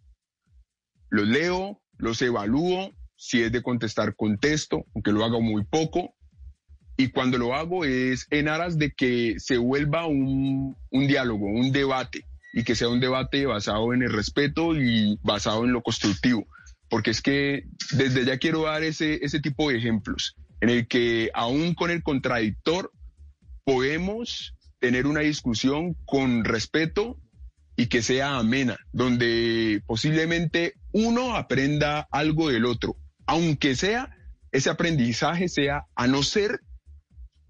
Los 1.10 1.28
leo, 1.28 1.82
los 1.98 2.22
evalúo, 2.22 2.92
si 3.16 3.42
es 3.42 3.52
de 3.52 3.62
contestar 3.62 4.16
contesto, 4.16 4.86
aunque 4.94 5.12
lo 5.12 5.24
haga 5.24 5.40
muy 5.40 5.64
poco, 5.64 6.16
y 6.98 7.10
cuando 7.10 7.38
lo 7.38 7.56
hago 7.56 7.86
es 7.86 8.28
en 8.32 8.48
aras 8.48 8.78
de 8.78 8.92
que 8.92 9.36
se 9.38 9.58
vuelva 9.58 10.06
un, 10.06 10.76
un, 10.90 11.08
diálogo, 11.08 11.46
un 11.46 11.72
debate, 11.72 12.26
y 12.54 12.64
que 12.64 12.76
sea 12.76 12.88
un 12.88 13.02
debate 13.02 13.46
basado 13.46 13.94
en 13.94 14.02
el 14.02 14.12
respeto 14.12 14.76
y 14.76 15.20
basado 15.22 15.66
en 15.66 15.74
lo 15.74 15.82
constructivo. 15.82 16.48
Porque 16.96 17.12
es 17.12 17.22
que 17.22 17.66
desde 17.92 18.24
ya 18.24 18.38
quiero 18.38 18.62
dar 18.62 18.82
ese, 18.82 19.16
ese 19.16 19.42
tipo 19.42 19.70
de 19.70 19.78
ejemplos, 19.78 20.38
en 20.62 20.70
el 20.70 20.88
que 20.88 21.30
aún 21.34 21.74
con 21.74 21.92
el 21.92 22.02
contradictor 22.02 22.90
podemos 23.66 24.56
tener 24.80 25.06
una 25.06 25.20
discusión 25.20 25.98
con 26.06 26.46
respeto 26.46 27.20
y 27.76 27.88
que 27.88 28.02
sea 28.02 28.38
amena, 28.38 28.78
donde 28.94 29.84
posiblemente 29.86 30.76
uno 30.94 31.36
aprenda 31.36 32.08
algo 32.12 32.48
del 32.48 32.64
otro, 32.64 32.96
aunque 33.26 33.76
sea 33.76 34.16
ese 34.54 34.70
aprendizaje 34.70 35.50
sea 35.50 35.88
a 35.96 36.08
no 36.08 36.24
ser 36.24 36.62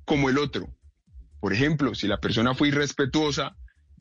como 0.05 0.31
el 0.31 0.39
otro. 0.39 0.75
Por 1.39 1.53
ejemplo, 1.53 1.93
si 1.93 2.07
la 2.07 2.19
persona 2.19 2.55
fue 2.55 2.69
irrespetuosa, 2.69 3.55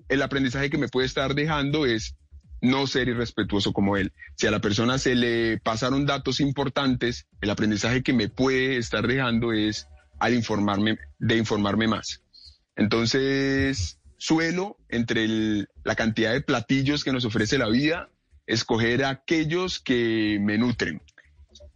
el 0.09 0.23
aprendizaje 0.23 0.71
que 0.71 0.79
me 0.79 0.89
puede 0.89 1.07
estar 1.07 1.35
dejando 1.35 1.85
es 1.85 2.17
no 2.65 2.87
ser 2.87 3.09
irrespetuoso 3.09 3.73
como 3.73 3.97
él. 3.97 4.13
Si 4.37 4.47
a 4.47 4.51
la 4.51 4.61
persona 4.61 4.99
se 4.99 5.15
le 5.15 5.59
pasaron 5.59 6.07
datos 6.07 6.41
importantes, 6.41 7.27
el 7.41 7.51
aprendizaje 7.51 8.03
que 8.03 8.13
me 8.13 8.29
puede 8.29 8.77
estar 8.77 9.07
dejando 9.07 9.53
es 9.53 9.89
al 10.19 10.35
informarme, 10.35 10.99
de 11.19 11.37
informarme 11.37 11.87
más. 11.87 12.23
Entonces, 12.77 13.99
suelo, 14.17 14.77
entre 14.89 15.67
la 15.85 15.95
cantidad 15.95 16.33
de 16.33 16.41
platillos 16.41 17.05
que 17.05 17.13
nos 17.13 17.25
ofrece 17.25 17.59
la 17.59 17.69
vida, 17.69 18.11
escoger 18.47 19.05
aquellos 19.05 19.79
que 19.79 20.39
me 20.41 20.59
nutren 20.59 21.01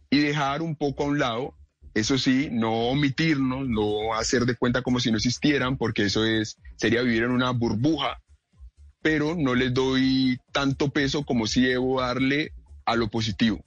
y 0.09 0.19
dejar 0.19 0.61
un 0.61 0.75
poco 0.75 1.03
a 1.03 1.07
un 1.07 1.19
lado 1.19 1.55
eso 1.93 2.17
sí, 2.17 2.49
no 2.51 2.71
omitirnos, 2.89 3.67
no 3.67 4.13
hacer 4.13 4.45
de 4.45 4.55
cuenta 4.55 4.81
como 4.81 4.99
si 4.99 5.11
no 5.11 5.17
existieran, 5.17 5.77
porque 5.77 6.05
eso 6.05 6.25
es, 6.25 6.57
sería 6.75 7.01
vivir 7.01 7.23
en 7.23 7.31
una 7.31 7.51
burbuja, 7.51 8.21
pero 9.01 9.35
no 9.35 9.55
les 9.55 9.73
doy 9.73 10.39
tanto 10.51 10.89
peso 10.89 11.23
como 11.23 11.47
si 11.47 11.61
debo 11.61 12.01
darle 12.01 12.51
a 12.85 12.95
lo 12.95 13.09
positivo. 13.09 13.63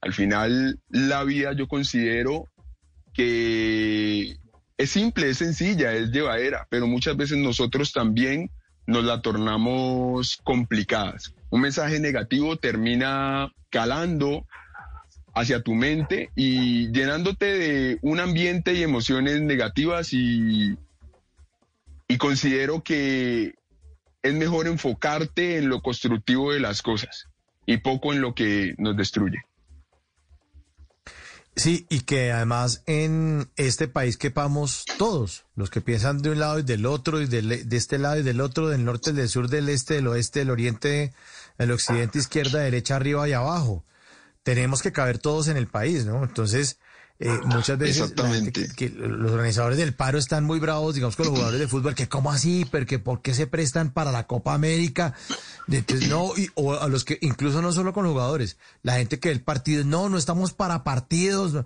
Al 0.00 0.12
final, 0.12 0.80
la 0.88 1.24
vida 1.24 1.52
yo 1.54 1.68
considero 1.68 2.48
que 3.12 4.36
es 4.76 4.90
simple, 4.90 5.30
es 5.30 5.38
sencilla, 5.38 5.92
es 5.92 6.10
llevadera, 6.10 6.66
pero 6.68 6.86
muchas 6.86 7.16
veces 7.16 7.38
nosotros 7.38 7.92
también 7.92 8.50
nos 8.86 9.04
la 9.04 9.22
tornamos 9.22 10.36
complicadas. 10.38 11.34
Un 11.50 11.62
mensaje 11.62 12.00
negativo 12.00 12.56
termina 12.56 13.52
calando 13.70 14.46
hacia 15.34 15.62
tu 15.62 15.74
mente 15.74 16.30
y 16.34 16.92
llenándote 16.92 17.46
de 17.46 17.98
un 18.02 18.20
ambiente 18.20 18.74
y 18.74 18.82
emociones 18.82 19.40
negativas 19.40 20.12
y, 20.12 20.76
y 22.08 22.16
considero 22.18 22.82
que 22.82 23.54
es 24.24 24.34
mejor 24.34 24.66
enfocarte 24.66 25.58
en 25.58 25.68
lo 25.68 25.82
constructivo 25.82 26.52
de 26.52 26.58
las 26.58 26.82
cosas 26.82 27.28
y 27.66 27.76
poco 27.76 28.12
en 28.12 28.22
lo 28.22 28.34
que 28.34 28.74
nos 28.78 28.96
destruye. 28.96 29.42
Sí, 31.56 31.86
y 31.88 32.00
que 32.00 32.32
además 32.32 32.82
en 32.86 33.48
este 33.56 33.86
país 33.86 34.16
quepamos 34.16 34.86
todos, 34.98 35.44
los 35.54 35.70
que 35.70 35.80
piensan 35.80 36.20
de 36.20 36.30
un 36.30 36.40
lado 36.40 36.58
y 36.58 36.62
del 36.62 36.86
otro, 36.86 37.20
y 37.20 37.26
de, 37.26 37.64
este 37.70 37.98
lado 37.98 38.18
y 38.18 38.22
del 38.22 38.40
otro, 38.40 38.68
del 38.68 38.84
norte, 38.84 39.12
del 39.12 39.28
sur, 39.28 39.48
del 39.48 39.68
este, 39.68 39.94
del 39.94 40.08
oeste, 40.08 40.40
del 40.40 40.50
oriente, 40.50 41.12
del 41.58 41.70
occidente, 41.70 42.18
izquierda, 42.18 42.60
derecha, 42.60 42.96
arriba 42.96 43.28
y 43.28 43.34
abajo 43.34 43.84
tenemos 44.44 44.82
que 44.82 44.92
caber 44.92 45.18
todos 45.18 45.48
en 45.48 45.56
el 45.56 45.66
país, 45.66 46.04
¿no? 46.04 46.22
Entonces, 46.22 46.78
eh, 47.20 47.38
muchas 47.44 47.78
veces 47.78 48.12
que, 48.76 48.88
los 48.88 49.30
organizadores 49.30 49.78
del 49.78 49.94
paro 49.94 50.18
están 50.18 50.44
muy 50.44 50.58
bravos, 50.58 50.96
digamos, 50.96 51.14
con 51.14 51.26
los 51.26 51.34
jugadores 51.34 51.60
de 51.60 51.68
fútbol, 51.68 51.94
que 51.94 52.08
cómo 52.08 52.32
así, 52.32 52.66
porque 52.68 52.98
por 52.98 53.22
qué 53.22 53.34
se 53.34 53.46
prestan 53.46 53.92
para 53.92 54.10
la 54.10 54.26
Copa 54.26 54.52
América, 54.52 55.14
entonces 55.68 56.08
no, 56.08 56.32
y, 56.36 56.50
o 56.54 56.74
a 56.74 56.88
los 56.88 57.04
que, 57.04 57.18
incluso 57.20 57.62
no 57.62 57.72
solo 57.72 57.92
con 57.92 58.02
los 58.02 58.12
jugadores, 58.12 58.56
la 58.82 58.94
gente 58.94 59.20
que 59.20 59.30
el 59.30 59.42
partido, 59.42 59.84
no, 59.84 60.08
no 60.08 60.18
estamos 60.18 60.52
para 60.52 60.82
partidos, 60.82 61.64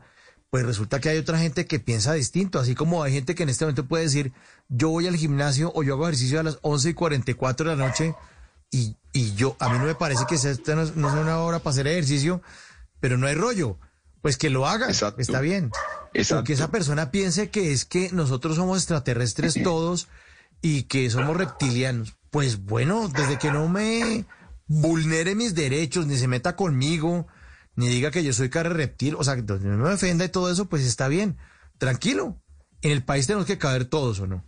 pues 0.50 0.66
resulta 0.66 1.00
que 1.00 1.08
hay 1.08 1.18
otra 1.18 1.38
gente 1.38 1.64
que 1.66 1.80
piensa 1.80 2.12
distinto, 2.12 2.58
así 2.58 2.74
como 2.74 3.02
hay 3.02 3.14
gente 3.14 3.34
que 3.34 3.44
en 3.44 3.48
este 3.48 3.64
momento 3.64 3.86
puede 3.86 4.04
decir, 4.04 4.32
yo 4.68 4.90
voy 4.90 5.06
al 5.06 5.16
gimnasio 5.16 5.72
o 5.74 5.82
yo 5.82 5.94
hago 5.94 6.04
ejercicio 6.04 6.40
a 6.40 6.42
las 6.42 6.58
11 6.60 6.90
y 6.90 6.94
44 6.94 7.70
de 7.70 7.76
la 7.76 7.86
noche, 7.86 8.14
y, 8.70 8.96
y 9.14 9.32
yo, 9.34 9.56
a 9.60 9.70
mí 9.70 9.78
no 9.78 9.86
me 9.86 9.94
parece 9.94 10.26
que 10.28 10.34
esta 10.34 10.74
no, 10.74 10.84
no 10.94 11.10
sea 11.10 11.20
una 11.20 11.38
hora 11.38 11.60
para 11.60 11.72
hacer 11.72 11.86
ejercicio, 11.86 12.42
pero 13.00 13.16
no 13.16 13.26
hay 13.26 13.34
rollo. 13.34 13.78
Pues 14.22 14.36
que 14.36 14.50
lo 14.50 14.66
haga, 14.66 14.88
está 14.88 15.40
bien. 15.40 15.70
Exacto. 16.14 16.44
que 16.44 16.54
esa 16.54 16.70
persona 16.70 17.10
piense 17.10 17.50
que 17.50 17.72
es 17.72 17.84
que 17.84 18.10
nosotros 18.12 18.56
somos 18.56 18.78
extraterrestres 18.78 19.54
todos 19.62 20.08
y 20.62 20.84
que 20.84 21.08
somos 21.10 21.36
reptilianos. 21.36 22.16
Pues 22.30 22.64
bueno, 22.64 23.08
desde 23.08 23.38
que 23.38 23.50
no 23.50 23.68
me 23.68 24.24
vulnere 24.66 25.34
mis 25.34 25.54
derechos, 25.54 26.06
ni 26.06 26.16
se 26.16 26.28
meta 26.28 26.56
conmigo, 26.56 27.26
ni 27.74 27.88
diga 27.88 28.10
que 28.10 28.24
yo 28.24 28.32
soy 28.32 28.50
cara 28.50 28.68
reptil, 28.68 29.14
o 29.14 29.24
sea, 29.24 29.36
que 29.36 29.42
no 29.42 29.58
me 29.58 29.94
ofenda 29.94 30.24
y 30.24 30.28
todo 30.28 30.50
eso, 30.50 30.68
pues 30.68 30.82
está 30.84 31.08
bien. 31.08 31.38
Tranquilo. 31.78 32.42
En 32.82 32.92
el 32.92 33.04
país 33.04 33.26
tenemos 33.26 33.46
que 33.46 33.58
caber 33.58 33.86
todos, 33.86 34.20
¿o 34.20 34.26
no? 34.26 34.44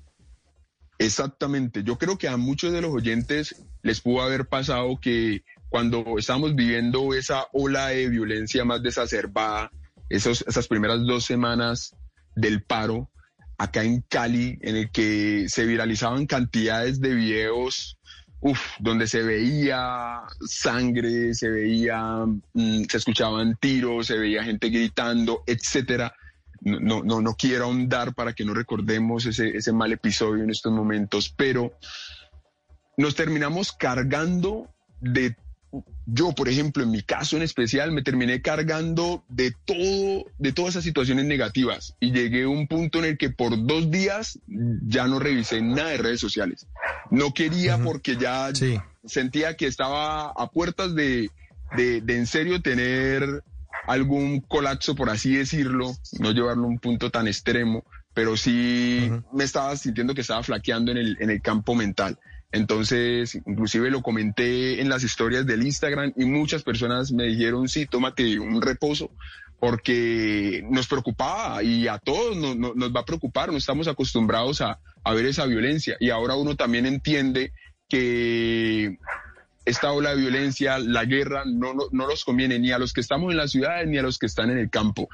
Exactamente. 0.99 1.83
Yo 1.83 1.97
creo 1.97 2.19
que 2.19 2.29
a 2.29 2.37
muchos 2.37 2.73
de 2.73 2.83
los 2.83 2.93
oyentes 2.93 3.57
les 3.83 4.01
pudo 4.01 4.23
haber 4.23 4.47
pasado 4.47 5.01
que 5.01 5.43
cuando 5.71 6.05
estamos 6.19 6.55
viviendo 6.55 7.15
esa 7.15 7.47
ola 7.53 7.89
de 7.89 8.09
violencia 8.09 8.65
más 8.65 8.83
desacerbada, 8.83 9.71
esos, 10.09 10.45
esas 10.47 10.67
primeras 10.67 11.01
dos 11.07 11.25
semanas 11.25 11.95
del 12.35 12.63
paro, 12.63 13.09
acá 13.57 13.85
en 13.85 14.03
Cali, 14.03 14.59
en 14.63 14.77
el 14.77 14.91
que 14.91 15.49
se 15.49 15.65
viralizaban 15.65 16.27
cantidades 16.27 17.01
de 17.01 17.15
videos, 17.15 17.99
uf, 18.41 18.61
donde 18.81 19.07
se 19.07 19.23
veía 19.23 20.23
sangre, 20.45 21.35
se 21.35 21.49
veía, 21.49 22.27
mm, 22.27 22.85
se 22.91 22.97
escuchaban 22.97 23.57
tiros, 23.61 24.09
se 24.09 24.19
veía 24.19 24.43
gente 24.43 24.71
gritando, 24.71 25.45
etcétera. 25.47 26.13
No, 26.63 27.03
no, 27.03 27.23
no 27.23 27.35
quiero 27.37 27.67
ahondar 27.67 28.15
para 28.15 28.33
que 28.33 28.45
no 28.45 28.55
recordemos 28.55 29.25
ese, 29.25 29.57
ese 29.57 29.73
mal 29.73 29.93
episodio 29.93 30.43
en 30.43 30.51
estos 30.51 30.73
momentos, 30.73 31.33
pero 31.35 31.73
nos 32.97 33.15
terminamos 33.15 33.73
cargando 33.73 34.69
de 35.01 35.37
yo, 36.13 36.33
por 36.33 36.49
ejemplo, 36.49 36.83
en 36.83 36.91
mi 36.91 37.03
caso 37.03 37.37
en 37.37 37.43
especial, 37.43 37.93
me 37.93 38.03
terminé 38.03 38.43
cargando 38.43 39.25
de 39.29 39.55
todo, 39.65 40.25
de 40.39 40.53
todas 40.53 40.71
esas 40.71 40.85
situaciones 40.85 41.27
negativas 41.27 41.95
y 42.01 42.13
llegué 42.13 42.45
a 42.45 42.49
un 42.49 42.67
punto 42.67 42.99
en 42.99 43.05
el 43.05 43.19
que 43.19 43.31
por 43.31 43.67
dos 43.67 43.91
días 43.91 44.39
ya 44.47 45.07
no 45.07 45.19
revisé 45.19 45.63
nada 45.63 45.91
de 45.91 45.99
redes 45.99 46.21
sociales. 46.21 46.67
No 47.11 47.33
quería 47.33 47.79
porque 47.79 48.17
ya 48.17 48.51
sentía 49.05 49.57
que 49.57 49.67
estaba 49.67 50.31
a 50.31 50.51
puertas 50.51 50.95
de, 50.95 51.31
de, 51.77 52.01
de 52.01 52.17
en 52.17 52.27
serio 52.27 52.61
tener 52.61 53.43
algún 53.87 54.41
colapso, 54.41 54.95
por 54.95 55.11
así 55.11 55.35
decirlo, 55.37 55.93
no 56.19 56.33
llevarlo 56.33 56.65
a 56.65 56.69
un 56.69 56.79
punto 56.79 57.11
tan 57.11 57.29
extremo, 57.29 57.85
pero 58.15 58.37
sí 58.37 59.11
me 59.33 59.45
estaba 59.45 59.77
sintiendo 59.77 60.15
que 60.15 60.21
estaba 60.21 60.43
flaqueando 60.43 60.93
en 60.93 60.99
el, 60.99 61.17
en 61.21 61.31
el 61.31 61.41
campo 61.41 61.75
mental. 61.75 62.19
Entonces, 62.53 63.37
inclusive 63.47 63.91
lo 63.91 64.03
comenté 64.03 64.81
en 64.81 64.89
las 64.89 65.05
historias 65.05 65.47
del 65.47 65.63
Instagram 65.63 66.13
y 66.17 66.25
muchas 66.25 66.63
personas 66.63 67.13
me 67.13 67.25
dijeron, 67.25 67.69
sí, 67.69 67.87
tómate 67.87 68.41
un 68.41 68.61
reposo, 68.61 69.11
porque 69.61 70.65
nos 70.69 70.89
preocupaba 70.89 71.63
y 71.63 71.87
a 71.87 71.99
todos 71.99 72.37
nos, 72.37 72.57
nos 72.57 72.95
va 72.95 73.01
a 73.01 73.05
preocupar, 73.05 73.53
no 73.53 73.59
estamos 73.59 73.87
acostumbrados 73.87 74.61
a, 74.63 74.81
ver 75.15 75.27
esa 75.27 75.47
violencia 75.47 75.97
y 76.01 76.11
ahora 76.11 76.35
uno 76.35 76.57
también 76.57 76.87
entiende 76.87 77.53
que 77.89 78.99
esta 79.65 79.93
ola 79.93 80.11
de 80.11 80.21
violencia, 80.21 80.79
la 80.79 81.05
guerra, 81.05 81.45
no, 81.47 81.75
no, 81.75 81.85
no 81.91 82.07
los 82.07 82.25
conviene 82.25 82.59
ni 82.59 82.73
a 82.73 82.79
los 82.79 82.93
que 82.93 83.01
estamos 83.01 83.31
en 83.31 83.37
las 83.37 83.51
ciudades 83.53 83.87
ni 83.89 83.99
a 83.99 84.03
los 84.03 84.19
que 84.19 84.27
están 84.27 84.51
en 84.51 84.59
el 84.59 84.71
campo. 84.71 85.09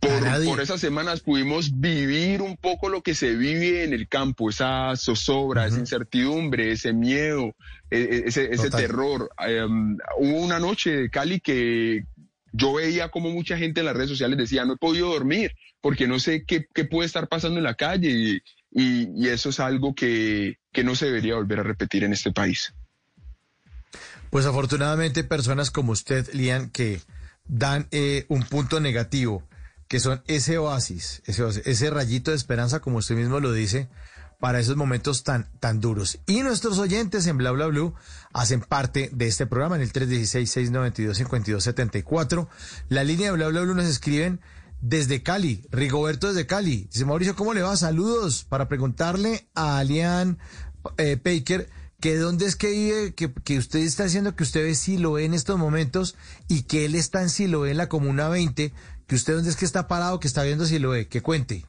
Por, 0.00 0.44
por, 0.44 0.60
esas 0.60 0.80
semanas 0.80 1.20
pudimos 1.20 1.80
vivir 1.80 2.40
un 2.40 2.56
poco 2.56 2.88
lo 2.88 3.02
que 3.02 3.14
se 3.14 3.34
vive 3.34 3.84
en 3.84 3.92
el 3.92 4.08
campo, 4.08 4.48
esa 4.48 4.94
zozobra, 4.96 5.66
esa 5.66 5.78
incertidumbre, 5.78 6.72
ese 6.72 6.92
miedo, 6.92 7.54
e, 7.90 7.98
e, 7.98 8.22
ese, 8.26 8.52
ese 8.52 8.70
terror. 8.70 9.30
Um, 9.38 9.98
hubo 10.18 10.38
una 10.38 10.58
noche 10.58 10.96
de 10.96 11.10
Cali 11.10 11.40
que 11.40 12.04
yo 12.52 12.74
veía 12.74 13.10
como 13.10 13.30
mucha 13.30 13.58
gente 13.58 13.80
en 13.80 13.86
las 13.86 13.96
redes 13.96 14.10
sociales 14.10 14.38
decía, 14.38 14.64
no 14.64 14.74
he 14.74 14.78
podido 14.78 15.08
dormir 15.08 15.52
porque 15.80 16.06
no 16.06 16.18
sé 16.18 16.44
qué, 16.46 16.66
qué 16.72 16.84
puede 16.84 17.06
estar 17.06 17.28
pasando 17.28 17.58
en 17.58 17.64
la 17.64 17.74
calle 17.74 18.10
y, 18.10 18.42
y, 18.70 19.08
y 19.14 19.28
eso 19.28 19.50
es 19.50 19.60
algo 19.60 19.94
que, 19.94 20.58
que 20.72 20.84
no 20.84 20.94
se 20.94 21.06
debería 21.06 21.34
volver 21.34 21.60
a 21.60 21.64
repetir 21.64 22.04
en 22.04 22.12
este 22.12 22.32
país. 22.32 22.72
Pues 24.30 24.46
afortunadamente 24.46 25.24
personas 25.24 25.70
como 25.70 25.92
usted, 25.92 26.28
Lian, 26.32 26.70
que 26.70 27.00
dan 27.46 27.88
eh, 27.90 28.24
un 28.28 28.42
punto 28.42 28.80
negativo 28.80 29.42
que 29.88 30.00
son 30.00 30.22
ese 30.26 30.58
oasis, 30.58 31.22
ese 31.26 31.44
ese 31.64 31.90
rayito 31.90 32.30
de 32.30 32.36
esperanza, 32.36 32.80
como 32.80 32.98
usted 32.98 33.16
mismo 33.16 33.40
lo 33.40 33.52
dice, 33.52 33.88
para 34.40 34.58
esos 34.60 34.76
momentos 34.76 35.24
tan, 35.24 35.48
tan 35.60 35.80
duros. 35.80 36.18
Y 36.26 36.42
nuestros 36.42 36.78
oyentes 36.78 37.26
en 37.26 37.38
Bla 37.38 37.52
Bla 37.52 37.66
Blue 37.66 37.94
hacen 38.32 38.60
parte 38.60 39.10
de 39.12 39.26
este 39.26 39.46
programa 39.46 39.76
en 39.76 39.82
el 39.82 39.92
316-692-5274. 39.92 42.48
La 42.88 43.04
línea 43.04 43.30
de 43.30 43.36
Bla 43.36 43.48
Bla 43.48 43.60
Blue 43.62 43.74
nos 43.74 43.86
escriben 43.86 44.40
desde 44.80 45.22
Cali, 45.22 45.66
Rigoberto 45.70 46.28
desde 46.28 46.46
Cali. 46.46 46.88
Dice 46.92 47.06
Mauricio, 47.06 47.34
¿cómo 47.34 47.54
le 47.54 47.62
va? 47.62 47.74
Saludos 47.76 48.44
para 48.44 48.68
preguntarle 48.68 49.48
a 49.54 49.78
Alian 49.78 50.38
eh, 50.98 51.16
Baker 51.16 51.70
que 52.00 52.18
dónde 52.18 52.44
es 52.44 52.56
que 52.56 52.70
vive, 52.70 53.14
que, 53.14 53.32
que, 53.32 53.56
usted 53.56 53.78
está 53.78 54.04
diciendo 54.04 54.36
que 54.36 54.42
usted 54.42 54.62
ve 54.62 54.74
Siloé 54.74 55.24
en 55.24 55.32
estos 55.32 55.58
momentos 55.58 56.14
y 56.46 56.64
que 56.64 56.84
él 56.84 56.94
está 56.94 57.22
en 57.22 57.30
Siloé 57.30 57.70
en 57.70 57.78
la 57.78 57.88
Comuna 57.88 58.28
20, 58.28 58.74
que 59.06 59.14
usted 59.14 59.34
dónde 59.34 59.50
es 59.50 59.56
que 59.56 59.64
está 59.64 59.88
parado, 59.88 60.20
que 60.20 60.28
está 60.28 60.42
viendo 60.42 60.66
Siloé, 60.66 61.08
que 61.08 61.22
cuente, 61.22 61.64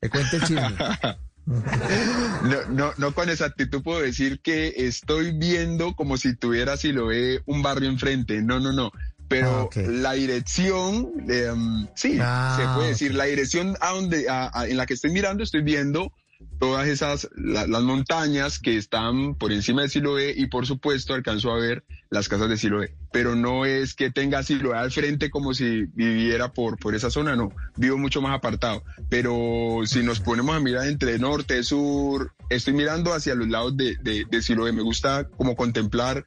que 0.00 0.10
cuente 0.10 0.36
el 0.36 0.42
chisme. 0.42 0.76
No, 1.46 2.64
no, 2.70 2.92
no 2.96 3.14
con 3.14 3.30
exactitud 3.30 3.80
puedo 3.80 4.00
decir 4.00 4.40
que 4.40 4.74
estoy 4.78 5.30
viendo 5.30 5.94
como 5.94 6.16
si 6.16 6.34
tuviera 6.34 6.76
Siloé 6.76 7.40
un 7.46 7.62
barrio 7.62 7.88
enfrente. 7.88 8.42
No, 8.42 8.58
no, 8.58 8.72
no. 8.72 8.90
Pero 9.28 9.48
ah, 9.50 9.62
okay. 9.62 9.86
la 9.86 10.14
dirección, 10.14 11.12
um, 11.52 11.86
sí, 11.94 12.18
ah, 12.20 12.56
se 12.58 12.66
puede 12.74 12.88
decir, 12.88 13.14
la 13.14 13.24
dirección 13.24 13.76
a 13.80 13.90
donde, 13.90 14.28
a, 14.28 14.50
a, 14.52 14.66
en 14.66 14.76
la 14.76 14.86
que 14.86 14.94
estoy 14.94 15.12
mirando, 15.12 15.44
estoy 15.44 15.62
viendo 15.62 16.12
todas 16.58 16.88
esas, 16.88 17.28
la, 17.36 17.66
las 17.66 17.82
montañas 17.82 18.58
que 18.58 18.76
están 18.76 19.34
por 19.34 19.52
encima 19.52 19.82
de 19.82 19.88
Siloé 19.88 20.34
y 20.36 20.46
por 20.46 20.66
supuesto 20.66 21.14
alcanzó 21.14 21.52
a 21.52 21.58
ver 21.58 21.84
las 22.10 22.28
casas 22.28 22.48
de 22.48 22.56
Siloé. 22.56 22.94
Pero 23.12 23.34
no 23.34 23.64
es 23.64 23.94
que 23.94 24.10
tenga 24.10 24.42
Siloé 24.42 24.76
al 24.76 24.90
frente 24.90 25.30
como 25.30 25.54
si 25.54 25.84
viviera 25.94 26.52
por, 26.52 26.78
por 26.78 26.94
esa 26.94 27.10
zona, 27.10 27.36
no. 27.36 27.52
Vivo 27.76 27.98
mucho 27.98 28.20
más 28.22 28.36
apartado. 28.36 28.82
Pero 29.08 29.82
si 29.84 30.02
nos 30.02 30.20
ponemos 30.20 30.56
a 30.56 30.60
mirar 30.60 30.86
entre 30.86 31.18
norte, 31.18 31.62
sur, 31.62 32.32
estoy 32.50 32.74
mirando 32.74 33.12
hacia 33.12 33.34
los 33.34 33.48
lados 33.48 33.76
de, 33.76 33.96
de, 34.02 34.24
de 34.30 34.42
Siloé. 34.42 34.72
Me 34.72 34.82
gusta 34.82 35.28
como 35.28 35.56
contemplar 35.56 36.26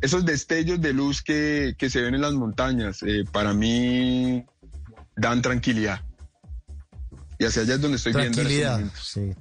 esos 0.00 0.24
destellos 0.24 0.80
de 0.80 0.92
luz 0.92 1.22
que, 1.22 1.74
que 1.78 1.90
se 1.90 2.00
ven 2.02 2.14
en 2.14 2.20
las 2.20 2.34
montañas. 2.34 3.02
Eh, 3.02 3.24
para 3.30 3.54
mí 3.54 4.44
dan 5.16 5.42
tranquilidad. 5.42 6.05
Y 7.38 7.44
hacia 7.44 7.62
allá 7.62 7.74
es 7.74 7.80
donde 7.80 7.96
estoy 7.96 8.12
tranquilidad, 8.12 8.78
viendo. 8.78 8.94
Sí. 9.00 9.34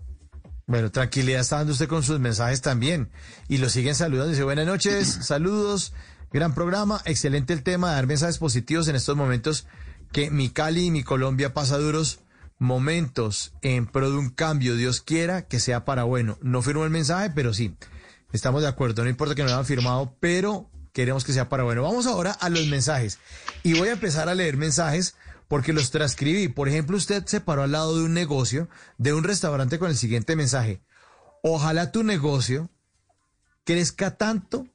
Bueno, 0.67 0.91
tranquilidad 0.91 1.41
está 1.41 1.57
dando 1.57 1.73
usted 1.73 1.87
con 1.87 2.03
sus 2.03 2.19
mensajes 2.19 2.61
también. 2.61 3.09
Y 3.47 3.57
lo 3.57 3.69
siguen 3.69 3.95
saludando. 3.95 4.31
Dice, 4.31 4.43
buenas 4.43 4.65
noches, 4.65 5.07
saludos, 5.21 5.93
gran 6.31 6.55
programa, 6.55 7.01
excelente 7.05 7.53
el 7.53 7.63
tema 7.63 7.89
de 7.89 7.95
dar 7.95 8.07
mensajes 8.07 8.39
positivos 8.39 8.87
en 8.87 8.95
estos 8.95 9.15
momentos 9.15 9.67
que 10.11 10.31
mi 10.31 10.49
Cali 10.49 10.85
y 10.85 10.91
mi 10.91 11.03
Colombia 11.03 11.53
pasa 11.53 11.77
duros 11.77 12.19
momentos 12.57 13.53
en 13.61 13.85
pro 13.85 14.09
de 14.09 14.17
un 14.17 14.29
cambio. 14.29 14.75
Dios 14.75 15.01
quiera 15.01 15.47
que 15.47 15.59
sea 15.59 15.85
para 15.85 16.03
bueno. 16.03 16.37
No 16.41 16.61
firmo 16.61 16.83
el 16.83 16.89
mensaje, 16.89 17.31
pero 17.35 17.53
sí, 17.53 17.75
estamos 18.31 18.61
de 18.61 18.67
acuerdo. 18.67 19.03
No 19.03 19.09
importa 19.09 19.35
que 19.35 19.43
no 19.43 19.49
lo 19.49 19.55
hayan 19.55 19.65
firmado, 19.65 20.15
pero 20.19 20.69
queremos 20.93 21.25
que 21.25 21.33
sea 21.33 21.49
para 21.49 21.63
bueno. 21.63 21.83
Vamos 21.83 22.07
ahora 22.07 22.31
a 22.31 22.49
los 22.49 22.65
mensajes. 22.67 23.19
Y 23.63 23.73
voy 23.73 23.89
a 23.89 23.93
empezar 23.93 24.29
a 24.29 24.35
leer 24.35 24.57
mensajes 24.57 25.15
porque 25.47 25.73
los 25.73 25.91
transcribí. 25.91 26.47
Por 26.47 26.67
ejemplo, 26.67 26.97
usted 26.97 27.25
se 27.25 27.41
paró 27.41 27.63
al 27.63 27.71
lado 27.71 27.97
de 27.97 28.03
un 28.03 28.13
negocio, 28.13 28.67
de 28.97 29.13
un 29.13 29.23
restaurante 29.23 29.79
con 29.79 29.89
el 29.89 29.97
siguiente 29.97 30.35
mensaje. 30.35 30.81
Ojalá 31.43 31.91
tu 31.91 32.03
negocio 32.03 32.69
crezca 33.63 34.17
tanto 34.17 34.67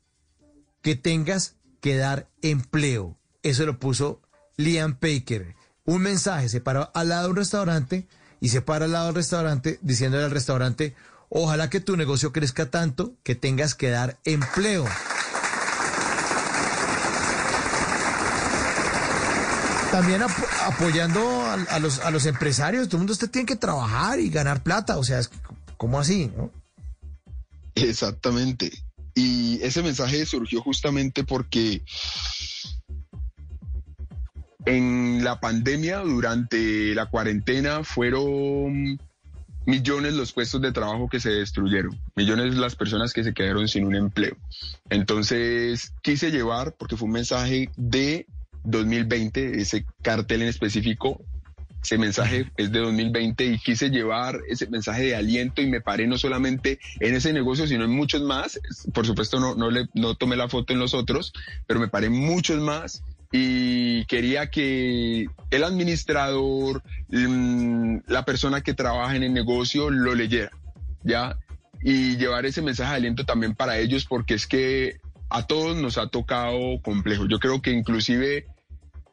que 0.83 0.97
tengas 0.97 1.57
que 1.81 1.97
dar 1.97 2.29
empleo. 2.43 3.17
Eso 3.43 3.67
lo 3.67 3.79
puso 3.79 4.21
Liam 4.57 4.99
Baker. 5.01 5.55
Un 5.85 6.03
mensaje, 6.03 6.49
se 6.49 6.61
paró 6.61 6.91
al 6.95 7.09
lado 7.09 7.25
de 7.25 7.31
un 7.31 7.37
restaurante 7.37 8.07
y 8.41 8.51
se 8.51 8.63
para 8.63 8.85
al 8.85 8.93
lado 8.93 9.07
del 9.07 9.15
restaurante 9.17 9.79
diciéndole 9.83 10.25
al 10.25 10.31
restaurante, 10.31 10.95
ojalá 11.29 11.71
que 11.71 11.81
tu 11.81 11.97
negocio 11.97 12.33
crezca 12.33 12.71
tanto 12.71 13.15
que 13.23 13.35
tengas 13.35 13.75
que 13.75 13.91
dar 13.91 14.19
empleo. 14.25 14.87
También 19.91 20.23
ap 20.23 20.31
apoyando 20.67 21.21
a, 21.69 21.79
los, 21.81 21.99
a 22.01 22.11
los 22.11 22.27
empresarios, 22.27 22.87
todo 22.89 22.97
el 22.97 23.01
mundo 23.01 23.13
usted 23.13 23.31
tiene 23.31 23.47
que 23.47 23.57
trabajar 23.57 24.21
y 24.21 24.31
ganar 24.31 24.63
plata, 24.63 24.99
o 24.99 25.05
sea, 25.05 25.19
es 25.19 25.31
como 25.77 25.99
así, 25.99 26.31
¿no? 26.37 26.51
Exactamente. 27.75 28.71
Y 29.15 29.61
ese 29.63 29.83
mensaje 29.83 30.25
surgió 30.27 30.63
justamente 30.63 31.25
porque 31.25 31.83
en 34.67 35.25
la 35.25 35.41
pandemia, 35.41 35.99
durante 36.01 36.95
la 36.95 37.07
cuarentena, 37.07 37.83
fueron 37.83 39.01
millones 39.67 40.15
los 40.15 40.33
puestos 40.33 40.61
de 40.61 40.73
trabajo 40.73 41.09
que 41.09 41.21
se 41.21 41.31
destruyeron, 41.31 41.99
millones 42.17 42.55
las 42.55 42.77
personas 42.77 43.13
que 43.13 43.25
se 43.25 43.35
quedaron 43.35 43.69
sin 43.69 43.87
un 43.87 43.95
empleo. 43.95 44.37
Entonces 44.89 45.93
quise 46.03 46.31
llevar, 46.31 46.75
porque 46.77 46.97
fue 46.97 47.07
un 47.07 47.13
mensaje 47.13 47.71
de 47.77 48.27
2020, 48.65 49.61
ese 49.61 49.85
cartel 50.03 50.43
en 50.43 50.49
específico, 50.49 51.21
ese 51.83 51.97
mensaje 51.97 52.51
es 52.57 52.73
de 52.73 52.81
2020 52.81 53.45
y 53.45 53.59
quise 53.59 53.89
llevar 53.89 54.41
ese 54.49 54.67
mensaje 54.69 55.05
de 55.05 55.17
aliento 55.17 55.63
y 55.63 55.67
me 55.67 55.81
paré 55.81 56.07
no 56.07 56.19
solamente 56.19 56.79
en 57.01 57.15
ese 57.15 57.33
negocio, 57.33 57.67
sino 57.67 57.85
en 57.85 57.91
muchos 57.91 58.23
más. 58.23 58.61
Por 58.93 59.07
supuesto 59.07 59.41
no, 59.41 59.55
no, 59.55 59.71
le, 59.71 59.89
no 59.95 60.15
tomé 60.15 60.37
la 60.37 60.49
foto 60.49 60.73
en 60.73 60.79
los 60.79 60.93
otros, 60.93 61.33
pero 61.67 61.81
me 61.81 61.89
paré 61.89 62.11
muchos 62.11 62.61
más 62.61 63.03
y 63.33 64.05
quería 64.07 64.51
que 64.51 65.27
el 65.51 65.65
administrador, 65.65 66.83
mm, 67.09 67.99
la 68.09 68.25
persona 68.25 68.61
que 68.61 68.75
trabaja 68.75 69.17
en 69.17 69.23
el 69.23 69.33
negocio 69.33 69.89
lo 69.89 70.15
leyera, 70.15 70.51
¿ya? 71.03 71.39
Y 71.83 72.17
llevar 72.17 72.45
ese 72.45 72.61
mensaje 72.61 72.91
de 72.91 72.97
aliento 72.97 73.25
también 73.25 73.55
para 73.55 73.79
ellos 73.79 74.05
porque 74.05 74.35
es 74.35 74.47
que 74.47 75.01
a 75.31 75.47
todos 75.47 75.77
nos 75.77 75.97
ha 75.97 76.09
tocado 76.09 76.81
complejo. 76.83 77.27
Yo 77.27 77.39
creo 77.39 77.63
que 77.63 77.71
inclusive 77.71 78.47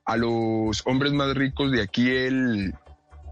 a 0.04 0.18
los 0.18 0.82
hombres 0.86 1.14
más 1.14 1.36
ricos 1.36 1.72
de 1.72 1.82
aquí 1.82 2.10
el, 2.10 2.74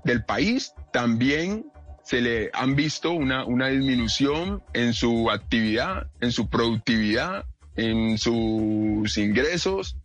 del 0.03 0.23
país 0.23 0.73
también 0.93 1.65
se 2.03 2.21
le 2.21 2.51
han 2.53 2.75
visto 2.75 3.11
una, 3.11 3.45
una 3.45 3.67
disminución 3.67 4.61
en 4.73 4.93
su 4.93 5.31
actividad, 5.31 6.07
en 6.21 6.31
su 6.31 6.49
productividad, 6.49 7.45
en 7.75 8.19
sus 8.19 9.17
ingresos, 9.17 9.97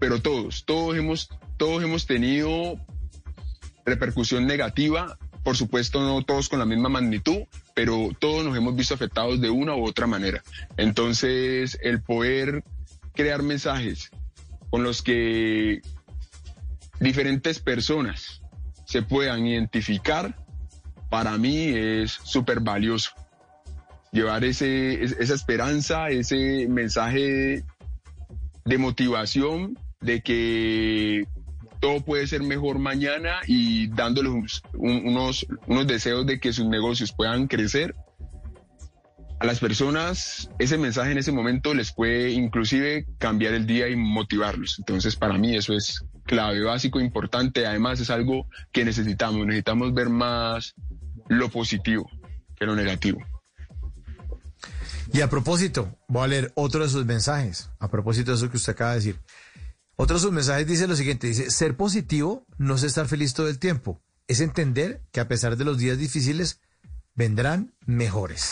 pero 0.00 0.20
todos, 0.20 0.64
todos 0.64 0.96
hemos, 0.96 1.30
todos 1.56 1.84
hemos 1.84 2.06
tenido 2.06 2.76
repercusión 3.84 4.46
negativa, 4.46 5.16
por 5.42 5.56
supuesto 5.56 6.00
no 6.00 6.22
todos 6.22 6.48
con 6.48 6.58
la 6.58 6.66
misma 6.66 6.88
magnitud, 6.88 7.42
pero 7.74 8.10
todos 8.18 8.44
nos 8.44 8.56
hemos 8.56 8.76
visto 8.76 8.94
afectados 8.94 9.40
de 9.40 9.50
una 9.50 9.74
u 9.74 9.86
otra 9.86 10.06
manera. 10.06 10.42
Entonces, 10.76 11.78
el 11.82 12.00
poder 12.02 12.64
crear 13.14 13.42
mensajes 13.42 14.10
con 14.70 14.82
los 14.82 15.02
que 15.02 15.82
diferentes 17.00 17.58
personas 17.58 18.42
se 18.86 19.02
puedan 19.02 19.46
identificar, 19.46 20.36
para 21.10 21.36
mí 21.38 21.68
es 21.68 22.12
súper 22.12 22.60
valioso. 22.60 23.10
Llevar 24.12 24.44
ese, 24.44 25.02
esa 25.02 25.34
esperanza, 25.34 26.10
ese 26.10 26.68
mensaje 26.68 27.64
de 28.64 28.78
motivación 28.78 29.78
de 30.00 30.22
que 30.22 31.26
todo 31.82 32.00
puede 32.00 32.28
ser 32.28 32.44
mejor 32.44 32.78
mañana 32.78 33.40
y 33.44 33.88
dándoles 33.88 34.62
un- 34.74 35.04
unos, 35.04 35.44
unos 35.66 35.86
deseos 35.88 36.24
de 36.24 36.38
que 36.38 36.52
sus 36.52 36.64
negocios 36.66 37.12
puedan 37.12 37.48
crecer. 37.48 37.96
A 39.40 39.46
las 39.46 39.58
personas 39.58 40.48
ese 40.60 40.78
mensaje 40.78 41.10
en 41.10 41.18
ese 41.18 41.32
momento 41.32 41.74
les 41.74 41.92
puede 41.92 42.30
inclusive 42.30 43.04
cambiar 43.18 43.54
el 43.54 43.66
día 43.66 43.88
y 43.88 43.96
motivarlos. 43.96 44.76
Entonces 44.78 45.16
para 45.16 45.36
mí 45.36 45.56
eso 45.56 45.72
es 45.74 46.04
clave, 46.24 46.62
básico, 46.62 47.00
importante. 47.00 47.66
Además 47.66 47.98
es 47.98 48.10
algo 48.10 48.46
que 48.70 48.84
necesitamos. 48.84 49.44
Necesitamos 49.44 49.92
ver 49.92 50.08
más 50.08 50.74
lo 51.28 51.48
positivo 51.48 52.08
que 52.54 52.64
lo 52.64 52.76
negativo. 52.76 53.18
Y 55.12 55.20
a 55.20 55.28
propósito, 55.28 55.98
voy 56.06 56.24
a 56.24 56.28
leer 56.28 56.52
otro 56.54 56.84
de 56.84 56.88
sus 56.88 57.04
mensajes, 57.04 57.68
a 57.80 57.90
propósito 57.90 58.30
de 58.30 58.36
eso 58.36 58.50
que 58.50 58.56
usted 58.56 58.72
acaba 58.72 58.90
de 58.90 58.96
decir. 58.98 59.20
Otro 60.02 60.16
de 60.16 60.22
sus 60.22 60.32
mensajes 60.32 60.66
dice 60.66 60.88
lo 60.88 60.96
siguiente, 60.96 61.28
dice, 61.28 61.48
ser 61.52 61.76
positivo 61.76 62.44
no 62.58 62.74
es 62.74 62.82
estar 62.82 63.06
feliz 63.06 63.34
todo 63.34 63.48
el 63.48 63.60
tiempo, 63.60 64.00
es 64.26 64.40
entender 64.40 65.00
que 65.12 65.20
a 65.20 65.28
pesar 65.28 65.56
de 65.56 65.64
los 65.64 65.78
días 65.78 65.96
difíciles, 65.96 66.60
vendrán 67.14 67.72
mejores. 67.86 68.50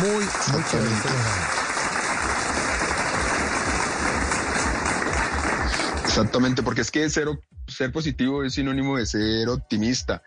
Muy, 0.00 0.10
muy 0.10 0.64
chévere 0.70 0.94
este 0.94 1.08
mensaje. 1.08 1.50
Exactamente, 6.04 6.62
porque 6.62 6.82
es 6.82 6.90
que 6.90 7.08
ser, 7.08 7.28
ser 7.66 7.90
positivo 7.90 8.44
es 8.44 8.52
sinónimo 8.52 8.98
de 8.98 9.06
ser 9.06 9.48
optimista. 9.48 10.22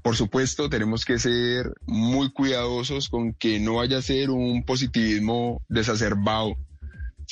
Por 0.00 0.16
supuesto, 0.16 0.70
tenemos 0.70 1.04
que 1.04 1.18
ser 1.18 1.70
muy 1.84 2.32
cuidadosos 2.32 3.10
con 3.10 3.34
que 3.34 3.60
no 3.60 3.74
vaya 3.74 3.98
a 3.98 4.02
ser 4.02 4.30
un 4.30 4.64
positivismo 4.64 5.60
desacerbado, 5.68 6.56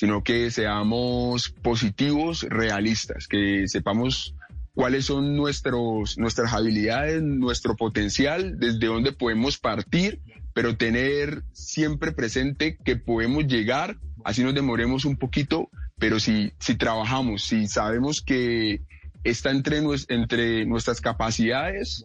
sino 0.02 0.24
que 0.24 0.50
seamos 0.50 1.50
positivos, 1.62 2.42
realistas, 2.42 3.28
que 3.28 3.68
sepamos 3.68 4.34
cuáles 4.74 5.04
son 5.04 5.36
nuestros, 5.36 6.18
nuestras 6.18 6.52
habilidades, 6.52 7.22
nuestro 7.22 7.76
potencial, 7.76 8.58
desde 8.58 8.88
dónde 8.88 9.12
podemos 9.12 9.58
partir, 9.58 10.20
pero 10.54 10.76
tener 10.76 11.44
siempre 11.52 12.10
presente 12.10 12.78
que 12.84 12.96
podemos 12.96 13.46
llegar, 13.46 13.96
así 14.24 14.42
nos 14.42 14.56
demoremos 14.56 15.04
un 15.04 15.16
poquito, 15.16 15.70
pero 16.00 16.18
si, 16.18 16.52
si 16.58 16.74
trabajamos, 16.74 17.44
si 17.44 17.68
sabemos 17.68 18.22
que 18.22 18.82
está 19.22 19.52
entre, 19.52 19.80
entre 20.08 20.66
nuestras 20.66 21.00
capacidades, 21.00 22.04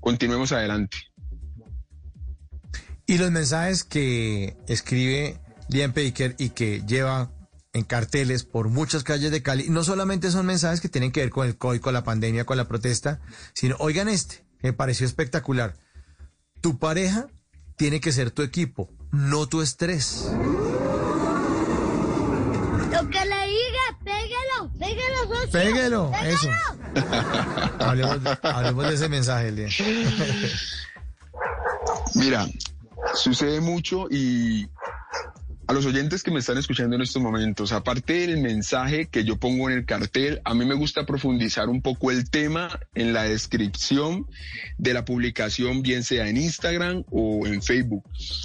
continuemos 0.00 0.50
adelante. 0.50 0.96
Y 3.06 3.18
los 3.18 3.30
mensajes 3.30 3.84
que 3.84 4.56
escribe 4.66 5.38
Liam 5.70 5.92
Baker 5.94 6.34
y 6.38 6.50
que 6.50 6.82
lleva 6.86 7.30
en 7.72 7.84
carteles 7.84 8.44
por 8.44 8.68
muchas 8.68 9.04
calles 9.04 9.30
de 9.30 9.42
Cali, 9.42 9.68
no 9.70 9.84
solamente 9.84 10.30
son 10.30 10.44
mensajes 10.46 10.80
que 10.80 10.88
tienen 10.88 11.12
que 11.12 11.20
ver 11.20 11.30
con 11.30 11.46
el 11.46 11.56
COVID, 11.56 11.80
con 11.80 11.94
la 11.94 12.02
pandemia, 12.04 12.44
con 12.44 12.56
la 12.56 12.66
protesta, 12.66 13.20
sino, 13.54 13.76
oigan 13.78 14.08
este, 14.08 14.44
me 14.62 14.72
pareció 14.72 15.06
espectacular. 15.06 15.76
Tu 16.60 16.78
pareja 16.78 17.28
tiene 17.76 18.00
que 18.00 18.10
ser 18.12 18.30
tu 18.32 18.42
equipo, 18.42 18.90
no 19.12 19.46
tu 19.46 19.62
estrés. 19.62 20.26
Lo 22.92 23.08
que 23.08 23.24
le 23.24 23.46
diga, 23.46 23.98
pégalo, 24.04 24.72
pégalo, 24.78 25.34
socio. 25.36 25.50
Pégalo. 25.52 26.12
eso. 26.24 26.50
hablemos, 27.78 28.22
de- 28.24 28.38
hablemos 28.42 28.88
de 28.88 28.94
ese 28.94 29.08
mensaje, 29.08 29.52
Liam. 29.52 29.70
Mira, 32.16 32.46
sucede 33.14 33.60
mucho 33.60 34.06
y 34.10 34.68
a 35.70 35.72
los 35.72 35.86
oyentes 35.86 36.24
que 36.24 36.32
me 36.32 36.40
están 36.40 36.58
escuchando 36.58 36.96
en 36.96 37.02
estos 37.02 37.22
momentos, 37.22 37.70
aparte 37.70 38.26
del 38.26 38.38
mensaje 38.38 39.06
que 39.06 39.22
yo 39.22 39.36
pongo 39.36 39.70
en 39.70 39.78
el 39.78 39.84
cartel, 39.84 40.40
a 40.44 40.52
mí 40.52 40.64
me 40.64 40.74
gusta 40.74 41.06
profundizar 41.06 41.68
un 41.68 41.80
poco 41.80 42.10
el 42.10 42.28
tema 42.28 42.80
en 42.96 43.12
la 43.12 43.22
descripción 43.22 44.26
de 44.78 44.94
la 44.94 45.04
publicación, 45.04 45.82
bien 45.82 46.02
sea 46.02 46.26
en 46.26 46.38
Instagram 46.38 47.04
o 47.12 47.46
en 47.46 47.62
Facebook. 47.62 48.02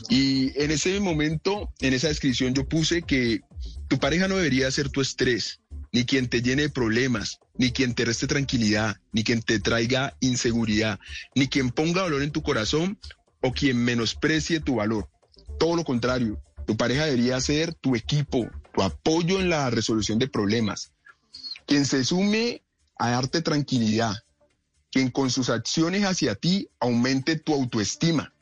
Y 0.07 0.51
en 0.61 0.69
ese 0.69 0.99
momento, 0.99 1.73
en 1.79 1.95
esa 1.95 2.09
descripción 2.09 2.53
yo 2.53 2.69
puse 2.69 3.01
que 3.01 3.41
tu 3.87 3.97
pareja 3.97 4.27
no 4.27 4.37
debería 4.37 4.69
ser 4.69 4.89
tu 4.89 5.01
estrés, 5.01 5.61
ni 5.91 6.05
quien 6.05 6.29
te 6.29 6.43
llene 6.43 6.61
de 6.61 6.69
problemas, 6.69 7.39
ni 7.57 7.71
quien 7.71 7.95
te 7.95 8.05
reste 8.05 8.27
tranquilidad, 8.27 8.97
ni 9.13 9.23
quien 9.23 9.41
te 9.41 9.59
traiga 9.59 10.15
inseguridad, 10.19 10.99
ni 11.33 11.47
quien 11.47 11.71
ponga 11.71 12.03
dolor 12.03 12.21
en 12.21 12.31
tu 12.31 12.43
corazón 12.43 12.99
o 13.41 13.51
quien 13.51 13.83
menosprecie 13.83 14.59
tu 14.59 14.75
valor. 14.75 15.09
Todo 15.57 15.75
lo 15.75 15.83
contrario, 15.83 16.39
tu 16.65 16.75
pareja 16.77 17.05
debería 17.05 17.39
ser 17.39 17.73
tu 17.73 17.95
equipo, 17.95 18.49
tu 18.73 18.81
apoyo 18.81 19.39
en 19.39 19.49
la 19.49 19.69
resolución 19.69 20.19
de 20.19 20.27
problemas, 20.27 20.91
quien 21.65 21.85
se 21.85 22.03
sume 22.03 22.63
a 22.97 23.11
darte 23.11 23.41
tranquilidad, 23.41 24.15
quien 24.91 25.11
con 25.11 25.29
sus 25.29 25.49
acciones 25.49 26.03
hacia 26.03 26.35
ti 26.35 26.69
aumente 26.79 27.37
tu 27.37 27.53
autoestima, 27.53 28.33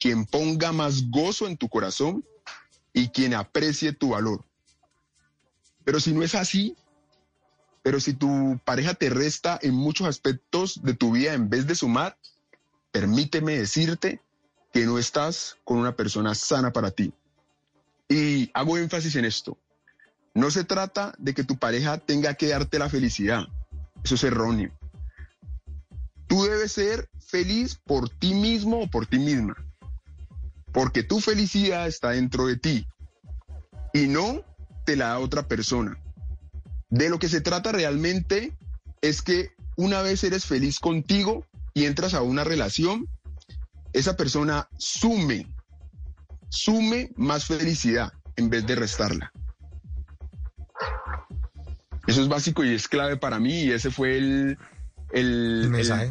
quien 0.00 0.26
ponga 0.26 0.72
más 0.72 1.10
gozo 1.10 1.46
en 1.46 1.56
tu 1.56 1.68
corazón 1.68 2.24
y 2.92 3.08
quien 3.08 3.34
aprecie 3.34 3.92
tu 3.92 4.10
valor. 4.10 4.44
Pero 5.84 6.00
si 6.00 6.12
no 6.12 6.22
es 6.22 6.34
así, 6.34 6.76
pero 7.82 8.00
si 8.00 8.12
tu 8.12 8.60
pareja 8.64 8.94
te 8.94 9.08
resta 9.08 9.58
en 9.62 9.74
muchos 9.74 10.06
aspectos 10.06 10.82
de 10.82 10.94
tu 10.94 11.12
vida 11.12 11.34
en 11.34 11.48
vez 11.48 11.66
de 11.66 11.74
sumar, 11.74 12.18
permíteme 12.90 13.58
decirte 13.58 14.20
que 14.72 14.84
no 14.84 14.98
estás 14.98 15.56
con 15.64 15.78
una 15.78 15.96
persona 15.96 16.34
sana 16.34 16.72
para 16.72 16.90
ti. 16.90 17.12
Y 18.08 18.50
hago 18.54 18.78
énfasis 18.78 19.16
en 19.16 19.24
esto. 19.24 19.58
No 20.34 20.50
se 20.50 20.64
trata 20.64 21.14
de 21.18 21.34
que 21.34 21.44
tu 21.44 21.58
pareja 21.58 21.98
tenga 21.98 22.34
que 22.34 22.48
darte 22.48 22.78
la 22.78 22.88
felicidad. 22.88 23.46
Eso 24.04 24.14
es 24.14 24.24
erróneo. 24.24 24.70
Tú 26.26 26.44
debes 26.44 26.72
ser 26.72 27.08
feliz 27.18 27.74
por 27.74 28.08
ti 28.08 28.34
mismo 28.34 28.82
o 28.82 28.88
por 28.88 29.06
ti 29.06 29.18
misma. 29.18 29.56
Porque 30.72 31.02
tu 31.02 31.20
felicidad 31.20 31.86
está 31.86 32.10
dentro 32.10 32.46
de 32.46 32.56
ti. 32.56 32.86
Y 33.92 34.06
no 34.06 34.44
te 34.84 34.96
la 34.96 35.08
da 35.08 35.18
otra 35.18 35.48
persona. 35.48 35.98
De 36.90 37.10
lo 37.10 37.18
que 37.18 37.28
se 37.28 37.40
trata 37.40 37.72
realmente 37.72 38.56
es 39.02 39.22
que 39.22 39.50
una 39.76 40.02
vez 40.02 40.24
eres 40.24 40.46
feliz 40.46 40.78
contigo 40.78 41.46
y 41.74 41.84
entras 41.84 42.14
a 42.14 42.22
una 42.22 42.44
relación, 42.44 43.08
esa 43.92 44.16
persona 44.16 44.68
sume, 44.78 45.46
sume 46.48 47.10
más 47.16 47.44
felicidad 47.46 48.12
en 48.36 48.50
vez 48.50 48.66
de 48.66 48.74
restarla. 48.76 49.32
Eso 52.06 52.22
es 52.22 52.28
básico 52.28 52.64
y 52.64 52.74
es 52.74 52.88
clave 52.88 53.16
para 53.16 53.38
mí 53.38 53.64
y 53.64 53.70
ese 53.72 53.90
fue 53.90 54.16
el, 54.16 54.58
el- 55.12 55.70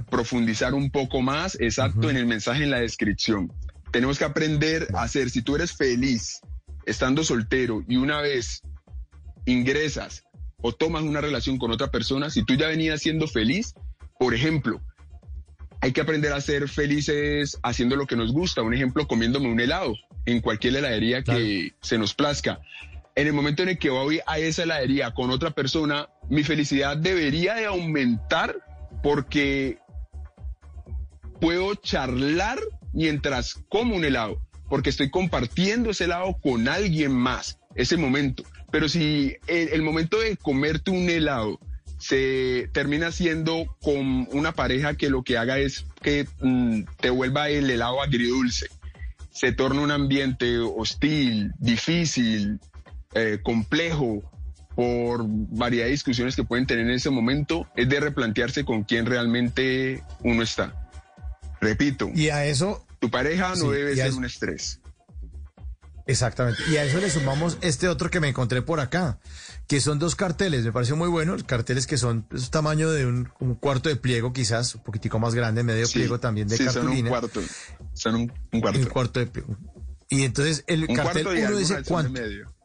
profundizar 0.09 0.73
un 0.73 0.91
poco 0.91 1.21
más, 1.21 1.57
exacto, 1.59 2.09
en 2.09 2.17
el 2.17 2.27
mensaje, 2.27 2.63
en 2.63 2.69
la 2.71 2.79
descripción. 2.79 3.51
Tenemos 3.91 4.19
que 4.19 4.25
aprender 4.25 4.87
a 4.93 5.03
hacer, 5.03 5.29
si 5.29 5.41
tú 5.41 5.55
eres 5.55 5.71
feliz 5.75 6.39
estando 6.85 7.23
soltero 7.23 7.83
y 7.87 7.97
una 7.97 8.21
vez 8.21 8.61
ingresas 9.45 10.23
o 10.61 10.71
tomas 10.71 11.03
una 11.03 11.21
relación 11.21 11.57
con 11.57 11.71
otra 11.71 11.89
persona, 11.89 12.29
si 12.29 12.43
tú 12.43 12.55
ya 12.55 12.67
venías 12.67 13.01
siendo 13.01 13.27
feliz, 13.27 13.73
por 14.19 14.33
ejemplo, 14.35 14.81
hay 15.81 15.93
que 15.93 16.01
aprender 16.01 16.33
a 16.33 16.41
ser 16.41 16.67
felices 16.69 17.57
haciendo 17.63 17.95
lo 17.95 18.05
que 18.07 18.15
nos 18.15 18.33
gusta. 18.33 18.61
Un 18.61 18.73
ejemplo, 18.73 19.07
comiéndome 19.07 19.51
un 19.51 19.59
helado 19.59 19.93
en 20.27 20.41
cualquier 20.41 20.75
heladería 20.75 21.23
que 21.23 21.73
se 21.81 21.97
nos 21.97 22.13
plazca. 22.13 22.59
En 23.15 23.27
el 23.27 23.33
momento 23.33 23.63
en 23.63 23.69
el 23.69 23.79
que 23.79 23.89
voy 23.89 24.19
a 24.27 24.37
esa 24.37 24.63
heladería 24.63 25.13
con 25.13 25.31
otra 25.31 25.51
persona, 25.51 26.09
mi 26.29 26.43
felicidad 26.43 26.97
debería 26.97 27.55
de 27.55 27.65
aumentar 27.65 28.57
porque 29.01 29.79
puedo 31.39 31.73
charlar 31.75 32.59
mientras 32.93 33.55
como 33.69 33.95
un 33.95 34.03
helado, 34.03 34.41
porque 34.69 34.89
estoy 34.89 35.09
compartiendo 35.09 35.91
ese 35.91 36.03
helado 36.03 36.37
con 36.43 36.67
alguien 36.67 37.13
más, 37.13 37.57
ese 37.75 37.95
momento. 37.95 38.43
Pero 38.69 38.89
si 38.89 39.37
el, 39.47 39.69
el 39.69 39.81
momento 39.81 40.19
de 40.19 40.35
comerte 40.35 40.91
un 40.91 41.09
helado 41.09 41.57
se 41.99 42.69
termina 42.73 43.11
siendo 43.11 43.77
con 43.81 44.27
una 44.31 44.51
pareja 44.51 44.95
que 44.95 45.09
lo 45.09 45.23
que 45.23 45.37
haga 45.37 45.57
es 45.57 45.85
que 46.01 46.27
mm, 46.41 46.81
te 46.99 47.09
vuelva 47.09 47.49
el 47.49 47.69
helado 47.69 48.01
agridulce, 48.01 48.67
se 49.37 49.51
torna 49.51 49.81
un 49.81 49.91
ambiente 49.91 50.57
hostil, 50.57 51.51
difícil, 51.59 52.59
eh, 53.13 53.37
complejo, 53.43 54.23
por 54.75 55.21
variedad 55.27 55.85
de 55.85 55.91
discusiones 55.91 56.35
que 56.35 56.43
pueden 56.43 56.65
tener 56.65 56.85
en 56.85 56.91
ese 56.93 57.09
momento, 57.11 57.67
es 57.75 57.87
de 57.89 57.99
replantearse 57.99 58.63
con 58.65 58.83
quién 58.83 59.05
realmente 59.05 60.03
uno 60.23 60.41
está. 60.43 60.73
Repito, 61.61 62.09
Y 62.15 62.29
a 62.29 62.45
eso, 62.45 62.85
tu 62.99 63.09
pareja 63.09 63.49
no 63.49 63.55
Sí, 63.55 63.67
debe 63.69 63.95
ser 63.95 64.07
eso- 64.07 64.17
un 64.17 64.25
estrés. 64.25 64.79
Exactamente. 66.07 66.61
Y 66.69 66.77
a 66.77 66.83
eso 66.85 66.97
le 66.99 67.09
sumamos 67.09 67.57
este 67.61 67.87
otro 67.87 68.09
que 68.09 68.19
me 68.19 68.29
encontré 68.29 68.61
por 68.61 68.79
acá, 68.79 69.19
que 69.67 69.79
son 69.81 69.99
dos 69.99 70.15
carteles. 70.15 70.63
Me 70.65 70.71
pareció 70.71 70.95
muy 70.95 71.07
bueno. 71.09 71.35
Carteles 71.45 71.85
que 71.87 71.97
son 71.97 72.25
es 72.33 72.49
tamaño 72.49 72.89
de 72.91 73.05
un, 73.05 73.29
un 73.39 73.55
cuarto 73.55 73.89
de 73.89 73.95
pliego, 73.95 74.33
quizás, 74.33 74.75
un 74.75 74.83
poquitico 74.83 75.19
más 75.19 75.35
grande, 75.35 75.63
medio 75.63 75.85
Sí, 75.85 75.99
pliego 75.99 76.19
también 76.19 76.47
de 76.47 76.57
sí, 76.57 76.63
son 76.65 76.67
un 76.69 76.81
cartulina. 76.83 77.09
cuarto. 77.09 77.41
Son 77.93 78.15
un, 78.15 78.33
un 78.53 78.61
cuarto. 78.61 78.79
Un 78.79 78.85
cuarto 78.85 79.19
de 79.19 79.27
pliego. 79.27 79.57
Y 80.09 80.23
entonces 80.23 80.63
el 80.67 80.85
Un 80.89 80.95
cartel 80.95 81.27
uno 81.27 81.57
dice 81.57 81.73
son 81.73 81.83
de 81.83 81.89
cuánto. 81.89 82.11
medio. 82.11 82.55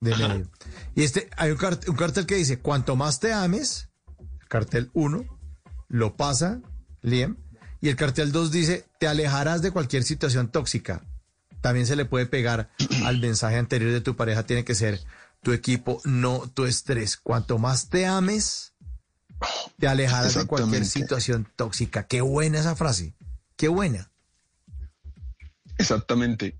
de 0.00 0.14
medio. 0.16 0.50
Y 0.94 1.02
este, 1.04 1.28
hay 1.36 1.50
un 1.52 1.56
cartel 1.96 2.26
que 2.26 2.34
dice, 2.36 2.58
cuanto 2.58 2.94
más 2.96 3.20
te 3.20 3.32
ames, 3.32 3.88
cartel 4.48 4.90
1, 4.92 5.24
lo 5.88 6.16
pasa 6.16 6.60
Liam, 7.00 7.38
y 7.80 7.88
el 7.88 7.96
cartel 7.96 8.32
2 8.32 8.50
dice, 8.50 8.84
te 8.98 9.06
alejarás 9.08 9.62
de 9.62 9.70
cualquier 9.70 10.02
situación 10.02 10.50
tóxica. 10.50 11.04
También 11.60 11.86
se 11.86 11.96
le 11.96 12.04
puede 12.04 12.26
pegar 12.26 12.70
al 13.04 13.18
mensaje 13.18 13.56
anterior 13.56 13.92
de 13.92 14.00
tu 14.00 14.16
pareja, 14.16 14.44
tiene 14.44 14.64
que 14.64 14.74
ser 14.74 15.00
tu 15.42 15.52
equipo, 15.52 16.00
no 16.04 16.48
tu 16.52 16.64
estrés. 16.64 17.16
Cuanto 17.16 17.58
más 17.58 17.88
te 17.88 18.06
ames, 18.06 18.74
te 19.78 19.88
alejarás 19.88 20.34
de 20.34 20.46
cualquier 20.46 20.84
situación 20.84 21.48
tóxica. 21.56 22.06
Qué 22.06 22.20
buena 22.20 22.58
esa 22.58 22.76
frase, 22.76 23.14
qué 23.56 23.68
buena. 23.68 24.10
Exactamente. 25.78 26.58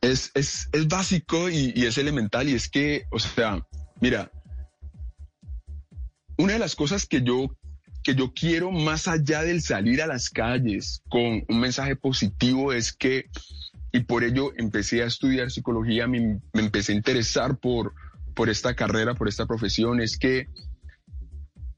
Es, 0.00 0.30
es, 0.34 0.68
es 0.72 0.88
básico 0.88 1.50
y, 1.50 1.72
y 1.76 1.86
es 1.86 1.98
elemental 1.98 2.48
y 2.48 2.54
es 2.54 2.70
que, 2.70 3.06
o 3.10 3.18
sea, 3.18 3.66
mira, 4.00 4.30
una 6.36 6.54
de 6.54 6.58
las 6.58 6.74
cosas 6.74 7.06
que 7.06 7.22
yo, 7.22 7.54
que 8.04 8.14
yo 8.14 8.32
quiero 8.32 8.70
más 8.70 9.08
allá 9.08 9.42
del 9.42 9.62
salir 9.62 10.02
a 10.02 10.06
las 10.06 10.30
calles 10.30 11.02
con 11.08 11.44
un 11.48 11.60
mensaje 11.60 11.96
positivo 11.96 12.72
es 12.72 12.92
que, 12.92 13.26
y 13.92 14.00
por 14.00 14.22
ello 14.22 14.52
empecé 14.56 15.02
a 15.02 15.06
estudiar 15.06 15.50
psicología, 15.50 16.06
me, 16.06 16.40
empecé 16.52 16.92
a 16.92 16.96
interesar 16.96 17.58
por, 17.58 17.94
por 18.34 18.48
esta 18.48 18.74
carrera, 18.74 19.14
por 19.14 19.28
esta 19.28 19.46
profesión, 19.46 20.00
es 20.00 20.18
que 20.18 20.48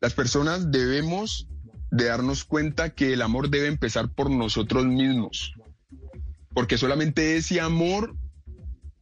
las 0.00 0.12
personas 0.12 0.70
debemos 0.70 1.48
de 1.90 2.04
darnos 2.04 2.44
cuenta 2.44 2.90
que 2.90 3.14
el 3.14 3.22
amor 3.22 3.48
debe 3.48 3.68
empezar 3.68 4.12
por 4.12 4.30
nosotros 4.30 4.84
mismos 4.84 5.54
porque 6.56 6.78
solamente 6.78 7.36
ese 7.36 7.60
amor, 7.60 8.16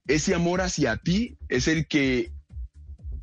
ese 0.09 0.35
amor 0.35 0.61
hacia 0.61 0.97
ti 0.97 1.39
es 1.49 1.69
el 1.69 1.87
que 1.87 2.33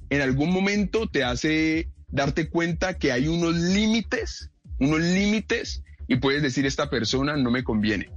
en 0.10 0.22
algún 0.22 0.54
momento 0.54 1.10
te 1.10 1.26
hace 1.26 1.91
darte 2.12 2.50
cuenta 2.50 2.98
que 2.98 3.12
hay 3.12 3.28
unos 3.28 3.56
límites, 3.56 4.52
unos 4.80 5.00
límites 5.00 5.84
y 6.08 6.18
puedes 6.18 6.42
decir 6.42 6.66
esta 6.66 6.90
persona 6.90 7.38
no 7.38 7.52
me 7.52 7.64
conviene. 7.64 8.12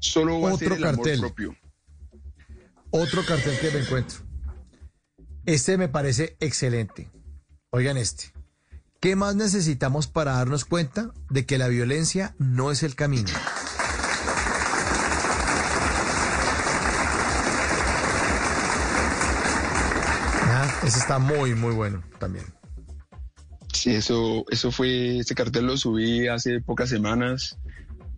Solo 0.00 0.40
va 0.40 0.50
a 0.52 0.56
ser 0.56 0.72
Otro 0.72 0.88
amor 0.88 0.96
cartel. 0.96 1.20
propio. 1.20 1.56
Otro 2.90 3.24
cartel 3.26 3.58
que 3.60 3.70
me 3.70 3.80
encuentro. 3.80 4.18
Este 5.44 5.76
me 5.76 5.88
parece 5.88 6.36
excelente. 6.40 7.10
Oigan 7.70 7.96
este. 7.96 8.32
¿Qué 9.00 9.16
más 9.16 9.34
necesitamos 9.36 10.06
para 10.08 10.32
darnos 10.32 10.64
cuenta 10.64 11.12
de 11.30 11.46
que 11.46 11.58
la 11.58 11.68
violencia 11.68 12.34
no 12.38 12.70
es 12.70 12.82
el 12.82 12.94
camino? 12.94 13.30
Ah, 20.50 20.68
ese 20.88 20.98
está 20.98 21.18
muy, 21.18 21.54
muy 21.54 21.74
bueno 21.74 22.02
también. 22.18 22.44
Sí, 23.72 23.90
eso, 23.94 24.44
eso 24.50 24.72
fue, 24.72 25.18
este 25.18 25.34
cartel 25.34 25.66
lo 25.66 25.76
subí 25.76 26.26
hace 26.26 26.60
pocas 26.60 26.88
semanas 26.88 27.58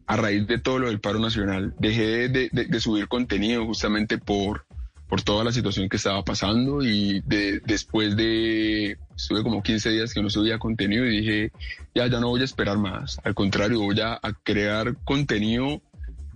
a 0.07 0.17
raíz 0.17 0.47
de 0.47 0.59
todo 0.59 0.79
lo 0.79 0.89
del 0.89 1.01
paro 1.01 1.19
nacional. 1.19 1.75
Dejé 1.79 2.29
de, 2.29 2.81
subir 2.81 3.09
contenido 3.09 3.67
justamente 3.67 4.19
por, 4.19 4.65
por 5.09 5.23
toda 5.23 5.45
la 5.45 5.53
situación 5.53 5.89
que 5.89 5.97
estaba 5.97 6.25
pasando 6.25 6.83
y 6.83 7.21
de- 7.27 7.61
después 7.67 8.17
de, 8.17 8.97
estuve 9.17 9.43
como 9.43 9.63
15 9.63 9.91
días 9.91 10.15
que 10.15 10.23
no 10.23 10.31
subía 10.31 10.59
contenido 10.59 11.05
y 11.05 11.21
dije, 11.21 11.53
ya, 11.95 12.07
ya 12.07 12.21
no 12.21 12.29
voy 12.29 12.41
a 12.41 12.45
esperar 12.45 12.79
más. 12.79 13.21
Al 13.25 13.35
contrario, 13.35 13.81
voy 13.81 14.01
a, 14.01 14.15
a 14.15 14.33
crear 14.43 14.97
contenido 15.05 15.83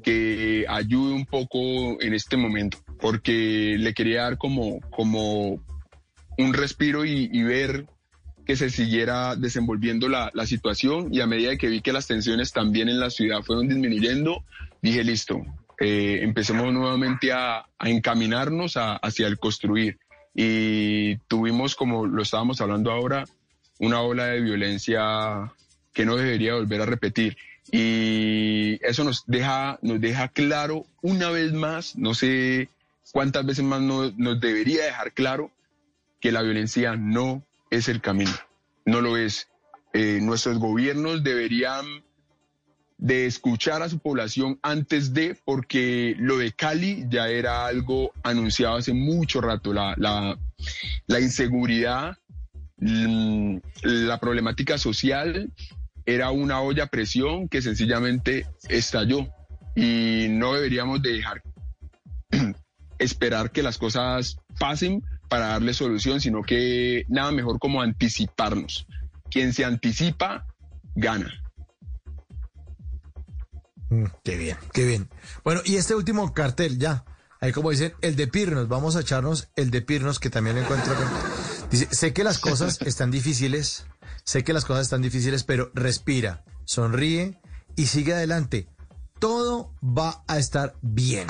que 0.03 0.67
ayude 0.69 1.15
un 1.15 1.25
poco 1.25 1.59
en 2.03 2.13
este 2.13 2.37
momento, 2.37 2.79
porque 3.01 3.77
le 3.79 3.95
quería 3.95 4.23
dar 4.25 4.37
como, 4.39 4.81
como 4.91 5.61
un 6.39 6.53
respiro 6.55 7.05
y, 7.05 7.29
y 7.33 7.43
ver 7.43 7.87
que 8.47 8.57
se 8.57 8.69
siguiera 8.71 9.37
desenvolviendo 9.37 10.09
la, 10.09 10.31
la 10.35 10.47
situación 10.47 11.09
y 11.13 11.21
a 11.21 11.27
medida 11.27 11.57
que 11.57 11.69
vi 11.69 11.81
que 11.81 11.93
las 11.93 12.07
tensiones 12.07 12.53
también 12.53 12.89
en 12.89 13.01
la 13.01 13.09
ciudad 13.11 13.43
fueron 13.43 13.69
disminuyendo, 13.69 14.43
dije, 14.83 15.03
listo, 15.03 15.41
eh, 15.81 16.21
empecemos 16.23 16.73
nuevamente 16.73 17.33
a, 17.33 17.61
a 17.79 17.89
encaminarnos 17.89 18.77
a- 18.77 18.97
hacia 18.97 19.27
el 19.27 19.39
construir. 19.39 19.99
Y 20.35 21.17
tuvimos, 21.29 21.75
como 21.75 22.07
lo 22.07 22.23
estábamos 22.23 22.61
hablando 22.61 22.91
ahora, 22.91 23.25
una 23.79 24.01
ola 24.03 24.27
de 24.27 24.41
violencia 24.41 25.53
que 25.93 26.05
no 26.05 26.17
debería 26.17 26.55
volver 26.55 26.83
a 26.83 26.87
repetir. 26.87 27.37
Y 27.73 28.79
eso 28.87 29.05
nos 29.05 29.25
deja, 29.27 29.79
nos 29.81 30.01
deja 30.01 30.29
claro 30.29 30.85
una 31.03 31.31
vez 31.31 31.53
más, 31.53 31.97
no 31.97 32.15
sé 32.15 32.69
cuántas 33.13 33.47
veces 33.47 33.65
más 33.65 33.81
no- 33.81 34.13
nos 34.17 34.41
debería 34.41 34.85
dejar 34.85 35.13
claro 35.13 35.51
que 36.25 36.33
la 36.33 36.41
violencia 36.41 36.97
no 36.97 37.45
es 37.69 37.87
el 37.91 38.01
camino, 38.01 38.33
no 38.87 39.03
lo 39.03 39.19
es. 39.19 39.51
Eh, 39.93 40.21
nuestros 40.23 40.59
gobiernos 40.59 41.23
deberían 41.23 41.85
de 42.97 43.27
escuchar 43.27 43.83
a 43.83 43.91
su 43.91 43.99
población 43.99 44.59
antes 44.63 45.13
de, 45.13 45.37
porque 45.45 46.17
lo 46.19 46.39
de 46.39 46.53
Cali 46.53 47.05
ya 47.11 47.29
era 47.29 47.67
algo 47.67 48.13
anunciado 48.23 48.77
hace 48.77 48.95
mucho 48.95 49.43
rato, 49.43 49.75
la, 49.75 49.93
la, 49.99 50.39
la 51.09 51.21
inseguridad, 51.21 52.17
mm, 52.79 53.59
la 53.83 54.19
problemática 54.19 54.79
social 54.79 55.53
era 56.07 56.31
una 56.31 56.63
olla 56.63 56.85
a 56.85 56.87
presión 56.87 57.51
que 57.51 57.61
sencillamente 57.61 58.47
estalló 58.71 59.29
y 59.77 60.29
no 60.31 60.55
deberíamos 60.55 61.03
de 61.03 61.13
dejar 61.13 61.43
esperar 62.99 63.51
que 63.51 63.63
las 63.63 63.77
cosas 63.77 64.39
pasen 64.59 65.03
para 65.29 65.49
darle 65.49 65.75
solución, 65.75 66.21
sino 66.21 66.43
que 66.43 67.05
nada 67.09 67.33
mejor 67.33 67.59
como 67.59 67.83
anticiparnos. 67.83 68.87
Quien 69.31 69.53
se 69.53 69.65
anticipa, 69.65 70.47
gana. 70.95 71.33
Mm, 73.91 74.05
qué 74.23 74.37
bien, 74.37 74.57
qué 74.73 74.85
bien. 74.85 75.09
Bueno, 75.45 75.61
y 75.65 75.77
este 75.77 75.95
último 75.95 76.33
cartel, 76.33 76.79
ya. 76.79 77.05
Ahí 77.41 77.53
como 77.53 77.71
dicen, 77.71 77.93
el 78.01 78.17
de 78.17 78.27
Pirnos, 78.27 78.69
vamos 78.69 78.97
a 78.97 79.01
echarnos 79.01 79.49
el 79.57 79.71
de 79.71 79.83
Pirnos, 79.83 80.19
que 80.19 80.31
también 80.31 80.57
lo 80.57 80.63
encuentro 80.63 80.95
acá. 80.95 81.11
Dice, 81.71 81.89
sé 81.91 82.13
que 82.13 82.25
las 82.25 82.39
cosas 82.39 82.81
están 82.87 83.11
difíciles, 83.11 83.87
sé 84.25 84.45
que 84.45 84.53
las 84.53 84.65
cosas 84.65 84.83
están 84.87 85.03
difíciles, 85.03 85.45
pero 85.45 85.71
respira, 85.75 86.45
sonríe 86.65 87.39
y 87.77 87.87
sigue 87.87 88.15
adelante. 88.15 88.69
Todo 89.19 89.75
va 89.83 90.25
a 90.27 90.39
estar 90.39 90.75
bien. 90.81 91.29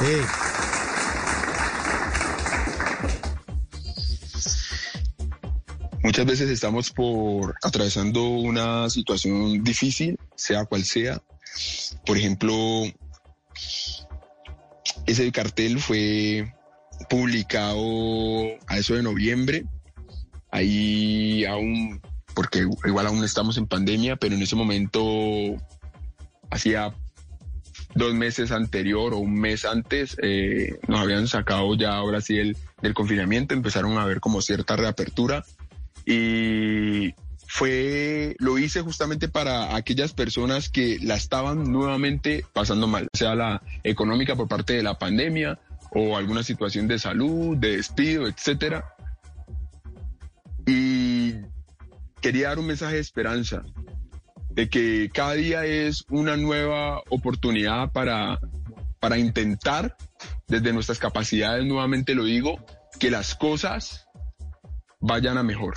Sí. 0.00 0.47
Muchas 6.02 6.26
veces 6.26 6.48
estamos 6.48 6.90
por 6.90 7.56
atravesando 7.62 8.22
una 8.28 8.88
situación 8.88 9.64
difícil, 9.64 10.16
sea 10.36 10.64
cual 10.64 10.84
sea. 10.84 11.20
Por 12.06 12.16
ejemplo, 12.16 12.84
ese 15.06 15.32
cartel 15.32 15.80
fue 15.80 16.54
publicado 17.10 17.82
a 18.68 18.78
eso 18.78 18.94
de 18.94 19.02
noviembre. 19.02 19.64
Ahí 20.50 21.44
aún, 21.44 22.00
porque 22.34 22.66
igual 22.84 23.06
aún 23.06 23.24
estamos 23.24 23.58
en 23.58 23.66
pandemia, 23.66 24.16
pero 24.16 24.36
en 24.36 24.42
ese 24.42 24.54
momento, 24.54 25.02
hacía 26.48 26.94
dos 27.94 28.14
meses 28.14 28.52
anterior 28.52 29.14
o 29.14 29.18
un 29.18 29.34
mes 29.34 29.64
antes, 29.64 30.16
eh, 30.22 30.78
nos 30.86 31.00
habían 31.00 31.26
sacado 31.26 31.74
ya 31.74 31.96
ahora 31.96 32.20
sí 32.20 32.38
el, 32.38 32.56
del 32.82 32.94
confinamiento, 32.94 33.54
empezaron 33.54 33.98
a 33.98 34.04
ver 34.04 34.20
como 34.20 34.40
cierta 34.40 34.76
reapertura 34.76 35.44
y 36.10 37.14
fue, 37.46 38.34
lo 38.38 38.56
hice 38.56 38.80
justamente 38.80 39.28
para 39.28 39.76
aquellas 39.76 40.14
personas 40.14 40.70
que 40.70 40.98
la 41.02 41.16
estaban 41.16 41.70
nuevamente 41.70 42.46
pasando 42.54 42.86
mal, 42.86 43.08
sea 43.12 43.34
la 43.34 43.62
económica 43.84 44.34
por 44.34 44.48
parte 44.48 44.72
de 44.72 44.82
la 44.82 44.98
pandemia 44.98 45.60
o 45.90 46.16
alguna 46.16 46.42
situación 46.42 46.88
de 46.88 46.98
salud, 46.98 47.58
de 47.58 47.76
despido, 47.76 48.26
etcétera. 48.26 48.94
Y 50.66 51.34
quería 52.22 52.48
dar 52.48 52.58
un 52.58 52.68
mensaje 52.68 52.94
de 52.94 53.00
esperanza, 53.00 53.62
de 54.48 54.70
que 54.70 55.10
cada 55.12 55.34
día 55.34 55.66
es 55.66 56.06
una 56.08 56.38
nueva 56.38 57.02
oportunidad 57.10 57.92
para, 57.92 58.40
para 58.98 59.18
intentar, 59.18 59.94
desde 60.46 60.72
nuestras 60.72 60.98
capacidades, 60.98 61.66
nuevamente 61.66 62.14
lo 62.14 62.24
digo, 62.24 62.64
que 62.98 63.10
las 63.10 63.34
cosas 63.34 64.08
vayan 65.00 65.36
a 65.36 65.42
mejor. 65.42 65.74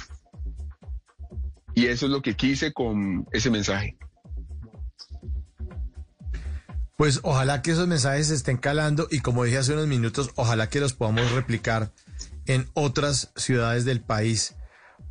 Y 1.74 1.88
eso 1.88 2.06
es 2.06 2.12
lo 2.12 2.22
que 2.22 2.36
quise 2.36 2.74
con 2.74 3.28
ese 3.32 3.50
mensaje. 3.50 3.98
Pues 6.98 7.20
ojalá 7.24 7.64
que 7.64 7.72
esos 7.72 7.88
mensajes 7.88 8.28
se 8.28 8.36
estén 8.36 8.58
calando 8.58 9.08
y 9.10 9.22
como 9.22 9.44
dije 9.44 9.58
hace 9.58 9.74
unos 9.74 9.88
minutos, 9.88 10.30
ojalá 10.36 10.70
que 10.70 10.80
los 10.80 10.94
podamos 10.94 11.32
replicar 11.32 11.92
en 12.46 12.70
otras 12.74 13.32
ciudades 13.36 13.86
del 13.86 14.02
país. 14.02 14.56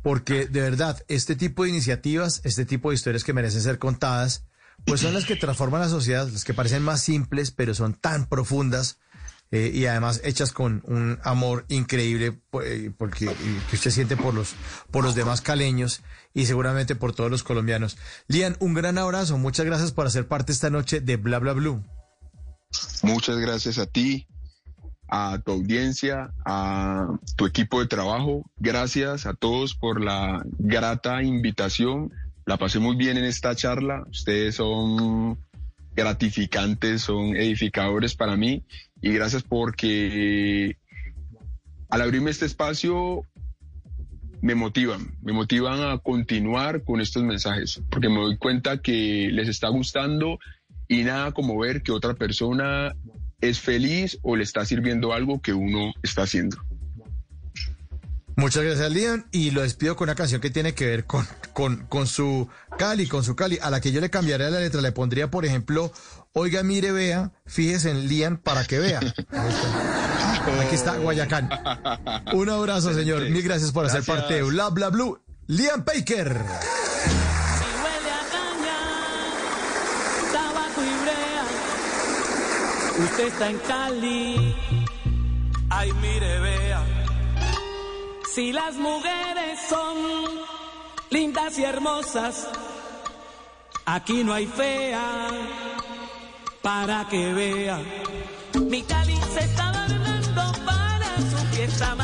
Porque 0.01 0.45
de 0.45 0.61
verdad, 0.61 1.03
este 1.09 1.35
tipo 1.35 1.63
de 1.63 1.69
iniciativas, 1.69 2.41
este 2.43 2.65
tipo 2.65 2.89
de 2.89 2.95
historias 2.95 3.23
que 3.23 3.33
merecen 3.33 3.61
ser 3.61 3.77
contadas, 3.77 4.45
pues 4.85 5.01
son 5.01 5.13
las 5.13 5.25
que 5.25 5.35
transforman 5.35 5.81
la 5.81 5.89
sociedad, 5.89 6.27
las 6.29 6.43
que 6.43 6.53
parecen 6.53 6.81
más 6.81 7.01
simples, 7.03 7.51
pero 7.51 7.73
son 7.73 7.93
tan 7.93 8.25
profundas 8.27 8.99
eh, 9.51 9.69
y 9.73 9.85
además 9.85 10.21
hechas 10.23 10.53
con 10.53 10.81
un 10.85 11.19
amor 11.23 11.65
increíble 11.67 12.39
eh, 12.63 12.91
porque 12.97 13.29
que 13.69 13.75
usted 13.75 13.91
siente 13.91 14.15
por 14.15 14.33
los 14.33 14.53
por 14.91 15.03
los 15.03 15.13
demás 15.13 15.41
caleños 15.41 16.01
y 16.33 16.45
seguramente 16.45 16.95
por 16.95 17.13
todos 17.13 17.29
los 17.29 17.43
colombianos. 17.43 17.97
Lian, 18.27 18.55
un 18.59 18.73
gran 18.73 18.97
abrazo, 18.97 19.37
muchas 19.37 19.65
gracias 19.65 19.91
por 19.91 20.07
hacer 20.07 20.25
parte 20.25 20.53
esta 20.53 20.69
noche 20.69 21.01
de 21.01 21.17
Bla 21.17 21.39
Bla 21.39 21.51
Blue. 21.51 21.83
Muchas 23.03 23.37
gracias 23.39 23.77
a 23.77 23.85
ti, 23.85 24.25
a 25.09 25.41
tu 25.43 25.51
audiencia, 25.51 26.31
a 26.45 27.09
tu 27.35 27.45
equipo 27.45 27.81
de 27.81 27.87
trabajo. 27.87 28.49
Gracias 28.55 29.25
a 29.25 29.33
todos 29.33 29.75
por 29.75 30.01
la 30.01 30.41
grata 30.59 31.21
invitación. 31.23 32.13
La 32.45 32.55
pasé 32.55 32.79
muy 32.79 32.95
bien 32.95 33.17
en 33.17 33.25
esta 33.25 33.53
charla. 33.53 34.05
Ustedes 34.09 34.55
son 34.55 35.37
gratificantes, 35.93 37.01
son 37.01 37.35
edificadores 37.35 38.15
para 38.15 38.37
mí 38.37 38.63
y 39.01 39.11
gracias 39.13 39.43
porque 39.43 40.77
al 41.89 42.01
abrirme 42.01 42.31
este 42.31 42.45
espacio 42.45 43.25
me 44.41 44.55
motivan, 44.55 45.15
me 45.21 45.33
motivan 45.33 45.81
a 45.81 45.99
continuar 45.99 46.83
con 46.83 47.01
estos 47.01 47.23
mensajes, 47.23 47.81
porque 47.89 48.09
me 48.09 48.19
doy 48.19 48.37
cuenta 48.37 48.81
que 48.81 49.29
les 49.31 49.47
está 49.47 49.69
gustando 49.69 50.39
y 50.87 51.03
nada 51.03 51.31
como 51.31 51.57
ver 51.57 51.83
que 51.83 51.91
otra 51.91 52.15
persona 52.15 52.95
es 53.39 53.59
feliz 53.59 54.19
o 54.23 54.35
le 54.35 54.43
está 54.43 54.65
sirviendo 54.65 55.13
algo 55.13 55.41
que 55.41 55.53
uno 55.53 55.93
está 56.03 56.23
haciendo. 56.23 56.57
Muchas 58.35 58.63
gracias, 58.63 58.91
Leon. 58.91 59.25
Y 59.31 59.51
lo 59.51 59.61
despido 59.61 59.95
con 59.95 60.07
una 60.07 60.15
canción 60.15 60.41
que 60.41 60.49
tiene 60.49 60.73
que 60.73 60.85
ver 60.85 61.05
con, 61.05 61.27
con, 61.53 61.85
con 61.87 62.07
su 62.07 62.47
Cali, 62.77 63.07
con 63.07 63.23
su 63.23 63.35
Cali, 63.35 63.59
a 63.61 63.69
la 63.69 63.81
que 63.81 63.91
yo 63.91 64.01
le 64.01 64.09
cambiaría 64.09 64.49
la 64.49 64.59
letra. 64.59 64.81
Le 64.81 64.91
pondría, 64.91 65.29
por 65.29 65.45
ejemplo, 65.45 65.91
Oiga, 66.33 66.63
mire, 66.63 66.93
vea, 66.93 67.33
fíjese 67.45 67.91
en 67.91 68.07
Lian 68.07 68.37
para 68.37 68.63
que 68.63 68.79
vea. 68.79 68.99
Aquí 68.99 70.75
está 70.75 70.95
Guayacán. 70.95 71.49
Un 72.33 72.49
abrazo, 72.49 72.93
señor. 72.93 73.29
Mil 73.29 73.43
gracias 73.43 73.71
por 73.73 73.85
hacer 73.85 74.03
parte 74.03 74.35
de 74.35 74.43
Bla 74.43 74.69
Bla 74.69 74.89
Blue. 74.89 75.19
Lian 75.47 75.83
Baker. 75.83 76.41
Usted 83.03 83.27
está 83.27 83.49
en 83.49 83.57
Cali. 83.59 84.55
Ay, 85.69 85.91
mire, 86.01 86.39
vea. 86.39 86.83
Si 88.33 88.53
las 88.53 88.75
mujeres 88.75 89.59
son 89.67 89.97
lindas 91.09 91.57
y 91.59 91.65
hermosas, 91.65 92.47
aquí 93.85 94.23
no 94.23 94.33
hay 94.33 94.45
fea 94.45 95.29
para 96.61 97.07
que 97.09 97.33
vea. 97.33 97.79
Mi 98.69 98.81
Cali 98.83 99.17
se 99.33 99.39
está 99.39 99.69
adornando 99.69 100.51
para 100.65 101.17
su 101.29 101.37
fiesta 101.55 101.95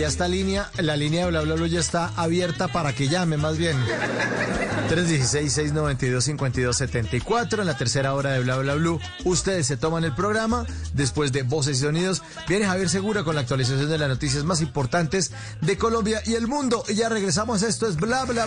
ya 0.00 0.08
está 0.08 0.26
línea, 0.28 0.70
la 0.78 0.96
línea 0.96 1.26
de 1.26 1.30
Bla 1.30 1.42
Bla 1.42 1.66
ya 1.66 1.78
está 1.78 2.10
abierta 2.16 2.68
para 2.68 2.94
que 2.94 3.08
llame, 3.08 3.36
más 3.36 3.58
bien. 3.58 3.76
316-692-5274 4.88 7.60
en 7.60 7.66
la 7.66 7.76
tercera 7.76 8.14
hora 8.14 8.32
de 8.32 8.40
Bla 8.40 8.56
Bla. 8.56 8.76
Ustedes 9.24 9.66
se 9.66 9.76
toman 9.76 10.04
el 10.04 10.14
programa 10.14 10.64
después 10.94 11.32
de 11.32 11.42
Voces 11.42 11.76
y 11.78 11.82
Sonidos. 11.82 12.22
Viene 12.48 12.64
Javier 12.64 12.88
Segura 12.88 13.24
con 13.24 13.34
la 13.34 13.42
actualización 13.42 13.90
de 13.90 13.98
las 13.98 14.08
noticias 14.08 14.42
más 14.42 14.62
importantes 14.62 15.32
de 15.60 15.76
Colombia 15.76 16.22
y 16.24 16.32
el 16.34 16.48
mundo. 16.48 16.82
Y 16.88 16.94
ya 16.94 17.10
regresamos. 17.10 17.62
Esto 17.62 17.86
es 17.86 17.96
Bla 17.96 18.24
Bla. 18.24 18.46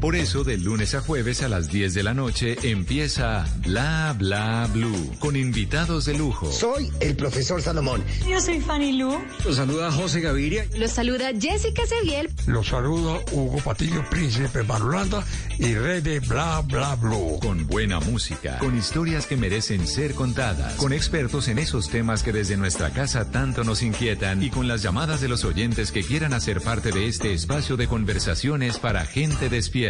Por 0.00 0.16
eso, 0.16 0.44
de 0.44 0.56
lunes 0.56 0.94
a 0.94 1.02
jueves 1.02 1.42
a 1.42 1.48
las 1.48 1.68
10 1.68 1.92
de 1.92 2.02
la 2.02 2.14
noche 2.14 2.56
empieza 2.62 3.44
Bla 3.58 4.14
Bla 4.18 4.66
Blue 4.72 5.12
con 5.18 5.36
invitados 5.36 6.06
de 6.06 6.16
lujo. 6.16 6.50
Soy 6.50 6.90
el 7.00 7.14
profesor 7.16 7.60
Salomón. 7.60 8.02
Yo 8.26 8.40
soy 8.40 8.60
Fanny 8.60 8.96
Lu. 8.96 9.18
Los 9.44 9.56
saluda 9.56 9.92
José 9.92 10.22
Gaviria. 10.22 10.64
Los 10.78 10.92
saluda 10.92 11.32
Jessica 11.38 11.82
Seviel. 11.84 12.30
Los 12.46 12.68
saluda 12.68 13.20
Hugo 13.32 13.58
Patillo, 13.58 14.02
príncipe 14.08 14.62
Marulanda 14.62 15.22
y 15.58 15.74
rey 15.74 16.00
de 16.00 16.20
Bla 16.20 16.62
Bla 16.62 16.94
Blue. 16.96 17.38
Con 17.42 17.66
buena 17.66 18.00
música, 18.00 18.56
con 18.58 18.78
historias 18.78 19.26
que 19.26 19.36
merecen 19.36 19.86
ser 19.86 20.14
contadas, 20.14 20.76
con 20.76 20.94
expertos 20.94 21.48
en 21.48 21.58
esos 21.58 21.90
temas 21.90 22.22
que 22.22 22.32
desde 22.32 22.56
nuestra 22.56 22.88
casa 22.88 23.30
tanto 23.30 23.64
nos 23.64 23.82
inquietan 23.82 24.42
y 24.42 24.48
con 24.48 24.66
las 24.66 24.80
llamadas 24.82 25.20
de 25.20 25.28
los 25.28 25.44
oyentes 25.44 25.92
que 25.92 26.02
quieran 26.02 26.32
hacer 26.32 26.62
parte 26.62 26.90
de 26.90 27.06
este 27.06 27.34
espacio 27.34 27.76
de 27.76 27.86
conversaciones 27.86 28.78
para 28.78 29.04
gente 29.04 29.50
despierta. 29.50 29.89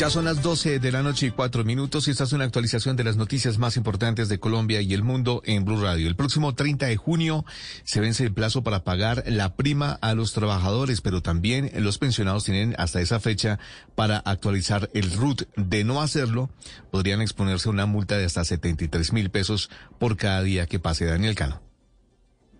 Ya 0.00 0.08
son 0.08 0.24
las 0.24 0.40
12 0.40 0.78
de 0.78 0.92
la 0.92 1.02
noche 1.02 1.26
y 1.26 1.30
cuatro 1.30 1.62
minutos 1.62 2.08
y 2.08 2.12
esta 2.12 2.24
es 2.24 2.32
una 2.32 2.44
actualización 2.44 2.96
de 2.96 3.04
las 3.04 3.18
noticias 3.18 3.58
más 3.58 3.76
importantes 3.76 4.30
de 4.30 4.40
Colombia 4.40 4.80
y 4.80 4.94
el 4.94 5.02
mundo 5.02 5.42
en 5.44 5.66
Blue 5.66 5.78
Radio. 5.78 6.08
El 6.08 6.16
próximo 6.16 6.54
30 6.54 6.86
de 6.86 6.96
junio 6.96 7.44
se 7.84 8.00
vence 8.00 8.24
el 8.24 8.32
plazo 8.32 8.62
para 8.62 8.82
pagar 8.82 9.22
la 9.26 9.56
prima 9.56 9.98
a 10.00 10.14
los 10.14 10.32
trabajadores, 10.32 11.02
pero 11.02 11.20
también 11.20 11.70
los 11.74 11.98
pensionados 11.98 12.44
tienen 12.44 12.74
hasta 12.78 13.02
esa 13.02 13.20
fecha 13.20 13.58
para 13.94 14.16
actualizar 14.16 14.88
el 14.94 15.12
RUT. 15.12 15.42
De 15.56 15.84
no 15.84 16.00
hacerlo, 16.00 16.48
podrían 16.90 17.20
exponerse 17.20 17.68
a 17.68 17.72
una 17.72 17.84
multa 17.84 18.16
de 18.16 18.24
hasta 18.24 18.42
73 18.42 19.12
mil 19.12 19.28
pesos 19.28 19.68
por 19.98 20.16
cada 20.16 20.42
día 20.42 20.64
que 20.64 20.78
pase 20.78 21.04
Daniel 21.04 21.34
Cano. 21.34 21.69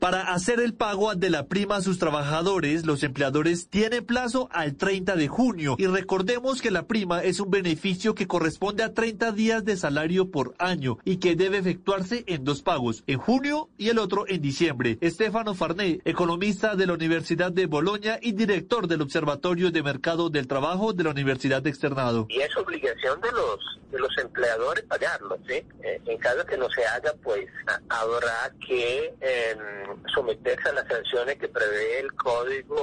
Para 0.01 0.33
hacer 0.33 0.61
el 0.61 0.73
pago 0.73 1.15
de 1.15 1.29
la 1.29 1.47
prima 1.47 1.77
a 1.77 1.83
sus 1.83 1.99
trabajadores, 1.99 2.87
los 2.87 3.03
empleadores 3.03 3.69
tienen 3.69 4.07
plazo 4.07 4.49
al 4.51 4.75
30 4.75 5.15
de 5.15 5.29
junio. 5.29 5.77
Y 5.79 5.89
recordemos 5.89 6.63
que 6.63 6.71
la 6.71 6.87
prima 6.87 7.23
es 7.23 7.39
un 7.39 7.51
beneficio 7.51 8.15
que 8.15 8.27
corresponde 8.27 8.83
a 8.83 8.95
30 8.95 9.33
días 9.33 9.63
de 9.63 9.77
salario 9.77 10.31
por 10.31 10.55
año 10.59 10.97
y 11.05 11.19
que 11.19 11.37
debe 11.37 11.59
efectuarse 11.59 12.25
en 12.29 12.45
dos 12.45 12.63
pagos, 12.63 13.05
en 13.07 13.19
junio 13.19 13.69
y 13.77 13.91
el 13.91 13.99
otro 13.99 14.25
en 14.27 14.41
diciembre. 14.41 14.97
Estefano 15.03 15.55
Farné, 15.55 16.01
economista 16.07 16.77
de 16.77 16.87
la 16.87 16.95
Universidad 16.95 17.53
de 17.53 17.67
Boloña 17.67 18.19
y 18.23 18.33
director 18.33 18.89
del 18.89 19.03
Observatorio 19.03 19.71
de 19.71 19.83
Mercado 19.83 20.31
del 20.31 20.47
Trabajo 20.47 20.95
de 20.95 21.05
la 21.05 21.11
Universidad 21.11 21.61
de 21.61 21.69
Externado. 21.69 22.27
y 22.31 22.41
es 22.41 22.57
obligación 22.57 23.21
de 23.21 23.33
los 23.33 23.81
de 23.91 23.99
los 23.99 24.17
empleadores 24.19 24.85
pagarlo, 24.85 25.37
¿sí? 25.49 25.65
Eh, 25.83 26.01
en 26.07 26.19
caso 26.19 26.45
que 26.47 26.57
no 26.57 26.71
se 26.71 26.85
haga, 26.85 27.13
pues 27.23 27.47
habrá 27.89 28.53
que 28.67 29.13
em, 29.21 29.90
someterse 30.15 30.69
a 30.69 30.73
las 30.73 30.89
sanciones 30.89 31.37
que 31.37 31.49
prevé 31.49 32.01
el 32.01 32.13
Código 32.15 32.77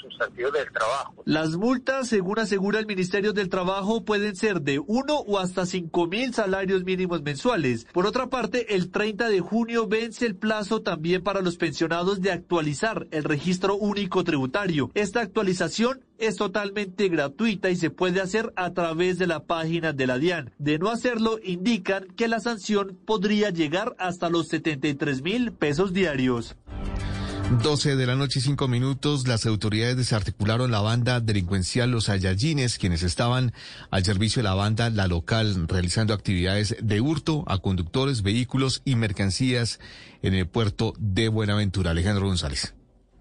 Sustantivo 0.00 0.50
del 0.50 0.70
Trabajo. 0.72 1.22
Las 1.24 1.56
multas, 1.56 2.08
según 2.08 2.38
asegura 2.38 2.78
el 2.78 2.86
Ministerio 2.86 3.32
del 3.32 3.48
Trabajo, 3.48 4.04
pueden 4.04 4.36
ser 4.36 4.60
de 4.60 4.78
uno 4.78 5.18
o 5.18 5.38
hasta 5.38 5.66
cinco 5.66 6.06
mil 6.06 6.34
salarios 6.34 6.84
mínimos 6.84 7.22
mensuales. 7.22 7.86
Por 7.92 8.06
otra 8.06 8.28
parte, 8.28 8.74
el 8.74 8.90
30 8.90 9.28
de 9.28 9.40
junio 9.40 9.86
vence 9.86 10.26
el 10.26 10.36
plazo 10.36 10.82
también 10.82 11.22
para 11.22 11.40
los 11.40 11.56
pensionados 11.56 12.20
de 12.20 12.32
actualizar 12.32 13.06
el 13.10 13.24
registro 13.24 13.76
único 13.76 14.24
tributario. 14.24 14.90
Esta 14.94 15.20
actualización 15.20 16.04
es 16.18 16.36
totalmente 16.36 17.08
gratuita 17.08 17.70
y 17.70 17.76
se 17.76 17.90
puede 17.90 18.20
hacer 18.20 18.52
a 18.56 18.72
través 18.72 19.18
de 19.18 19.26
la 19.26 19.44
página 19.44 19.92
de 19.92 20.06
la 20.06 20.18
DIAN. 20.18 20.52
De 20.58 20.78
no 20.78 20.90
hacerlo, 20.90 21.38
indican 21.42 22.06
que 22.16 22.28
la 22.28 22.40
sanción 22.40 22.98
podría 23.04 23.50
llegar 23.50 23.96
hasta 23.98 24.28
los 24.28 24.48
73 24.48 25.22
mil 25.22 25.52
pesos 25.52 25.92
diarios. 25.92 26.56
12 27.62 27.96
de 27.96 28.06
la 28.06 28.16
noche 28.16 28.38
y 28.38 28.42
5 28.42 28.68
minutos, 28.68 29.28
las 29.28 29.44
autoridades 29.44 29.96
desarticularon 29.96 30.70
la 30.70 30.80
banda 30.80 31.20
delincuencial 31.20 31.90
Los 31.90 32.08
Ayayines, 32.08 32.78
quienes 32.78 33.02
estaban 33.02 33.52
al 33.90 34.04
servicio 34.04 34.40
de 34.40 34.48
la 34.48 34.54
banda 34.54 34.88
La 34.88 35.06
Local, 35.06 35.68
realizando 35.68 36.14
actividades 36.14 36.76
de 36.80 37.00
hurto 37.00 37.44
a 37.46 37.58
conductores, 37.58 38.22
vehículos 38.22 38.80
y 38.84 38.96
mercancías 38.96 39.78
en 40.22 40.34
el 40.34 40.46
puerto 40.46 40.94
de 40.98 41.28
Buenaventura. 41.28 41.90
Alejandro 41.90 42.26
González. 42.26 42.74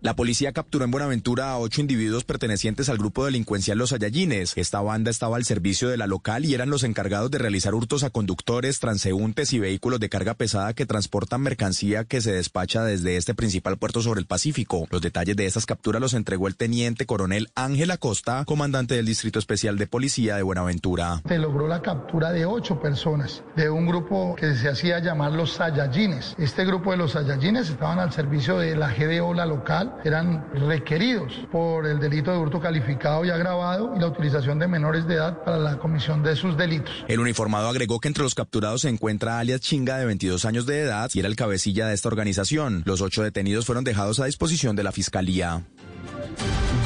La 0.03 0.17
policía 0.17 0.51
capturó 0.51 0.83
en 0.83 0.91
Buenaventura 0.91 1.51
a 1.51 1.59
ocho 1.59 1.79
individuos 1.79 2.25
pertenecientes 2.25 2.89
al 2.89 2.97
grupo 2.97 3.23
delincuencial 3.23 3.77
Los 3.77 3.93
Ayayines. 3.93 4.51
Esta 4.57 4.81
banda 4.81 5.09
estaba 5.09 5.37
al 5.37 5.45
servicio 5.45 5.87
de 5.87 5.95
la 5.95 6.07
local 6.07 6.43
y 6.43 6.53
eran 6.53 6.69
los 6.69 6.83
encargados 6.83 7.31
de 7.31 7.37
realizar 7.37 7.73
hurtos 7.73 8.03
a 8.03 8.09
conductores, 8.09 8.81
transeúntes 8.81 9.53
y 9.53 9.59
vehículos 9.59 10.01
de 10.01 10.09
carga 10.09 10.33
pesada 10.33 10.73
que 10.73 10.85
transportan 10.85 11.39
mercancía 11.39 12.03
que 12.03 12.19
se 12.19 12.33
despacha 12.33 12.83
desde 12.83 13.15
este 13.15 13.33
principal 13.33 13.77
puerto 13.77 14.01
sobre 14.01 14.19
el 14.19 14.25
Pacífico. 14.25 14.87
Los 14.91 15.01
detalles 15.01 15.37
de 15.37 15.45
estas 15.45 15.65
capturas 15.65 16.01
los 16.01 16.13
entregó 16.13 16.49
el 16.49 16.57
teniente 16.57 17.05
coronel 17.05 17.47
Ángel 17.55 17.89
Acosta, 17.89 18.43
comandante 18.43 18.95
del 18.95 19.05
Distrito 19.05 19.39
Especial 19.39 19.77
de 19.77 19.87
Policía 19.87 20.35
de 20.35 20.43
Buenaventura. 20.43 21.21
Se 21.25 21.39
logró 21.39 21.69
la 21.69 21.81
captura 21.81 22.33
de 22.33 22.45
ocho 22.45 22.77
personas 22.77 23.41
de 23.55 23.69
un 23.69 23.87
grupo 23.87 24.35
que 24.35 24.53
se 24.55 24.67
hacía 24.67 24.99
llamar 24.99 25.31
Los 25.31 25.53
Sayayines. 25.53 26.35
Este 26.37 26.65
grupo 26.65 26.91
de 26.91 26.97
Los 26.97 27.13
Sayayines 27.13 27.69
estaban 27.69 27.99
al 27.99 28.11
servicio 28.11 28.57
de 28.57 28.75
la 28.75 28.93
GDO, 28.93 29.33
la 29.33 29.45
local 29.45 29.92
eran 30.03 30.45
requeridos 30.53 31.33
por 31.51 31.85
el 31.85 31.99
delito 31.99 32.31
de 32.31 32.37
hurto 32.37 32.59
calificado 32.59 33.25
y 33.25 33.29
agravado 33.29 33.93
y 33.95 33.99
la 33.99 34.07
utilización 34.07 34.59
de 34.59 34.67
menores 34.67 35.07
de 35.07 35.15
edad 35.15 35.43
para 35.43 35.57
la 35.57 35.77
comisión 35.77 36.23
de 36.23 36.35
sus 36.35 36.57
delitos. 36.57 36.93
El 37.07 37.19
uniformado 37.19 37.67
agregó 37.67 37.99
que 37.99 38.07
entre 38.07 38.23
los 38.23 38.35
capturados 38.35 38.81
se 38.81 38.89
encuentra 38.89 39.39
alias 39.39 39.61
Chinga 39.61 39.97
de 39.97 40.05
22 40.05 40.45
años 40.45 40.65
de 40.65 40.81
edad 40.81 41.09
y 41.13 41.19
era 41.19 41.27
el 41.27 41.35
cabecilla 41.35 41.87
de 41.87 41.93
esta 41.93 42.07
organización. 42.07 42.83
Los 42.85 43.01
ocho 43.01 43.23
detenidos 43.23 43.65
fueron 43.65 43.83
dejados 43.83 44.19
a 44.19 44.25
disposición 44.25 44.75
de 44.75 44.83
la 44.83 44.91
Fiscalía. 44.91 45.63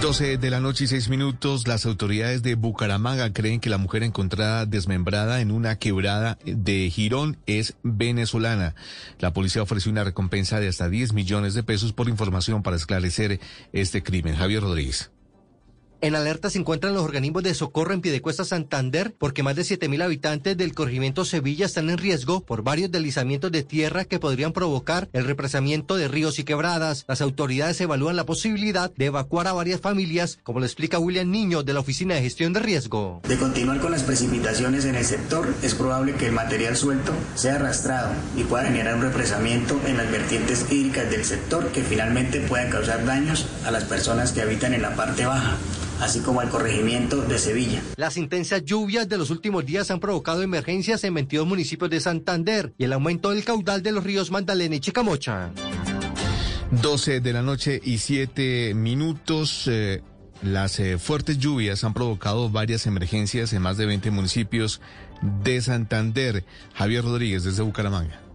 12 0.01 0.37
de 0.37 0.51
la 0.51 0.59
noche 0.59 0.83
y 0.83 0.87
6 0.87 1.09
minutos, 1.09 1.67
las 1.67 1.85
autoridades 1.87 2.43
de 2.43 2.53
Bucaramanga 2.53 3.33
creen 3.33 3.59
que 3.59 3.69
la 3.69 3.79
mujer 3.79 4.03
encontrada 4.03 4.65
desmembrada 4.67 5.41
en 5.41 5.49
una 5.49 5.79
quebrada 5.79 6.37
de 6.45 6.89
Girón 6.91 7.37
es 7.47 7.75
venezolana. 7.81 8.75
La 9.19 9.33
policía 9.33 9.63
ofreció 9.63 9.91
una 9.91 10.03
recompensa 10.03 10.59
de 10.59 10.67
hasta 10.67 10.87
10 10.87 11.13
millones 11.13 11.55
de 11.55 11.63
pesos 11.63 11.93
por 11.93 12.09
información 12.09 12.61
para 12.61 12.75
esclarecer 12.75 13.39
este 13.73 14.03
crimen. 14.03 14.35
Javier 14.35 14.61
Rodríguez. 14.61 15.09
En 15.99 16.13
alerta 16.13 16.51
se 16.51 16.59
encuentran 16.59 16.93
los 16.93 17.03
organismos 17.03 17.41
de 17.41 17.55
socorro 17.55 17.91
en 17.91 18.01
Piedecuesta 18.01 18.45
Santander 18.45 19.15
porque 19.17 19.41
más 19.41 19.55
de 19.55 19.63
7.000 19.63 20.03
habitantes 20.03 20.55
del 20.55 20.75
corregimiento 20.75 21.25
Sevilla 21.25 21.65
están 21.65 21.89
en 21.89 21.97
riesgo 21.97 22.41
por 22.41 22.61
varios 22.61 22.91
deslizamientos 22.91 23.51
de 23.51 23.63
tierra 23.63 24.05
que 24.05 24.19
podrían 24.19 24.53
provocar 24.53 25.09
el 25.13 25.25
represamiento 25.25 25.97
de 25.97 26.07
ríos 26.07 26.37
y 26.37 26.43
quebradas. 26.43 27.03
Las 27.07 27.21
autoridades 27.21 27.81
evalúan 27.81 28.15
la 28.15 28.27
posibilidad 28.27 28.91
de 28.95 29.05
evacuar 29.05 29.47
a 29.47 29.53
varias 29.53 29.81
familias, 29.81 30.37
como 30.43 30.59
lo 30.59 30.67
explica 30.67 30.99
William 30.99 31.31
Niño 31.31 31.63
de 31.63 31.73
la 31.73 31.79
Oficina 31.79 32.13
de 32.13 32.21
Gestión 32.21 32.53
de 32.53 32.59
Riesgo. 32.59 33.21
De 33.27 33.37
continuar 33.37 33.79
con 33.79 33.91
las 33.91 34.03
precipitaciones 34.03 34.85
en 34.85 34.93
el 34.93 35.05
sector, 35.05 35.51
es 35.63 35.73
probable 35.73 36.13
que 36.13 36.27
el 36.27 36.33
material 36.33 36.77
suelto 36.77 37.11
sea 37.33 37.55
arrastrado 37.55 38.11
y 38.35 38.43
pueda 38.43 38.65
generar 38.65 38.93
un 38.93 39.01
represamiento 39.01 39.81
en 39.87 39.97
las 39.97 40.11
vertientes 40.11 40.71
hídricas 40.71 41.09
del 41.09 41.25
sector 41.25 41.71
que 41.71 41.81
finalmente 41.81 42.39
puedan 42.41 42.69
causar 42.69 43.03
daños 43.03 43.47
a 43.65 43.71
las 43.71 43.85
personas 43.85 44.31
que 44.31 44.43
habitan 44.43 44.75
en 44.75 44.83
la 44.83 44.95
parte 44.95 45.25
baja 45.25 45.57
así 46.01 46.19
como 46.19 46.41
al 46.41 46.49
corregimiento 46.49 47.21
de 47.21 47.37
Sevilla. 47.37 47.81
Las 47.95 48.17
intensas 48.17 48.63
lluvias 48.63 49.07
de 49.09 49.17
los 49.17 49.29
últimos 49.29 49.65
días 49.65 49.91
han 49.91 49.99
provocado 49.99 50.41
emergencias 50.41 51.03
en 51.03 51.13
22 51.13 51.47
municipios 51.47 51.89
de 51.89 51.99
Santander 51.99 52.73
y 52.77 52.85
el 52.85 52.93
aumento 52.93 53.31
del 53.31 53.43
caudal 53.43 53.83
de 53.83 53.91
los 53.91 54.03
ríos 54.03 54.31
Magdalena 54.31 54.75
y 54.75 54.79
Chicamocha. 54.79 55.51
12 56.71 57.21
de 57.21 57.33
la 57.33 57.41
noche 57.41 57.79
y 57.83 57.99
7 57.99 58.73
minutos. 58.75 59.67
Eh, 59.67 60.01
las 60.43 60.79
eh, 60.79 60.97
fuertes 60.97 61.39
lluvias 61.39 61.83
han 61.83 61.93
provocado 61.93 62.49
varias 62.49 62.85
emergencias 62.85 63.53
en 63.53 63.61
más 63.61 63.77
de 63.77 63.85
20 63.85 64.11
municipios 64.11 64.81
de 65.43 65.61
Santander. 65.61 66.45
Javier 66.73 67.03
Rodríguez 67.03 67.43
desde 67.43 67.63
Bucaramanga. 67.63 68.26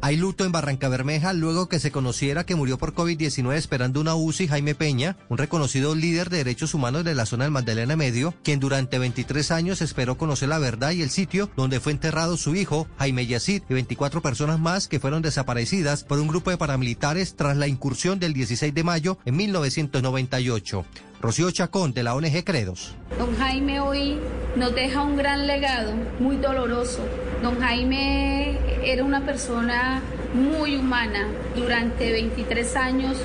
Hay 0.00 0.16
luto 0.16 0.44
en 0.44 0.52
Barranca 0.52 0.88
Bermeja 0.88 1.32
luego 1.32 1.68
que 1.68 1.80
se 1.80 1.90
conociera 1.90 2.46
que 2.46 2.54
murió 2.54 2.78
por 2.78 2.94
COVID-19 2.94 3.54
esperando 3.54 4.00
una 4.00 4.14
UCI 4.14 4.46
Jaime 4.46 4.76
Peña, 4.76 5.16
un 5.28 5.38
reconocido 5.38 5.96
líder 5.96 6.30
de 6.30 6.38
derechos 6.38 6.72
humanos 6.72 7.02
de 7.02 7.16
la 7.16 7.26
zona 7.26 7.44
del 7.44 7.50
Magdalena 7.50 7.96
Medio, 7.96 8.32
quien 8.44 8.60
durante 8.60 9.00
23 9.00 9.50
años 9.50 9.82
esperó 9.82 10.16
conocer 10.16 10.50
la 10.50 10.60
verdad 10.60 10.92
y 10.92 11.02
el 11.02 11.10
sitio 11.10 11.50
donde 11.56 11.80
fue 11.80 11.90
enterrado 11.90 12.36
su 12.36 12.54
hijo 12.54 12.86
Jaime 12.98 13.26
Yacid 13.26 13.62
y 13.68 13.74
24 13.74 14.22
personas 14.22 14.60
más 14.60 14.86
que 14.86 15.00
fueron 15.00 15.20
desaparecidas 15.20 16.04
por 16.04 16.20
un 16.20 16.28
grupo 16.28 16.50
de 16.50 16.58
paramilitares 16.58 17.34
tras 17.34 17.56
la 17.56 17.66
incursión 17.66 18.20
del 18.20 18.34
16 18.34 18.72
de 18.72 18.84
mayo 18.84 19.18
en 19.24 19.36
1998. 19.36 20.84
Rocío 21.20 21.50
Chacón 21.50 21.92
de 21.92 22.02
la 22.02 22.14
ONG 22.14 22.44
Credos. 22.44 22.94
Don 23.18 23.36
Jaime 23.36 23.80
hoy 23.80 24.18
nos 24.56 24.74
deja 24.74 25.02
un 25.02 25.16
gran 25.16 25.46
legado, 25.46 25.94
muy 26.20 26.36
doloroso. 26.36 27.04
Don 27.42 27.58
Jaime 27.60 28.58
era 28.84 29.04
una 29.04 29.24
persona 29.24 30.00
muy 30.34 30.76
humana. 30.76 31.26
Durante 31.56 32.12
23 32.12 32.76
años 32.76 33.16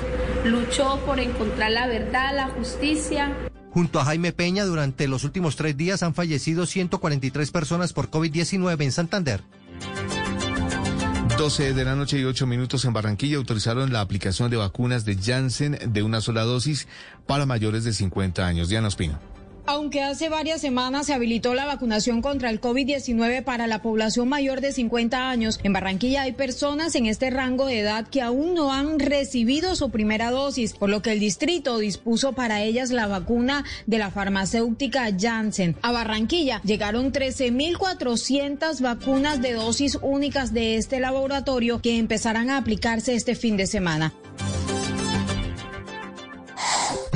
luchó 0.44 0.98
por 1.06 1.20
encontrar 1.20 1.70
la 1.70 1.86
verdad, 1.86 2.34
la 2.34 2.48
justicia. 2.48 3.32
Junto 3.70 4.00
a 4.00 4.04
Jaime 4.04 4.32
Peña, 4.32 4.64
durante 4.64 5.08
los 5.08 5.24
últimos 5.24 5.56
tres 5.56 5.76
días 5.76 6.02
han 6.02 6.14
fallecido 6.14 6.66
143 6.66 7.50
personas 7.50 7.92
por 7.92 8.10
COVID-19 8.10 8.82
en 8.82 8.92
Santander. 8.92 9.40
12 11.36 11.74
de 11.74 11.84
la 11.84 11.96
noche 11.96 12.18
y 12.18 12.24
8 12.24 12.46
minutos 12.46 12.84
en 12.84 12.92
Barranquilla 12.92 13.38
autorizaron 13.38 13.92
la 13.92 14.00
aplicación 14.00 14.50
de 14.50 14.56
vacunas 14.56 15.04
de 15.04 15.16
Janssen 15.16 15.78
de 15.86 16.02
una 16.04 16.20
sola 16.20 16.42
dosis 16.42 16.86
para 17.26 17.44
mayores 17.44 17.82
de 17.82 17.92
50 17.92 18.46
años. 18.46 18.68
Diana 18.68 18.86
Ospino. 18.86 19.33
Aunque 19.66 20.02
hace 20.02 20.28
varias 20.28 20.60
semanas 20.60 21.06
se 21.06 21.14
habilitó 21.14 21.54
la 21.54 21.64
vacunación 21.64 22.20
contra 22.20 22.50
el 22.50 22.60
COVID-19 22.60 23.44
para 23.44 23.66
la 23.66 23.80
población 23.80 24.28
mayor 24.28 24.60
de 24.60 24.72
50 24.72 25.30
años, 25.30 25.58
en 25.62 25.72
Barranquilla 25.72 26.22
hay 26.22 26.32
personas 26.32 26.94
en 26.96 27.06
este 27.06 27.30
rango 27.30 27.64
de 27.66 27.80
edad 27.80 28.06
que 28.06 28.20
aún 28.20 28.52
no 28.52 28.74
han 28.74 28.98
recibido 28.98 29.74
su 29.74 29.88
primera 29.88 30.30
dosis, 30.30 30.74
por 30.74 30.90
lo 30.90 31.00
que 31.00 31.12
el 31.12 31.20
distrito 31.20 31.78
dispuso 31.78 32.34
para 32.34 32.62
ellas 32.62 32.90
la 32.90 33.06
vacuna 33.06 33.64
de 33.86 33.96
la 33.96 34.10
farmacéutica 34.10 35.08
Janssen. 35.18 35.76
A 35.80 35.92
Barranquilla 35.92 36.60
llegaron 36.62 37.10
13.400 37.10 38.82
vacunas 38.82 39.40
de 39.40 39.54
dosis 39.54 39.98
únicas 40.02 40.52
de 40.52 40.76
este 40.76 41.00
laboratorio 41.00 41.80
que 41.80 41.96
empezarán 41.96 42.50
a 42.50 42.58
aplicarse 42.58 43.14
este 43.14 43.34
fin 43.34 43.56
de 43.56 43.66
semana. 43.66 44.12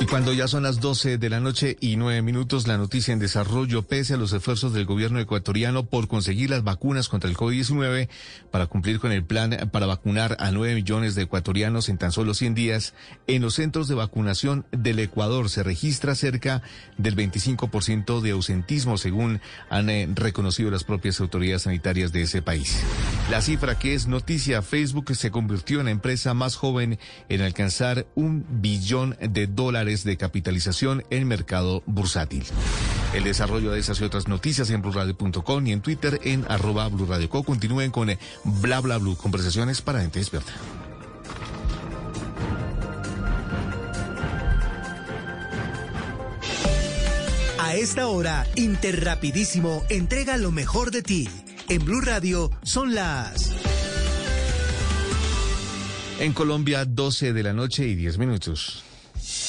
Y 0.00 0.06
cuando 0.06 0.32
ya 0.32 0.46
son 0.46 0.62
las 0.62 0.78
12 0.78 1.18
de 1.18 1.28
la 1.28 1.40
noche 1.40 1.76
y 1.80 1.96
9 1.96 2.22
minutos, 2.22 2.68
la 2.68 2.78
noticia 2.78 3.12
en 3.12 3.18
desarrollo, 3.18 3.82
pese 3.82 4.14
a 4.14 4.16
los 4.16 4.32
esfuerzos 4.32 4.72
del 4.72 4.84
gobierno 4.84 5.18
ecuatoriano 5.18 5.86
por 5.86 6.06
conseguir 6.06 6.50
las 6.50 6.62
vacunas 6.62 7.08
contra 7.08 7.28
el 7.28 7.36
COVID-19 7.36 8.08
para 8.52 8.68
cumplir 8.68 9.00
con 9.00 9.10
el 9.10 9.24
plan 9.24 9.68
para 9.72 9.86
vacunar 9.86 10.36
a 10.38 10.52
9 10.52 10.76
millones 10.76 11.16
de 11.16 11.22
ecuatorianos 11.22 11.88
en 11.88 11.98
tan 11.98 12.12
solo 12.12 12.34
100 12.34 12.54
días, 12.54 12.94
en 13.26 13.42
los 13.42 13.54
centros 13.54 13.88
de 13.88 13.96
vacunación 13.96 14.66
del 14.70 15.00
Ecuador 15.00 15.50
se 15.50 15.64
registra 15.64 16.14
cerca 16.14 16.62
del 16.96 17.16
25% 17.16 18.20
de 18.20 18.30
ausentismo, 18.30 18.98
según 18.98 19.40
han 19.68 19.90
eh, 19.90 20.08
reconocido 20.14 20.70
las 20.70 20.84
propias 20.84 21.18
autoridades 21.20 21.62
sanitarias 21.62 22.12
de 22.12 22.22
ese 22.22 22.40
país. 22.40 22.80
La 23.32 23.42
cifra 23.42 23.80
que 23.80 23.94
es 23.94 24.06
noticia, 24.06 24.62
Facebook 24.62 25.16
se 25.16 25.32
convirtió 25.32 25.80
en 25.80 25.86
la 25.86 25.90
empresa 25.90 26.34
más 26.34 26.54
joven 26.54 27.00
en 27.28 27.42
alcanzar 27.42 28.06
un 28.14 28.46
billón 28.48 29.16
de 29.20 29.48
dólares 29.48 29.87
de 29.88 30.16
capitalización 30.16 31.02
en 31.10 31.26
mercado 31.26 31.82
bursátil. 31.86 32.44
El 33.14 33.24
desarrollo 33.24 33.70
de 33.70 33.80
esas 33.80 34.00
y 34.00 34.04
otras 34.04 34.28
noticias 34.28 34.70
en 34.70 34.82
blurradio.com 34.82 35.66
y 35.66 35.72
en 35.72 35.80
Twitter 35.80 36.20
en 36.24 36.44
arroba 36.48 36.88
blurradioco. 36.88 37.42
Continúen 37.42 37.90
con 37.90 38.10
eh, 38.10 38.18
bla 38.44 38.80
bla 38.80 38.98
blue, 38.98 39.16
conversaciones 39.16 39.80
para 39.80 40.00
gente 40.00 40.18
despierta. 40.18 40.52
A 47.58 47.74
esta 47.74 48.06
hora, 48.08 48.46
Interrapidísimo 48.56 49.82
entrega 49.88 50.36
lo 50.36 50.52
mejor 50.52 50.90
de 50.90 51.02
ti. 51.02 51.28
En 51.68 51.84
Blue 51.84 52.00
Radio 52.00 52.50
son 52.62 52.94
las... 52.94 53.52
En 56.18 56.32
Colombia, 56.32 56.84
12 56.84 57.32
de 57.32 57.42
la 57.42 57.52
noche 57.52 57.86
y 57.86 57.94
10 57.94 58.18
minutos. 58.18 58.87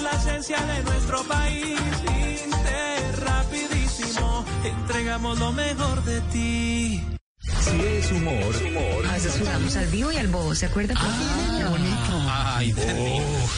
es 0.00 0.02
la 0.02 0.10
esencia 0.12 0.58
de 0.60 0.82
nuestro 0.84 1.22
país. 1.24 1.78
Inter, 2.44 3.20
rapidísimo, 3.24 4.44
entregamos 4.64 5.38
lo 5.38 5.52
mejor 5.52 6.02
de 6.04 6.20
ti. 6.32 7.04
Si 7.40 7.80
es 7.80 8.10
humor, 8.12 9.06
A 9.08 9.12
veces 9.12 9.34
jugamos 9.38 9.76
al 9.76 9.86
vivo 9.88 10.12
y 10.12 10.16
al 10.16 10.28
bobo, 10.28 10.54
¿se 10.54 10.66
acuerda? 10.66 10.94
Ah, 10.96 11.56
qué 11.58 11.64
bonito. 11.64 12.30
Ay, 12.30 12.74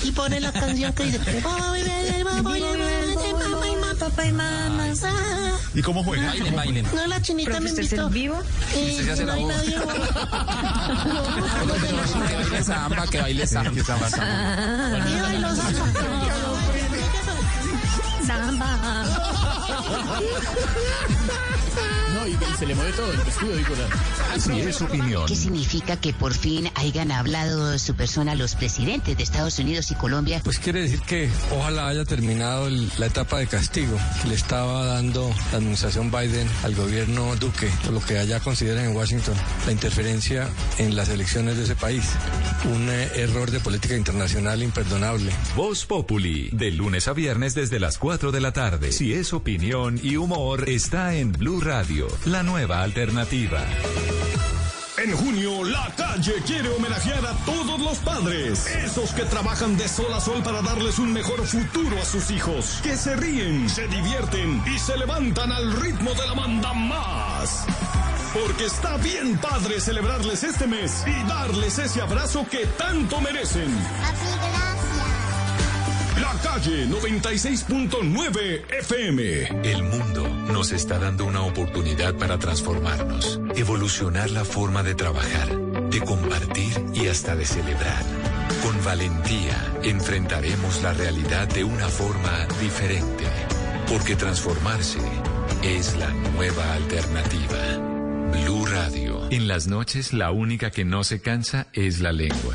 Y 0.03 0.11
pone 0.13 0.41
la 0.41 0.53
canción 0.53 0.93
que 0.93 1.05
dice, 1.05 1.19
"Voy, 1.43 1.83
bebé, 1.83 2.25
voy, 2.43 2.61
bebé, 2.61 3.17
mamá 3.33 3.69
y 3.69 3.77
mamá, 3.77 3.95
papá 3.99 4.25
y 4.27 4.33
mamá. 4.33 4.87
ah". 5.05 5.53
¿Y 5.75 5.83
cómo 5.83 6.05
juega? 6.05 6.27
Bailen, 6.29 6.55
bailen. 6.57 6.87
No, 6.95 7.07
la 7.07 7.23
chinita 7.23 7.59
me 7.61 7.71
¿Usted 7.71 7.83
es 7.85 7.93
invitó. 7.93 8.09
el 8.09 8.13
vivo? 8.13 8.43
Eh, 8.75 8.89
¿Usted 8.91 9.05
se 9.05 9.11
hace 9.13 9.23
no 9.25 9.27
la 9.29 9.35
hay 9.35 9.43
voz? 9.45 9.55
nadie. 9.55 9.77
Que 12.29 12.35
baile 12.37 12.63
samba, 12.65 13.07
que 13.07 13.21
baile 13.21 13.47
samba. 13.47 13.71
Y 13.73 15.21
bailo 15.21 15.55
samba. 15.57 16.32
Samba. 18.39 18.69
No, 22.23 22.29
y, 22.29 22.37
se 22.57 22.67
le 22.67 22.75
mueve 22.77 22.93
todo 22.93 23.11
el 23.11 23.19
vestido, 23.19 23.57
digo. 23.57 23.75
la- 23.75 24.39
si 24.41 24.61
es 24.61 24.81
opinión, 24.81 25.27
¿Qué 25.27 25.35
significa 25.37 25.97
que 25.97 26.13
por 26.13 26.33
fin 26.33 26.71
hayan 26.77 27.11
hablado 27.11 27.77
su 27.79 27.95
persona 27.95 28.35
los 28.37 28.55
presidentes 28.55 29.17
de 29.17 29.23
Estados 29.23 29.59
Unidos 29.59 29.91
y 29.91 29.95
Colombia? 29.97 30.41
Pues 30.45 30.59
quiere 30.61 30.83
decir 30.83 31.01
que 31.01 31.29
ojalá 31.51 31.89
haya 31.89 32.05
terminado 32.05 32.69
el- 32.69 32.91
la 32.99 33.07
etapa 33.07 33.39
de 33.39 33.47
castigo 33.49 33.99
que 34.23 34.29
le 34.29 34.35
estaba 34.35 34.85
dando 34.87 35.35
la 35.51 35.59
administración 35.59 36.11
Biden 36.13 36.49
al 36.63 36.75
gobierno 36.77 37.35
Duque, 37.37 37.69
por 37.85 37.93
lo 37.93 38.01
que 38.01 38.19
allá 38.19 38.39
consideran 38.41 38.85
en 38.87 38.97
Washington 38.97 39.35
la 39.67 39.73
interferencia 39.73 40.49
en 40.79 40.95
las 40.97 41.09
elecciones 41.09 41.57
de 41.57 41.65
ese 41.65 41.75
país. 41.77 42.05
Un 42.73 42.89
eh, 42.89 43.11
error 43.17 43.51
de 43.51 43.59
política 43.61 43.97
internacional 43.97 44.63
imperdonable. 44.63 45.33
Voz 45.57 45.85
Populi, 45.87 46.51
de 46.53 46.71
lunes 46.71 47.09
a 47.09 47.13
viernes 47.15 47.55
desde 47.55 47.81
las 47.81 47.99
4 47.99 48.31
de 48.33 48.41
la 48.41 48.53
tarde. 48.53 48.93
Si 48.93 49.13
es 49.13 49.33
opinión 49.33 49.99
y 50.03 50.17
humor, 50.17 50.69
está 50.69 51.15
en 51.17 51.33
Blue 51.33 51.61
Radio, 51.61 52.07
la 52.25 52.43
nueva 52.43 52.83
alternativa. 52.83 53.65
En 54.99 55.17
junio, 55.17 55.65
la 55.65 55.93
calle 55.97 56.35
quiere 56.47 56.69
homenajear 56.69 57.27
a 57.27 57.33
todos 57.45 57.81
los 57.81 57.99
padres, 57.99 58.67
esos 58.67 59.13
que 59.13 59.25
trabajan 59.25 59.77
de 59.77 59.89
sol 59.89 60.13
a 60.15 60.21
sol 60.21 60.43
para 60.45 60.63
darles 60.63 60.99
un 60.99 61.13
mejor 61.13 61.45
futuro 61.47 62.01
a 62.01 62.05
sus 62.05 62.31
hijos, 62.31 62.79
que 62.83 62.97
se 62.97 63.17
ríen, 63.17 63.69
se 63.69 63.89
divierten 63.89 64.63
y 64.67 64.79
se 64.79 64.97
levantan 64.97 65.51
al 65.51 65.73
ritmo 65.81 66.13
de 66.15 66.27
la 66.27 66.35
manda 66.35 66.73
más. 66.73 67.65
Porque 68.33 68.67
está 68.67 68.97
bien 68.99 69.39
padre 69.39 69.81
celebrarles 69.81 70.45
este 70.45 70.67
mes 70.67 71.03
y 71.07 71.29
darles 71.29 71.79
ese 71.79 72.01
abrazo 72.01 72.47
que 72.49 72.67
tanto 72.79 73.21
merecen. 73.21 73.71
La 76.23 76.35
calle 76.41 76.87
96.9 76.87 78.63
FM. 78.79 79.69
El 79.69 79.83
mundo 79.83 80.29
nos 80.53 80.71
está 80.71 81.01
dando 81.01 81.25
una 81.25 81.43
oportunidad 81.43 82.15
para 82.15 82.39
transformarnos, 82.39 83.41
evolucionar 83.57 84.31
la 84.31 84.45
forma 84.45 84.85
de 84.85 84.95
trabajar, 84.95 85.49
de 85.91 86.01
compartir 86.01 86.73
y 86.95 87.09
hasta 87.09 87.35
de 87.35 87.45
celebrar. 87.45 88.05
Con 88.63 88.85
valentía 88.85 89.75
enfrentaremos 89.83 90.81
la 90.85 90.93
realidad 90.93 91.49
de 91.49 91.65
una 91.65 91.89
forma 91.89 92.47
diferente, 92.61 93.25
porque 93.89 94.15
transformarse 94.15 95.01
es 95.65 95.97
la 95.97 96.13
nueva 96.37 96.75
alternativa. 96.75 97.59
Blue 98.31 98.65
Radio. 98.67 99.29
En 99.33 99.49
las 99.49 99.67
noches 99.67 100.13
la 100.13 100.31
única 100.31 100.71
que 100.71 100.85
no 100.85 101.03
se 101.03 101.21
cansa 101.21 101.67
es 101.73 102.01
la 102.01 102.13
lengua. 102.13 102.55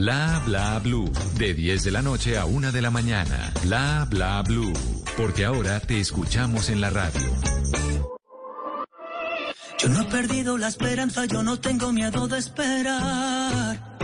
Bla 0.00 0.40
bla 0.46 0.78
blue. 0.78 1.12
De 1.36 1.52
10 1.52 1.84
de 1.84 1.90
la 1.90 2.00
noche 2.00 2.38
a 2.38 2.46
1 2.46 2.72
de 2.72 2.80
la 2.80 2.90
mañana. 2.90 3.52
Bla 3.62 4.06
bla 4.08 4.40
blue. 4.40 4.72
Porque 5.14 5.44
ahora 5.44 5.78
te 5.78 6.00
escuchamos 6.00 6.70
en 6.70 6.80
la 6.80 6.88
radio. 6.88 7.20
Yo 9.78 9.88
no 9.90 10.00
he 10.00 10.04
perdido 10.06 10.56
la 10.56 10.68
esperanza, 10.68 11.26
yo 11.26 11.42
no 11.42 11.60
tengo 11.60 11.92
miedo 11.92 12.28
de 12.28 12.38
esperar. 12.38 13.98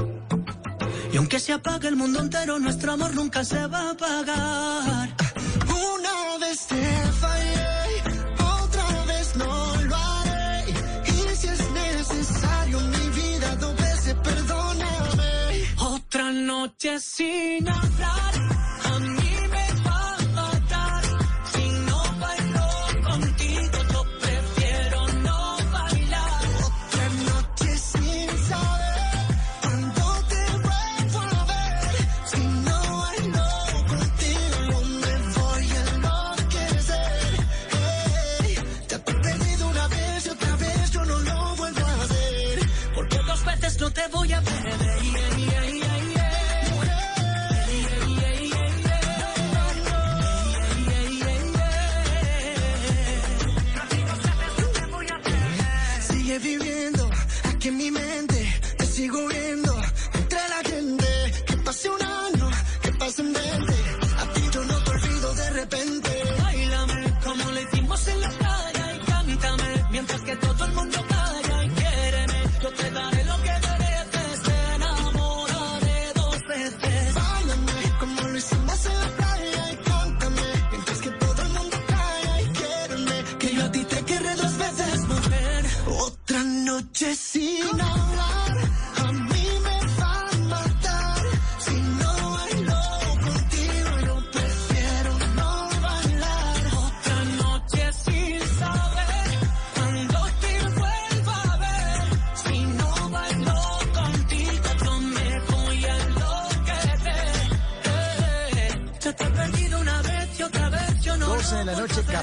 Y 1.14 1.16
aunque 1.16 1.40
se 1.40 1.54
apague 1.54 1.88
el 1.88 1.96
mundo 1.96 2.20
entero, 2.20 2.58
nuestro 2.58 2.92
amor 2.92 3.14
nunca 3.14 3.42
se 3.42 3.66
va 3.66 3.88
a 3.88 3.90
apagar. 3.92 5.16
Una 5.64 6.46
vez 6.46 6.66
te 6.66 6.82
fallé, 7.22 7.85
Otra 16.16 16.32
noche 16.32 16.98
sin 16.98 17.68
hablar, 17.68 18.32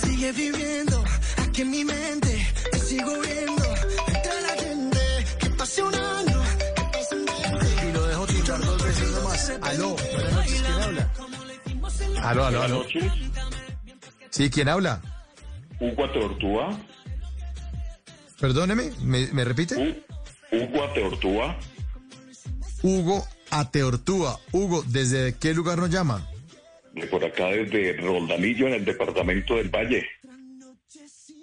Sigue 0.02 0.32
viviendo 0.32 1.04
aquí 1.38 1.64
en 1.64 1.72
mi 1.72 1.84
mente, 1.84 2.27
Aló, 12.28 12.46
aló, 12.46 12.62
aló. 12.62 12.86
Sí, 14.30 14.50
¿quién 14.50 14.68
habla? 14.68 15.02
Hugo 15.80 16.04
Ateortúa. 16.04 16.78
Perdóneme, 18.40 18.92
¿me, 19.02 19.28
me 19.28 19.46
repite? 19.46 20.04
Hugo 20.52 20.84
Ateortúa. 20.84 21.58
Hugo 22.84 23.26
Ateortúa. 23.50 24.40
Hugo, 24.52 24.84
¿desde 24.88 25.36
qué 25.36 25.54
lugar 25.54 25.78
nos 25.78 25.90
llama? 25.90 26.28
De 26.94 27.08
por 27.08 27.24
acá 27.24 27.46
desde 27.46 27.94
Roldanillo 27.94 28.68
en 28.68 28.74
el 28.74 28.86
departamento 28.86 29.56
del 29.56 29.70
Valle. 29.70 30.06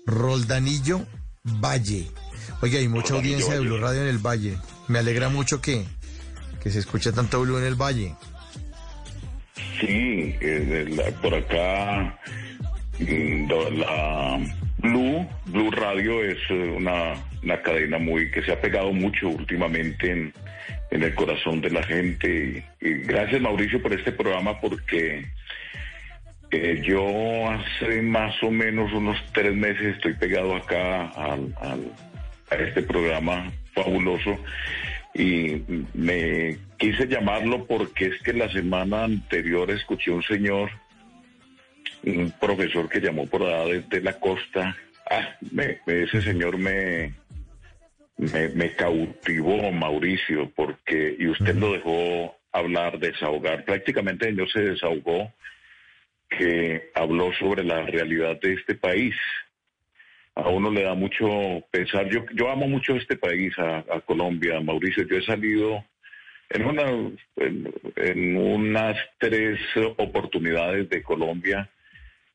Roldanillo 0.04 1.06
Valle. 1.44 2.10
Oye, 2.60 2.78
hay 2.78 2.88
mucha 2.88 3.14
Roldanillo 3.14 3.36
audiencia 3.36 3.54
de. 3.54 3.60
Blue 3.60 3.78
Radio 3.78 4.02
en 4.02 4.08
el 4.08 4.18
Valle. 4.18 4.58
Me 4.88 4.98
alegra 4.98 5.30
mucho 5.30 5.62
que, 5.62 5.86
que 6.62 6.70
se 6.70 6.80
escuche 6.80 7.10
tanto 7.12 7.40
Blue 7.40 7.56
en 7.56 7.64
el 7.64 7.74
Valle. 7.74 8.14
Sí, 9.80 10.34
por 11.22 11.34
acá 11.34 12.18
mm, 12.98 13.48
la, 13.78 14.40
Blue, 14.78 15.26
Blue 15.46 15.70
Radio 15.70 16.22
es 16.22 16.38
eh, 16.50 16.54
una, 16.76 17.14
una 17.42 17.60
cadena 17.62 17.98
muy 17.98 18.30
que 18.30 18.42
se 18.42 18.52
ha 18.52 18.60
pegado 18.60 18.92
mucho 18.92 19.28
últimamente 19.28 20.10
en, 20.10 20.32
el 20.90 21.14
corazón 21.14 21.60
de 21.60 21.70
la 21.70 21.82
gente. 21.82 22.62
Y 22.80 22.88
gracias 23.04 23.40
Mauricio 23.40 23.82
por 23.82 23.92
este 23.92 24.12
programa 24.12 24.60
porque 24.60 25.24
eh, 26.52 26.80
yo 26.84 27.50
hace 27.50 28.00
más 28.02 28.40
o 28.42 28.50
menos 28.50 28.92
unos 28.92 29.16
tres 29.32 29.54
meses 29.54 29.96
estoy 29.96 30.12
pegado 30.14 30.54
acá 30.54 31.06
al, 31.08 31.52
al- 31.60 31.92
a 32.50 32.54
este 32.56 32.82
programa 32.82 33.50
fabuloso 33.74 34.38
y 35.14 35.62
me 35.94 36.58
quise 36.76 37.06
llamarlo 37.06 37.66
porque 37.66 38.06
es 38.06 38.22
que 38.22 38.32
la 38.32 38.50
semana 38.50 39.04
anterior 39.04 39.70
escuché 39.70 40.10
un 40.10 40.22
señor, 40.24 40.70
un 42.02 42.32
profesor 42.40 42.88
que 42.88 43.00
llamó 43.00 43.26
por 43.26 43.42
allá 43.44 43.64
desde 43.66 44.00
la 44.00 44.14
costa. 44.18 44.76
Ah, 45.08 45.36
me- 45.52 45.78
ese 45.86 46.20
señor 46.20 46.58
me, 46.58 47.14
me, 48.16 48.48
me 48.48 48.72
cautivó, 48.72 49.70
Mauricio, 49.70 50.50
porque, 50.54 51.16
y 51.18 51.28
usted 51.28 51.54
lo 51.54 51.72
dejó 51.72 52.36
hablar, 52.52 52.98
desahogar. 52.98 53.64
Prácticamente 53.64 54.26
el 54.28 54.34
señor 54.34 54.50
se 54.50 54.60
desahogó, 54.62 55.32
que 56.28 56.90
habló 56.94 57.32
sobre 57.34 57.62
la 57.62 57.82
realidad 57.86 58.40
de 58.40 58.54
este 58.54 58.74
país 58.74 59.14
a 60.34 60.48
uno 60.48 60.70
le 60.70 60.82
da 60.82 60.94
mucho 60.94 61.62
pesar. 61.70 62.08
Yo, 62.08 62.24
yo 62.34 62.50
amo 62.50 62.66
mucho 62.66 62.96
este 62.96 63.16
país, 63.16 63.56
a, 63.58 63.78
a 63.78 64.00
Colombia, 64.00 64.60
Mauricio. 64.60 65.06
Yo 65.06 65.18
he 65.18 65.22
salido 65.22 65.84
en, 66.50 66.64
una, 66.66 66.84
en, 67.96 68.36
unas 68.36 68.96
tres 69.18 69.58
oportunidades 69.96 70.88
de 70.88 71.02
Colombia 71.02 71.70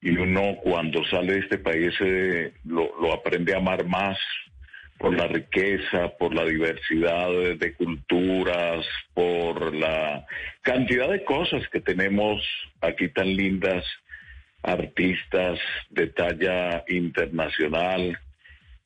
y 0.01 0.11
uno 0.11 0.55
cuando 0.63 1.03
sale 1.05 1.33
de 1.33 1.39
este 1.39 1.57
país 1.57 1.93
eh, 1.99 2.53
lo, 2.65 3.13
aprende 3.13 3.53
a 3.53 3.57
amar 3.57 3.85
más 3.85 4.17
por 4.97 5.15
la 5.15 5.27
riqueza, 5.27 6.09
por 6.17 6.33
la 6.33 6.45
diversidad 6.45 7.29
de 7.57 7.73
culturas, 7.73 8.85
por 9.13 9.73
la 9.73 10.25
cantidad 10.61 11.09
de 11.09 11.23
cosas 11.23 11.67
que 11.69 11.79
tenemos 11.79 12.41
aquí 12.81 13.07
tan 13.09 13.27
lindas 13.33 13.85
artistas 14.61 15.59
de 15.89 16.07
talla 16.07 16.83
internacional, 16.87 18.17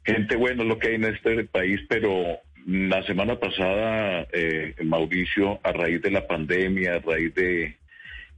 gente 0.04 0.36
bueno 0.36 0.64
lo 0.64 0.78
que 0.78 0.90
hay 0.90 0.96
en 0.96 1.06
este 1.06 1.44
país, 1.46 1.82
pero 1.90 2.40
la 2.66 3.04
semana 3.04 3.40
pasada, 3.40 4.28
eh, 4.32 4.76
Mauricio, 4.84 5.60
a 5.64 5.72
raíz 5.72 6.02
de 6.02 6.12
la 6.12 6.28
pandemia, 6.28 6.96
a 6.96 7.00
raíz 7.00 7.34
de 7.36 7.78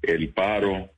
el 0.02 0.30
paro, 0.30 0.90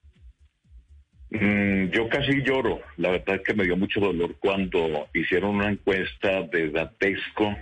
mm, 1.31 1.85
yo 1.89 2.07
casi 2.09 2.41
lloro. 2.43 2.81
La 2.97 3.11
verdad 3.11 3.35
es 3.35 3.41
que 3.41 3.53
me 3.53 3.65
dio 3.65 3.75
mucho 3.75 3.99
dolor 3.99 4.35
cuando 4.39 5.07
hicieron 5.13 5.55
una 5.55 5.69
encuesta 5.69 6.43
de 6.43 6.69
Datesco 6.69 7.55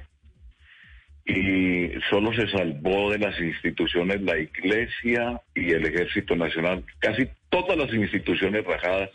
y 1.25 1.89
solo 2.09 2.31
se 2.33 2.47
salvó 2.49 3.11
de 3.11 3.17
las 3.17 3.39
instituciones 3.39 4.21
la 4.21 4.37
Iglesia 4.37 5.41
y 5.55 5.71
el 5.71 5.85
Ejército 5.85 6.35
Nacional, 6.35 6.83
casi 6.99 7.27
todas 7.49 7.77
las 7.77 7.91
instituciones 7.93 8.63
rajadas. 8.63 9.09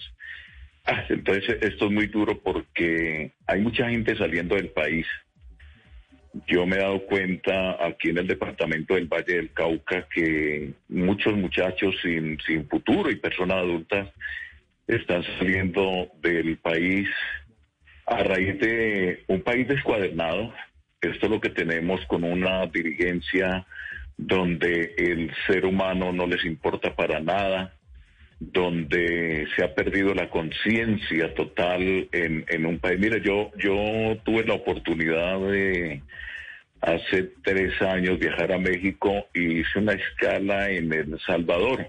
Ah, 0.87 1.05
entonces 1.09 1.59
esto 1.61 1.87
es 1.87 1.93
muy 1.93 2.07
duro 2.07 2.39
porque 2.39 3.31
hay 3.47 3.61
mucha 3.61 3.89
gente 3.89 4.17
saliendo 4.17 4.57
del 4.57 4.71
país. 4.71 5.07
Yo 6.49 6.67
me 6.67 6.77
he 6.77 6.81
dado 6.81 7.01
cuenta 7.07 7.85
aquí 7.85 8.11
en 8.11 8.19
el 8.19 8.27
departamento 8.27 8.95
del 8.95 9.07
Valle 9.07 9.37
del 9.37 9.53
Cauca 9.53 10.07
que 10.13 10.73
muchos 10.89 11.37
muchachos 11.37 11.95
sin, 12.03 12.39
sin 12.41 12.69
futuro 12.69 13.11
y 13.11 13.17
personas 13.17 13.59
adultas 13.59 14.09
están 14.87 15.23
saliendo 15.39 16.09
del 16.21 16.57
país 16.57 17.09
a 18.07 18.23
raíz 18.25 18.59
de 18.59 19.23
un 19.29 19.43
país 19.43 19.69
descuadernado. 19.69 20.53
Esto 21.01 21.27
es 21.27 21.33
lo 21.33 21.41
que 21.41 21.49
tenemos 21.49 22.05
con 22.07 22.25
una 22.25 22.67
dirigencia 22.67 23.67
donde 24.19 24.95
el 24.99 25.33
ser 25.47 25.65
humano 25.65 26.13
no 26.13 26.27
les 26.27 26.45
importa 26.45 26.95
para 26.95 27.21
nada, 27.21 27.73
donde 28.39 29.49
se 29.57 29.65
ha 29.65 29.75
perdido 29.75 30.13
la 30.15 30.29
conciencia 30.29 31.35
total 31.35 32.09
en, 32.13 32.45
en 32.49 32.67
un 32.67 32.79
país. 32.79 32.99
Mira, 32.99 33.17
yo, 33.17 33.51
yo 33.57 34.19
tuve 34.25 34.45
la 34.45 34.55
oportunidad 34.55 35.41
de 35.41 36.03
hace 36.83 37.31
tres 37.45 37.81
años 37.81 38.19
viajar 38.19 38.53
a 38.53 38.59
México 38.59 39.27
y 39.33 39.61
hice 39.61 39.79
una 39.79 39.93
escala 39.93 40.71
en 40.71 40.93
El 40.93 41.19
Salvador. 41.21 41.87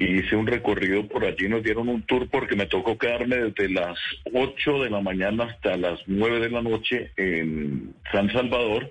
Hice 0.00 0.34
un 0.34 0.46
recorrido 0.46 1.06
por 1.06 1.26
allí, 1.26 1.46
nos 1.46 1.62
dieron 1.62 1.90
un 1.90 2.00
tour 2.02 2.26
porque 2.30 2.56
me 2.56 2.64
tocó 2.64 2.96
quedarme 2.96 3.36
desde 3.36 3.68
las 3.68 3.98
8 4.32 4.84
de 4.84 4.88
la 4.88 5.02
mañana 5.02 5.44
hasta 5.44 5.76
las 5.76 6.00
9 6.06 6.40
de 6.40 6.48
la 6.48 6.62
noche 6.62 7.10
en 7.18 7.94
San 8.10 8.32
Salvador. 8.32 8.90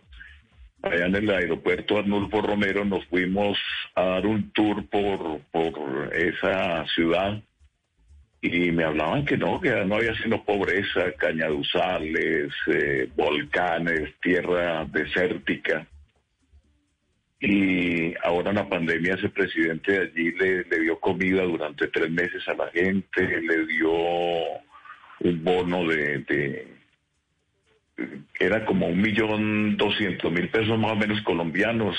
Allá 0.84 1.08
en 1.08 1.16
el 1.16 1.30
aeropuerto 1.32 1.98
Arnulfo 1.98 2.42
Romero 2.44 2.86
nos 2.86 3.04
fuimos 3.08 3.58
a 3.96 4.04
dar 4.04 4.28
un 4.28 4.52
tour 4.52 4.88
por, 4.88 5.42
por 5.52 6.16
esa 6.16 6.86
ciudad 6.94 7.42
y 8.42 8.72
me 8.72 8.84
hablaban 8.84 9.26
que 9.26 9.36
no, 9.36 9.60
que 9.60 9.72
no 9.86 9.96
había 9.96 10.16
sino 10.22 10.44
pobreza, 10.44 11.12
cañaduzales, 11.18 12.54
eh, 12.68 13.10
volcanes, 13.16 14.14
tierra 14.22 14.86
desértica. 14.86 15.88
Y 17.42 18.14
ahora 18.24 18.50
en 18.50 18.58
la 18.58 18.68
pandemia 18.68 19.16
ese 19.16 19.30
presidente 19.30 19.92
de 19.92 20.00
allí 20.00 20.32
le, 20.32 20.64
dio 20.82 21.00
comida 21.00 21.44
durante 21.44 21.88
tres 21.88 22.12
meses 22.12 22.46
a 22.48 22.54
la 22.54 22.70
gente, 22.72 23.42
le 23.42 23.66
dio 23.66 23.92
un 23.92 25.44
bono 25.44 25.88
de, 25.88 26.20
de 26.20 26.68
era 28.40 28.66
como 28.66 28.88
un 28.88 29.02
millón 29.02 29.78
doscientos 29.78 30.32
mil 30.32 30.50
pesos 30.50 30.78
más 30.80 30.94
o 30.94 30.96
menos 30.96 31.22
colombianos 31.22 31.98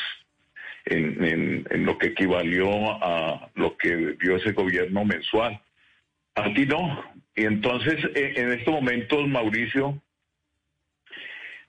en, 0.86 1.66
lo 1.84 1.98
que 1.98 2.08
equivalió 2.08 2.70
a 3.02 3.50
lo 3.54 3.76
que 3.76 4.16
dio 4.20 4.36
ese 4.36 4.52
gobierno 4.52 5.04
mensual. 5.04 5.60
Aquí 6.34 6.66
no. 6.66 7.04
Y 7.36 7.44
entonces, 7.44 7.96
en 8.14 8.52
estos 8.52 8.74
momentos, 8.74 9.28
Mauricio, 9.28 10.00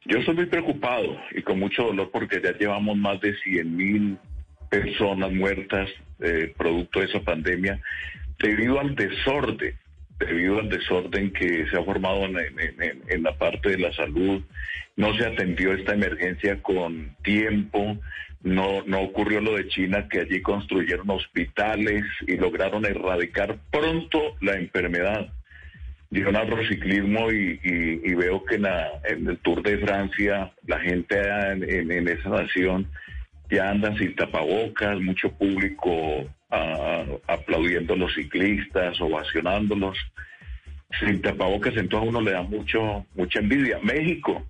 yo 0.06 0.18
estoy 0.20 0.36
muy 0.36 0.46
preocupado 0.48 1.18
y 1.36 1.42
con 1.42 1.60
mucho 1.60 1.84
dolor 1.84 2.10
porque 2.12 2.42
ya 2.44 2.58
llevamos 2.58 2.98
más 2.98 3.20
de 3.22 3.36
100 3.38 3.76
mil 3.78 4.18
personas 4.70 5.32
muertas 5.32 5.90
eh, 6.20 6.54
producto 6.58 7.00
de 7.00 7.06
esa 7.08 7.20
pandemia 7.22 7.80
debido 8.40 8.80
al 8.80 8.96
desorden, 8.96 9.76
debido 10.20 10.60
al 10.60 10.70
desorden 10.70 11.32
que 11.32 11.68
se 11.70 11.78
ha 11.78 11.84
formado 11.84 12.26
en, 12.26 12.38
en- 13.08 13.24
la 13.24 13.38
parte 13.38 13.70
de 13.70 13.78
la 13.78 13.94
salud. 13.94 14.42
No 14.96 15.16
se 15.18 15.26
atendió 15.26 15.74
esta 15.74 15.94
emergencia 15.94 16.62
con 16.62 17.16
tiempo. 17.24 17.98
No, 18.44 18.84
no 18.88 19.02
ocurrió 19.02 19.40
lo 19.40 19.56
de 19.56 19.68
China, 19.68 20.08
que 20.10 20.22
allí 20.22 20.42
construyeron 20.42 21.10
hospitales 21.12 22.04
y 22.26 22.38
lograron 22.38 22.86
erradicar 22.86 23.58
pronto 23.72 24.36
la 24.42 24.56
enfermedad. 24.56 25.32
Yo 26.12 26.30
narro 26.32 26.62
ciclismo 26.68 27.32
y, 27.32 27.60
y- 27.64 28.02
y 28.04 28.14
veo 28.16 28.44
que 28.44 28.56
en, 28.56 28.66
el 29.30 29.38
Tour 29.38 29.64
de 29.64 29.78
Francia 29.78 30.52
la 30.68 30.80
gente 30.80 31.18
en, 31.18 31.90
en- 31.92 32.08
esa 32.10 32.30
nación 32.30 32.88
ya 33.50 33.70
andan 33.70 33.98
sin 33.98 34.14
tapabocas, 34.16 35.00
mucho 35.00 35.32
público 35.32 36.26
ah, 36.50 37.06
aplaudiendo 37.28 37.94
a 37.94 37.98
los 37.98 38.14
ciclistas, 38.14 39.00
ovacionándolos, 39.00 39.98
sin 41.00 41.22
tapabocas, 41.22 41.76
entonces 41.78 42.08
a 42.08 42.10
uno 42.10 42.22
le 42.22 42.32
da 42.32 42.42
mucho 42.44 43.06
mucha 43.16 43.40
envidia. 43.40 43.80
México, 43.82 44.46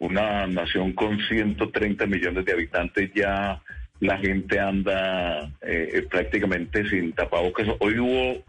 una 0.00 0.46
nación 0.46 0.92
con 0.92 1.18
130 1.20 2.06
millones 2.06 2.44
de 2.44 2.52
habitantes, 2.52 3.10
ya 3.14 3.62
la 4.00 4.18
gente 4.18 4.60
anda 4.60 5.40
eh, 5.62 5.88
eh, 5.94 6.02
prácticamente 6.08 6.86
sin 6.88 7.12
tapabocas. 7.12 7.66
Hoy 7.80 7.98
hubo 7.98 8.44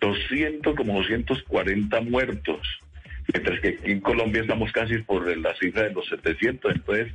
200, 0.00 0.74
como 0.74 0.94
240 0.94 2.00
muertos, 2.02 2.60
mientras 3.32 3.60
que 3.60 3.68
aquí 3.68 3.92
en 3.92 4.00
Colombia 4.00 4.42
estamos 4.42 4.72
casi 4.72 4.98
por 4.98 5.36
la 5.36 5.54
cifra 5.56 5.84
de 5.84 5.92
los 5.92 6.06
700. 6.08 6.74
Entonces, 6.74 7.12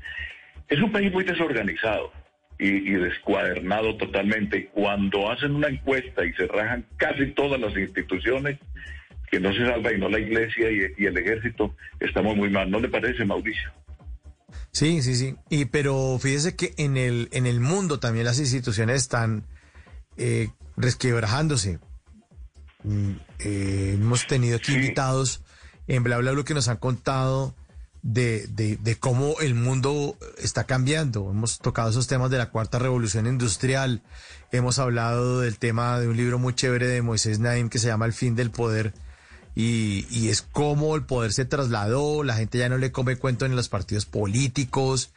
es 0.67 0.79
un 0.81 0.91
país 0.91 1.11
muy 1.11 1.23
desorganizado 1.23 2.11
y, 2.59 2.91
descuadernado 2.91 3.95
totalmente. 3.97 4.67
Cuando 4.67 5.31
hacen 5.31 5.55
una 5.55 5.67
encuesta 5.67 6.25
y 6.25 6.33
se 6.33 6.47
rajan 6.47 6.85
casi 6.97 7.27
todas 7.27 7.59
las 7.59 7.75
instituciones, 7.77 8.59
que 9.29 9.39
no 9.39 9.53
se 9.53 9.65
salva 9.65 9.91
y 9.91 9.99
no 9.99 10.07
la 10.07 10.19
iglesia 10.19 10.71
y, 10.71 10.93
y 10.97 11.05
el 11.05 11.17
ejército, 11.17 11.75
estamos 11.99 12.35
muy 12.35 12.49
mal. 12.49 12.71
¿No 12.71 12.79
le 12.79 12.87
parece, 12.87 13.25
Mauricio? 13.25 13.71
Sí, 14.71 15.01
sí, 15.01 15.15
sí. 15.15 15.35
Y 15.49 15.65
pero 15.65 16.17
fíjese 16.19 16.55
que 16.55 16.73
en 16.77 16.97
el 16.97 17.29
en 17.31 17.45
el 17.45 17.59
mundo 17.59 17.99
también 17.99 18.25
las 18.25 18.39
instituciones 18.39 18.97
están 18.97 19.43
eh, 20.17 20.49
resquebrajándose. 20.75 21.79
Eh, 22.83 23.93
hemos 23.95 24.27
tenido 24.27 24.57
aquí 24.57 24.73
invitados 24.73 25.41
en 25.87 26.03
bla 26.03 26.17
bla 26.17 26.31
lo 26.31 26.45
que 26.45 26.53
nos 26.53 26.67
han 26.67 26.77
contado 26.77 27.55
de, 28.01 28.47
de, 28.47 28.77
de 28.77 28.95
cómo 28.97 29.35
el 29.41 29.55
mundo 29.55 30.17
está 30.37 30.65
cambiando. 30.65 31.29
Hemos 31.29 31.59
tocado 31.59 31.89
esos 31.89 32.07
temas 32.07 32.31
de 32.31 32.37
la 32.37 32.49
cuarta 32.49 32.79
revolución 32.79 33.27
industrial. 33.27 34.01
Hemos 34.51 34.79
hablado 34.79 35.41
del 35.41 35.57
tema 35.57 35.99
de 35.99 36.07
un 36.07 36.15
libro 36.15 36.39
muy 36.39 36.53
chévere 36.53 36.87
de 36.87 37.01
Moisés 37.01 37.39
Naim 37.39 37.69
que 37.69 37.79
se 37.79 37.87
llama 37.87 38.05
El 38.05 38.13
fin 38.13 38.35
del 38.35 38.51
poder. 38.51 38.93
Y, 39.55 40.05
y 40.11 40.29
es 40.29 40.43
cómo 40.43 40.95
el 40.95 41.05
poder 41.05 41.33
se 41.33 41.43
trasladó, 41.43 42.23
la 42.23 42.35
gente 42.35 42.59
ya 42.59 42.69
no 42.69 42.77
le 42.77 42.91
come 42.91 43.15
cuento 43.15 43.43
en 43.45 43.55
los 43.55 43.69
partidos 43.69 44.05
políticos, 44.05 45.11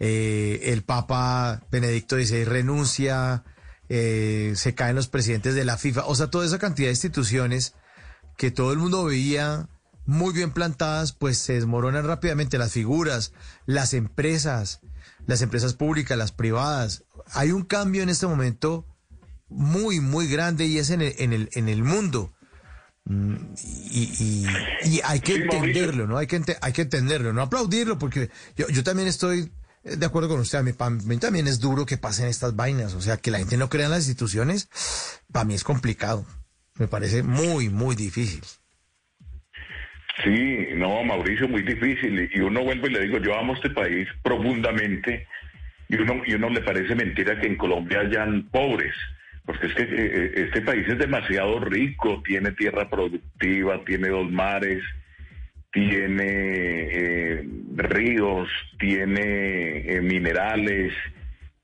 eh, 0.00 0.72
el 0.72 0.82
Papa 0.82 1.62
Benedicto 1.70 2.16
XVI 2.16 2.44
renuncia, 2.44 3.44
eh, 3.88 4.52
se 4.56 4.74
caen 4.74 4.96
los 4.96 5.08
presidentes 5.08 5.54
de 5.54 5.64
la 5.64 5.76
FIFA, 5.78 6.06
o 6.06 6.14
sea, 6.14 6.28
toda 6.30 6.46
esa 6.46 6.58
cantidad 6.58 6.88
de 6.88 6.92
instituciones 6.92 7.74
que 8.36 8.50
todo 8.50 8.72
el 8.72 8.78
mundo 8.78 9.04
veía 9.04 9.68
muy 10.06 10.32
bien 10.34 10.50
plantadas, 10.52 11.12
pues 11.12 11.38
se 11.38 11.54
desmoronan 11.54 12.06
rápidamente 12.06 12.58
las 12.58 12.72
figuras, 12.72 13.32
las 13.66 13.94
empresas, 13.94 14.80
las 15.26 15.40
empresas 15.42 15.74
públicas, 15.74 16.18
las 16.18 16.32
privadas. 16.32 17.04
Hay 17.32 17.52
un 17.52 17.62
cambio 17.64 18.02
en 18.02 18.08
este 18.10 18.26
momento 18.26 18.86
muy, 19.48 20.00
muy 20.00 20.26
grande 20.26 20.66
y 20.66 20.78
es 20.78 20.90
en 20.90 21.00
el, 21.00 21.14
en 21.18 21.32
el, 21.32 21.48
en 21.52 21.68
el 21.68 21.82
mundo. 21.84 22.32
Mm, 23.06 23.34
Y, 23.62 24.02
y- 24.18 24.46
y 24.96 25.00
hay 25.04 25.20
que 25.20 25.36
entenderlo, 25.36 26.06
¿no? 26.06 26.16
Hay 26.18 26.26
que, 26.26 26.36
ente- 26.40 26.58
hay 26.60 26.72
que 26.72 26.82
entenderlo, 26.82 27.32
no 27.32 27.42
aplaudirlo, 27.42 27.98
porque 27.98 28.30
yo, 28.56 28.66
yo 28.68 28.82
también 28.82 29.08
estoy 29.08 29.52
de 29.84 30.06
acuerdo 30.06 30.28
con 30.28 30.40
usted. 30.40 30.58
A 30.58 30.62
mí, 30.62 30.72
también 31.18 31.46
es 31.46 31.60
duro 31.60 31.86
que 31.86 31.98
pasen 31.98 32.26
estas 32.26 32.56
vainas. 32.56 32.94
O 32.94 33.00
sea, 33.00 33.16
que 33.16 33.30
la 33.30 33.38
gente 33.38 33.56
no 33.56 33.68
crea 33.68 33.86
en 33.86 33.92
las 33.92 34.06
instituciones, 34.06 34.68
para 35.32 35.44
mí 35.44 35.54
es 35.54 35.64
complicado. 35.64 36.24
Me 36.78 36.88
parece 36.88 37.22
muy, 37.22 37.68
muy 37.68 37.94
difícil. 37.94 38.42
Sí, 40.22 40.68
no, 40.74 41.02
Mauricio, 41.04 41.48
muy 41.48 41.62
difícil. 41.62 42.30
Y 42.32 42.40
uno 42.40 42.62
vuelve 42.64 42.88
y 42.88 42.92
le 42.92 43.00
digo, 43.00 43.18
yo 43.18 43.38
amo 43.38 43.54
este 43.54 43.70
país 43.70 44.08
profundamente. 44.22 45.26
Y 45.88 45.96
uno, 45.96 46.22
y 46.26 46.34
uno 46.34 46.48
le 46.48 46.62
parece 46.62 46.94
mentira 46.94 47.38
que 47.40 47.46
en 47.46 47.56
Colombia 47.56 48.00
hayan 48.00 48.48
pobres. 48.50 48.94
Porque 49.44 49.66
es 49.66 49.74
que 49.74 49.82
eh, 49.82 50.32
este 50.46 50.62
país 50.62 50.88
es 50.88 50.98
demasiado 50.98 51.60
rico, 51.60 52.22
tiene 52.24 52.52
tierra 52.52 52.88
productiva, 52.88 53.84
tiene 53.84 54.08
dos 54.08 54.30
mares, 54.30 54.82
tiene 55.74 56.24
eh, 56.28 57.48
ríos, 57.74 58.48
tiene 58.78 59.78
eh, 59.96 60.00
minerales, 60.00 60.94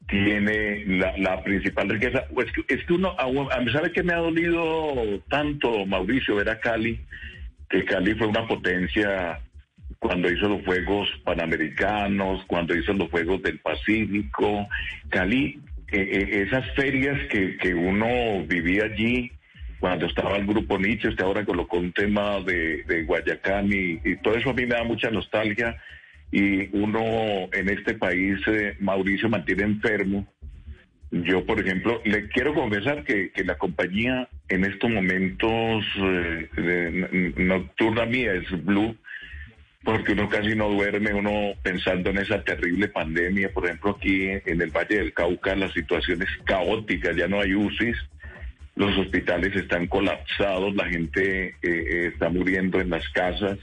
tiene 0.08 0.84
la, 1.16 1.42
principal 1.44 1.88
riqueza. 1.88 2.24
Pues 2.34 2.50
que- 2.52 2.74
es 2.74 2.84
que 2.84 2.92
uno, 2.92 3.14
a 3.16 3.60
mí, 3.60 3.70
¿sabe 3.72 3.92
qué 3.92 4.02
me 4.02 4.12
ha 4.12 4.18
dolido 4.18 5.22
tanto, 5.30 5.86
Mauricio, 5.86 6.34
ver 6.34 6.50
a 6.50 6.58
Cali? 6.58 6.98
Que 7.68 7.84
Cali 7.84 8.14
fue 8.16 8.26
una 8.26 8.48
potencia 8.48 9.38
cuando 10.00 10.28
hizo 10.28 10.48
los 10.48 10.64
Juegos 10.64 11.08
Panamericanos, 11.24 12.44
cuando 12.48 12.76
hizo 12.76 12.92
los 12.92 13.08
Juegos 13.10 13.40
del 13.42 13.60
Pacífico. 13.60 14.66
Cali, 15.08 15.60
eh, 15.92 16.00
eh, 16.00 16.42
esas 16.48 16.68
ferias 16.74 17.16
que, 17.28 17.56
que 17.58 17.74
uno 17.74 18.44
vivía 18.44 18.86
allí, 18.86 19.30
cuando 19.80 20.06
estaba 20.06 20.36
el 20.36 20.46
grupo 20.46 20.78
Nietzsche, 20.78 21.08
usted 21.08 21.24
ahora 21.24 21.44
colocó 21.44 21.78
un 21.78 21.92
tema 21.92 22.38
de, 22.40 22.84
de 22.84 23.04
Guayacán 23.04 23.70
y, 23.72 24.16
todo 24.16 24.36
eso 24.36 24.50
a 24.50 24.54
mí 24.54 24.66
me 24.66 24.74
da 24.74 24.84
mucha 24.84 25.10
nostalgia. 25.10 25.76
Y 26.30 26.68
uno 26.76 27.48
en 27.52 27.68
este 27.70 27.94
país, 27.94 28.38
eh, 28.46 28.76
Mauricio, 28.78 29.28
mantiene 29.28 29.64
enfermo. 29.64 30.26
Yo, 31.10 31.44
por 31.44 31.58
ejemplo, 31.58 32.00
le 32.04 32.28
quiero 32.28 32.54
confesar 32.54 33.02
que, 33.02 33.32
que 33.32 33.42
la 33.42 33.58
compañía 33.58 34.28
en 34.48 34.64
estos 34.64 34.90
momentos 34.90 35.84
eh, 35.96 37.32
nocturna 37.36 38.04
mía 38.04 38.34
es 38.34 38.64
Blue, 38.64 38.96
porque 39.82 40.12
uno 40.12 40.28
casi 40.28 40.54
no 40.54 40.68
duerme, 40.68 41.14
uno 41.14 41.54
pensando 41.62 42.10
en 42.10 42.18
esa 42.18 42.44
terrible 42.44 42.88
pandemia. 42.88 43.52
Por 43.52 43.64
ejemplo, 43.64 43.96
aquí 43.98 44.28
en 44.28 44.60
el 44.60 44.70
Valle 44.70 44.98
del 44.98 45.14
Cauca 45.14 45.56
la 45.56 45.72
situación 45.72 46.22
es 46.22 46.28
caótica, 46.44 47.12
ya 47.12 47.26
no 47.26 47.40
hay 47.40 47.54
UCIs, 47.54 47.96
los 48.80 48.96
hospitales 48.96 49.54
están 49.54 49.86
colapsados, 49.88 50.74
la 50.74 50.86
gente 50.86 51.48
eh, 51.48 51.54
eh, 51.62 52.10
está 52.14 52.30
muriendo 52.30 52.80
en 52.80 52.88
las 52.88 53.06
casas, 53.10 53.58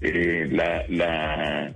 eh, 0.00 0.48
la, 0.50 1.74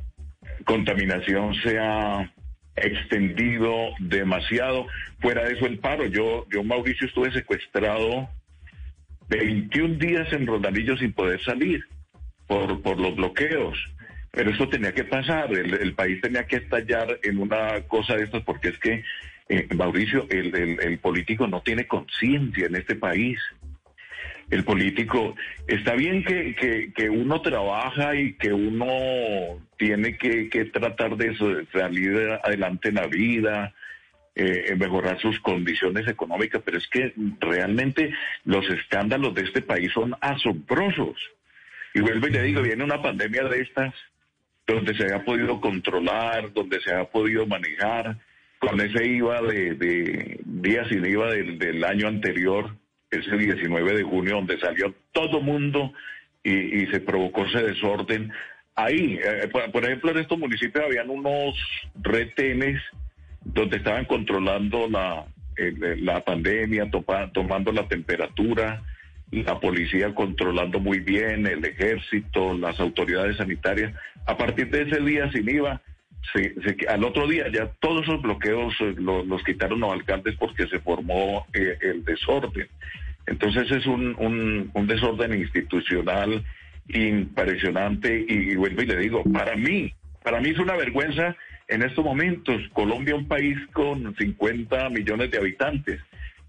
contaminación 0.65 1.55
se 1.57 1.79
ha 1.79 2.33
extendido 2.77 3.91
demasiado. 4.01 4.87
Fuera 5.21 5.45
de 5.45 5.55
eso, 5.55 5.67
el 5.67 5.79
paro. 5.79 6.07
Yo, 6.07 6.47
yo 6.51 6.65
Mauricio, 6.65 7.07
estuve 7.07 7.31
secuestrado 7.31 8.29
21 9.29 9.97
días 9.97 10.33
en 10.33 10.47
Rondanillo 10.47 10.97
sin 10.97 11.13
poder 11.13 11.43
salir 11.43 11.85
por, 12.47 12.81
por 12.81 12.99
los 12.99 13.17
bloqueos. 13.17 13.79
Pero 14.31 14.51
eso 14.51 14.69
tenía 14.69 14.93
que 14.93 15.05
pasar, 15.05 15.53
el 15.53 15.95
país 15.95 16.21
tenía 16.23 16.47
que 16.47 16.57
estallar 16.57 17.19
en 17.23 17.39
una 17.39 17.83
cosa 17.83 18.15
de 18.15 18.25
estas, 18.25 18.43
porque 18.45 18.69
es 18.69 18.79
que, 18.79 19.05
eh, 19.49 19.67
Mauricio, 19.75 20.27
el, 20.29 20.99
político 20.99 21.47
no 21.47 21.63
tiene 21.63 21.87
conciencia 21.87 22.67
en 22.67 22.77
este 22.77 22.97
país. 22.97 23.39
El 24.51 24.65
político, 24.65 25.35
está 25.67 25.95
bien 25.95 26.25
que, 26.25 27.11
uno 27.11 27.41
trabaja 27.43 28.15
y 28.15 28.35
que 28.35 28.53
uno 28.53 29.61
tiene 29.77 30.17
que, 30.17 30.71
tratar 30.73 31.17
de 31.17 31.37
salir 31.73 32.39
adelante 32.43 32.89
en 32.89 32.95
la 32.97 33.07
vida, 33.07 33.75
eh, 34.35 34.75
mejorar 34.77 35.19
sus 35.21 35.39
condiciones 35.41 36.07
económicas, 36.09 36.63
pero 36.65 36.79
es 36.79 36.87
que 36.89 37.13
realmente 37.41 38.15
los 38.45 38.69
escándalos 38.71 39.35
de 39.35 39.43
este 39.43 39.63
país 39.63 39.91
son 39.93 40.15
asombrosos. 40.21 41.17
Y 41.95 42.01
vuelvo 42.01 42.29
y 42.29 42.31
le 42.31 42.43
digo, 42.43 42.63
viene 42.63 42.85
una 42.85 43.03
pandemia 43.03 43.45
de 43.45 43.61
estas 43.63 43.95
donde 44.67 44.95
se 44.95 45.13
ha 45.15 45.25
podido 45.25 45.61
controlar, 45.61 46.53
donde 46.53 46.81
se 46.81 46.95
ha 46.95 47.05
podido 47.05 47.47
manejar, 47.47 48.19
con 48.59 48.81
ese 48.81 49.07
IVA 49.07 49.43
de, 49.43 49.75
de 49.75 50.41
días 50.45 50.89
sin 50.89 51.05
IVA 51.05 51.31
del, 51.31 51.85
año 51.85 52.09
anterior, 52.09 52.75
ese 53.11 53.37
19 53.37 53.97
de 53.97 54.03
junio, 54.03 54.37
donde 54.37 54.59
salió 54.59 54.95
todo 55.13 55.41
mundo 55.41 55.93
y, 56.43 56.87
se 56.87 57.01
provocó 57.01 57.45
ese 57.45 57.63
desorden. 57.63 58.33
Ahí, 58.75 59.19
eh, 59.23 59.49
por, 59.49 59.85
ejemplo, 59.85 60.11
en 60.11 60.19
estos 60.19 60.39
municipios 60.39 60.85
habían 60.85 61.11
unos 61.11 61.57
retenes 62.01 62.81
donde 63.45 63.79
estaban 63.79 64.05
controlando 64.05 64.89
la, 64.89 65.27
pandemia, 66.25 66.91
tomando 67.33 67.73
la 67.73 67.87
temperatura, 67.89 68.83
la 69.31 69.61
policía 69.61 70.15
controlando 70.15 70.81
muy 70.81 71.01
bien, 71.01 71.47
el 71.47 71.65
ejército, 71.65 72.55
las 72.55 72.79
autoridades 72.81 73.37
sanitarias. 73.37 73.93
A 74.27 74.37
partir 74.37 74.71
de 74.71 74.83
ese 74.83 75.01
día 75.01 75.31
sin 75.33 75.49
IVA, 75.49 75.81
se- 76.33 76.55
se- 76.63 76.87
al 76.89 77.05
otro 77.05 77.27
día 77.27 77.47
ya 77.53 77.67
todos 77.81 78.03
esos 78.03 78.21
bloqueos 78.23 78.75
eh, 78.81 78.95
lo- 78.99 79.25
los 79.25 79.43
quitaron 79.45 79.81
los 79.81 79.93
alcaldes 79.93 80.35
porque 80.37 80.67
se 80.69 80.79
formó 80.81 81.47
eh, 81.53 81.77
el 81.81 82.05
desorden. 82.05 82.69
Entonces 83.27 83.71
es 83.71 83.87
un, 83.87 84.15
un, 84.19 84.71
desorden 84.87 85.35
institucional 85.35 86.43
impresionante 86.89 88.25
y, 88.29 88.53
y 88.53 88.57
vuelvo 88.57 88.83
y 88.83 88.87
le 88.87 88.97
digo, 88.97 89.23
para 89.33 89.55
mí, 89.57 89.93
para 90.23 90.41
mí 90.41 90.51
es 90.51 90.59
una 90.59 90.77
vergüenza 90.77 91.37
en 91.69 91.83
estos 91.83 92.05
momentos, 92.05 92.63
Colombia 92.73 93.15
un 93.15 93.29
país 93.29 93.59
con 93.73 94.15
50 94.17 94.89
millones 94.91 95.31
de 95.31 95.39
habitantes, 95.39 96.01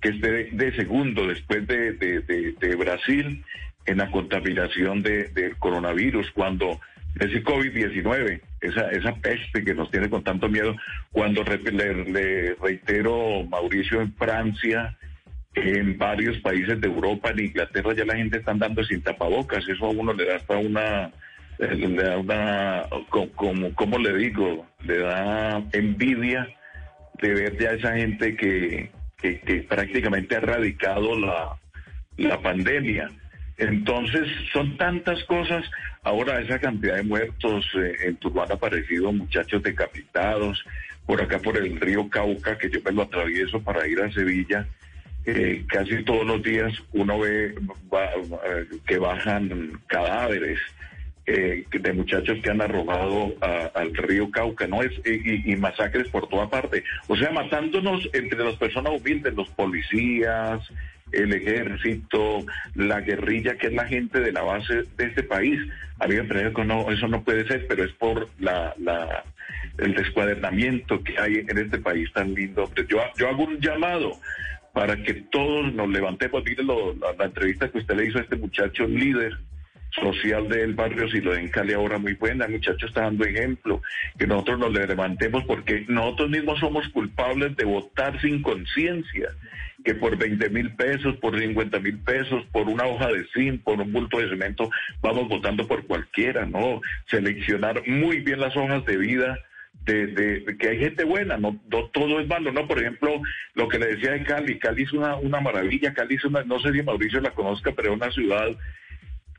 que 0.01 0.09
esté 0.09 0.45
de 0.51 0.75
segundo 0.77 1.27
después 1.27 1.67
de, 1.67 1.91
de- 1.93 2.21
de- 2.21 2.75
Brasil 2.77 3.43
en 3.85 3.97
la 3.97 4.09
contaminación 4.11 5.01
de- 5.03 5.25
del 5.29 5.57
coronavirus, 5.57 6.31
cuando 6.31 6.79
ese 7.19 7.43
COVID-19, 7.43 8.39
esa, 8.61 8.89
esa 8.91 9.15
peste 9.15 9.63
que 9.63 9.73
nos 9.73 9.89
tiene 9.91 10.09
con 10.09 10.23
tanto 10.23 10.49
miedo, 10.49 10.75
cuando 11.11 11.43
le, 11.43 12.55
reitero, 12.61 13.43
Mauricio, 13.49 14.01
en 14.01 14.13
Francia, 14.13 14.95
en 15.55 15.97
varios 15.97 16.37
países 16.39 16.79
de 16.79 16.87
Europa, 16.87 17.31
en 17.31 17.39
Inglaterra 17.39 17.93
ya 17.95 18.05
la 18.05 18.15
gente 18.15 18.37
está 18.37 18.51
andando 18.51 18.83
sin 18.83 19.01
tapabocas, 19.01 19.67
eso 19.67 19.85
a 19.85 19.89
uno 19.89 20.13
le 20.13 20.25
da 20.25 20.35
hasta 20.35 20.57
una, 20.57 21.11
eh, 21.57 21.75
le 21.75 22.03
da 22.03 22.17
una, 22.17 22.83
co- 23.09 23.29
como, 23.31 23.73
¿cómo 23.75 23.97
le 23.97 24.15
digo? 24.17 24.67
Le 24.83 24.99
da 24.99 25.61
envidia 25.73 26.47
de 27.21 27.33
ver 27.33 27.57
ya 27.57 27.71
esa 27.71 27.95
gente 27.95 28.35
que, 28.35 28.89
que, 29.21 29.39
que 29.41 29.55
prácticamente 29.63 30.35
ha 30.35 30.39
erradicado 30.39 31.19
la, 31.19 31.57
la 32.17 32.41
pandemia. 32.41 33.09
Entonces, 33.57 34.25
son 34.53 34.77
tantas 34.77 35.21
cosas. 35.25 35.65
Ahora, 36.03 36.39
esa 36.41 36.59
cantidad 36.59 36.95
de 36.95 37.03
muertos 37.03 37.65
eh, 37.75 37.93
en 38.05 38.15
Turbán 38.17 38.45
han 38.45 38.53
aparecido 38.53 39.11
muchachos 39.11 39.61
decapitados. 39.61 40.63
Por 41.05 41.21
acá, 41.21 41.39
por 41.39 41.57
el 41.57 41.79
río 41.79 42.07
Cauca, 42.09 42.57
que 42.57 42.69
yo 42.69 42.79
me 42.85 42.91
lo 42.91 43.01
atravieso 43.03 43.61
para 43.61 43.87
ir 43.87 44.01
a 44.01 44.11
Sevilla. 44.11 44.65
eh, 45.25 45.65
casi 45.67 46.01
todos 46.05 46.25
los 46.25 46.41
días 46.41 46.73
uno 46.93 47.19
ve 47.19 47.53
va- 47.93 48.09
eh, 48.15 48.65
que 48.87 48.97
bajan 48.97 49.73
cadáveres 49.85 50.57
de 51.27 51.93
muchachos 51.93 52.39
que 52.41 52.49
han 52.49 52.61
arrojado 52.61 53.35
a- 53.41 53.69
al 53.75 53.93
río 53.95 54.31
Cauca, 54.31 54.65
¿no? 54.65 54.81
Es, 54.81 54.91
y- 55.05 55.51
y 55.51 55.55
masacres 55.57 56.07
por 56.07 56.27
toda 56.27 56.49
parte. 56.49 56.83
O 57.07 57.15
sea, 57.15 57.29
matándonos 57.31 58.09
entre 58.13 58.39
las 58.43 58.55
personas 58.55 58.93
humildes, 58.99 59.35
los 59.35 59.49
policías, 59.49 60.61
el 61.11 61.33
ejército, 61.33 62.45
la 62.73 63.01
guerrilla, 63.01 63.55
que 63.57 63.67
es 63.67 63.73
la 63.73 63.85
gente 63.85 64.21
de 64.21 64.31
la 64.31 64.41
base 64.41 64.83
de 64.97 65.05
este 65.05 65.21
país. 65.21 65.59
A 65.99 66.07
mí 66.07 66.15
que 66.55 66.65
no, 66.65 66.89
eso 66.91 67.07
no 67.07 67.23
puede 67.23 67.47
ser, 67.47 67.67
pero 67.67 67.83
es 67.83 67.91
por 67.93 68.29
la, 68.39 68.73
el 69.77 69.93
descuadernamiento 69.95 71.03
que 71.03 71.19
hay 71.19 71.35
en 71.47 71.57
este 71.57 71.79
país 71.79 72.11
tan 72.13 72.33
lindo. 72.33 72.69
Yo, 72.87 72.99
yo 73.17 73.27
hago 73.29 73.43
un 73.43 73.59
llamado 73.59 74.13
para 74.73 74.95
que 75.03 75.13
todos 75.13 75.73
nos 75.73 75.89
levantemos. 75.89 76.43
Mire 76.45 76.63
lo- 76.63 76.93
la, 76.95 77.13
la 77.17 77.25
entrevista 77.25 77.69
que 77.69 77.79
usted 77.79 77.95
le 77.95 78.05
hizo 78.05 78.19
a 78.19 78.21
este 78.21 78.35
muchacho 78.37 78.85
líder 78.87 79.37
social 79.91 80.47
del 80.47 80.75
barrio 80.75 81.09
Silo 81.09 81.33
en 81.35 81.49
Cali 81.49 81.73
ahora 81.73 81.97
muy 81.97 82.13
buena, 82.13 82.45
el 82.45 82.51
muchacho 82.53 82.85
está 82.85 83.01
dando 83.01 83.25
ejemplo, 83.25 83.81
que 84.17 84.27
nosotros 84.27 84.59
nos 84.59 84.71
levantemos 84.71 85.43
porque 85.45 85.83
nosotros 85.87 86.29
mismos 86.29 86.59
somos 86.59 86.87
culpables 86.89 87.55
de 87.57 87.65
votar 87.65 88.21
sin 88.21 88.41
conciencia, 88.43 89.29
que 89.85 89.95
por 89.95 90.17
20 90.17 90.49
mil 90.49 90.75
pesos, 90.75 91.15
por 91.17 91.39
50 91.39 91.79
mil 91.79 91.97
pesos, 91.99 92.45
por 92.51 92.67
una 92.67 92.85
hoja 92.85 93.07
de 93.07 93.25
zinc, 93.33 93.63
por 93.63 93.79
un 93.79 93.91
bulto 93.93 94.19
de 94.19 94.29
cemento, 94.29 94.69
vamos 95.01 95.27
votando 95.29 95.67
por 95.67 95.85
cualquiera, 95.87 96.45
¿no? 96.45 96.81
Seleccionar 97.07 97.87
muy 97.87 98.19
bien 98.19 98.39
las 98.41 98.55
hojas 98.57 98.83
de 98.85 98.97
vida 98.97 99.39
de, 99.85 100.07
de- 100.07 100.39
de 100.41 100.57
que 100.57 100.69
hay 100.69 100.79
gente 100.79 101.03
buena, 101.05 101.37
no, 101.37 101.57
no 101.71 101.85
todo 101.93 102.19
es 102.19 102.27
malo, 102.27 102.51
¿no? 102.51 102.67
Por 102.67 102.79
ejemplo, 102.79 103.21
lo 103.55 103.67
que 103.69 103.79
le 103.79 103.95
decía 103.95 104.11
de 104.11 104.23
Cali, 104.23 104.59
Cali 104.59 104.83
es 104.83 104.91
una, 104.93 105.15
una 105.15 105.39
maravilla, 105.39 105.93
Cali 105.93 106.15
es 106.15 106.25
una, 106.25 106.43
no 106.43 106.59
sé 106.59 106.73
si 106.73 106.83
Mauricio 106.83 107.21
la 107.21 107.31
conozca, 107.31 107.71
pero 107.71 107.91
es 107.93 107.95
una 107.95 108.11
ciudad 108.11 108.49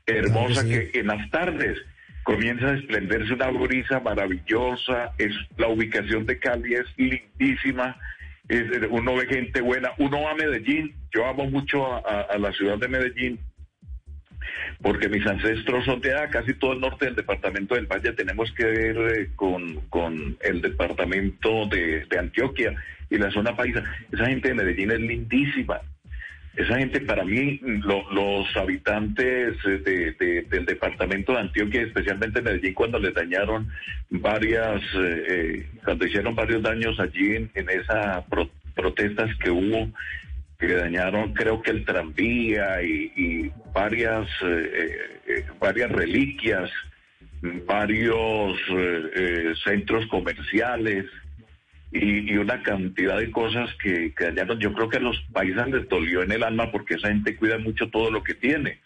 hermosa 0.07 0.63
que 0.91 0.99
en 0.99 1.07
las 1.07 1.29
tardes 1.29 1.77
comienza 2.23 2.67
a 2.67 2.73
desprenderse 2.73 3.33
una 3.33 3.49
brisa 3.51 3.99
maravillosa, 3.99 5.11
es 5.17 5.33
la 5.57 5.67
ubicación 5.67 6.25
de 6.25 6.39
Cali 6.39 6.73
es 6.73 6.85
lindísima, 6.97 7.97
uno 8.89 9.15
ve 9.15 9.25
gente 9.27 9.61
buena, 9.61 9.91
uno 9.97 10.23
va 10.23 10.31
a 10.31 10.35
Medellín, 10.35 10.93
yo 11.13 11.25
amo 11.25 11.45
mucho 11.45 11.85
a, 12.05 12.37
la 12.37 12.51
ciudad 12.51 12.77
de 12.77 12.87
Medellín, 12.87 13.39
porque 14.81 15.09
mis 15.09 15.25
ancestros 15.25 15.85
son 15.85 16.01
de 16.01 16.13
allá, 16.13 16.29
casi 16.29 16.53
todo 16.55 16.73
el 16.73 16.81
norte 16.81 17.05
del 17.05 17.15
departamento 17.15 17.75
del 17.75 17.85
Valle 17.85 18.13
tenemos 18.13 18.51
que 18.53 18.65
ver 18.65 18.97
eh, 18.97 19.29
con, 19.35 19.75
con 19.89 20.37
el 20.41 20.61
departamento 20.61 21.67
de, 21.67 22.05
de 22.05 22.19
Antioquia 22.19 22.75
y 23.09 23.17
la 23.17 23.31
zona 23.31 23.55
paisa. 23.55 23.83
Esa 24.11 24.25
gente 24.25 24.49
de 24.49 24.55
Medellín 24.55 24.91
es 24.91 24.99
lindísima. 24.99 25.81
Esa 26.55 26.77
gente, 26.77 26.99
para 27.01 27.23
mí, 27.23 27.59
lo- 27.61 28.11
los 28.11 28.57
habitantes 28.57 29.55
eh, 29.65 29.77
de- 29.85 30.11
de- 30.19 30.41
del 30.43 30.65
departamento 30.65 31.31
de 31.33 31.39
Antioquia, 31.39 31.81
especialmente 31.83 32.41
Medellín, 32.41 32.73
cuando 32.73 32.99
les 32.99 33.13
dañaron 33.13 33.69
varias, 34.09 34.81
eh, 34.95 35.23
eh, 35.29 35.65
cuando 35.85 36.05
hicieron 36.05 36.35
varios 36.35 36.61
daños 36.61 36.99
allí 36.99 37.35
en, 37.35 37.69
esas 37.69 38.25
pro- 38.25 38.49
protestas 38.75 39.29
que 39.37 39.49
hubo, 39.49 39.89
que 40.59 40.67
dañaron 40.67 41.33
creo 41.33 41.61
que 41.61 41.71
el 41.71 41.85
tranvía 41.85 42.83
y, 42.83 43.11
varias, 43.73 44.27
varias 45.59 45.89
reliquias, 45.91 46.69
varios 47.65 48.59
eh, 48.69 49.01
eh, 49.15 49.53
centros 49.63 50.05
comerciales 50.07 51.05
y, 51.91 52.31
y 52.33 52.37
una 52.37 52.61
cantidad 52.63 53.17
de 53.17 53.31
cosas 53.31 53.69
que, 53.83 54.13
que 54.15 54.25
dañaron. 54.25 54.59
Yo 54.59 54.73
creo 54.73 54.89
que 54.89 54.97
a 54.97 55.01
los 55.01 55.17
países 55.33 55.67
les 55.67 55.87
dolió 55.89 56.23
en 56.23 56.31
el 56.31 56.43
alma 56.43 56.71
porque 56.71 56.95
esa 56.95 57.09
gente 57.09 57.35
cuida 57.35 57.57
mucho 57.57 57.89
todo 57.89 58.09
lo 58.11 58.23
que 58.23 58.33
tiene. 58.35 58.79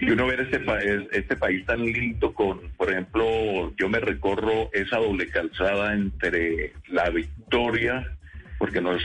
Y 0.00 0.10
uno 0.10 0.26
ver 0.26 0.40
este, 0.40 0.58
pa- 0.60 0.80
es- 0.80 1.06
este 1.12 1.36
país 1.36 1.64
tan 1.64 1.84
lindo 1.84 2.34
con, 2.34 2.60
por 2.76 2.90
ejemplo, 2.90 3.72
yo 3.78 3.88
me 3.88 4.00
recorro 4.00 4.70
esa 4.72 4.98
doble 4.98 5.28
calzada 5.28 5.94
entre 5.94 6.72
la 6.88 7.08
Victoria, 7.10 8.04
porque 8.58 8.80
nos, 8.80 9.00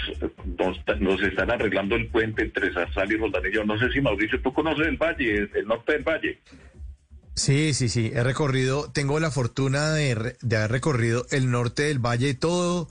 nos, 0.99 1.22
están 1.22 1.52
arreglando 1.52 1.95
el 1.95 2.07
puente 2.07 2.41
entre 2.41 2.73
Zarzal 2.73 3.11
y 3.11 3.18
Roldanillo. 3.18 3.64
No 3.65 3.77
sé 3.77 3.91
si 3.91 4.02
Mauricio, 4.02 4.41
tú 4.41 4.52
conoces 4.53 4.88
el 4.88 4.98
valle, 4.98 5.49
el 5.53 5.68
norte 5.68 5.93
del 5.93 6.03
valle. 6.03 6.39
Sí, 7.35 7.73
sí, 7.73 7.88
sí, 7.88 8.11
he 8.14 8.23
recorrido, 8.23 8.91
tengo 8.91 9.19
la 9.19 9.31
fortuna 9.31 9.91
de, 9.91 10.35
de 10.41 10.57
haber 10.57 10.72
recorrido 10.72 11.26
el 11.31 11.49
norte 11.49 11.84
del 11.84 11.99
valle 11.99 12.30
y 12.30 12.34
todo 12.34 12.89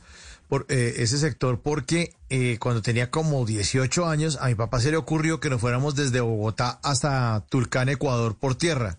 por 0.51 0.67
eh, 0.69 0.97
ese 0.99 1.17
sector 1.17 1.63
porque 1.63 2.13
eh, 2.29 2.59
cuando 2.59 2.83
tenía 2.83 3.09
como 3.09 3.47
18 3.47 4.07
años 4.07 4.37
a 4.41 4.49
mi 4.49 4.57
papá 4.57 4.81
se 4.81 4.91
le 4.91 4.97
ocurrió 4.97 5.39
que 5.39 5.49
nos 5.49 5.61
fuéramos 5.61 5.95
desde 5.95 6.21
Bogotá 6.21 6.81
hasta 6.83 7.47
Tulcán, 7.49 7.89
Ecuador 7.89 8.37
por 8.37 8.57
tierra. 8.57 8.99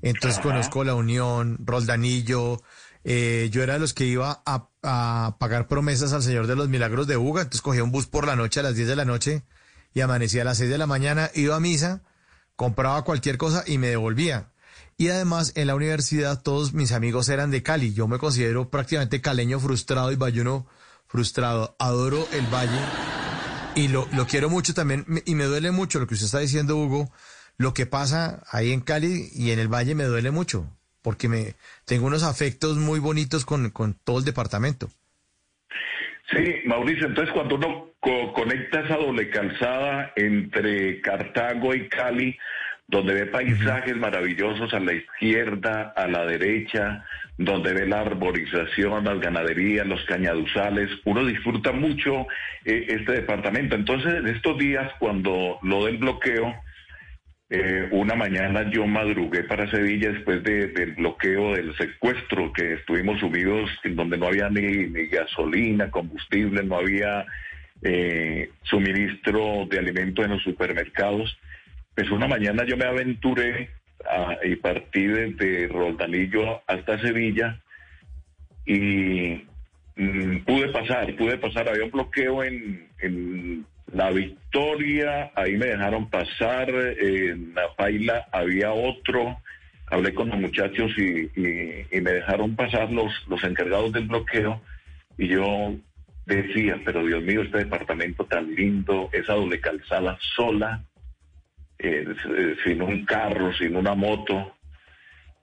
Entonces 0.00 0.38
Ajá. 0.38 0.48
conozco 0.48 0.84
La 0.84 0.94
Unión, 0.94 1.58
Roldanillo, 1.64 2.62
eh, 3.02 3.48
yo 3.50 3.64
era 3.64 3.74
de 3.74 3.80
los 3.80 3.94
que 3.94 4.06
iba 4.06 4.42
a, 4.46 4.68
a 4.84 5.36
pagar 5.40 5.66
promesas 5.66 6.12
al 6.12 6.22
Señor 6.22 6.46
de 6.46 6.54
los 6.54 6.68
Milagros 6.68 7.08
de 7.08 7.16
Buga, 7.16 7.42
entonces 7.42 7.62
cogía 7.62 7.82
un 7.82 7.90
bus 7.90 8.06
por 8.06 8.24
la 8.24 8.36
noche 8.36 8.60
a 8.60 8.62
las 8.62 8.76
10 8.76 8.86
de 8.86 8.96
la 8.96 9.04
noche 9.04 9.42
y 9.92 10.02
amanecía 10.02 10.42
a 10.42 10.44
las 10.44 10.58
6 10.58 10.70
de 10.70 10.78
la 10.78 10.86
mañana, 10.86 11.32
iba 11.34 11.56
a 11.56 11.60
misa, 11.60 12.02
compraba 12.54 13.02
cualquier 13.02 13.38
cosa 13.38 13.64
y 13.66 13.78
me 13.78 13.88
devolvía. 13.88 14.52
Y 14.98 15.08
además 15.08 15.52
en 15.56 15.66
la 15.66 15.74
universidad 15.74 16.40
todos 16.40 16.72
mis 16.72 16.92
amigos 16.92 17.28
eran 17.28 17.50
de 17.50 17.62
Cali. 17.62 17.92
Yo 17.92 18.08
me 18.08 18.18
considero 18.18 18.70
prácticamente 18.70 19.20
caleño 19.20 19.60
frustrado 19.60 20.10
y 20.10 20.16
bayuno 20.16 20.66
frustrado. 21.08 21.76
Adoro 21.78 22.26
el 22.32 22.46
valle 22.52 22.78
y 23.74 23.88
lo, 23.88 24.06
lo 24.14 24.26
quiero 24.26 24.48
mucho 24.50 24.74
también 24.74 25.04
y 25.26 25.34
me 25.34 25.44
duele 25.44 25.70
mucho 25.70 25.98
lo 26.00 26.06
que 26.06 26.14
usted 26.14 26.26
está 26.26 26.38
diciendo, 26.40 26.76
Hugo. 26.76 27.10
Lo 27.58 27.72
que 27.72 27.86
pasa 27.86 28.42
ahí 28.50 28.72
en 28.72 28.80
Cali 28.80 29.28
y 29.34 29.50
en 29.50 29.58
el 29.58 29.68
valle 29.68 29.94
me 29.94 30.04
duele 30.04 30.30
mucho 30.30 30.66
porque 31.02 31.28
me 31.28 31.54
tengo 31.84 32.06
unos 32.06 32.22
afectos 32.22 32.76
muy 32.76 32.98
bonitos 32.98 33.44
con, 33.44 33.70
con 33.70 33.94
todo 33.94 34.18
el 34.18 34.24
departamento. 34.24 34.90
Sí, 36.30 36.54
Mauricio, 36.66 37.06
entonces 37.06 37.32
cuando 37.32 37.54
uno 37.54 37.90
co- 38.00 38.32
conecta 38.32 38.80
esa 38.80 38.96
doble 38.96 39.30
calzada 39.30 40.12
entre 40.16 41.00
Cartago 41.00 41.72
y 41.74 41.88
Cali, 41.88 42.36
donde 42.88 43.14
ve 43.14 43.26
paisajes 43.26 43.96
maravillosos 43.96 44.74
a 44.74 44.80
la 44.80 44.92
izquierda, 44.94 45.92
a 45.96 46.06
la 46.08 46.24
derecha, 46.26 47.04
donde 47.38 47.74
ve 47.74 47.86
la 47.86 48.00
arborización, 48.00 49.04
las 49.04 49.20
ganaderías, 49.20 49.86
los 49.86 50.02
cañaduzales, 50.06 50.90
uno 51.04 51.24
disfruta 51.24 51.72
mucho 51.72 52.26
eh, 52.64 52.86
este 52.88 53.12
departamento. 53.12 53.76
Entonces, 53.76 54.14
en 54.14 54.26
estos 54.28 54.56
días, 54.58 54.90
cuando 54.98 55.58
lo 55.62 55.84
del 55.84 55.98
bloqueo, 55.98 56.54
eh, 57.50 57.88
una 57.92 58.14
mañana 58.14 58.68
yo 58.70 58.86
madrugué 58.86 59.44
para 59.44 59.70
Sevilla 59.70 60.10
después 60.10 60.42
de- 60.42 60.68
del 60.68 60.92
bloqueo 60.92 61.54
del 61.54 61.76
secuestro 61.76 62.52
que 62.52 62.72
estuvimos 62.74 63.20
sumidos, 63.20 63.70
en 63.84 63.94
donde 63.96 64.16
no 64.18 64.26
había 64.26 64.48
ni, 64.48 64.88
ni 64.88 65.06
gasolina, 65.06 65.90
combustible, 65.90 66.62
no 66.64 66.78
había 66.78 67.24
eh, 67.82 68.50
suministro 68.62 69.66
de 69.68 69.78
alimentos 69.78 70.24
en 70.24 70.30
los 70.32 70.42
supermercados. 70.42 71.38
Pues 71.94 72.10
una 72.10 72.26
mañana 72.26 72.64
yo 72.64 72.76
me 72.78 72.86
aventuré 72.86 73.68
a- 74.10 74.38
y 74.44 74.56
partí 74.56 75.06
desde 75.06 75.68
Roldanillo 75.68 76.62
hasta 76.66 76.98
Sevilla 77.00 77.60
y 78.64 79.44
mm, 79.96 80.38
pude 80.44 80.68
pasar, 80.68 81.14
pude 81.16 81.38
pasar. 81.38 81.68
Había 81.68 81.84
un 81.84 81.90
bloqueo 81.90 82.42
en, 82.44 82.88
en 83.00 83.66
La 83.92 84.10
Victoria, 84.10 85.30
ahí 85.34 85.56
me 85.56 85.66
dejaron 85.66 86.10
pasar, 86.10 86.68
en 86.70 87.54
la 87.54 87.74
Paila 87.76 88.26
había 88.32 88.72
otro, 88.72 89.38
hablé 89.86 90.12
con 90.14 90.28
los 90.28 90.38
muchachos 90.38 90.90
y, 90.98 91.30
y- 91.40 91.86
y 91.92 92.00
me 92.00 92.12
dejaron 92.12 92.56
pasar 92.56 92.90
los, 92.92 93.12
los 93.28 93.42
encargados 93.44 93.92
del 93.92 94.08
bloqueo 94.08 94.60
y 95.18 95.28
yo 95.28 95.74
decía, 96.26 96.80
pero 96.84 97.06
Dios 97.06 97.22
mío, 97.22 97.42
este 97.42 97.58
departamento 97.58 98.24
tan 98.24 98.52
lindo, 98.54 99.08
esa 99.12 99.34
doble 99.34 99.60
calzada 99.60 100.18
sola, 100.34 100.82
eh, 101.78 102.06
sin 102.64 102.82
un 102.82 103.04
carro, 103.04 103.52
sin 103.54 103.76
una 103.76 103.94
moto. 103.94 104.54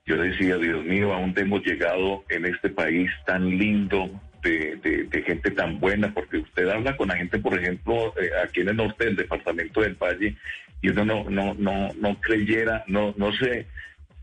Yo 0.06 0.16
decía, 0.16 0.58
Dios 0.58 0.84
mío, 0.84 1.14
¿a 1.14 1.20
hemos 1.20 1.64
llegado 1.64 2.24
en 2.28 2.44
este 2.44 2.68
país 2.68 3.10
tan 3.26 3.48
lindo, 3.48 4.10
de 4.42 5.24
gente 5.26 5.50
tan 5.52 5.80
buena? 5.80 6.12
Porque 6.12 6.38
usted 6.38 6.68
habla 6.68 6.96
con 6.96 7.08
la 7.08 7.16
gente, 7.16 7.38
por 7.38 7.58
ejemplo, 7.58 8.12
eh, 8.20 8.30
aquí 8.44 8.60
en 8.60 8.68
el 8.68 8.76
norte 8.76 9.06
del 9.06 9.16
departamento 9.16 9.80
del 9.80 9.94
Valle, 9.94 10.36
y 10.82 10.88
uno 10.90 11.04
no, 11.04 11.30
no, 11.30 11.54
no, 11.54 11.88
no 11.98 12.20
creyera, 12.20 12.84
no, 12.86 13.14
no 13.16 13.32
se, 13.32 13.66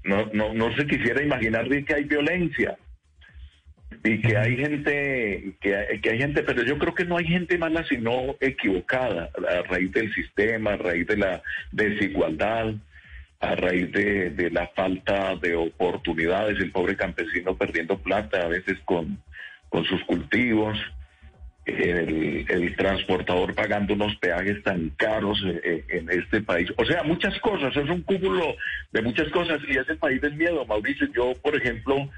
no, 0.04 0.30
no, 0.34 0.54
no 0.54 0.76
se 0.76 0.86
quisiera 0.86 1.24
imaginar 1.24 1.68
de 1.68 1.84
que 1.84 1.96
hay 1.96 2.04
violencia 2.04 2.78
y 4.04 4.20
que 4.22 4.38
hay 4.38 4.58
gente, 4.58 5.54
que 5.62 5.76
hay, 5.76 6.00
que 6.00 6.10
hay 6.10 6.18
gente, 6.18 6.44
pero 6.44 6.64
yo 6.64 6.78
creo 6.78 6.96
que 6.96 7.06
no 7.06 7.18
hay 7.18 7.26
gente 7.26 7.58
mala 7.58 7.86
sino 7.88 8.36
equivocada 8.40 9.30
a 9.48 9.62
raíz 9.64 9.92
del 9.92 10.12
sistema, 10.14 10.74
a 10.74 10.78
raíz 10.78 11.06
de 11.08 11.18
la 11.18 11.44
desigualdad, 11.72 12.74
a 13.40 13.56
raíz 13.56 13.92
de, 13.92 14.32
de 14.32 14.50
la 14.50 14.68
falta 14.68 15.36
de 15.36 15.56
oportunidades, 15.56 16.60
el 16.60 16.72
pobre 16.72 16.96
campesino 16.96 17.56
perdiendo 17.56 17.98
plata 18.00 18.44
a 18.44 18.48
veces 18.48 18.78
con, 18.86 19.22
con 19.70 19.86
sus 19.86 20.04
cultivos, 20.06 20.78
el, 21.66 22.46
el 22.50 22.76
transportador 22.76 23.54
pagando 23.54 23.94
unos 23.94 24.16
peajes 24.16 24.64
tan 24.64 24.90
caros 24.98 25.44
eh, 25.46 25.62
eh, 25.64 25.86
en 25.90 26.10
este 26.10 26.42
país. 26.42 26.72
O 26.78 26.86
sea, 26.86 27.04
muchas 27.04 27.40
cosas, 27.40 27.76
es 27.76 27.90
un 27.90 28.02
cúmulo 28.02 28.56
de 28.92 29.02
muchas 29.02 29.30
cosas 29.30 29.60
y 29.68 29.78
es 29.78 29.88
el 29.90 29.98
país 29.98 30.20
del 30.22 30.34
miedo, 30.34 30.66
Mauricio. 30.66 31.08
Yo, 31.14 31.34
por 31.42 31.56
ejemplo, 31.56 32.10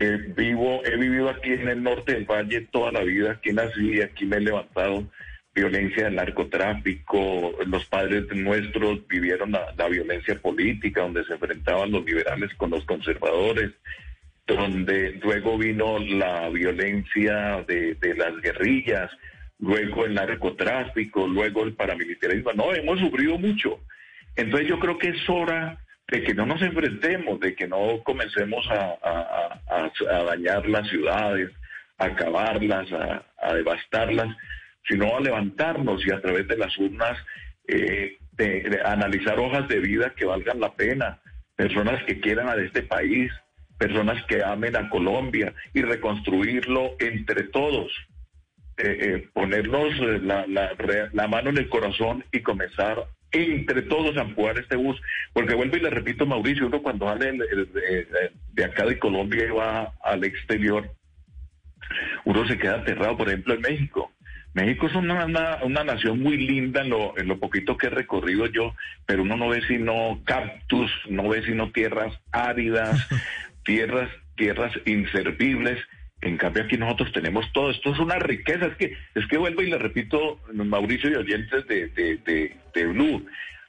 eh, 0.00 0.32
vivo, 0.36 0.82
he 0.84 0.96
vivido 0.96 1.28
aquí 1.28 1.52
en 1.52 1.68
el 1.68 1.82
norte 1.82 2.14
del 2.14 2.24
valle 2.24 2.68
toda 2.70 2.92
la 2.92 3.02
vida, 3.02 3.32
aquí 3.32 3.52
nací, 3.52 4.00
aquí 4.00 4.26
me 4.26 4.36
he 4.36 4.40
levantado, 4.40 5.04
violencia 5.54 6.04
del 6.04 6.14
narcotráfico, 6.14 7.52
los 7.66 7.84
padres 7.86 8.24
nuestros 8.34 9.06
vivieron 9.08 9.52
la, 9.52 9.88
violencia 9.88 10.40
política, 10.40 11.02
donde 11.02 11.24
se 11.24 11.32
enfrentaban 11.32 11.90
los 11.90 12.04
liberales 12.04 12.54
con 12.54 12.70
los 12.70 12.84
conservadores, 12.84 13.72
donde 14.46 15.12
luego 15.22 15.58
vino 15.58 15.98
la 15.98 16.48
violencia 16.48 17.64
de 17.66 18.14
las 18.16 18.40
guerrillas, 18.40 19.10
luego 19.58 20.04
el 20.04 20.14
narcotráfico, 20.14 21.26
luego 21.26 21.64
el 21.64 21.74
paramilitarismo. 21.74 22.52
No, 22.52 22.72
hemos 22.72 22.98
sufrido 23.00 23.38
mucho. 23.38 23.80
Entonces 24.36 24.68
yo 24.68 24.78
creo 24.78 24.98
que 24.98 25.08
es 25.08 25.28
hora 25.28 25.78
de 26.10 26.22
que 26.22 26.34
no 26.34 26.46
nos 26.46 26.60
enfrentemos, 26.62 27.38
de 27.40 27.54
que 27.54 27.68
no 27.68 28.02
comencemos 28.02 28.66
a, 28.70 29.60
dañar 30.24 30.66
las 30.66 30.88
ciudades, 30.88 31.50
a 31.98 32.06
acabarlas, 32.06 32.88
a, 32.92 33.54
devastarlas, 33.54 34.34
sino 34.88 35.16
a 35.16 35.20
levantarnos 35.20 36.04
y 36.06 36.10
a 36.10 36.20
través 36.20 36.48
de 36.48 36.56
las 36.56 36.76
urnas 36.78 37.18
eh, 37.66 38.16
de- 38.32 38.80
analizar 38.84 39.38
hojas 39.38 39.68
de 39.68 39.80
vida 39.80 40.14
que 40.16 40.24
valgan 40.24 40.60
la 40.60 40.72
pena, 40.74 41.20
personas 41.56 42.02
que 42.04 42.20
quieran 42.20 42.48
a 42.48 42.54
este 42.56 42.82
país, 42.82 43.30
personas 43.78 44.24
que 44.26 44.42
amen 44.42 44.76
a 44.76 44.88
Colombia 44.88 45.52
y 45.74 45.82
reconstruirlo 45.82 46.96
entre 47.00 47.44
todos. 47.44 47.92
Eh, 48.78 48.98
eh, 49.00 49.28
ponernos 49.34 49.88
eh, 50.00 50.20
la, 50.22 50.46
la, 50.46 50.70
la 51.12 51.28
mano 51.28 51.50
en 51.50 51.58
el 51.58 51.68
corazón 51.68 52.24
y 52.32 52.40
comenzar 52.40 53.08
entre 53.32 53.82
todos 53.82 54.16
a 54.16 54.22
empujar 54.22 54.58
este 54.58 54.76
bus. 54.76 55.00
Porque 55.32 55.54
vuelvo 55.54 55.76
y 55.76 55.80
le 55.80 55.90
repito, 55.90 56.26
Mauricio, 56.26 56.66
uno 56.66 56.82
cuando 56.82 57.06
sale 57.06 57.28
el- 57.30 57.68
de 58.52 58.64
acá 58.64 58.84
de 58.86 58.98
Colombia 58.98 59.44
y 59.46 59.50
va 59.50 59.92
al 60.02 60.24
exterior, 60.24 60.90
uno 62.24 62.46
se 62.46 62.58
queda 62.58 62.76
aterrado, 62.76 63.16
por 63.16 63.28
ejemplo, 63.28 63.54
en 63.54 63.60
México. 63.60 64.12
México 64.54 64.86
es 64.86 64.94
una, 64.94 65.26
una, 65.26 65.58
una 65.62 65.84
nación 65.84 66.20
muy 66.20 66.36
linda 66.36 66.80
en 66.80 66.90
lo, 66.90 67.16
en 67.18 67.28
lo 67.28 67.38
poquito 67.38 67.76
que 67.76 67.86
he 67.86 67.90
recorrido 67.90 68.46
yo, 68.46 68.74
pero 69.06 69.22
uno 69.22 69.36
no 69.36 69.48
ve 69.48 69.62
sino 69.68 70.20
cactus, 70.24 70.90
no 71.08 71.28
ve 71.28 71.42
sino 71.44 71.70
tierras 71.70 72.18
áridas, 72.32 73.06
tierras, 73.64 74.10
tierras 74.36 74.72
inservibles. 74.86 75.78
En 76.20 76.36
cambio 76.36 76.64
aquí 76.64 76.76
nosotros 76.76 77.12
tenemos 77.12 77.50
todo. 77.52 77.70
Esto 77.70 77.92
es 77.92 77.98
una 77.98 78.18
riqueza. 78.18 78.66
Es 78.66 78.76
que, 78.76 78.96
es 79.14 79.26
que 79.28 79.38
vuelvo 79.38 79.62
y 79.62 79.70
le 79.70 79.78
repito, 79.78 80.40
Mauricio 80.52 81.10
y 81.10 81.14
oyentes 81.14 81.66
de, 81.68 81.88
de, 81.88 82.16
de, 82.16 82.56
de 82.74 82.86
Blue, 82.86 83.24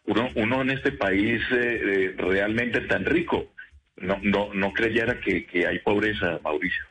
uno, 0.05 0.29
uno 0.35 0.61
en 0.61 0.71
este 0.71 0.91
país 0.91 1.41
eh, 1.51 1.81
eh, 1.83 2.15
realmente 2.17 2.81
tan 2.81 3.05
rico, 3.05 3.53
no, 3.97 4.17
no, 4.23 4.53
no 4.53 4.73
creyera 4.73 5.19
que, 5.19 5.45
que 5.45 5.67
hay 5.67 5.79
pobreza, 5.79 6.39
Mauricio. 6.43 6.83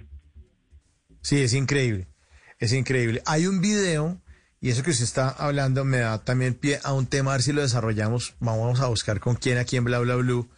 Sí, 1.21 1.43
es 1.43 1.55
increíble. 1.55 2.07
Es 2.61 2.73
increíble. 2.73 3.23
Hay 3.27 3.47
un 3.47 3.61
video, 3.61 4.21
y 4.61 4.71
eso 4.71 4.83
que 4.83 4.91
usted 4.91 5.05
está 5.05 5.29
hablando 5.31 5.85
me 5.85 5.99
da 5.99 6.25
también 6.25 6.55
pie 6.55 6.79
a 6.85 6.93
un 6.93 7.07
tema, 7.07 7.33
a 7.33 7.35
ver 7.35 7.43
si 7.43 7.53
lo 7.53 7.63
desarrollamos. 7.63 8.37
Vamos 8.41 8.81
a 8.81 8.87
buscar 8.87 9.21
con 9.21 9.35
quién 9.35 9.59
aquí 9.59 9.77
en 9.77 9.85
Bla 9.85 9.99
Bla 9.99 10.17
Blue. 10.17 10.49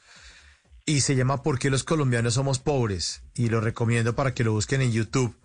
Y 0.86 1.00
se 1.00 1.14
llama 1.14 1.42
¿Por 1.42 1.58
qué 1.58 1.70
los 1.70 1.84
colombianos 1.84 2.34
somos 2.34 2.58
pobres? 2.58 3.22
Y 3.34 3.48
lo 3.48 3.60
recomiendo 3.60 4.14
para 4.14 4.34
que 4.34 4.44
lo 4.44 4.52
busquen 4.52 4.82
en 4.82 4.92
YouTube. 4.92 5.36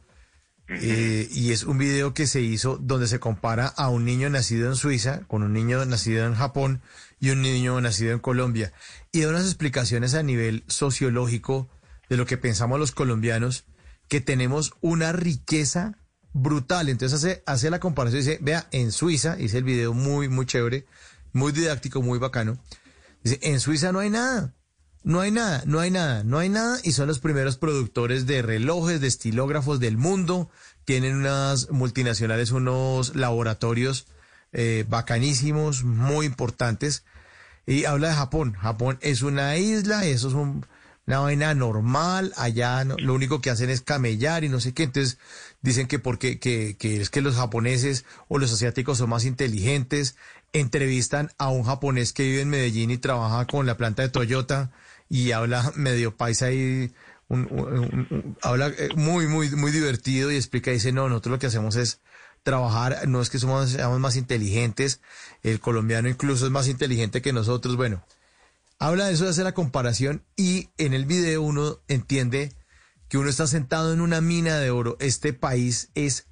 Eh, 0.67 1.27
y 1.31 1.51
es 1.51 1.63
un 1.63 1.77
video 1.77 2.15
que 2.15 2.25
se 2.25 2.41
hizo 2.41 2.77
donde 2.77 3.07
se 3.07 3.19
compara 3.19 3.67
a 3.67 3.89
un 3.89 4.03
niño 4.03 4.29
nacido 4.31 4.67
en 4.67 4.75
Suiza 4.75 5.21
con 5.27 5.43
un 5.43 5.53
niño 5.53 5.85
nacido 5.85 6.25
en 6.25 6.33
Japón 6.33 6.81
y 7.19 7.29
un 7.29 7.43
niño 7.43 7.79
nacido 7.81 8.13
en 8.13 8.19
Colombia. 8.19 8.73
Y 9.11 9.21
da 9.21 9.29
unas 9.29 9.45
explicaciones 9.45 10.15
a 10.15 10.23
nivel 10.23 10.63
sociológico 10.67 11.69
de 12.09 12.17
lo 12.17 12.25
que 12.25 12.37
pensamos 12.37 12.79
los 12.79 12.91
colombianos, 12.91 13.65
que 14.07 14.21
tenemos 14.21 14.73
una 14.81 15.11
riqueza 15.11 15.97
brutal. 16.33 16.89
Entonces 16.89 17.23
hace, 17.23 17.43
hace 17.45 17.69
la 17.69 17.79
comparación 17.79 18.21
y 18.21 18.25
dice, 18.25 18.39
vea, 18.41 18.67
en 18.71 18.91
Suiza, 18.91 19.39
hice 19.39 19.59
el 19.59 19.63
video 19.63 19.93
muy, 19.93 20.29
muy 20.29 20.45
chévere, 20.45 20.85
muy 21.31 21.51
didáctico, 21.51 22.01
muy 22.01 22.17
bacano. 22.17 22.57
Dice, 23.23 23.39
en 23.43 23.59
Suiza 23.59 23.91
no 23.91 23.99
hay 23.99 24.09
nada. 24.09 24.53
No 25.05 25.21
hay 25.21 25.29
nada, 25.29 25.61
no 25.67 25.79
hay 25.79 25.91
nada, 25.91 26.23
no 26.23 26.39
hay 26.39 26.49
nada 26.49 26.79
y 26.83 26.91
son 26.93 27.07
los 27.07 27.19
primeros 27.19 27.57
productores 27.57 28.25
de 28.25 28.41
relojes, 28.41 28.99
de 29.01 29.07
estilógrafos 29.07 29.79
del 29.79 29.97
mundo. 29.97 30.49
Tienen 30.83 31.15
unas 31.15 31.69
multinacionales, 31.69 32.49
unos 32.49 33.15
laboratorios 33.15 34.07
eh, 34.51 34.83
bacanísimos, 34.89 35.83
muy 35.83 36.25
importantes. 36.25 37.03
Y 37.67 37.85
habla 37.85 38.07
de 38.09 38.13
Japón. 38.15 38.53
Japón 38.53 38.97
es 39.01 39.21
una 39.21 39.57
isla, 39.57 40.05
eso 40.05 40.29
es 40.29 40.33
un- 40.33 40.65
una 41.05 41.19
vaina 41.19 41.53
normal. 41.53 42.33
Allá 42.35 42.83
no- 42.83 42.95
lo 42.97 43.13
único 43.13 43.41
que 43.41 43.51
hacen 43.51 43.69
es 43.69 43.81
camellar 43.81 44.43
y 44.43 44.49
no 44.49 44.59
sé 44.59 44.73
qué. 44.73 44.83
Entonces 44.83 45.19
dicen 45.61 45.85
que 45.87 45.99
porque 45.99 46.39
que, 46.39 46.77
que 46.79 46.99
es 46.99 47.11
que 47.11 47.21
los 47.21 47.35
japoneses 47.35 48.05
o 48.27 48.39
los 48.39 48.51
asiáticos 48.51 48.97
son 48.97 49.09
más 49.11 49.23
inteligentes. 49.25 50.15
Entrevistan 50.51 51.29
a 51.37 51.49
un 51.49 51.63
japonés 51.63 52.11
que 52.11 52.23
vive 52.23 52.41
en 52.41 52.49
Medellín 52.49 52.89
y 52.89 52.97
trabaja 52.97 53.45
con 53.45 53.67
la 53.67 53.77
planta 53.77 54.01
de 54.01 54.09
Toyota 54.09 54.71
y 55.09 55.31
habla 55.31 55.71
medio 55.75 56.15
paisa 56.15 56.51
y 56.51 56.93
un- 57.27 58.35
habla 58.41 58.67
eh, 58.67 58.89
muy, 58.95 59.27
muy, 59.27 59.49
muy 59.51 59.71
divertido 59.71 60.31
y 60.31 60.35
explica, 60.35 60.71
dice, 60.71 60.91
no, 60.91 61.09
nosotros 61.09 61.31
lo 61.33 61.39
que 61.39 61.47
hacemos 61.47 61.75
es 61.75 62.01
trabajar, 62.43 63.07
no 63.07 63.21
es 63.21 63.29
que 63.29 63.39
somos, 63.39 63.71
seamos 63.71 63.99
más 63.99 64.15
inteligentes, 64.15 65.01
el 65.41 65.59
colombiano 65.59 66.07
incluso 66.09 66.45
es 66.45 66.51
más 66.51 66.67
inteligente 66.67 67.21
que 67.21 67.33
nosotros, 67.33 67.75
bueno, 67.75 68.05
habla 68.77 69.07
de 69.07 69.13
eso 69.13 69.23
de 69.23 69.31
hacer 69.31 69.45
la 69.45 69.53
comparación 69.53 70.23
y 70.35 70.69
en 70.77 70.93
el 70.93 71.05
video 71.05 71.41
uno 71.41 71.79
entiende 71.87 72.53
que 73.09 73.17
uno 73.17 73.29
está 73.29 73.47
sentado 73.47 73.93
en 73.93 74.01
una 74.01 74.21
mina 74.21 74.57
de 74.57 74.69
oro, 74.71 74.97
este 74.99 75.33
país 75.33 75.89
es, 75.95 76.27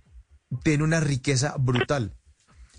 tiene 0.63 0.83
una 0.83 0.99
riqueza 0.99 1.55
brutal. 1.57 2.15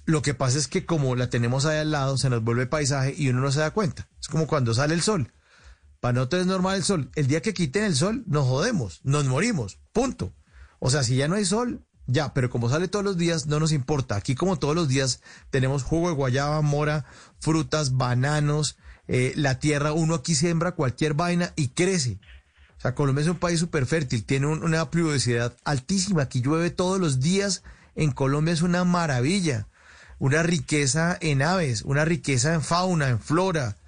Lo 0.05 0.21
que 0.21 0.35
pasa 0.35 0.59
es 0.59 0.69
que 0.69 0.85
como 0.85 1.16
la 1.16 1.31
tenemos 1.31 1.65
ahí 1.65 1.79
al 1.79 1.91
lado, 1.91 2.19
se 2.19 2.29
nos 2.29 2.43
vuelve 2.43 2.66
paisaje 2.66 3.15
y 3.16 3.29
uno 3.31 3.41
no 3.41 3.51
se 3.51 3.61
da 3.61 3.71
cuenta. 3.71 4.09
Es 4.21 4.29
como 4.29 4.47
cuando 4.47 4.75
sale 4.75 4.93
el 4.95 5.01
sol. 5.01 5.33
Para 6.05 6.16
nosotros 6.16 6.43
es 6.43 6.47
normal 6.47 6.76
el 6.76 6.85
sol. 6.85 7.10
El 7.14 7.28
día 7.28 7.40
que 7.40 7.55
quiten 7.55 7.82
el 7.85 7.97
sol, 7.97 8.24
nos 8.26 8.47
jodemos, 8.47 9.01
nos 9.05 9.24
morimos, 9.24 9.78
punto. 9.94 10.35
O 10.78 10.90
sea, 10.90 11.02
si 11.02 11.16
ya 11.16 11.28
no 11.28 11.36
hay 11.36 11.47
sol, 11.47 11.81
ya, 12.06 12.35
pero 12.35 12.51
como 12.51 12.68
sale 12.68 12.89
todos 12.89 13.06
los 13.06 13.16
días, 13.16 13.47
no 13.47 13.59
nos 13.59 13.72
importa. 13.72 14.14
Aquí 14.14 14.35
como 14.35 14.59
todos 14.59 14.74
los 14.74 14.86
días 14.86 15.22
tenemos 15.48 15.82
jugo 15.82 16.09
de 16.10 16.14
guayaba, 16.14 16.60
mora, 16.60 17.06
frutas, 17.40 17.97
bananos, 17.97 18.76
eh, 19.09 19.32
la 19.36 19.59
tierra, 19.60 19.94
uno 19.94 20.16
aquí 20.16 20.35
siembra 20.35 20.72
cualquier 20.72 21.14
vaina 21.14 21.55
y 21.56 21.68
crece. 21.68 22.20
O 22.76 22.81
sea, 22.82 22.94
Colombia 22.94 23.22
es 23.22 23.28
un 23.28 23.39
país 23.39 23.59
súper 23.59 23.86
fértil, 23.86 24.26
tiene 24.26 24.47
un- 24.47 24.62
una 24.62 24.90
pluviosidad 24.90 25.56
altísima, 25.64 26.24
aquí 26.24 26.43
llueve 26.43 26.68
todos 26.68 27.01
los 27.01 27.20
días, 27.20 27.62
en 27.94 28.10
Colombia 28.12 28.52
es 28.52 28.60
una 28.60 28.85
maravilla, 28.85 29.68
una 30.18 30.43
riqueza 30.43 31.16
en 31.22 31.40
aves, 31.40 31.81
una 31.81 32.05
riqueza 32.05 32.52
en 32.52 32.60
fauna, 32.60 33.09
en 33.09 33.20
flora, 33.20 33.78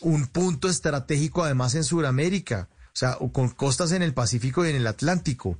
un 0.00 0.26
punto 0.26 0.68
estratégico 0.68 1.44
además 1.44 1.74
en 1.74 1.84
Sudamérica, 1.84 2.68
o 2.86 2.96
sea, 2.96 3.18
con 3.32 3.50
costas 3.50 3.92
en 3.92 4.02
el 4.02 4.14
Pacífico 4.14 4.64
y 4.64 4.70
en 4.70 4.76
el 4.76 4.86
Atlántico. 4.86 5.58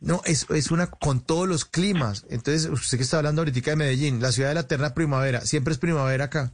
No, 0.00 0.20
es, 0.24 0.46
es 0.50 0.70
una 0.70 0.88
con 0.88 1.20
todos 1.20 1.48
los 1.48 1.64
climas. 1.64 2.26
Entonces, 2.28 2.70
usted 2.70 2.98
que 2.98 3.04
está 3.04 3.18
hablando 3.18 3.42
ahorita 3.42 3.70
de 3.70 3.76
Medellín, 3.76 4.20
la 4.20 4.32
ciudad 4.32 4.50
de 4.50 4.54
la 4.54 4.60
eterna 4.60 4.94
primavera, 4.94 5.40
siempre 5.42 5.72
es 5.72 5.78
primavera 5.78 6.26
acá. 6.26 6.52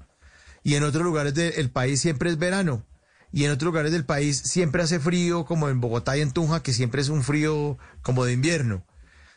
Y 0.63 0.75
en 0.75 0.85
otros 0.85 1.03
lugares 1.05 1.35
del 1.35 1.71
país 1.71 2.01
siempre 2.01 2.31
es 2.31 2.39
verano. 2.39 2.87
Y 3.33 3.45
en 3.45 3.51
otros 3.51 3.67
lugares 3.67 3.93
del 3.93 4.05
país 4.05 4.39
siempre 4.39 4.83
hace 4.83 5.01
frío, 5.01 5.45
como 5.45 5.69
en 5.69 5.81
Bogotá 5.81 6.17
y 6.17 6.21
en 6.21 6.33
Tunja, 6.33 6.63
que 6.63 6.73
siempre 6.73 7.01
es 7.01 7.09
un 7.09 7.23
frío 7.23 7.79
como 8.03 8.25
de 8.25 8.33
invierno. 8.33 8.87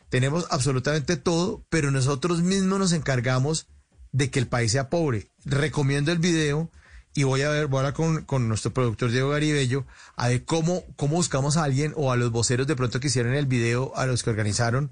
Tenemos 0.09 0.45
absolutamente 0.51 1.17
todo, 1.17 1.65
pero 1.69 1.91
nosotros 1.91 2.41
mismos 2.41 2.77
nos 2.77 2.91
encargamos 2.91 3.67
de 4.11 4.29
que 4.29 4.39
el 4.39 4.47
país 4.47 4.71
sea 4.73 4.89
pobre. 4.89 5.31
Recomiendo 5.45 6.11
el 6.11 6.19
video 6.19 6.71
y 7.15 7.23
voy 7.23 7.41
a 7.41 7.49
ver, 7.49 7.67
voy 7.67 7.77
a 7.77 7.79
hablar 7.79 7.93
con, 7.93 8.25
con 8.25 8.49
nuestro 8.49 8.73
productor 8.73 9.09
Diego 9.09 9.29
Garibello, 9.29 9.85
a 10.17 10.27
ver 10.27 10.43
cómo, 10.43 10.83
cómo 10.97 11.15
buscamos 11.15 11.55
a 11.55 11.63
alguien 11.63 11.93
o 11.95 12.11
a 12.11 12.17
los 12.17 12.29
voceros 12.29 12.67
de 12.67 12.75
pronto 12.75 12.99
que 12.99 13.07
hicieron 13.07 13.33
el 13.33 13.45
video, 13.45 13.93
a 13.95 14.05
los 14.05 14.21
que 14.21 14.29
organizaron, 14.29 14.91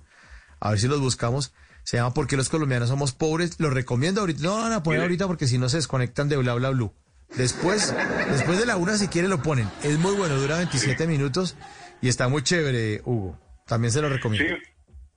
a 0.62 0.72
ver 0.72 0.80
si 0.80 0.88
los 0.88 1.02
buscamos. 1.02 1.54
Se 1.84 1.98
llama 1.98 2.14
¿Por 2.14 2.28
qué 2.28 2.38
los 2.38 2.48
colombianos 2.48 2.88
somos 2.88 3.12
pobres? 3.12 3.60
Lo 3.60 3.70
recomiendo 3.70 4.22
ahorita. 4.22 4.42
No, 4.42 4.62
no, 4.62 4.70
no, 4.70 4.84
poner 4.84 5.02
ahorita 5.02 5.28
porque 5.28 5.48
si 5.48 5.58
no 5.58 5.68
se 5.68 5.78
desconectan 5.78 6.30
de 6.30 6.38
bla 6.38 6.54
bla 6.54 6.70
blue. 6.70 6.94
Después, 7.36 7.94
después 8.30 8.58
de 8.58 8.66
la 8.66 8.78
una, 8.78 8.96
si 8.96 9.10
quiere, 9.10 9.28
lo 9.28 9.42
ponen. 9.42 9.68
Es 9.84 10.00
muy 10.00 10.16
bueno, 10.16 10.38
dura 10.38 10.58
27 10.58 11.06
minutos 11.08 11.58
y 12.02 12.08
está 12.08 12.30
muy 12.30 12.42
chévere, 12.42 13.02
Hugo. 13.04 13.38
También 13.68 13.92
se 13.92 14.02
lo 14.02 14.08
recomiendo. 14.08 14.56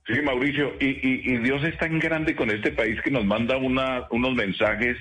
Sí, 0.05 0.13
sí 0.13 0.21
Mauricio. 0.23 0.73
Y, 0.81 0.87
y, 0.87 1.21
y 1.35 1.37
Dios 1.37 1.63
es 1.63 1.77
tan 1.77 1.99
grande 1.99 2.35
con 2.35 2.49
este 2.49 2.73
país 2.73 2.99
que 3.01 3.11
nos 3.11 3.23
manda 3.23 3.55
una, 3.55 4.07
unos 4.11 4.35
mensajes 4.35 4.97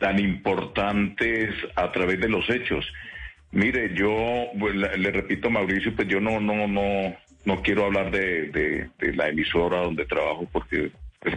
tan 0.00 0.18
importantes 0.18 1.54
a 1.76 1.92
través 1.92 2.18
de 2.18 2.28
los 2.28 2.48
hechos. 2.50 2.84
Mire, 3.52 3.94
yo 3.94 4.48
pues, 4.58 4.74
le, 4.74 5.10
repito, 5.10 5.50
Mauricio, 5.50 5.94
pues 5.94 6.08
yo 6.08 6.20
no, 6.20 6.40
no, 6.40 6.66
no, 6.66 7.14
no 7.44 7.62
quiero 7.62 7.84
hablar 7.84 8.10
de, 8.10 8.90
la 9.14 9.28
emisora 9.28 9.78
donde 9.78 10.06
trabajo 10.06 10.48
porque 10.50 10.90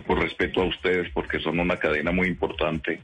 por 0.07 0.19
respeto 0.19 0.61
a 0.61 0.65
ustedes, 0.65 1.09
porque 1.13 1.39
son 1.39 1.59
una 1.59 1.77
cadena 1.77 2.11
muy 2.11 2.27
importante, 2.27 3.01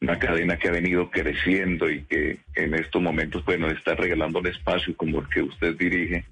una 0.00 0.18
cadena 0.18 0.56
que 0.56 0.68
ha 0.68 0.72
venido 0.72 1.10
creciendo 1.10 1.88
y 1.88 2.02
que 2.04 2.38
en 2.56 2.74
estos 2.74 3.00
momentos 3.00 3.44
nos 3.58 3.72
está 3.72 3.94
regalando 3.94 4.40
un 4.40 4.48
espacio 4.48 4.96
como 4.96 5.20
el 5.20 5.28
que 5.28 5.42
usted 5.42 5.76
dirige, 5.76 6.24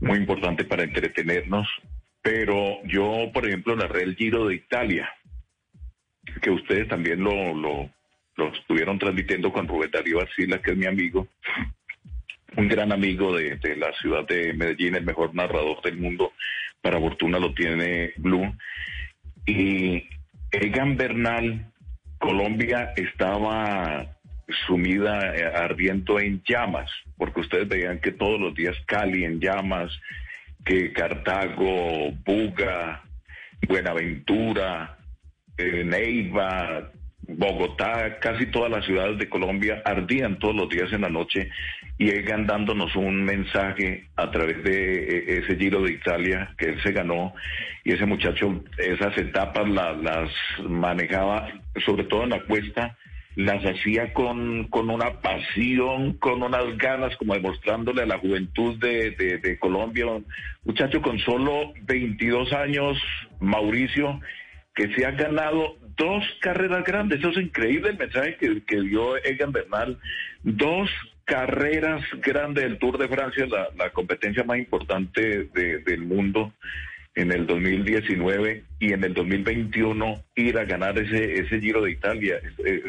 muy 0.00 0.18
importante 0.18 0.64
para 0.64 0.82
entretenernos. 0.82 1.66
Pero 2.20 2.82
yo, 2.84 3.30
por 3.32 3.46
ejemplo, 3.46 3.76
narré 3.76 4.02
el 4.02 4.16
Giro 4.16 4.48
de 4.48 4.56
Italia, 4.56 5.10
que 6.40 6.50
ustedes 6.50 6.88
también 6.88 7.22
lo, 7.22 7.54
lo, 7.54 7.90
estuvieron 8.52 8.98
transmitiendo 8.98 9.52
con 9.52 9.68
Rubén 9.68 9.90
Darío 9.90 10.20
Arcila, 10.20 10.60
que 10.60 10.72
es 10.72 10.76
mi 10.76 10.86
amigo, 10.86 11.28
un 12.56 12.68
gran 12.68 12.92
amigo 12.92 13.36
de, 13.36 13.56
de, 13.56 13.76
la 13.76 13.92
ciudad 14.00 14.26
de 14.26 14.52
Medellín, 14.52 14.94
el 14.94 15.04
mejor 15.04 15.34
narrador 15.34 15.82
del 15.82 15.96
mundo, 15.96 16.32
para 16.80 17.00
fortuna 17.00 17.38
lo 17.38 17.54
tiene 17.54 18.12
Blue. 18.16 18.54
Y 19.46 20.04
Egan 20.50 20.96
Bernal, 20.96 21.72
Colombia 22.18 22.92
estaba 22.96 24.14
sumida, 24.66 25.34
eh, 25.34 25.44
ardiendo 25.44 26.20
en 26.20 26.42
llamas, 26.46 26.90
porque 27.16 27.40
ustedes 27.40 27.68
veían 27.68 28.00
que 28.00 28.12
todos 28.12 28.40
los 28.40 28.54
días 28.54 28.76
Cali 28.86 29.24
en 29.24 29.40
llamas, 29.40 29.90
que 30.64 30.92
Cartago, 30.92 32.12
Buga, 32.24 33.02
Buenaventura, 33.66 34.93
Neiva, 35.58 36.90
Bogotá, 37.26 38.18
casi 38.20 38.46
todas 38.46 38.70
las 38.70 38.84
ciudades 38.84 39.18
de 39.18 39.28
Colombia 39.28 39.82
ardían 39.84 40.38
todos 40.38 40.54
los 40.54 40.68
días 40.68 40.92
en 40.92 41.02
la 41.02 41.08
noche 41.08 41.48
y 41.96 42.10
Egan 42.10 42.46
dándonos 42.46 42.94
un 42.96 43.24
mensaje 43.24 44.04
a 44.16 44.30
través 44.30 44.62
de 44.62 44.94
eh, 45.04 45.38
ese 45.38 45.56
Giro 45.56 45.80
de 45.82 45.92
Italia 45.92 46.52
que 46.58 46.66
él 46.66 46.82
se 46.82 46.92
ganó 46.92 47.32
y 47.84 47.92
ese 47.92 48.04
muchacho 48.04 48.62
esas 48.78 49.16
etapas 49.16 49.68
la- 49.68 49.92
las 49.94 50.30
manejaba, 50.68 51.48
sobre 51.86 52.04
todo 52.04 52.24
en 52.24 52.30
la 52.30 52.40
cuesta, 52.40 52.96
las 53.36 53.64
hacía 53.64 54.12
con, 54.12 54.64
con 54.68 54.90
una 54.90 55.20
pasión, 55.20 56.14
con 56.18 56.42
unas 56.42 56.76
ganas, 56.78 57.16
como 57.16 57.34
demostrándole 57.34 58.02
a 58.02 58.06
la 58.06 58.18
juventud 58.18 58.76
de, 58.78 59.10
de, 59.42 59.58
Colombia, 59.58 60.06
muchacho 60.64 61.00
con 61.02 61.18
solo 61.18 61.72
22 61.82 62.52
años, 62.52 62.96
Mauricio, 63.40 64.20
que 64.74 64.92
se 64.94 65.06
ha 65.06 65.12
ganado 65.12 65.76
dos 65.96 66.24
carreras 66.40 66.84
grandes. 66.84 67.20
Eso 67.20 67.30
es 67.30 67.38
increíble 67.38 67.90
el 67.90 67.98
mensaje 67.98 68.36
que, 68.36 68.62
que 68.66 68.80
dio 68.80 69.16
Egan 69.24 69.52
Bernal. 69.52 69.98
Dos 70.42 70.90
carreras 71.24 72.02
grandes 72.22 72.64
del 72.64 72.78
Tour 72.78 72.98
de 72.98 73.08
Francia, 73.08 73.46
la, 73.46 73.68
la 73.78 73.90
competencia 73.90 74.44
más 74.44 74.58
importante 74.58 75.48
de- 75.54 75.78
del 75.78 76.02
mundo 76.02 76.52
en 77.14 77.30
el 77.30 77.46
2019 77.46 78.64
y 78.80 78.92
en 78.92 79.04
el 79.04 79.14
2021 79.14 80.22
ir 80.34 80.58
a 80.58 80.64
ganar 80.64 80.98
ese, 80.98 81.34
ese 81.40 81.60
Giro 81.60 81.82
de 81.82 81.92
Italia. 81.92 82.40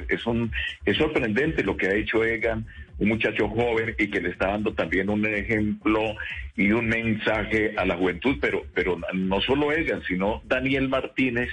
Es 0.10 0.26
un, 0.26 0.52
es 0.84 0.98
sorprendente 0.98 1.64
lo 1.64 1.78
que 1.78 1.88
ha 1.88 1.94
hecho 1.94 2.24
Egan, 2.26 2.66
un 2.98 3.10
muchacho 3.10 3.50
joven 3.50 3.96
y 3.98 4.08
que 4.08 4.22
le 4.22 4.30
está 4.30 4.48
dando 4.48 4.74
también 4.74 5.10
un 5.10 5.26
ejemplo 5.26 6.16
y 6.56 6.72
un 6.72 6.88
mensaje 6.88 7.74
a 7.78 7.86
la 7.86 7.98
juventud, 7.98 8.38
pero, 8.40 8.64
pero 8.74 9.00
no 9.14 9.42
solo 9.42 9.72
Egan, 9.72 10.02
sino 10.03 10.42
Daniel 10.45 10.88
Martínez 10.88 11.50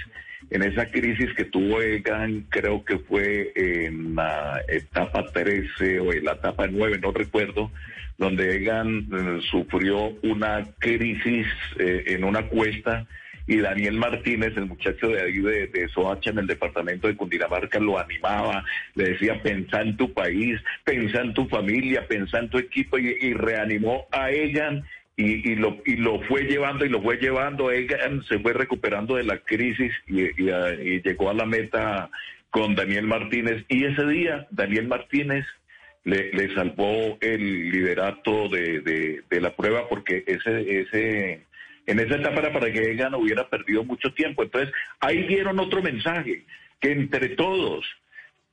en 0.49 0.63
esa 0.63 0.89
crisis 0.89 1.33
que 1.35 1.45
tuvo 1.45 1.81
Egan, 1.81 2.45
creo 2.49 2.83
que 2.83 2.99
fue 2.99 3.51
en 3.55 4.15
la 4.15 4.61
etapa 4.67 5.25
13 5.31 5.99
o 5.99 6.13
en 6.13 6.25
la 6.25 6.33
etapa 6.33 6.67
9, 6.67 6.99
no 7.01 7.11
recuerdo, 7.11 7.71
donde 8.17 8.57
Egan 8.57 9.07
eh, 9.11 9.39
sufrió 9.49 10.13
una 10.21 10.65
crisis 10.79 11.47
eh, 11.79 12.03
en 12.07 12.23
una 12.23 12.43
cuesta 12.43 13.05
y 13.45 13.57
Daniel 13.57 13.97
Martínez, 13.97 14.55
el 14.55 14.67
muchacho 14.67 15.09
de 15.09 15.21
ahí 15.21 15.39
de, 15.39 15.89
Soacha 15.93 16.29
en 16.29 16.39
el 16.39 16.47
departamento 16.47 17.07
de 17.07 17.15
Cundinamarca, 17.15 17.79
lo 17.79 17.99
animaba, 17.99 18.63
le 18.95 19.09
decía, 19.09 19.41
pensá 19.41 19.81
en 19.81 19.97
tu 19.97 20.13
país, 20.13 20.59
pensá 20.83 21.21
en 21.21 21.33
tu 21.33 21.47
familia, 21.47 22.07
pensá 22.07 22.39
en 22.39 22.49
tu 22.49 22.57
equipo 22.57 22.97
y, 22.97 23.33
reanimó 23.33 24.07
a 24.11 24.31
Egan 24.31 24.83
y, 25.17 25.51
y 25.51 25.55
lo, 25.55 25.77
y 25.85 25.97
lo 25.97 26.21
fue 26.21 26.43
llevando 26.43 26.85
y 26.85 26.89
lo 26.89 27.01
fue 27.01 27.17
llevando, 27.17 27.71
Egan 27.71 28.23
se 28.23 28.39
fue 28.39 28.53
recuperando 28.53 29.15
de 29.15 29.23
la 29.23 29.37
crisis 29.39 29.91
ah, 30.09 30.71
y 30.81 31.01
llegó 31.01 31.29
a 31.29 31.33
la 31.33 31.45
meta 31.45 32.09
con 32.49 32.75
Daniel 32.75 33.07
Martínez 33.07 33.65
y 33.67 33.83
ese 33.83 34.05
día 34.05 34.47
Daniel 34.51 34.87
Martínez 34.87 35.45
le, 36.05 36.31
le 36.33 36.53
salvó 36.53 37.17
el 37.21 37.71
liderato 37.71 38.47
de, 38.49 38.81
de, 38.81 39.23
de 39.29 39.41
la 39.41 39.55
prueba 39.55 39.87
porque 39.89 40.23
ese, 40.27 40.81
ese, 40.81 41.41
en 41.85 41.99
esa 41.99 42.15
etapa 42.15 42.51
para 42.51 42.71
que 42.71 42.91
Egan 42.91 43.13
hubiera 43.15 43.49
perdido 43.49 43.83
mucho 43.83 44.13
tiempo. 44.13 44.43
Entonces, 44.43 44.73
ahí 44.99 45.23
dieron 45.23 45.59
otro 45.59 45.81
mensaje, 45.81 46.43
que 46.79 46.91
entre 46.91 47.29
todos, 47.29 47.85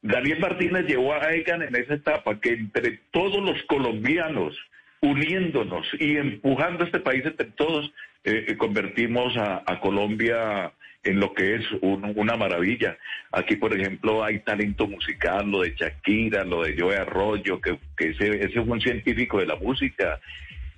Daniel 0.03 0.41
Martínez 0.41 0.87
llevó 0.87 1.15
a 1.15 1.33
Egan 1.33 1.63
en 1.63 1.77
esa 1.77 1.95
etapa, 1.95 2.41
que 2.41 2.51
entre 2.51 3.01
todos 3.11 3.43
los 3.43 3.63
colombianos, 3.65 4.57
uniéndonos 5.03 5.87
y 5.99 6.17
empujando 6.17 6.85
a 6.85 6.87
este 6.87 7.01
país 7.01 7.25
entre 7.25 7.47
todos, 7.53 7.93
eh, 8.25 8.47
eh, 8.49 8.57
convertimos 8.57 9.37
a, 9.37 9.63
Colombia 9.81 10.73
en 11.03 11.19
lo 11.21 11.33
que 11.33 11.55
es 11.55 11.63
un- 11.81 12.13
una 12.17 12.37
maravilla. 12.37 12.99
Aquí, 13.33 13.57
por 13.57 13.75
ejemplo, 13.75 14.23
hay 14.23 14.41
talento 14.41 14.87
musical, 14.87 15.51
lo 15.51 15.63
de 15.63 15.75
Shakira, 15.75 16.45
lo 16.45 16.63
de 16.65 16.77
Joe 16.79 16.97
Arroyo, 16.97 17.61
que, 17.61 17.79
que 17.97 18.11
ese, 18.11 18.45
ese 18.45 18.61
un 18.61 18.81
científico 18.81 19.39
de 19.39 19.47
la 19.47 19.57
música. 19.57 20.21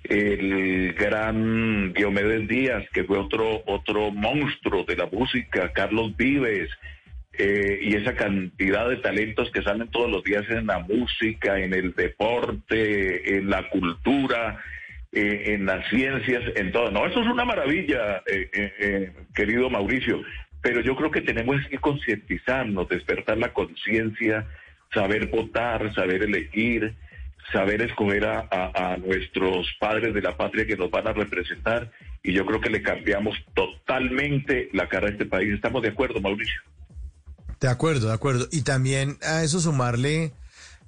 El 0.03 0.93
gran 0.93 1.93
Diomedes 1.93 2.47
Díaz, 2.47 2.83
que 2.93 3.03
fue 3.05 3.17
otro, 3.17 3.63
otro 3.65 4.11
monstruo 4.11 4.83
de 4.83 4.97
la 4.97 5.05
música, 5.05 5.71
Carlos 5.73 6.15
Vives, 6.17 6.69
eh, 7.35 7.79
y 7.81 7.95
esa 7.95 8.13
cantidad 8.13 8.87
de 8.89 8.97
talentos 8.97 9.49
que 9.51 9.63
salen 9.63 9.89
todos 9.89 10.09
los 10.09 10.23
días 10.23 10.43
en 10.49 10.67
la 10.67 10.79
música, 10.79 11.59
en 11.59 11.73
el 11.73 11.93
deporte, 11.93 13.37
en 13.37 13.49
la 13.49 13.69
cultura, 13.69 14.59
eh, 15.11 15.53
en 15.53 15.65
las 15.65 15.87
ciencias, 15.89 16.43
en 16.55 16.71
todo. 16.71 16.91
No, 16.91 17.05
eso 17.05 17.21
es 17.21 17.27
una 17.27 17.45
maravilla, 17.45 18.17
eh, 18.25 18.49
eh, 18.53 18.73
eh, 18.79 19.11
querido 19.33 19.69
Mauricio, 19.69 20.21
pero 20.61 20.81
yo 20.81 20.95
creo 20.95 21.11
que 21.11 21.21
tenemos 21.21 21.65
que 21.67 21.77
concientizarnos, 21.77 22.89
despertar 22.89 23.37
la 23.37 23.53
conciencia, 23.53 24.45
saber 24.93 25.27
votar, 25.27 25.93
saber 25.93 26.23
elegir, 26.23 26.93
saber 27.51 27.81
escoger 27.81 28.25
a, 28.25 28.47
a- 28.51 28.97
nuestros 28.97 29.67
padres 29.79 30.13
de 30.13 30.21
la 30.21 30.35
patria 30.37 30.65
que 30.65 30.77
nos 30.77 30.89
van 30.91 31.07
a 31.07 31.13
representar 31.13 31.91
y 32.23 32.33
yo 32.33 32.45
creo 32.45 32.61
que 32.61 32.69
le 32.69 32.81
cambiamos 32.81 33.35
totalmente 33.53 34.69
la 34.73 34.87
cara 34.87 35.07
a 35.07 35.11
este 35.11 35.25
país. 35.25 35.53
¿Estamos 35.53 35.81
de 35.81 35.89
acuerdo, 35.89 36.21
Mauricio? 36.21 36.61
De 37.59 37.67
acuerdo, 37.67 38.07
de 38.07 38.13
acuerdo. 38.13 38.47
Y 38.51 38.61
también 38.61 39.17
a 39.23 39.43
eso 39.43 39.59
sumarle 39.59 40.33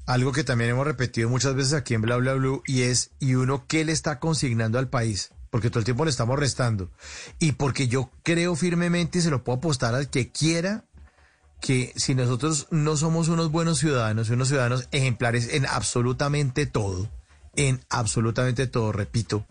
algo 0.05 0.31
que 0.31 0.43
también 0.43 0.69
hemos 0.71 0.85
repetido 0.85 1.29
muchas 1.29 1.55
veces 1.55 1.73
aquí 1.73 1.93
en 1.93 2.01
Bla 2.01 2.17
Bla 2.17 2.33
Blue 2.33 2.61
y 2.67 2.83
es, 2.83 3.11
¿y 3.19 3.35
uno 3.35 3.65
qué 3.67 3.83
le 3.85 3.91
está 3.91 4.19
consignando 4.19 4.77
al 4.79 4.89
país? 4.89 5.31
Porque 5.49 5.69
todo 5.69 5.79
el 5.79 5.85
tiempo 5.85 6.03
le 6.05 6.11
estamos 6.11 6.37
restando. 6.37 6.91
Y 7.39 7.53
porque 7.53 7.87
yo 7.87 8.11
creo 8.23 8.55
firmemente 8.55 9.19
y 9.19 9.21
se 9.21 9.29
lo 9.31 9.43
puedo 9.43 9.57
apostar 9.59 9.95
al 9.95 10.09
que 10.09 10.31
quiera 10.31 10.83
que 11.61 11.93
si 11.95 12.15
nosotros 12.15 12.67
no 12.71 12.97
somos 12.97 13.27
unos 13.27 13.51
buenos 13.51 13.79
ciudadanos, 13.79 14.29
unos 14.29 14.49
ciudadanos 14.49 14.87
ejemplares 14.91 15.49
en 15.53 15.65
absolutamente 15.65 16.65
todo, 16.65 17.09
en 17.55 17.81
absolutamente 17.89 18.67
todo, 18.67 18.91
repito, 18.91 19.45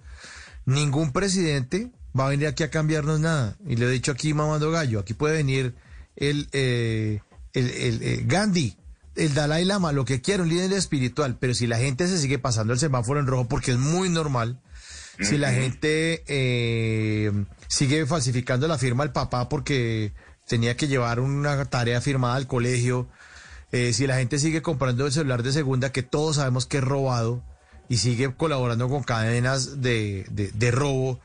Ningún 0.66 1.12
presidente 1.12 1.90
va 2.18 2.26
a 2.26 2.30
venir 2.30 2.46
aquí 2.46 2.62
a 2.62 2.70
cambiarnos 2.70 3.20
nada. 3.20 3.56
Y 3.66 3.76
le 3.76 3.86
he 3.86 3.90
dicho 3.90 4.12
aquí 4.12 4.32
mamando 4.32 4.70
gallo, 4.70 5.00
aquí 5.00 5.14
puede 5.14 5.36
venir 5.36 5.74
el, 6.16 6.48
eh, 6.52 7.20
el, 7.52 7.70
el, 7.70 8.02
eh, 8.02 8.22
Gandhi, 8.26 8.76
el 9.14 9.34
Dalai 9.34 9.64
Lama, 9.64 9.92
lo 9.92 10.04
que 10.04 10.22
quiera, 10.22 10.42
un 10.42 10.48
líder 10.48 10.72
espiritual. 10.72 11.36
Pero 11.38 11.54
si 11.54 11.66
la 11.66 11.78
gente 11.78 12.08
se 12.08 12.18
sigue 12.18 12.38
pasando 12.38 12.72
el 12.72 12.78
semáforo 12.78 13.20
en 13.20 13.26
rojo, 13.26 13.46
porque 13.46 13.72
es 13.72 13.78
muy 13.78 14.08
normal, 14.08 14.60
si 15.20 15.38
la 15.38 15.52
gente 15.52 16.24
eh, 16.26 17.30
sigue 17.68 18.04
falsificando 18.06 18.66
la 18.66 18.78
firma 18.78 19.04
del 19.04 19.12
papá 19.12 19.48
porque 19.48 20.12
tenía 20.46 20.76
que 20.76 20.88
llevar 20.88 21.20
una 21.20 21.64
tarea 21.64 22.00
firmada 22.00 22.36
al 22.36 22.46
colegio, 22.46 23.08
eh, 23.72 23.92
si 23.92 24.06
la 24.06 24.16
gente 24.16 24.38
sigue 24.38 24.62
comprando 24.62 25.06
el 25.06 25.12
celular 25.12 25.42
de 25.42 25.52
segunda, 25.52 25.92
que 25.92 26.02
todos 26.02 26.36
sabemos 26.36 26.66
que 26.66 26.78
es 26.78 26.84
robado, 26.84 27.42
y 27.88 27.98
sigue 27.98 28.34
colaborando 28.34 28.88
con 28.88 29.02
cadenas 29.02 29.82
de, 29.82 30.26
de, 30.30 30.50
de 30.52 30.70
robo, 30.70 31.20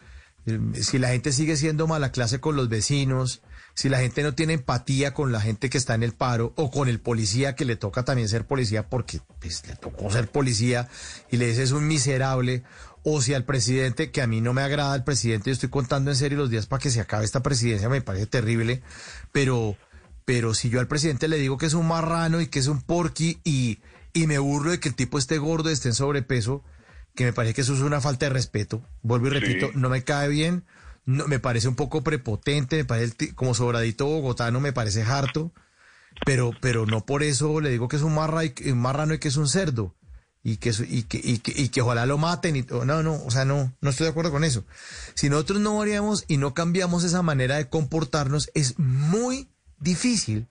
eh, 0.45 0.59
si 0.81 0.97
la 0.99 1.09
gente 1.09 1.31
sigue 1.31 1.55
siendo 1.57 1.87
mala 1.87 2.11
clase 2.11 2.39
con 2.39 2.55
los 2.55 2.69
vecinos, 2.69 3.41
si 3.79 3.87
la 3.87 3.99
gente 3.99 4.23
no 4.23 4.33
tiene 4.33 4.53
empatía 4.53 5.13
con 5.13 5.31
la 5.31 5.39
gente 5.39 5.69
que 5.69 5.77
está 5.77 5.95
en 5.95 6.03
el 6.03 6.11
paro 6.11 6.51
o 6.57 6.69
con 6.69 6.89
el 6.89 6.99
policía 6.99 7.55
que 7.55 7.63
le 7.63 7.77
toca 7.77 8.03
también 8.03 8.27
ser 8.27 8.45
policía 8.45 8.89
porque 8.89 9.21
pues, 9.39 9.65
le 9.67 9.75
tocó 9.77 10.11
ser 10.11 10.29
policía 10.29 10.89
y 11.31 11.37
le 11.37 11.47
dice 11.47 11.63
es 11.63 11.71
un 11.71 11.87
miserable, 11.87 12.63
o 13.03 13.21
si 13.21 13.33
al 13.33 13.45
presidente, 13.45 14.11
que 14.11 14.21
a 14.21 14.27
mí 14.27 14.41
no 14.41 14.53
me 14.53 14.61
agrada 14.61 14.95
el 14.95 15.03
presidente, 15.03 15.49
yo 15.49 15.53
estoy 15.53 15.69
contando 15.69 16.11
en 16.11 16.17
serio 16.17 16.37
los 16.37 16.49
días 16.49 16.67
para 16.67 16.81
que 16.81 16.89
se 16.89 17.01
acabe 17.01 17.25
esta 17.25 17.41
presidencia, 17.41 17.89
me 17.89 18.01
parece 18.01 18.27
terrible, 18.27 18.81
pero, 19.31 19.75
pero 20.25 20.53
si 20.53 20.69
yo 20.69 20.79
al 20.79 20.87
presidente 20.87 21.27
le 21.27 21.37
digo 21.37 21.57
que 21.57 21.65
es 21.65 21.73
un 21.73 21.87
marrano 21.87 22.41
y 22.41 22.47
que 22.47 22.59
es 22.59 22.67
un 22.67 22.81
porqui 22.81 23.39
y, 23.43 23.79
y 24.13 24.27
me 24.27 24.39
burlo 24.39 24.71
de 24.71 24.79
que 24.79 24.89
el 24.89 24.95
tipo 24.95 25.17
esté 25.17 25.37
gordo, 25.37 25.69
esté 25.69 25.89
en 25.89 25.95
sobrepeso, 25.95 26.63
que 27.15 27.25
me 27.25 27.33
parece 27.33 27.53
que 27.53 27.61
eso 27.61 27.73
es 27.73 27.81
una 27.81 28.01
falta 28.01 28.25
de 28.25 28.31
respeto, 28.31 28.81
vuelvo 29.01 29.27
y 29.27 29.31
repito, 29.31 29.71
no 29.73 29.89
me 29.89 30.03
cae 30.03 30.27
bien, 30.27 30.65
no, 31.05 31.27
me 31.27 31.39
parece 31.39 31.67
un 31.67 31.75
poco 31.75 32.03
prepotente, 32.03 32.77
me 32.77 32.85
parece 32.85 33.33
como 33.35 33.53
sobradito 33.53 34.05
bogotano, 34.05 34.59
me 34.59 34.73
parece 34.73 35.03
harto, 35.03 35.51
pero, 36.25 36.51
pero 36.61 36.85
no 36.85 37.05
por 37.05 37.23
eso 37.23 37.61
le 37.61 37.69
digo 37.69 37.87
que 37.87 37.95
es 37.95 38.01
un, 38.01 38.15
marra 38.15 38.45
y, 38.45 38.53
un 38.71 38.79
marrano 38.79 39.13
y 39.13 39.19
que 39.19 39.29
es 39.29 39.37
un 39.37 39.47
cerdo 39.47 39.95
y 40.43 40.57
que, 40.57 40.69
y 40.87 41.03
que, 41.03 41.19
y 41.23 41.39
que, 41.39 41.53
y 41.61 41.69
que 41.69 41.81
ojalá 41.81 42.05
lo 42.05 42.17
maten 42.17 42.55
y 42.55 42.61
no, 42.63 43.03
no, 43.03 43.13
o 43.25 43.31
sea, 43.31 43.45
no, 43.45 43.73
no 43.81 43.89
estoy 43.89 44.05
de 44.05 44.11
acuerdo 44.11 44.31
con 44.31 44.43
eso. 44.43 44.65
Si 45.13 45.29
nosotros 45.29 45.59
no 45.59 45.77
variamos 45.77 46.23
y 46.27 46.37
no 46.37 46.53
cambiamos 46.53 47.03
esa 47.03 47.21
manera 47.21 47.57
de 47.57 47.67
comportarnos, 47.69 48.49
es 48.53 48.79
muy 48.79 49.49
difícil 49.79 50.47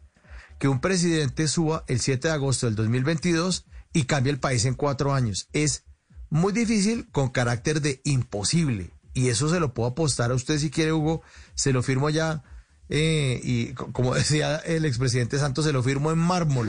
que 0.59 0.69
un 0.69 0.81
presidente 0.81 1.49
suba 1.49 1.85
el 1.87 2.01
7 2.01 2.29
de 2.29 2.35
agosto 2.35 2.67
del 2.67 2.75
2022 2.77 3.67
y 3.93 4.05
cambie 4.05 4.33
el 4.33 4.41
país 4.41 4.65
en 4.67 4.75
cuatro 4.75 5.15
años. 5.15 5.49
Es 5.53 5.85
muy 6.31 6.53
difícil 6.53 7.09
con 7.11 7.31
carácter 7.31 7.81
de 7.81 8.01
imposible. 8.05 8.91
Y 9.15 9.29
eso 9.29 9.49
se 9.49 9.59
lo 9.61 9.73
puedo 9.73 9.89
apostar 9.91 10.31
a 10.31 10.35
usted 10.35 10.59
si 10.59 10.71
quiere, 10.71 10.93
Hugo. 10.93 11.23
Se 11.55 11.73
lo 11.73 11.83
firmo 11.83 12.11
ya. 12.11 12.43
eh, 12.91 13.41
y 13.43 13.73
co- 13.73 13.93
como 13.93 14.15
decía 14.17 14.57
el 14.59 14.85
expresidente 14.85 15.39
Santos, 15.39 15.65
se 15.65 15.73
lo 15.73 15.83
firmo 15.83 16.11
en 16.13 16.19
mármol. 16.19 16.69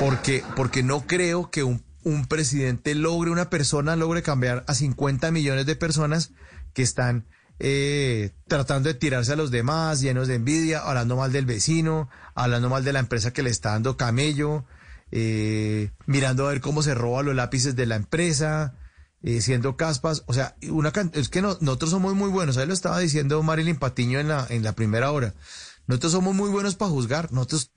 Porque, 0.00 0.42
porque 0.56 0.82
no 0.82 1.06
creo 1.06 1.50
que 1.50 1.62
un, 1.62 1.82
presidente 2.28 2.94
logre, 2.94 3.30
una 3.30 3.48
persona 3.48 3.96
logre 3.96 4.22
cambiar 4.22 4.64
a 4.66 4.74
50 4.74 5.30
millones 5.30 5.66
de 5.66 5.76
personas 5.76 6.32
que 6.74 6.82
están 6.82 7.26
eh, 7.60 8.32
tratando 8.46 8.88
de 8.88 8.94
tirarse 8.94 9.32
a 9.32 9.36
los 9.36 9.50
demás, 9.50 10.00
llenos 10.00 10.28
de 10.28 10.34
envidia, 10.34 10.80
hablando 10.80 11.16
mal 11.16 11.32
del 11.32 11.46
vecino, 11.46 12.08
hablando 12.34 12.68
mal 12.68 12.84
de 12.84 12.92
la 12.92 12.98
empresa 12.98 13.32
que 13.32 13.42
le 13.42 13.50
está 13.50 13.70
dando 13.70 13.96
camello, 13.96 14.64
eh, 15.12 15.92
mirando 16.06 16.46
a 16.46 16.50
ver 16.50 16.60
cómo 16.60 16.82
se 16.82 16.94
roba 16.94 17.22
los 17.22 17.34
lápices 17.34 17.76
de 17.76 17.86
la 17.86 17.96
empresa, 17.96 18.74
eh, 19.22 19.40
siendo 19.40 19.76
caspas. 19.76 20.24
O 20.26 20.34
sea, 20.34 20.56
una 20.70 20.92
es 21.14 21.28
que 21.30 21.40
no- 21.40 21.56
nosotros 21.60 21.90
somos 21.90 22.14
muy 22.14 22.28
buenos. 22.28 22.56
Ahí 22.58 22.66
lo 22.66 22.74
estaba 22.74 22.98
diciendo 22.98 23.42
Marilyn 23.42 23.76
Patiño 23.76 24.18
en 24.20 24.28
la, 24.28 24.46
en 24.50 24.62
la 24.62 24.72
primera 24.72 25.12
hora. 25.12 25.32
Nosotros 25.86 26.12
somos 26.12 26.34
muy 26.34 26.50
buenos 26.50 26.74
para 26.74 26.90
juzgar. 26.90 27.32
Nosotros, 27.32 27.70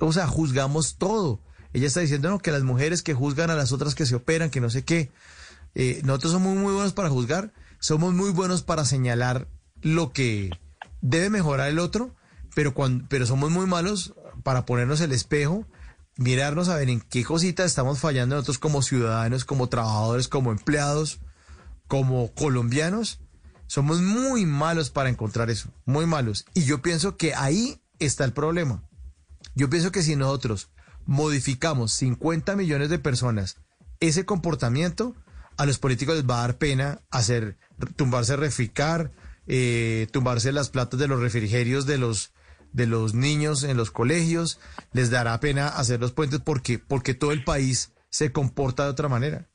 o 0.00 0.12
sea, 0.12 0.26
juzgamos 0.26 0.96
todo. 0.98 1.42
Ella 1.76 1.88
está 1.88 2.00
diciendo 2.00 2.38
que 2.38 2.52
las 2.52 2.62
mujeres 2.62 3.02
que 3.02 3.12
juzgan 3.12 3.50
a 3.50 3.54
las 3.54 3.70
otras 3.70 3.94
que 3.94 4.06
se 4.06 4.14
operan, 4.14 4.48
que 4.48 4.62
no 4.62 4.70
sé 4.70 4.82
qué. 4.82 5.10
Eh, 5.74 6.00
nosotros 6.04 6.32
somos 6.32 6.56
muy 6.56 6.72
buenos 6.72 6.94
para 6.94 7.10
juzgar. 7.10 7.52
Somos 7.80 8.14
muy 8.14 8.30
buenos 8.30 8.62
para 8.62 8.86
señalar 8.86 9.46
lo 9.82 10.10
que 10.10 10.48
debe 11.02 11.28
mejorar 11.28 11.68
el 11.68 11.78
otro, 11.78 12.16
pero, 12.54 12.72
pero 13.10 13.26
somos 13.26 13.50
muy 13.50 13.66
malos 13.66 14.14
para 14.42 14.64
ponernos 14.64 15.02
el 15.02 15.12
espejo, 15.12 15.66
mirarnos 16.16 16.70
a 16.70 16.76
ver 16.76 16.88
en 16.88 17.02
qué 17.02 17.24
cositas 17.24 17.66
estamos 17.66 17.98
fallando 17.98 18.36
nosotros 18.36 18.58
como 18.58 18.80
ciudadanos, 18.80 19.44
como 19.44 19.68
trabajadores, 19.68 20.28
como 20.28 20.52
empleados, 20.52 21.20
como 21.88 22.32
colombianos. 22.32 23.20
Somos 23.66 24.00
muy 24.00 24.46
malos 24.46 24.88
para 24.88 25.10
encontrar 25.10 25.50
eso, 25.50 25.68
muy 25.84 26.06
malos. 26.06 26.46
Y 26.54 26.64
yo 26.64 26.80
pienso 26.80 27.18
que 27.18 27.34
ahí 27.34 27.82
está 27.98 28.24
el 28.24 28.32
problema. 28.32 28.82
Yo 29.54 29.68
pienso 29.68 29.92
que 29.92 30.02
si 30.02 30.16
nosotros 30.16 30.70
modificamos 31.06 31.92
50 31.92 32.56
millones 32.56 32.90
de 32.90 32.98
personas 32.98 33.56
ese 34.00 34.24
comportamiento, 34.24 35.14
a 35.56 35.66
los 35.66 35.78
políticos 35.78 36.16
les 36.16 36.28
va 36.28 36.38
a 36.38 36.42
dar 36.42 36.58
pena 36.58 37.00
hacer, 37.10 37.56
tumbarse 37.96 38.36
refricar, 38.36 39.12
eh, 39.46 40.08
tumbarse 40.12 40.52
las 40.52 40.68
platas 40.68 41.00
de 41.00 41.08
los 41.08 41.20
refrigerios 41.20 41.86
de 41.86 41.98
los, 41.98 42.32
de 42.72 42.86
los 42.86 43.14
niños 43.14 43.62
en 43.62 43.76
los 43.76 43.90
colegios, 43.90 44.58
les 44.92 45.10
dará 45.10 45.38
pena 45.40 45.68
hacer 45.68 46.00
los 46.00 46.12
puentes 46.12 46.40
porque, 46.40 46.78
porque 46.78 47.14
todo 47.14 47.32
el 47.32 47.44
país 47.44 47.92
se 48.10 48.32
comporta 48.32 48.84
de 48.84 48.90
otra 48.90 49.08
manera. 49.08 49.48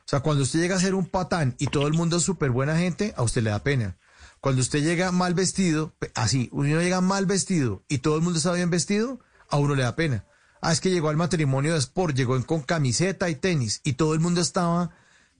O 0.00 0.08
sea, 0.08 0.20
cuando 0.20 0.42
usted 0.42 0.60
llega 0.60 0.76
a 0.76 0.80
ser 0.80 0.94
un 0.94 1.06
patán 1.06 1.56
y 1.58 1.66
todo 1.66 1.86
el 1.86 1.94
mundo 1.94 2.18
es 2.18 2.22
súper 2.22 2.50
buena 2.50 2.76
gente, 2.76 3.12
a 3.16 3.22
usted 3.22 3.42
le 3.42 3.50
da 3.50 3.62
pena. 3.62 3.96
Cuando 4.40 4.60
usted 4.60 4.82
llega 4.82 5.10
mal 5.10 5.34
vestido, 5.34 5.94
así, 6.14 6.48
uno 6.52 6.80
llega 6.80 7.00
mal 7.00 7.26
vestido 7.26 7.84
y 7.88 7.98
todo 7.98 8.16
el 8.16 8.22
mundo 8.22 8.38
está 8.38 8.52
bien 8.52 8.70
vestido, 8.70 9.18
a 9.48 9.56
uno 9.56 9.74
le 9.74 9.82
da 9.82 9.96
pena. 9.96 10.24
Ah, 10.60 10.72
es 10.72 10.80
que 10.80 10.90
llegó 10.90 11.08
al 11.08 11.16
matrimonio 11.16 11.72
de 11.72 11.78
sport, 11.78 12.16
llegó 12.16 12.40
con 12.46 12.62
camiseta 12.62 13.28
y 13.30 13.34
tenis 13.36 13.80
y 13.84 13.94
todo 13.94 14.14
el 14.14 14.20
mundo 14.20 14.40
estaba 14.40 14.90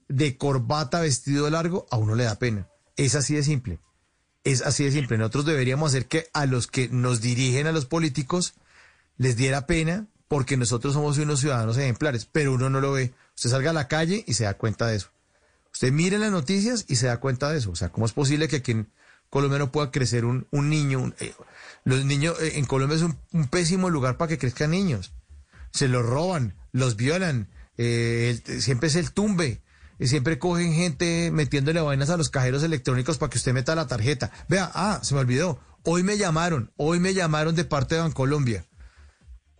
de 0.09 0.37
corbata, 0.37 1.01
vestido 1.01 1.49
largo, 1.51 1.87
a 1.91 1.97
uno 1.97 2.15
le 2.15 2.25
da 2.25 2.39
pena. 2.39 2.69
Es 2.97 3.15
así 3.15 3.35
de 3.35 3.43
simple. 3.43 3.79
Es 4.45 4.63
así 4.63 4.85
de 4.85 4.93
simple. 4.93 5.19
Nosotros 5.19 5.47
deberíamos 5.47 5.91
hacer 5.91 6.07
que 6.07 6.29
a 6.33 6.47
los 6.47 6.67
que 6.69 6.89
nos 6.89 7.21
dirigen, 7.21 7.67
a 7.67 7.73
los 7.73 7.87
políticos, 7.87 8.55
les 9.17 9.37
diera 9.37 9.67
pena 9.67 10.07
porque 10.29 10.57
nosotros 10.57 10.95
somos 10.95 11.19
unos 11.19 11.41
ciudadanos 11.41 11.77
ejemplares, 11.79 12.27
pero 12.31 12.53
uno 12.55 12.71
no 12.71 12.81
lo 12.81 12.93
ve. 12.93 13.15
Usted 13.35 13.51
salga 13.51 13.71
a 13.71 13.75
la 13.75 13.89
calle 13.89 14.25
y 14.27 14.35
se 14.35 14.45
da 14.45 14.55
cuenta 14.55 14.87
de 14.87 14.97
eso. 14.97 15.09
Usted 15.73 15.93
mire 15.93 16.19
las 16.19 16.31
noticias 16.31 16.85
y 16.89 16.97
se 16.97 17.07
da 17.07 17.19
cuenta 17.19 17.51
de 17.51 17.59
eso. 17.59 17.71
O 17.71 17.77
sea, 17.77 17.91
¿cómo 17.91 18.07
es 18.07 18.13
posible 18.13 18.49
que 18.49 18.57
aquí 18.57 18.73
en 18.73 18.91
Colombia 19.31 19.59
no 19.59 19.73
pueda 19.73 19.91
crecer 19.91 20.25
un, 20.25 20.47
un 20.51 20.71
niño? 20.71 21.01
un- 21.01 21.15
eh, 21.21 21.35
los 21.87 22.05
niños 22.05 22.37
eh, 22.43 22.59
en 22.59 22.67
Colombia 22.67 22.97
es 22.97 23.03
un, 23.03 23.17
pésimo 23.49 23.89
lugar 23.89 24.19
para 24.19 24.29
que 24.29 24.39
crezcan 24.39 24.73
niños. 24.73 25.15
Se 25.73 25.89
los 25.89 26.05
roban, 26.05 26.55
los 26.73 26.97
violan, 26.97 27.49
eh, 27.79 28.39
siempre 28.59 28.89
es 28.89 28.97
el 28.97 29.13
tumbe. 29.13 29.63
Siempre 29.99 30.39
cogen 30.39 30.75
gente 30.75 31.31
metiéndole 31.33 31.81
vainas 31.81 32.11
a 32.11 32.19
los 32.19 32.29
cajeros 32.29 32.63
electrónicos 32.63 33.17
para 33.17 33.31
que 33.31 33.39
usted 33.39 33.55
meta 33.55 33.75
la 33.75 33.87
tarjeta. 33.87 34.31
Vea, 34.47 34.71
ah, 34.75 35.01
se 35.03 35.15
me 35.15 35.21
olvidó. 35.21 35.59
Hoy 35.85 36.03
me 36.03 36.19
llamaron, 36.19 36.71
hoy 36.77 37.01
me 37.01 37.15
llamaron 37.15 37.55
de 37.55 37.65
parte 37.65 37.95
de 37.95 38.03
Bancolombia 38.03 38.67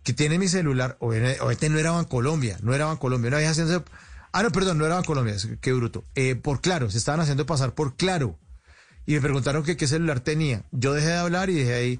que 0.07 0.13
tiene 0.13 0.39
mi 0.39 0.47
celular, 0.47 0.95
o 1.01 1.11
este 1.51 1.67
no 1.67 1.79
era 1.79 1.91
Bancolombia, 1.91 2.57
no 2.61 2.73
era 2.73 2.85
Bancolombia, 2.85 3.27
una 3.27 3.39
vieja 3.39 3.51
haciendo... 3.51 3.83
Ah, 4.31 4.41
no, 4.41 4.51
perdón, 4.51 4.77
no 4.77 4.85
era 4.85 4.95
Bancolombia, 4.95 5.35
qué 5.59 5.73
bruto. 5.73 6.05
Eh, 6.15 6.35
por 6.35 6.61
Claro, 6.61 6.89
se 6.89 6.97
estaban 6.97 7.19
haciendo 7.19 7.45
pasar 7.45 7.73
por 7.73 7.97
Claro. 7.97 8.39
Y 9.05 9.15
me 9.15 9.21
preguntaron 9.21 9.63
qué 9.63 9.85
celular 9.85 10.21
tenía. 10.21 10.63
Yo 10.71 10.93
dejé 10.93 11.07
de 11.07 11.17
hablar 11.17 11.49
y 11.49 11.55
dejé 11.55 11.73
ahí. 11.73 11.99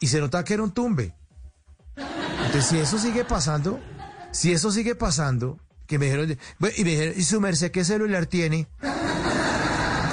Y 0.00 0.06
se 0.06 0.20
notaba 0.20 0.44
que 0.44 0.54
era 0.54 0.62
un 0.62 0.72
tumbe. 0.72 1.14
Entonces, 1.96 2.66
si 2.66 2.78
eso 2.78 2.98
sigue 2.98 3.24
pasando, 3.24 3.80
si 4.32 4.52
eso 4.52 4.70
sigue 4.70 4.94
pasando, 4.94 5.58
que 5.86 5.98
me 5.98 6.06
dijeron, 6.06 6.30
y 6.30 6.84
me 6.84 6.90
dijeron, 6.90 7.14
¿y 7.16 7.24
su 7.24 7.40
merced 7.40 7.70
qué 7.70 7.84
celular 7.84 8.26
tiene? 8.26 8.68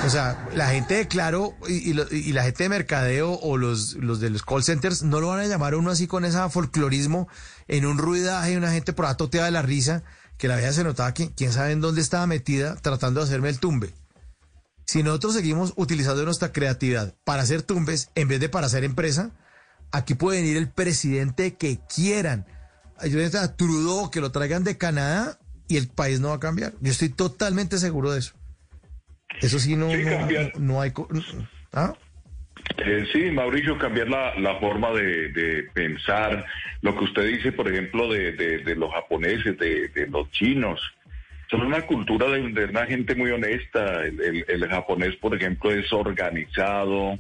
O 0.05 0.09
sea, 0.09 0.49
la 0.53 0.69
gente 0.69 0.95
de 0.95 1.07
Claro 1.07 1.55
y, 1.67 1.91
y 1.91 2.05
y 2.11 2.33
la 2.33 2.43
gente 2.43 2.64
de 2.64 2.69
mercadeo 2.69 3.33
o 3.33 3.57
los, 3.57 3.93
los 3.93 4.19
de 4.19 4.30
los 4.30 4.43
call 4.43 4.64
centers 4.64 5.01
no 5.01 5.19
lo 5.19 5.30
van 5.30 5.39
a 5.39 5.47
llamar 5.47 5.73
a 5.73 5.77
uno 5.77 5.89
así 5.89 6.05
con 6.05 6.25
ese 6.25 6.38
folclorismo 6.49 7.27
en 7.67 7.85
un 7.85 7.97
ruidaje, 7.97 8.55
una 8.55 8.72
gente 8.72 8.93
por 8.93 9.14
toteada 9.15 9.47
de 9.47 9.51
la 9.51 9.64
risa, 9.64 10.03
que 10.38 10.47
la 10.47 10.57
vieja 10.57 10.73
se 10.73 10.83
notaba 10.83 11.14
que 11.14 11.31
quién 11.33 11.51
sabe 11.51 11.72
en 11.72 11.81
dónde 11.81 12.01
estaba 12.01 12.27
metida 12.27 12.75
tratando 12.75 13.19
de 13.19 13.25
hacerme 13.25 13.49
el 13.49 13.59
tumbe. 13.59 13.93
Si 14.85 15.01
nosotros 15.01 15.33
seguimos 15.33 15.73
utilizando 15.75 16.23
nuestra 16.23 16.51
creatividad 16.51 17.15
para 17.23 17.41
hacer 17.41 17.64
tumbes 17.64 18.09
en 18.14 18.27
vez 18.27 18.39
de 18.39 18.49
para 18.49 18.67
hacer 18.67 18.83
empresa, 18.83 19.31
aquí 19.95 20.14
puede 20.15 20.41
venir 20.41 20.57
el 20.57 20.69
presidente 20.69 21.56
que 21.56 21.80
quieran. 21.93 22.45
Ayúdense 22.98 23.38
a 23.38 23.56
Trudeau, 23.56 24.09
que 24.11 24.22
lo 24.22 24.32
traigan 24.32 24.64
de 24.64 24.77
Canadá 24.77 25.38
y 25.67 25.77
el 25.77 25.88
país 25.88 26.19
no 26.19 26.30
va 26.30 26.35
a 26.35 26.40
cambiar. 26.40 26.74
Yo 26.82 26.91
estoy 26.91 27.09
totalmente 27.09 27.77
seguro 27.77 28.11
de 28.11 28.19
eso. 28.19 28.33
Eso 29.41 29.59
sí, 29.59 29.75
no, 29.75 29.90
Sí, 29.91 30.03
no, 30.57 30.80
hay... 30.82 30.93
¿Ah? 31.74 31.93
Eh, 32.77 33.06
sí, 33.11 33.32
Mauricio, 33.32 33.77
cambiar 33.77 34.07
la, 34.09 34.33
la 34.40 34.59
forma 34.59 34.91
de, 34.91 35.30
de 35.30 35.64
pensar, 35.74 36.45
lo 36.82 36.98
que 36.98 37.03
usted 37.03 37.27
dice, 37.27 37.51
por 37.51 37.69
ejemplo, 37.72 38.11
de, 38.11 38.32
de- 38.32 38.59
de 38.59 38.75
los 38.75 38.91
japoneses, 38.91 39.57
de, 39.57 40.07
los 40.09 40.30
chinos. 40.32 40.80
Es 41.51 41.59
una 41.59 41.82
cultura 41.85 42.27
de, 42.30 42.49
de 42.51 42.65
una 42.65 42.85
gente 42.85 43.14
muy 43.15 43.30
honesta. 43.32 44.03
El, 44.06 44.19
el- 44.22 44.45
el 44.48 44.67
japonés, 44.69 45.15
por 45.17 45.35
ejemplo, 45.35 45.72
es 45.72 45.91
organizado. 45.93 47.19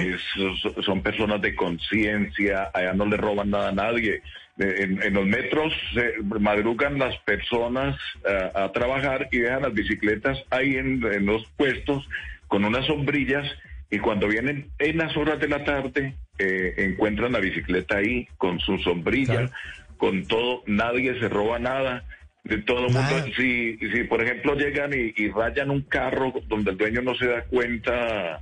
Es- 0.00 0.84
son 0.84 1.02
personas 1.02 1.40
de 1.42 1.54
conciencia. 1.54 2.70
Allá 2.74 2.92
no 2.94 3.06
le 3.06 3.16
roban 3.16 3.50
nada 3.50 3.68
a 3.68 3.72
nadie. 3.72 4.22
Eh, 4.58 4.74
En, 4.82 5.02
en 5.02 5.14
los 5.14 5.26
metros 5.26 5.72
se 5.94 6.14
madrugan 6.38 6.98
las 6.98 7.16
personas 7.18 7.96
eh, 8.28 8.50
a 8.54 8.70
trabajar 8.72 9.28
y 9.32 9.38
dejan 9.38 9.62
las 9.62 9.72
bicicletas 9.74 10.38
ahí 10.50 10.76
en, 10.76 11.02
en 11.04 11.24
los 11.26 11.46
puestos 11.56 12.06
con 12.48 12.64
unas 12.64 12.84
sombrillas 12.86 13.46
y 13.90 13.98
cuando 13.98 14.28
vienen 14.28 14.68
en 14.78 14.98
las 14.98 15.16
horas 15.16 15.38
de 15.40 15.48
la 15.48 15.64
tarde 15.64 16.14
eh, 16.38 16.74
encuentran 16.78 17.32
la 17.32 17.38
bicicleta 17.40 17.96
ahí 17.98 18.26
con 18.38 18.58
su 18.60 18.78
sombrilla, 18.78 19.50
con 19.96 20.26
todo, 20.26 20.62
nadie 20.66 21.18
se 21.20 21.28
roba 21.28 21.58
nada. 21.58 22.04
De 22.44 22.56
todo 22.58 22.86
el 22.86 22.92
mundo, 22.94 23.16
si, 23.36 23.76
si 23.78 24.04
por 24.04 24.22
ejemplo 24.22 24.54
llegan 24.56 24.92
y, 24.94 25.12
y 25.22 25.28
rayan 25.28 25.70
un 25.70 25.82
carro 25.82 26.32
donde 26.48 26.70
el 26.70 26.78
dueño 26.78 27.02
no 27.02 27.14
se 27.14 27.26
da 27.26 27.42
cuenta, 27.44 28.40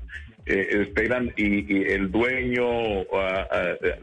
eh, 0.48 0.82
esperan 0.82 1.32
y, 1.36 1.72
y 1.72 1.82
el 1.92 2.10
dueño 2.10 2.64
ah, 3.12 3.46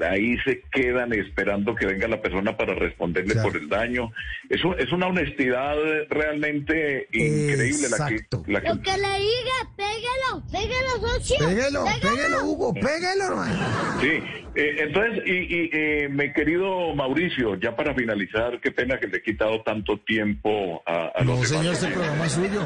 ahí 0.10 0.38
se 0.46 0.62
quedan 0.72 1.14
esperando 1.14 1.76
que 1.76 1.86
venga 1.86 2.08
la 2.08 2.22
persona 2.22 2.56
para 2.56 2.74
responderle 2.76 3.36
por 3.42 3.56
el 3.58 3.68
daño. 3.70 4.12
Eso 4.50 4.78
es 4.78 4.92
una 4.92 5.08
honestidad 5.08 5.76
realmente 6.10 7.08
increíble 7.12 7.88
la 7.90 8.08
que, 8.08 8.26
la 8.52 8.62
que 8.62 8.70
Lo 8.70 8.82
que 8.82 8.92
le 8.92 9.20
diga, 9.20 9.58
pégalo, 9.76 10.44
pégalo, 10.52 11.08
socio. 11.08 11.48
Pégalo, 11.48 11.86
pégalo, 12.02 12.44
Hugo, 12.46 12.74
pégalo, 12.74 13.24
hermano. 13.26 14.00
Sí, 14.02 14.10
eh, 14.56 14.76
entonces, 14.80 15.24
y, 15.26 15.32
y, 15.32 15.70
eh, 15.74 16.10
mi 16.10 16.32
querido 16.34 16.94
Mauricio, 16.96 17.56
ya 17.60 17.76
para 17.76 17.94
finalizar, 17.96 18.60
qué 18.62 18.72
pena 18.72 19.00
que 19.00 19.08
le 19.08 19.18
he 19.18 19.22
quitado 19.22 19.62
tanto 19.64 19.98
tiempo 20.00 20.82
a, 20.86 21.12
a 21.16 21.24
No, 21.24 21.36
los 21.36 21.48
señor, 21.48 21.64
demás. 21.66 21.84
este 21.84 21.94
programa 21.94 22.26
es 22.26 22.32
suyo. 22.32 22.62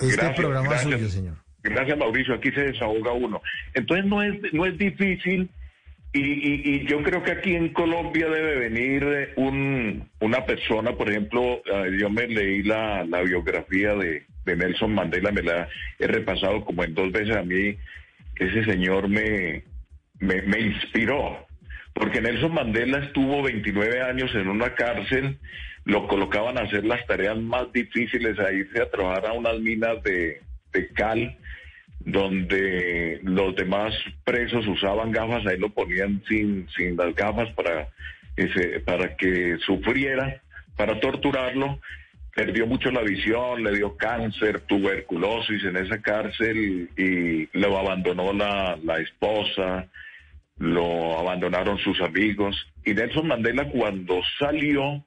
Este 0.00 0.16
Gracias, 0.16 0.36
programa 0.36 0.68
gracias. 0.68 0.86
es 0.92 0.98
suyo, 0.98 1.08
señor. 1.10 1.49
Gracias, 1.62 1.98
Mauricio, 1.98 2.34
aquí 2.34 2.50
se 2.52 2.64
desahoga 2.72 3.12
uno. 3.12 3.42
Entonces, 3.74 4.06
no 4.06 4.22
es, 4.22 4.34
no 4.52 4.64
es 4.66 4.76
difícil 4.78 5.48
y, 6.12 6.20
y- 6.20 6.86
yo 6.86 7.02
creo 7.02 7.22
que 7.22 7.30
aquí 7.32 7.54
en 7.54 7.68
Colombia 7.68 8.28
debe 8.28 8.56
venir 8.68 9.02
eh, 9.04 9.32
un, 9.36 10.08
una 10.20 10.44
persona, 10.44 10.92
por 10.96 11.08
ejemplo, 11.08 11.62
eh, 11.64 11.96
yo 12.00 12.10
me 12.10 12.26
leí 12.26 12.62
la, 12.64 13.04
la 13.04 13.20
biografía 13.22 13.94
de, 13.94 14.24
de 14.44 14.56
Nelson 14.56 14.92
Mandela, 14.94 15.30
me 15.30 15.42
la 15.42 15.68
he 16.00 16.06
repasado 16.08 16.64
como 16.64 16.82
en 16.82 16.94
dos 16.94 17.12
veces 17.12 17.36
a 17.36 17.42
mí, 17.42 17.76
ese 18.36 18.64
señor 18.64 19.08
me, 19.08 19.62
me, 20.18 20.42
me 20.42 20.60
inspiró, 20.60 21.46
porque 21.92 22.20
Nelson 22.20 22.54
Mandela 22.54 22.98
estuvo 23.04 23.42
29 23.42 24.02
años 24.02 24.34
en 24.34 24.48
una 24.48 24.74
cárcel, 24.74 25.38
lo 25.84 26.08
colocaban 26.08 26.58
a 26.58 26.62
hacer 26.62 26.84
las 26.84 27.06
tareas 27.06 27.38
más 27.38 27.72
difíciles, 27.72 28.36
a 28.40 28.50
irse 28.52 28.82
a 28.82 28.90
trabajar 28.90 29.26
a 29.26 29.32
unas 29.34 29.60
minas 29.60 30.02
de, 30.02 30.40
de 30.72 30.88
cal, 30.88 31.36
donde 32.00 33.20
los 33.22 33.54
demás 33.56 33.94
presos 34.24 34.66
usaban 34.66 35.12
gafas, 35.12 35.46
ahí 35.46 35.58
lo 35.58 35.68
ponían 35.70 36.22
sin, 36.28 36.68
sin 36.76 36.96
las 36.96 37.14
gafas 37.14 37.50
para 37.54 37.88
que, 38.36 38.48
se- 38.48 38.80
para 38.80 39.16
que 39.16 39.58
sufriera, 39.64 40.40
para 40.76 40.98
torturarlo. 41.00 41.78
Perdió 42.34 42.66
mucho 42.66 42.90
la 42.90 43.02
visión, 43.02 43.62
le 43.64 43.72
dio 43.72 43.96
cáncer, 43.96 44.60
tuberculosis 44.60 45.64
en 45.64 45.76
esa 45.76 46.00
cárcel 46.00 46.88
y 46.96 47.48
lo 47.58 47.76
abandonó 47.76 48.32
la, 48.32 48.78
la 48.82 48.98
esposa, 48.98 49.88
lo 50.58 51.18
abandonaron 51.18 51.76
sus 51.78 52.00
amigos. 52.00 52.56
Y 52.84 52.94
Nelson 52.94 53.26
Mandela 53.26 53.68
cuando 53.68 54.20
salió 54.38 55.04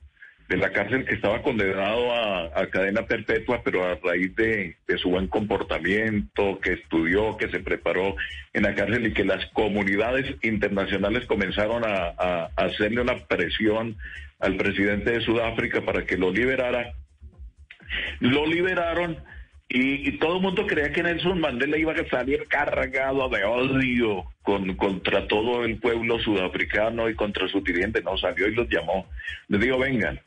de 0.49 0.57
la 0.57 0.72
cárcel 0.72 1.05
que 1.05 1.15
estaba 1.15 1.41
condenado 1.41 2.13
a, 2.13 2.67
cadena 2.67 3.05
perpetua, 3.05 3.61
pero 3.63 3.85
a 3.85 3.95
raíz 3.95 4.35
de, 4.35 4.75
su 4.97 5.09
buen 5.09 5.27
comportamiento, 5.27 6.59
que 6.59 6.73
estudió, 6.73 7.38
que 7.38 7.49
se 7.49 7.59
preparó 7.59 8.15
en 8.53 8.63
la 8.63 8.75
cárcel 8.75 9.07
y 9.07 9.13
que 9.13 9.25
las 9.25 9.45
comunidades 9.47 10.35
internacionales 10.41 11.25
comenzaron 11.25 11.83
a, 11.85 12.49
hacerle 12.55 13.01
una 13.01 13.15
presión 13.25 13.97
al 14.39 14.57
presidente 14.57 15.11
de 15.11 15.22
Sudáfrica 15.22 15.81
para 15.81 16.05
que 16.05 16.17
lo 16.17 16.31
liberara, 16.31 16.93
lo 18.19 18.45
liberaron 18.45 19.17
y, 19.69 20.07
y 20.09 20.17
todo 20.19 20.35
el 20.35 20.41
mundo 20.41 20.67
creía 20.67 20.91
que 20.91 21.01
Nelson 21.01 21.39
Mandela 21.39 21.77
iba 21.77 21.93
a 21.93 22.09
salir 22.09 22.45
cargado 22.47 23.30
de 23.30 23.43
odio 23.43 24.25
con, 24.43 24.75
contra 24.75 25.27
todo 25.27 25.63
el 25.63 25.77
pueblo 25.77 26.19
sudafricano 26.19 27.09
y 27.09 27.15
contra 27.15 27.47
su 27.47 27.61
dirigente. 27.61 28.03
No, 28.03 28.17
salió 28.17 28.47
y 28.47 28.55
los 28.55 28.69
llamó. 28.69 29.07
Les 29.47 29.61
digo, 29.61 29.80
vengan, 29.80 30.19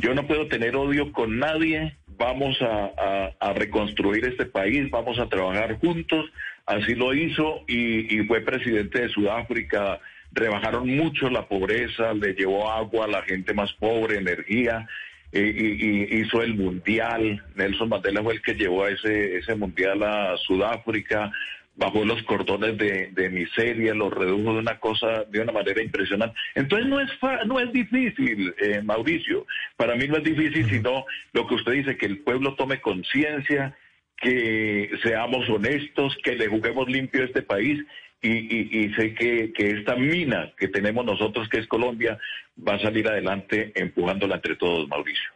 yo 0.00 0.14
no 0.14 0.26
puedo 0.26 0.46
tener 0.48 0.76
odio 0.76 1.12
con 1.12 1.38
nadie, 1.38 1.96
vamos 2.06 2.56
a, 2.60 3.32
reconstruir 3.54 4.24
este 4.24 4.46
país, 4.46 4.90
vamos 4.90 5.18
a 5.18 5.28
trabajar 5.28 5.78
juntos. 5.78 6.26
Así 6.66 6.94
lo 6.94 7.14
hizo 7.14 7.64
y, 7.66 8.18
fue 8.26 8.40
presidente 8.42 9.00
de 9.02 9.08
Sudáfrica. 9.08 10.00
Rebajaron 10.32 10.88
mucho 10.88 11.30
la 11.30 11.48
pobreza, 11.48 12.12
le 12.12 12.34
llevó 12.34 12.70
agua 12.70 13.06
a 13.06 13.08
la 13.08 13.22
gente 13.22 13.54
más 13.54 13.72
pobre, 13.74 14.18
energía 14.18 14.86
y, 15.32 15.40
y- 15.40 16.06
y 16.10 16.20
hizo 16.20 16.42
el 16.42 16.54
mundial. 16.54 17.42
Nelson 17.54 17.88
Mandela 17.88 18.22
fue 18.22 18.34
el 18.34 18.42
que 18.42 18.54
llevó 18.54 18.84
a 18.84 18.90
ese, 18.90 19.38
ese 19.38 19.54
mundial 19.54 20.02
a 20.02 20.36
Sudáfrica, 20.46 21.32
bajó 21.78 22.04
los 22.04 22.20
cordones 22.24 22.76
de, 22.76 23.10
de 23.12 23.30
miseria, 23.30 23.94
los 23.94 24.12
redujo 24.12 24.52
de 24.52 24.58
una 24.58 24.78
cosa, 24.80 25.24
de 25.30 25.40
una 25.40 25.52
manera 25.52 25.80
impresionante. 25.82 26.36
Entonces 26.56 26.88
no 26.88 26.98
es 27.00 27.10
fa- 27.18 27.44
no 27.44 27.60
es 27.60 27.72
difícil, 27.72 28.52
eh, 28.60 28.82
Mauricio. 28.82 29.46
Para 29.76 29.94
mí 29.94 30.06
no 30.08 30.16
es 30.18 30.24
difícil, 30.24 30.68
sino 30.68 31.04
lo 31.32 31.46
que 31.46 31.54
usted 31.54 31.72
dice, 31.72 31.96
que 31.96 32.06
el 32.06 32.18
pueblo 32.18 32.54
tome 32.56 32.80
conciencia, 32.80 33.76
que 34.20 34.90
seamos 35.04 35.48
honestos, 35.48 36.16
que 36.24 36.34
le 36.34 36.48
juguemos 36.48 36.88
limpio 36.88 37.22
a 37.22 37.26
este 37.26 37.42
país. 37.42 37.78
Y, 38.20 38.30
y- 38.32 38.68
y 38.72 38.94
sé 38.94 39.14
que, 39.14 39.52
que 39.52 39.70
esta 39.78 39.94
mina 39.94 40.52
que 40.58 40.66
tenemos 40.66 41.04
nosotros, 41.04 41.48
que 41.48 41.58
es 41.60 41.68
Colombia, 41.68 42.18
va 42.66 42.74
a 42.74 42.80
salir 42.80 43.06
adelante 43.06 43.70
empujándola 43.76 44.34
entre 44.34 44.56
todos, 44.56 44.88
Mauricio. 44.88 45.30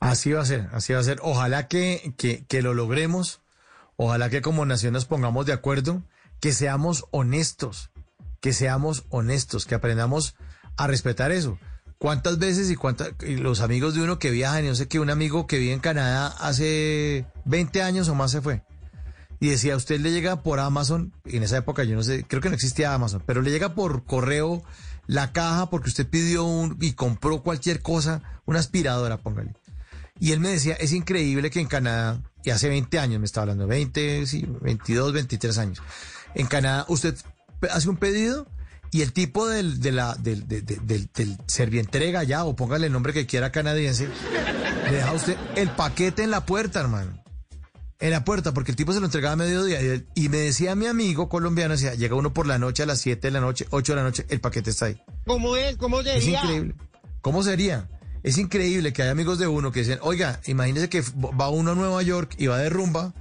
Así 0.00 0.32
va 0.32 0.42
a 0.42 0.44
ser, 0.44 0.62
así 0.72 0.92
va 0.92 0.98
a 0.98 1.02
ser. 1.02 1.16
Ojalá 1.22 1.68
que, 1.68 2.12
que, 2.18 2.44
que 2.46 2.60
lo 2.60 2.74
logremos. 2.74 3.40
Ojalá 4.02 4.30
que 4.30 4.40
como 4.40 4.64
nación 4.64 4.94
nos 4.94 5.04
pongamos 5.04 5.44
de 5.44 5.52
acuerdo, 5.52 6.02
que 6.40 6.54
seamos 6.54 7.04
honestos, 7.10 7.90
que 8.40 8.54
seamos 8.54 9.04
honestos, 9.10 9.66
que 9.66 9.74
aprendamos 9.74 10.36
a 10.78 10.86
respetar 10.86 11.32
eso. 11.32 11.58
¿Cuántas 11.98 12.38
veces 12.38 12.70
y 12.70 12.76
cuántas 12.76 13.12
los 13.20 13.60
amigos 13.60 13.92
de 13.94 14.00
uno 14.02 14.18
que 14.18 14.30
viajan, 14.30 14.64
y 14.64 14.68
no 14.68 14.74
sé 14.74 14.88
qué, 14.88 15.00
un 15.00 15.10
amigo 15.10 15.46
que 15.46 15.58
vive 15.58 15.74
en 15.74 15.80
Canadá 15.80 16.28
hace 16.38 17.26
20 17.44 17.82
años 17.82 18.08
o 18.08 18.14
más 18.14 18.30
se 18.30 18.40
fue? 18.40 18.62
Y 19.38 19.50
decía, 19.50 19.74
a 19.74 19.76
usted 19.76 20.00
le 20.00 20.12
llega 20.12 20.42
por 20.42 20.60
Amazon, 20.60 21.12
en 21.26 21.42
esa 21.42 21.58
época 21.58 21.84
yo 21.84 21.94
no 21.94 22.02
sé, 22.02 22.24
creo 22.24 22.40
que 22.40 22.48
no 22.48 22.54
existía 22.54 22.94
Amazon, 22.94 23.22
pero 23.26 23.42
le 23.42 23.50
llega 23.50 23.74
por 23.74 24.06
correo 24.06 24.62
la 25.08 25.32
caja 25.32 25.68
porque 25.68 25.90
usted 25.90 26.08
pidió 26.08 26.74
y 26.80 26.92
compró 26.92 27.42
cualquier 27.42 27.82
cosa, 27.82 28.22
una 28.46 28.60
aspiradora, 28.60 29.18
póngale. 29.18 29.52
Y 30.18 30.32
él 30.32 30.40
me 30.40 30.48
decía, 30.48 30.74
es 30.74 30.92
increíble 30.92 31.50
que 31.50 31.60
en 31.60 31.66
Canadá, 31.66 32.22
y 32.44 32.50
hace 32.50 32.68
20 32.68 32.98
años 32.98 33.20
me 33.20 33.26
estaba 33.26 33.42
hablando, 33.42 33.66
20, 33.66 34.26
sí, 34.26 34.46
22, 34.60 35.12
23 35.12 35.58
años, 35.58 35.82
en 36.34 36.46
Canadá 36.46 36.84
usted 36.88 37.14
hace 37.70 37.88
un 37.88 37.96
pedido 37.96 38.46
y 38.92 39.02
el 39.02 39.12
tipo 39.12 39.46
del, 39.48 39.80
de 39.80 39.92
la, 39.92 40.14
del, 40.16 40.48
de- 40.48 40.62
de- 40.62 40.76
del, 40.82 41.08
del 41.14 41.36
servientrega 41.46 42.24
ya, 42.24 42.44
o 42.44 42.56
póngale 42.56 42.86
el 42.86 42.92
nombre 42.92 43.12
que 43.12 43.26
quiera 43.26 43.52
canadiense, 43.52 44.08
le 44.90 44.96
deja 44.96 45.10
a 45.10 45.12
usted 45.12 45.36
el 45.56 45.70
paquete 45.70 46.22
en 46.24 46.30
la 46.30 46.44
puerta, 46.46 46.80
hermano. 46.80 47.22
En 48.00 48.10
la 48.12 48.24
puerta, 48.24 48.52
porque 48.54 48.70
el 48.72 48.76
tipo 48.76 48.92
se 48.94 48.98
lo 48.98 49.04
entregaba 49.06 49.34
a 49.34 49.36
mediodía. 49.36 49.80
Y, 49.82 49.86
él- 49.86 50.06
y 50.14 50.28
me 50.30 50.38
decía 50.38 50.74
mi 50.74 50.86
amigo 50.86 51.28
colombiano, 51.28 51.74
decía, 51.74 51.94
llega 51.94 52.14
uno 52.16 52.32
por 52.32 52.46
la 52.46 52.58
noche 52.58 52.82
a 52.82 52.86
las 52.86 52.98
7 53.00 53.28
de 53.28 53.30
la 53.30 53.40
noche, 53.40 53.66
8 53.70 53.92
de 53.92 53.96
la 53.96 54.02
noche, 54.02 54.26
el 54.30 54.40
paquete 54.40 54.70
está 54.70 54.86
ahí. 54.86 55.00
¿Cómo 55.26 55.54
es? 55.54 55.76
¿Cómo 55.76 55.98
sería? 55.98 56.14
Es 56.16 56.26
increíble. 56.26 56.74
¿Cómo 57.20 57.42
sería? 57.42 57.88
Es 58.22 58.36
increíble 58.38 58.92
que 58.92 59.02
hay 59.02 59.08
amigos 59.08 59.38
de 59.38 59.46
uno 59.46 59.72
que 59.72 59.80
dicen, 59.80 59.98
oiga, 60.02 60.40
imagínese 60.46 60.88
que 60.88 61.02
va 61.16 61.48
uno 61.48 61.72
a 61.72 61.74
Nueva 61.74 62.02
York 62.02 62.34
y 62.38 62.46
va 62.48 62.58
de 62.58 62.68
rumba 62.68 63.14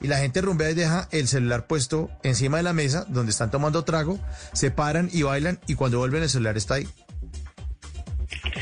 y 0.00 0.06
la 0.08 0.18
gente 0.18 0.40
rumbea 0.40 0.70
y 0.70 0.74
deja 0.74 1.08
el 1.10 1.28
celular 1.28 1.66
puesto 1.66 2.10
encima 2.22 2.56
de 2.58 2.62
la 2.62 2.72
mesa 2.72 3.04
donde 3.08 3.32
están 3.32 3.50
tomando 3.50 3.84
trago, 3.84 4.18
se 4.52 4.70
paran 4.70 5.10
y 5.12 5.22
bailan 5.22 5.60
y 5.66 5.74
cuando 5.74 5.98
vuelven 5.98 6.22
el 6.22 6.30
celular 6.30 6.56
está 6.56 6.74
ahí. 6.74 6.88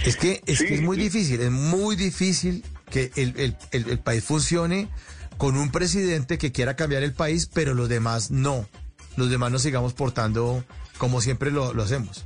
Es 0.05 0.17
que 0.17 0.43
es, 0.47 0.59
que 0.61 0.75
es 0.75 0.83
muy 0.83 0.97
difícil, 0.97 1.41
es 1.41 1.51
muy 1.51 1.97
difícil 1.97 2.65
que 2.91 3.11
el, 3.17 3.35
el- 3.39 3.57
el- 3.73 3.89
el 3.91 3.99
país 4.01 4.25
funcione 4.25 4.89
con 5.39 5.57
un 5.57 5.71
presidente 5.71 6.39
que 6.39 6.53
quiera 6.53 6.77
cambiar 6.77 7.03
el 7.03 7.13
país, 7.13 7.49
pero 7.53 7.75
los 7.75 7.89
demás 7.89 8.31
no. 8.31 8.69
Los 9.17 9.31
demás 9.31 9.51
nos 9.53 9.63
sigamos 9.63 9.95
portando 9.95 10.65
como 10.99 11.21
siempre 11.21 11.51
lo, 11.51 11.73
lo 11.73 11.83
hacemos. 11.83 12.25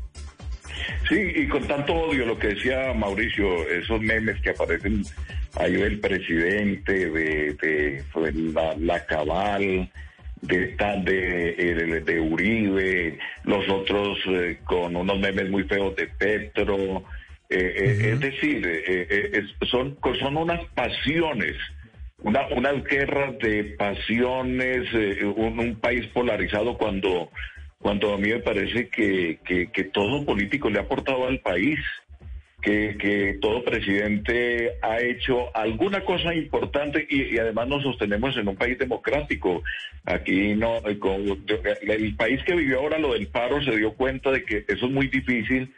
Sí, 1.09 1.33
y 1.37 1.47
con 1.49 1.67
tanto 1.67 1.95
odio, 1.95 2.27
lo 2.27 2.39
que 2.39 2.49
decía 2.49 2.93
Mauricio, 2.95 3.69
esos 3.69 4.01
memes 4.01 4.41
que 4.43 4.51
aparecen 4.51 5.03
ahí 5.59 5.73
del 5.73 5.99
presidente, 6.01 6.93
de, 7.11 7.55
de, 7.55 8.03
de 8.15 8.33
la, 8.53 8.75
la 8.79 9.07
cabal, 9.07 9.91
de, 10.43 10.67
ta- 10.77 10.97
de, 10.97 11.51
eh, 11.59 12.01
de 12.05 12.21
Uribe, 12.21 13.19
los 13.45 13.69
otros 13.69 14.19
eh, 14.29 14.59
con 14.65 14.95
unos 14.97 15.19
memes 15.19 15.49
muy 15.51 15.65
feos 15.65 15.95
de 15.97 16.07
Petro, 16.07 17.05
Eh, 17.51 17.57
eh, 17.79 18.11
Es 18.13 18.21
decir, 18.21 18.61
eh, 18.67 19.07
eh, 19.09 19.43
son, 19.71 19.97
son 20.21 20.37
unas 20.37 20.63
pasiones, 20.75 21.57
una, 22.23 22.47
unas 22.49 22.85
guerras 22.85 23.39
de 23.39 23.65
pasiones, 23.79 24.87
eh, 24.93 25.25
un, 25.25 25.59
un 25.59 25.75
país 25.77 26.07
polarizado 26.13 26.77
cuando, 26.77 27.31
cuando 27.81 28.13
a 28.13 28.19
mí 28.19 28.29
me 28.29 28.41
parece 28.41 28.89
que, 28.89 29.39
que, 29.45 29.71
que 29.71 29.85
todo 29.85 30.25
político 30.25 30.69
le 30.71 30.79
ha 30.79 30.83
aportado 30.83 31.27
al 31.27 31.41
país 31.41 31.79
que, 32.61 32.97
que 32.99 33.39
todo 33.41 33.65
presidente 33.65 34.73
ha 34.83 35.01
hecho 35.01 35.57
alguna 35.57 36.05
cosa 36.05 36.35
importante 36.35 37.07
y, 37.09 37.39
además 37.39 37.69
nos 37.69 37.83
sostenemos 37.83 38.37
en 38.37 38.49
un 38.49 38.57
país 38.57 38.79
democrático. 38.79 39.63
Aquí 40.05 40.55
no, 40.55 40.79
el 40.85 42.17
país 42.17 42.43
que 42.45 42.57
vivió 42.57 42.81
ahora 42.81 42.99
lo 42.99 43.13
del 43.13 43.29
paro 43.29 43.63
se 43.63 43.77
dio 43.77 43.95
cuenta 43.95 44.31
de 44.33 44.45
que 44.45 44.65
eso 44.67 44.87
es 44.87 44.93
muy 44.93 45.09
difícil, 45.09 45.73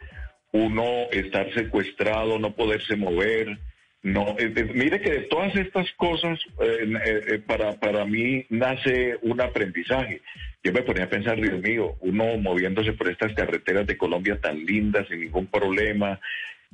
uno 0.52 0.84
estar 1.12 1.52
secuestrado, 1.52 2.38
no 2.38 2.54
poderse 2.54 2.96
mover. 2.96 3.58
No, 4.02 4.30
eh, 4.38 4.50
eh, 4.56 4.70
mire 4.74 5.00
que 5.02 5.10
de 5.10 5.20
todas 5.22 5.54
estas 5.56 5.90
cosas 5.92 6.38
eh, 6.62 6.90
eh, 7.04 7.38
para, 7.46 7.78
para 7.78 8.06
mí 8.06 8.46
nace 8.48 9.18
un 9.20 9.42
aprendizaje. 9.42 10.22
Yo 10.62 10.72
me 10.72 10.82
ponía 10.82 11.04
a 11.04 11.10
pensar, 11.10 11.40
Dios 11.40 11.60
mío, 11.62 11.96
uno 12.00 12.36
moviéndose 12.36 12.92
por 12.92 13.10
estas 13.10 13.32
carreteras 13.32 13.86
de 13.86 13.96
Colombia 13.96 14.38
tan 14.40 14.64
lindas, 14.64 15.08
sin 15.08 15.20
ningún 15.20 15.46
problema, 15.46 16.20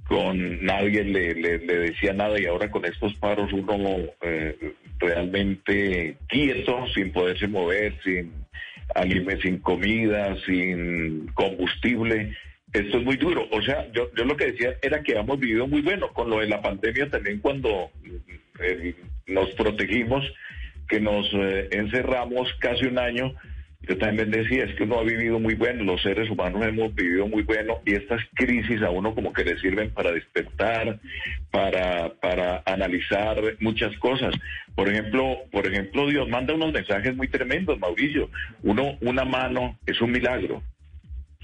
con 0.09 0.65
nadie 0.65 1.05
le, 1.05 1.59
decía 1.59 2.13
nada 2.13 2.41
y 2.41 2.47
ahora 2.47 2.71
con 2.71 2.85
estos 2.85 3.15
paros 3.15 3.53
uno 3.53 3.77
eh, 4.23 4.75
realmente 4.99 6.17
quieto, 6.29 6.87
sin 6.95 7.13
poderse 7.13 7.47
mover, 7.47 7.95
sin 8.03 8.47
sin 9.43 9.59
comida, 9.59 10.37
sin 10.47 11.29
combustible. 11.35 12.37
Esto 12.73 12.99
es 12.99 13.05
muy 13.05 13.17
duro. 13.17 13.47
O 13.51 13.63
sea, 13.63 13.91
yo, 13.93 14.11
yo 14.15 14.25
lo 14.25 14.37
que 14.37 14.53
decía 14.53 14.75
era 14.83 15.03
que 15.03 15.13
hemos 15.13 15.39
vivido 15.39 15.67
muy 15.67 15.83
bueno 15.83 16.09
con 16.13 16.31
lo 16.31 16.41
de 16.41 16.49
la 16.49 16.61
pandemia 16.61 17.09
también 17.11 17.41
cuando 17.41 17.91
eh, 18.61 18.95
nos 19.27 19.51
protegimos, 19.51 20.25
que 20.89 21.01
nos 21.01 21.29
eh, 21.33 21.69
encerramos 21.73 22.53
casi 22.61 22.87
un 22.87 22.99
año. 22.99 23.35
Yo 23.89 23.97
también 23.99 24.33
decía, 24.33 24.65
es 24.65 24.75
que 24.75 24.83
uno 24.83 24.99
ha 24.99 25.05
vivido 25.05 25.39
muy 25.39 25.55
bueno, 25.55 25.85
los 25.85 26.03
seres 26.03 26.29
humanos 26.29 26.67
hemos 26.67 26.93
vivido 26.95 27.29
muy 27.29 27.43
bueno 27.43 27.79
y 27.85 27.95
estas 27.95 28.21
crisis 28.35 28.83
a 28.83 28.91
uno 28.91 29.15
como 29.15 29.33
que 29.33 29.45
le 29.45 29.59
sirven 29.59 29.91
para 29.91 30.11
despertar, 30.11 30.99
para, 31.53 32.13
para 32.15 32.63
analizar 32.67 33.41
muchas 33.61 33.97
cosas. 33.99 34.35
Por 34.75 34.89
ejemplo, 34.89 35.39
por 35.53 35.67
ejemplo, 35.67 36.09
Dios 36.09 36.29
manda 36.29 36.55
unos 36.55 36.73
mensajes 36.73 37.15
muy 37.15 37.29
tremendos, 37.29 37.79
Mauricio. 37.79 38.29
Uno, 38.63 38.99
una 39.03 39.25
mano 39.25 39.79
es 39.87 40.01
un 40.01 40.11
milagro. 40.11 40.63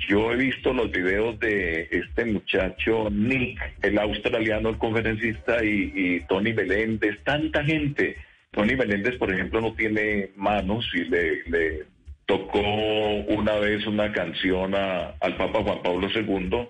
Yo 0.09 0.33
he 0.33 0.37
visto 0.37 0.73
los 0.73 0.91
videos 0.91 1.39
de 1.39 1.89
este 1.93 2.25
muchacho 2.25 3.09
Nick, 3.09 3.61
el 3.83 3.99
australiano, 3.99 4.71
el 4.71 4.79
conferencista, 4.79 5.65
y, 5.65 6.21
Tony 6.29 6.53
Meléndez, 6.53 7.23
tanta 7.23 7.63
gente. 7.63 8.17
Tony 8.51 8.75
Meléndez, 8.75 9.17
por 9.17 9.33
ejemplo, 9.33 9.61
no 9.61 9.75
tiene 9.75 10.31
manos 10.35 10.91
y 10.93 11.05
le 11.05 11.85
tocó 12.27 12.61
una 12.61 13.57
vez 13.57 13.87
una 13.87 14.13
canción 14.13 14.75
a- 14.75 15.15
al 15.21 15.37
Papa 15.37 15.63
Juan 15.63 15.83
Pablo 15.83 16.09
II 16.15 16.69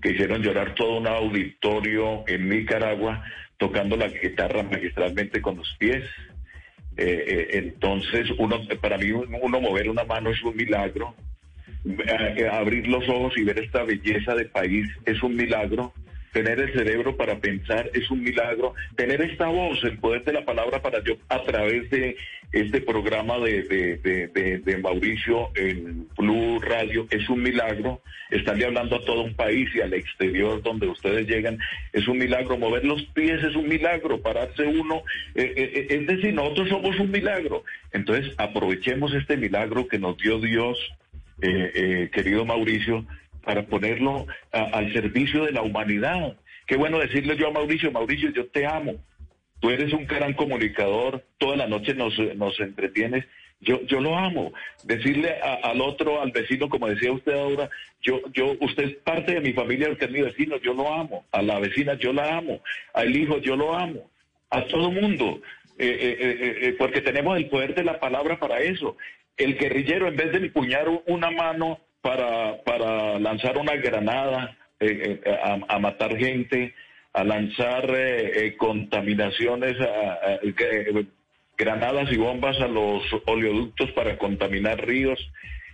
que 0.00 0.10
hicieron 0.12 0.42
llorar 0.42 0.74
todo 0.74 0.98
un 0.98 1.06
auditorio 1.06 2.24
en 2.26 2.48
Nicaragua 2.48 3.24
tocando 3.58 3.96
la 3.96 4.08
guitarra 4.08 4.62
magistralmente 4.62 5.40
con 5.40 5.56
los 5.56 5.74
pies. 5.78 6.04
Eh, 6.98 7.24
eh, 7.28 7.48
entonces, 7.52 8.28
uno, 8.38 8.60
para 8.80 8.98
mí, 8.98 9.10
uno 9.12 9.60
mover 9.60 9.88
una 9.88 10.04
mano 10.04 10.30
es 10.30 10.42
un 10.42 10.56
milagro. 10.56 11.14
Eh, 11.86 12.48
abrir 12.50 12.86
los 12.88 13.08
ojos 13.08 13.34
y 13.36 13.44
ver 13.44 13.58
esta 13.58 13.84
belleza 13.84 14.34
de 14.34 14.46
país 14.46 14.86
es 15.04 15.22
un 15.22 15.36
milagro. 15.36 15.92
Tener 16.36 16.60
el 16.60 16.70
cerebro 16.74 17.16
para 17.16 17.38
pensar 17.38 17.90
es 17.94 18.10
un 18.10 18.22
milagro. 18.22 18.74
Tener 18.94 19.22
esta 19.22 19.46
voz, 19.46 19.82
el 19.84 19.96
poder 19.96 20.22
de 20.22 20.34
la 20.34 20.44
palabra 20.44 20.82
para 20.82 21.02
yo, 21.02 21.14
a 21.30 21.42
través 21.44 21.88
de 21.88 22.14
este 22.52 22.82
programa 22.82 23.38
de, 23.38 23.62
de, 23.62 23.96
de- 23.96 24.58
de- 24.58 24.76
Mauricio 24.76 25.48
en 25.54 26.06
Blue 26.14 26.60
Radio, 26.60 27.06
es 27.08 27.26
un 27.30 27.42
milagro. 27.42 28.02
Estarle 28.30 28.66
hablando 28.66 28.96
a 28.96 29.04
todo 29.06 29.22
un 29.22 29.32
país 29.34 29.70
y 29.74 29.80
al 29.80 29.94
exterior 29.94 30.60
donde 30.62 30.88
ustedes 30.88 31.26
llegan, 31.26 31.58
es 31.94 32.06
un 32.06 32.18
milagro. 32.18 32.58
Mover 32.58 32.84
los 32.84 33.02
pies 33.14 33.42
es 33.42 33.56
un 33.56 33.66
milagro. 33.66 34.20
Pararse 34.20 34.62
uno, 34.64 35.04
eh, 35.34 35.54
eh, 35.56 35.70
eh, 35.74 35.86
es 35.88 36.06
decir, 36.06 36.34
nosotros 36.34 36.68
somos 36.68 37.00
un 37.00 37.10
milagro. 37.10 37.64
Entonces, 37.92 38.34
aprovechemos 38.36 39.14
este 39.14 39.38
milagro 39.38 39.88
que 39.88 39.98
nos 39.98 40.18
dio 40.18 40.38
Dios 40.38 40.76
eh, 41.40 42.10
querido 42.12 42.44
Mauricio, 42.44 43.06
para 43.46 43.62
ponerlo 43.62 44.26
a- 44.52 44.64
al 44.78 44.92
servicio 44.92 45.44
de 45.44 45.52
la 45.52 45.62
humanidad. 45.62 46.36
Qué 46.66 46.76
bueno 46.76 46.98
decirle 46.98 47.36
yo 47.36 47.46
a 47.46 47.52
Mauricio, 47.52 47.92
Mauricio, 47.92 48.30
yo 48.32 48.46
te 48.48 48.66
amo. 48.66 48.96
Tú 49.60 49.70
eres 49.70 49.92
un 49.92 50.04
gran 50.06 50.32
comunicador, 50.34 51.22
toda 51.38 51.56
la 51.56 51.68
noche 51.68 51.94
nos, 51.94 52.18
nos 52.34 52.58
entretienes. 52.58 53.24
Yo, 53.60 53.80
yo 53.86 54.00
lo 54.00 54.18
amo. 54.18 54.52
Decirle 54.82 55.30
a- 55.40 55.70
al 55.70 55.80
otro, 55.80 56.20
al 56.20 56.32
vecino, 56.32 56.68
como 56.68 56.88
decía 56.88 57.12
usted 57.12 57.34
ahora, 57.34 57.70
yo, 58.02 58.20
yo, 58.34 58.54
usted 58.60 58.82
es 58.82 58.94
parte 58.96 59.34
de 59.34 59.40
mi 59.40 59.52
familia, 59.52 59.90
usted 59.90 60.06
es 60.08 60.12
mi 60.12 60.22
vecino, 60.22 60.56
yo 60.60 60.74
lo 60.74 60.92
amo. 60.92 61.24
A 61.30 61.40
la 61.40 61.60
vecina, 61.60 61.94
yo 61.94 62.12
la 62.12 62.36
amo. 62.36 62.60
Al 62.94 63.14
hijo, 63.14 63.38
yo 63.38 63.54
lo 63.56 63.74
amo. 63.78 64.10
A 64.50 64.62
todo 64.64 64.90
mundo. 64.90 65.40
Eh, 65.78 65.86
eh, 66.00 66.58
eh, 66.62 66.74
porque 66.76 67.00
tenemos 67.00 67.36
el 67.36 67.48
poder 67.48 67.74
de 67.76 67.84
la 67.84 68.00
palabra 68.00 68.38
para 68.40 68.58
eso. 68.60 68.96
El 69.36 69.56
guerrillero, 69.56 70.08
en 70.08 70.16
vez 70.16 70.32
de 70.32 70.38
empuñar 70.38 70.86
una 71.06 71.30
mano 71.30 71.78
para, 72.06 73.18
lanzar 73.18 73.58
una 73.58 73.74
granada 73.76 74.56
eh, 74.80 75.20
eh, 75.24 75.36
a, 75.42 75.74
a 75.74 75.78
matar 75.78 76.16
gente, 76.16 76.72
a 77.12 77.24
lanzar 77.24 77.90
eh, 77.90 78.46
eh, 78.46 78.56
contaminaciones, 78.56 79.74
a- 79.80 79.84
a- 79.84 80.34
eh, 80.42 81.04
granadas 81.58 82.12
y 82.12 82.16
bombas 82.16 82.60
a 82.60 82.68
los 82.68 83.02
oleoductos 83.26 83.90
para 83.92 84.18
contaminar 84.18 84.86
ríos, 84.86 85.18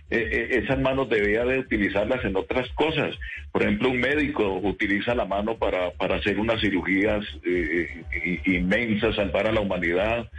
eh, 0.09 0.29
eh, 0.31 0.59
esas 0.63 0.79
manos 0.79 1.09
debería 1.09 1.43
de 1.45 1.59
utilizarlas 1.59 2.23
en 2.25 2.35
otras 2.35 2.67
cosas. 2.75 3.13
Por 3.51 3.63
ejemplo, 3.63 3.89
un 3.89 3.99
médico 3.99 4.47
utiliza 4.63 5.13
la 5.13 5.25
mano 5.25 5.57
para, 5.57 5.91
hacer 6.15 6.39
unas 6.39 6.61
cirugías 6.61 7.23
eh, 7.45 8.03
inmensas, 8.45 9.15
salvar 9.15 9.47
a 9.47 9.51
la 9.51 9.61
humanidad. 9.61 10.29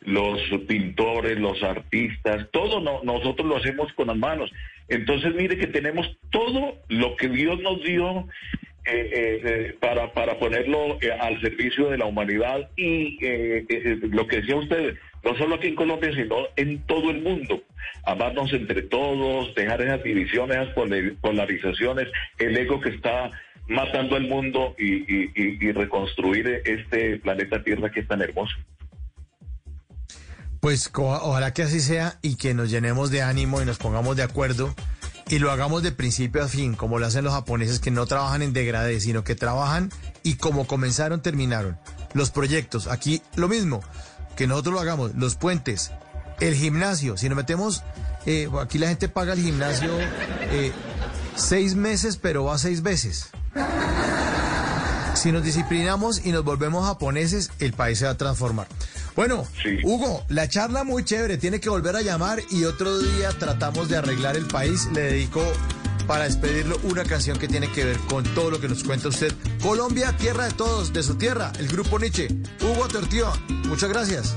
Los 0.00 0.40
pintores, 0.66 1.38
los 1.38 1.62
artistas, 1.62 2.48
todo 2.50 2.80
no- 2.80 3.02
nosotros 3.04 3.46
lo 3.46 3.56
hacemos 3.56 3.92
con 3.92 4.08
las 4.08 4.16
manos. 4.16 4.50
Entonces, 4.88 5.34
mire 5.34 5.56
que 5.56 5.66
tenemos 5.66 6.18
todo 6.30 6.78
lo 6.88 7.16
que 7.16 7.28
Dios 7.28 7.60
nos 7.60 7.82
dio 7.82 8.26
eh, 8.84 9.10
eh, 9.12 9.40
eh, 9.44 9.76
para, 9.78 10.12
para 10.12 10.40
ponerlo 10.40 10.98
eh, 11.00 11.12
al 11.12 11.40
servicio 11.40 11.88
de 11.88 11.98
la 11.98 12.06
humanidad 12.06 12.68
y 12.76 13.16
lo 14.10 14.26
que 14.26 14.40
decía 14.40 14.56
usted, 14.56 14.96
no 15.22 15.36
solo 15.36 15.54
aquí 15.54 15.68
en 15.68 15.76
Colombia, 15.76 16.12
sino 16.12 16.48
en 16.56 16.80
todo 16.82 17.12
el 17.12 17.22
mundo. 17.22 17.62
Amarnos 18.04 18.52
entre 18.52 18.82
todos, 18.82 19.54
dejar 19.54 19.82
esas 19.82 20.02
divisiones, 20.02 20.56
esas 20.56 20.74
polarizaciones, 21.20 22.08
el 22.38 22.56
ego 22.56 22.80
que 22.80 22.88
está 22.88 23.30
matando 23.68 24.16
al 24.16 24.26
mundo 24.26 24.74
y 24.76 25.70
reconstruir 25.70 26.62
este 26.64 27.18
planeta 27.18 27.62
Tierra 27.62 27.92
que 27.92 28.00
es 28.00 28.08
tan 28.08 28.20
hermoso. 28.20 28.56
Pues 30.62 30.92
ojalá 30.94 31.52
que 31.52 31.64
así 31.64 31.80
sea 31.80 32.20
y 32.22 32.36
que 32.36 32.54
nos 32.54 32.70
llenemos 32.70 33.10
de 33.10 33.20
ánimo 33.20 33.60
y 33.60 33.64
nos 33.64 33.78
pongamos 33.78 34.14
de 34.14 34.22
acuerdo 34.22 34.72
y 35.28 35.40
lo 35.40 35.50
hagamos 35.50 35.82
de 35.82 35.90
principio 35.90 36.40
a 36.44 36.46
fin, 36.46 36.76
como 36.76 37.00
lo 37.00 37.06
hacen 37.06 37.24
los 37.24 37.32
japoneses 37.32 37.80
que 37.80 37.90
no 37.90 38.06
trabajan 38.06 38.42
en 38.42 38.52
degradé, 38.52 39.00
sino 39.00 39.24
que 39.24 39.34
trabajan 39.34 39.90
y 40.22 40.36
como 40.36 40.68
comenzaron, 40.68 41.20
terminaron. 41.20 41.80
Los 42.14 42.30
proyectos, 42.30 42.86
aquí 42.86 43.22
lo 43.34 43.48
mismo, 43.48 43.80
que 44.36 44.46
nosotros 44.46 44.74
lo 44.74 44.80
hagamos, 44.80 45.16
los 45.16 45.34
puentes, 45.34 45.90
el 46.38 46.54
gimnasio, 46.54 47.16
si 47.16 47.28
nos 47.28 47.34
metemos, 47.34 47.82
eh, 48.24 48.48
aquí 48.60 48.78
la 48.78 48.86
gente 48.86 49.08
paga 49.08 49.32
el 49.32 49.42
gimnasio 49.42 49.90
eh, 49.98 50.70
seis 51.34 51.74
meses, 51.74 52.18
pero 52.18 52.44
va 52.44 52.56
seis 52.56 52.82
veces. 52.82 53.30
Si 55.22 55.30
nos 55.30 55.44
disciplinamos 55.44 56.26
y 56.26 56.32
nos 56.32 56.42
volvemos 56.42 56.84
japoneses, 56.84 57.52
el 57.60 57.72
país 57.72 58.00
se 58.00 58.06
va 58.06 58.10
a 58.10 58.16
transformar. 58.16 58.66
Bueno, 59.14 59.46
Hugo, 59.84 60.24
la 60.28 60.48
charla 60.48 60.82
muy 60.82 61.04
chévere, 61.04 61.38
tiene 61.38 61.60
que 61.60 61.68
volver 61.68 61.94
a 61.94 62.02
llamar 62.02 62.40
y 62.50 62.64
otro 62.64 62.98
día 62.98 63.28
tratamos 63.38 63.88
de 63.88 63.98
arreglar 63.98 64.36
el 64.36 64.46
país. 64.48 64.88
Le 64.92 65.02
dedico 65.02 65.40
para 66.08 66.24
despedirlo 66.24 66.76
una 66.82 67.04
canción 67.04 67.38
que 67.38 67.46
tiene 67.46 67.70
que 67.70 67.84
ver 67.84 67.98
con 68.08 68.24
todo 68.34 68.50
lo 68.50 68.60
que 68.60 68.66
nos 68.66 68.82
cuenta 68.82 69.10
usted. 69.10 69.32
Colombia, 69.62 70.12
tierra 70.16 70.46
de 70.46 70.54
todos, 70.54 70.92
de 70.92 71.04
su 71.04 71.14
tierra, 71.14 71.52
el 71.60 71.68
grupo 71.68 72.00
Nietzsche. 72.00 72.26
Hugo 72.60 72.88
Tortío, 72.88 73.32
muchas 73.68 73.90
gracias. 73.90 74.34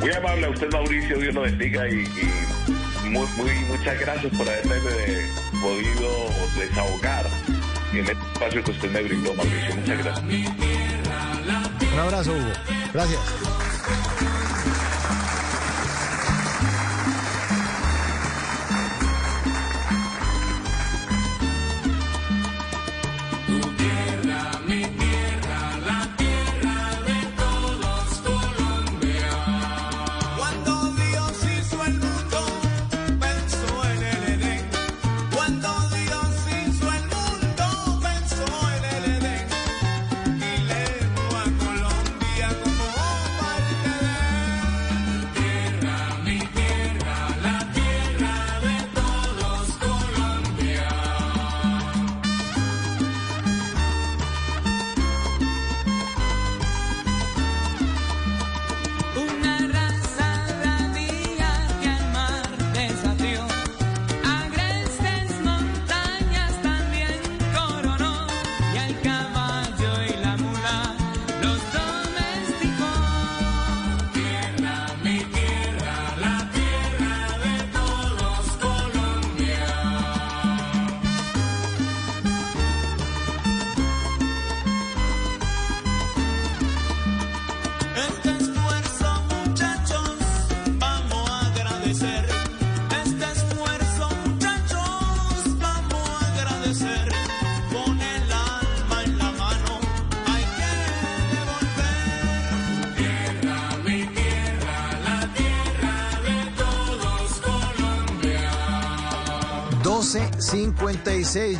Muy 0.00 0.12
amable 0.12 0.46
a 0.46 0.50
usted, 0.50 0.70
Mauricio, 0.70 1.18
Dios 1.18 1.34
lo 1.34 1.40
bendiga 1.40 1.88
y, 1.88 2.04
y 3.04 3.08
muy, 3.08 3.26
muy, 3.36 3.50
muchas 3.76 3.98
gracias 3.98 4.32
por 4.36 4.48
haberme 4.48 4.76
eh, 4.76 5.28
podido 5.60 6.28
desahogar 6.56 7.26
en 7.92 7.98
este 8.00 8.12
espacio 8.12 8.64
que 8.64 8.70
usted 8.70 8.90
me 8.90 9.02
brindó, 9.02 9.34
Mauricio. 9.34 9.76
Muchas 9.76 10.04
gracias. 10.04 10.24
Un 11.92 11.98
abrazo, 11.98 12.32
Hugo. 12.32 12.52
Gracias. 12.92 13.20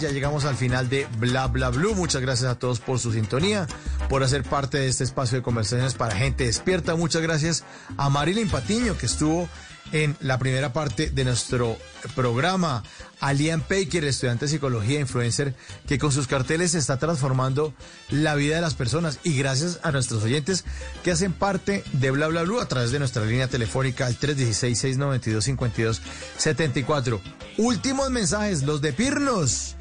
Ya 0.07 0.13
llegamos 0.13 0.45
al 0.45 0.57
final 0.57 0.89
de 0.89 1.09
Bla 1.19 1.49
Bla 1.49 1.71
Blue. 1.71 1.95
Muchas 1.95 2.23
gracias 2.23 2.51
a 2.51 2.59
todos 2.59 2.81
por 2.81 3.01
su 3.01 3.13
sintonía, 3.13 3.67
por 4.09 4.23
hacer 4.23 4.45
parte 4.45 4.79
de 4.79 4.87
este 4.87 5.05
espacio 5.05 5.39
de 5.39 5.43
conversaciones 5.43 5.95
para 5.95 6.15
gente 6.15 6.45
despierta. 6.45 6.95
Muchas 6.95 7.23
gracias 7.23 7.65
a 7.97 8.09
Marilyn 8.09 8.49
Patiño, 8.49 8.97
que 8.97 9.07
estuvo 9.07 9.49
en 9.93 10.17
la 10.21 10.39
primera 10.39 10.73
parte 10.73 11.11
de 11.11 11.25
nuestro 11.25 11.77
programa. 12.15 12.85
A 13.19 13.33
Liam 13.33 13.63
Baker, 13.69 14.05
estudiante 14.05 14.45
de 14.45 14.51
psicología, 14.51 15.01
influencer, 15.01 15.55
que 15.89 15.99
con 15.99 16.13
sus 16.13 16.27
carteles 16.27 16.75
está 16.75 16.99
transformando 16.99 17.73
la 18.11 18.35
vida 18.35 18.57
de 18.57 18.61
las 18.61 18.75
personas. 18.75 19.21
Y 19.25 19.39
gracias 19.39 19.81
a 19.83 19.91
nuestros 19.91 20.23
oyentes 20.23 20.67
que 21.03 21.13
hacen 21.13 21.33
parte 21.33 21.83
de 21.95 22.11
Bla 22.11 22.27
Bla 22.29 22.43
Blue 22.43 22.61
a 22.61 22.69
través 22.69 22.91
de 22.91 22.99
nuestra 22.99 23.25
línea 23.25 23.49
telefónica 23.49 24.05
al 24.07 24.21
316-692-5274. 24.21 27.21
Últimos 27.57 28.11
mensajes, 28.11 28.63
los 28.63 28.83
de 28.83 28.93
Pirnos. 28.93 29.77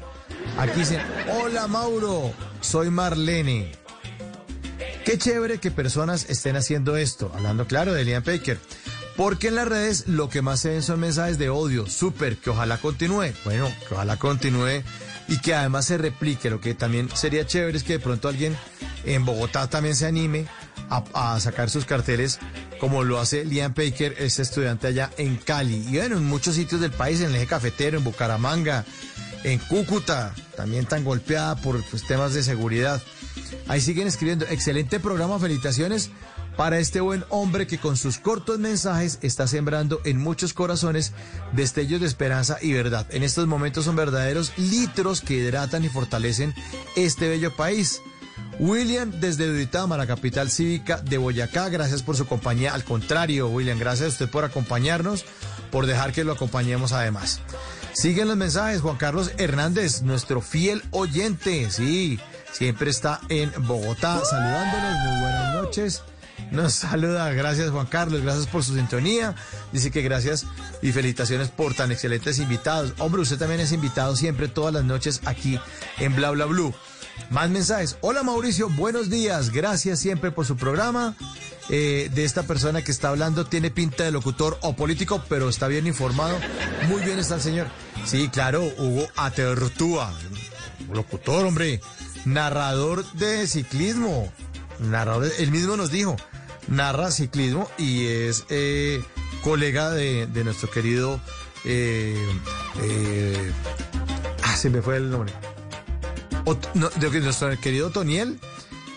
Aquí 0.58 0.80
dicen, 0.80 1.00
hola 1.40 1.66
Mauro, 1.66 2.32
soy 2.60 2.90
Marlene. 2.90 3.72
Qué 5.04 5.18
chévere 5.18 5.58
que 5.58 5.70
personas 5.70 6.26
estén 6.28 6.56
haciendo 6.56 6.96
esto, 6.96 7.30
hablando 7.34 7.66
claro 7.66 7.92
de 7.92 8.04
Liam 8.04 8.24
Baker. 8.24 8.58
Porque 9.16 9.48
en 9.48 9.54
las 9.54 9.68
redes 9.68 10.08
lo 10.08 10.28
que 10.28 10.42
más 10.42 10.60
se 10.60 10.70
ven 10.70 10.82
son 10.82 11.00
mensajes 11.00 11.38
de 11.38 11.48
odio, 11.48 11.86
súper, 11.86 12.36
que 12.36 12.50
ojalá 12.50 12.78
continúe. 12.78 13.32
Bueno, 13.44 13.70
que 13.88 13.94
ojalá 13.94 14.18
continúe 14.18 14.82
y 15.28 15.38
que 15.38 15.54
además 15.54 15.86
se 15.86 15.96
replique. 15.96 16.50
Lo 16.50 16.60
que 16.60 16.74
también 16.74 17.08
sería 17.14 17.46
chévere 17.46 17.78
es 17.78 17.84
que 17.84 17.94
de 17.94 17.98
pronto 17.98 18.28
alguien 18.28 18.56
en 19.04 19.24
Bogotá 19.24 19.70
también 19.70 19.94
se 19.94 20.06
anime 20.06 20.46
a, 20.90 21.38
sacar 21.40 21.70
sus 21.70 21.84
carteles 21.84 22.38
como 22.78 23.04
lo 23.04 23.18
hace 23.18 23.44
Liam 23.44 23.74
Baker, 23.74 24.14
este 24.18 24.42
estudiante 24.42 24.88
allá 24.88 25.10
en 25.16 25.36
Cali. 25.36 25.86
Y 25.88 25.96
bueno, 25.96 26.18
en 26.18 26.24
muchos 26.24 26.54
sitios 26.54 26.80
del 26.80 26.90
país, 26.92 27.20
en 27.20 27.30
el 27.30 27.36
eje 27.36 27.46
cafetero, 27.46 27.98
en 27.98 28.04
Bucaramanga, 28.04 28.84
en 29.46 29.60
Cúcuta, 29.60 30.34
también 30.56 30.86
tan 30.86 31.04
golpeada 31.04 31.54
por 31.54 31.80
pues, 31.84 32.02
temas 32.02 32.34
de 32.34 32.42
seguridad. 32.42 33.00
Ahí 33.68 33.80
siguen 33.80 34.08
escribiendo. 34.08 34.44
Excelente 34.46 34.98
programa, 34.98 35.38
felicitaciones 35.38 36.10
para 36.56 36.80
este 36.80 37.00
buen 37.00 37.24
hombre 37.28 37.68
que 37.68 37.78
con 37.78 37.96
sus 37.96 38.18
cortos 38.18 38.58
mensajes 38.58 39.20
está 39.22 39.46
sembrando 39.46 40.00
en 40.04 40.18
muchos 40.18 40.52
corazones 40.52 41.12
destellos 41.52 42.00
de 42.00 42.08
esperanza 42.08 42.58
y 42.60 42.72
verdad. 42.72 43.06
En 43.10 43.22
estos 43.22 43.46
momentos 43.46 43.84
son 43.84 43.94
verdaderos 43.94 44.52
litros 44.56 45.20
que 45.20 45.34
hidratan 45.34 45.84
y 45.84 45.90
fortalecen 45.90 46.52
este 46.96 47.28
bello 47.28 47.54
país. 47.54 48.02
William 48.58 49.12
desde 49.20 49.46
Duitama, 49.46 49.96
la 49.96 50.08
capital 50.08 50.50
cívica 50.50 51.00
de 51.02 51.18
Boyacá, 51.18 51.68
gracias 51.68 52.02
por 52.02 52.16
su 52.16 52.26
compañía. 52.26 52.74
Al 52.74 52.82
contrario, 52.82 53.48
William, 53.48 53.78
gracias 53.78 54.06
a 54.06 54.12
usted 54.12 54.28
por 54.28 54.44
acompañarnos, 54.44 55.24
por 55.70 55.86
dejar 55.86 56.12
que 56.12 56.24
lo 56.24 56.32
acompañemos 56.32 56.92
además. 56.92 57.40
Siguen 57.96 58.28
los 58.28 58.36
mensajes, 58.36 58.82
Juan 58.82 58.98
Carlos 58.98 59.30
Hernández, 59.38 60.02
nuestro 60.02 60.42
fiel 60.42 60.82
oyente, 60.90 61.70
sí, 61.70 62.20
siempre 62.52 62.90
está 62.90 63.22
en 63.30 63.50
Bogotá 63.66 64.22
saludándonos, 64.22 64.98
muy 65.00 65.20
buenas 65.22 65.54
noches. 65.54 66.02
Nos 66.50 66.74
saluda, 66.74 67.30
gracias 67.30 67.70
Juan 67.70 67.86
Carlos, 67.86 68.20
gracias 68.20 68.48
por 68.48 68.62
su 68.62 68.74
sintonía. 68.74 69.34
Dice 69.72 69.90
que 69.90 70.02
gracias 70.02 70.44
y 70.82 70.92
felicitaciones 70.92 71.48
por 71.48 71.72
tan 71.72 71.90
excelentes 71.90 72.38
invitados. 72.38 72.92
Hombre, 72.98 73.22
usted 73.22 73.38
también 73.38 73.60
es 73.60 73.72
invitado 73.72 74.14
siempre 74.14 74.48
todas 74.48 74.74
las 74.74 74.84
noches 74.84 75.22
aquí 75.24 75.58
en 75.96 76.14
Bla 76.14 76.32
Bla 76.32 76.44
Blue. 76.44 76.74
Más 77.30 77.48
mensajes. 77.48 77.96
Hola 78.02 78.22
Mauricio, 78.22 78.68
buenos 78.68 79.08
días. 79.08 79.48
Gracias 79.48 80.00
siempre 80.00 80.30
por 80.30 80.44
su 80.44 80.58
programa. 80.58 81.16
Eh, 81.68 82.10
de 82.14 82.24
esta 82.24 82.44
persona 82.44 82.82
que 82.82 82.92
está 82.92 83.08
hablando 83.08 83.44
tiene 83.44 83.70
pinta 83.70 84.04
de 84.04 84.12
locutor 84.12 84.58
o 84.62 84.76
político, 84.76 85.22
pero 85.28 85.48
está 85.48 85.66
bien 85.68 85.86
informado. 85.86 86.38
Muy 86.88 87.02
bien 87.02 87.18
está 87.18 87.36
el 87.36 87.40
señor. 87.40 87.66
Sí, 88.04 88.28
claro, 88.28 88.64
Hugo 88.78 89.08
Atertúa. 89.16 90.12
Locutor, 90.92 91.44
hombre. 91.44 91.80
Narrador 92.24 93.04
de 93.12 93.46
ciclismo. 93.46 94.32
Narrador, 94.78 95.30
él 95.38 95.50
mismo 95.50 95.76
nos 95.76 95.90
dijo. 95.90 96.16
Narra 96.68 97.12
ciclismo 97.12 97.70
y 97.78 98.06
es 98.06 98.44
eh, 98.48 99.00
colega 99.42 99.90
de, 99.90 100.26
de, 100.26 100.44
nuestro 100.44 100.70
querido. 100.70 101.20
Eh, 101.64 102.16
eh, 102.82 103.52
ah, 104.42 104.56
se 104.56 104.70
me 104.70 104.82
fue 104.82 104.96
el 104.96 105.10
nombre. 105.10 105.32
De 107.00 107.20
nuestro 107.20 107.60
querido 107.60 107.90
Toniel 107.90 108.38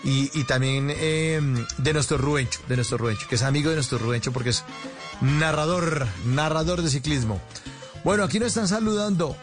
y, 0.04 0.30
y 0.38 0.44
también 0.44 0.88
eh, 0.90 1.40
de 1.78 1.92
nuestro 1.92 2.18
Rubencho, 2.18 2.60
de 2.68 2.76
nuestro 2.76 2.98
Rubencho, 2.98 3.26
que 3.28 3.34
es 3.34 3.42
amigo 3.42 3.70
de 3.70 3.76
nuestro 3.76 3.98
Rubencho 3.98 4.32
porque 4.32 4.50
es 4.50 4.64
narrador, 5.20 6.06
narrador 6.26 6.82
de 6.82 6.90
ciclismo. 6.90 7.40
Bueno, 8.04 8.24
aquí 8.24 8.38
nos 8.38 8.48
están 8.48 8.68
saludando 8.68 9.36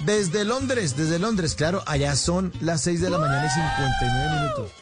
desde 0.00 0.44
Londres, 0.44 0.96
desde 0.96 1.18
Londres, 1.18 1.54
claro, 1.54 1.82
allá 1.86 2.16
son 2.16 2.52
las 2.60 2.80
6 2.82 3.00
de 3.00 3.10
la 3.10 3.18
mañana 3.18 3.46
y 3.46 3.50
59 3.50 4.40
minutos. 4.40 4.72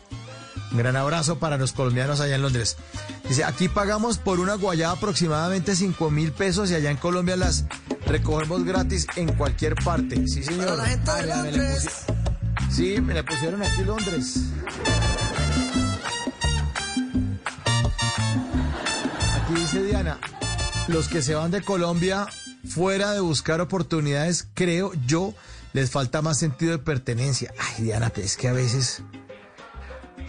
Un 0.70 0.78
gran 0.78 0.96
abrazo 0.96 1.38
para 1.38 1.56
los 1.56 1.72
colombianos 1.72 2.20
allá 2.20 2.36
en 2.36 2.42
Londres. 2.42 2.76
Dice, 3.28 3.44
aquí 3.44 3.68
pagamos 3.68 4.18
por 4.18 4.38
una 4.38 4.54
guayaba 4.54 4.94
aproximadamente 4.94 5.74
5 5.74 6.10
mil 6.10 6.32
pesos 6.32 6.70
y 6.70 6.74
allá 6.74 6.90
en 6.90 6.98
Colombia 6.98 7.36
las 7.36 7.64
recogemos 8.06 8.64
gratis 8.64 9.06
en 9.16 9.32
cualquier 9.34 9.74
parte. 9.76 10.26
Sí, 10.26 10.44
señor. 10.44 10.76
la 10.76 10.86
gente 10.86 11.10
de 11.12 11.26
Londres. 11.26 11.88
Sí, 12.70 13.00
me 13.00 13.14
la 13.14 13.24
pusieron 13.24 13.62
aquí 13.62 13.82
Londres. 13.84 14.50
Aquí 19.42 19.54
dice 19.54 19.82
Diana, 19.82 20.18
los 20.88 21.08
que 21.08 21.22
se 21.22 21.34
van 21.34 21.50
de 21.50 21.62
Colombia 21.62 22.26
fuera 22.68 23.12
de 23.12 23.20
buscar 23.20 23.60
oportunidades, 23.60 24.46
creo 24.54 24.92
yo, 25.06 25.34
les 25.72 25.90
falta 25.90 26.22
más 26.22 26.38
sentido 26.38 26.72
de 26.72 26.78
pertenencia. 26.78 27.52
Ay, 27.58 27.84
Diana, 27.84 28.12
es 28.16 28.36
que 28.36 28.48
a 28.48 28.52
veces... 28.52 29.02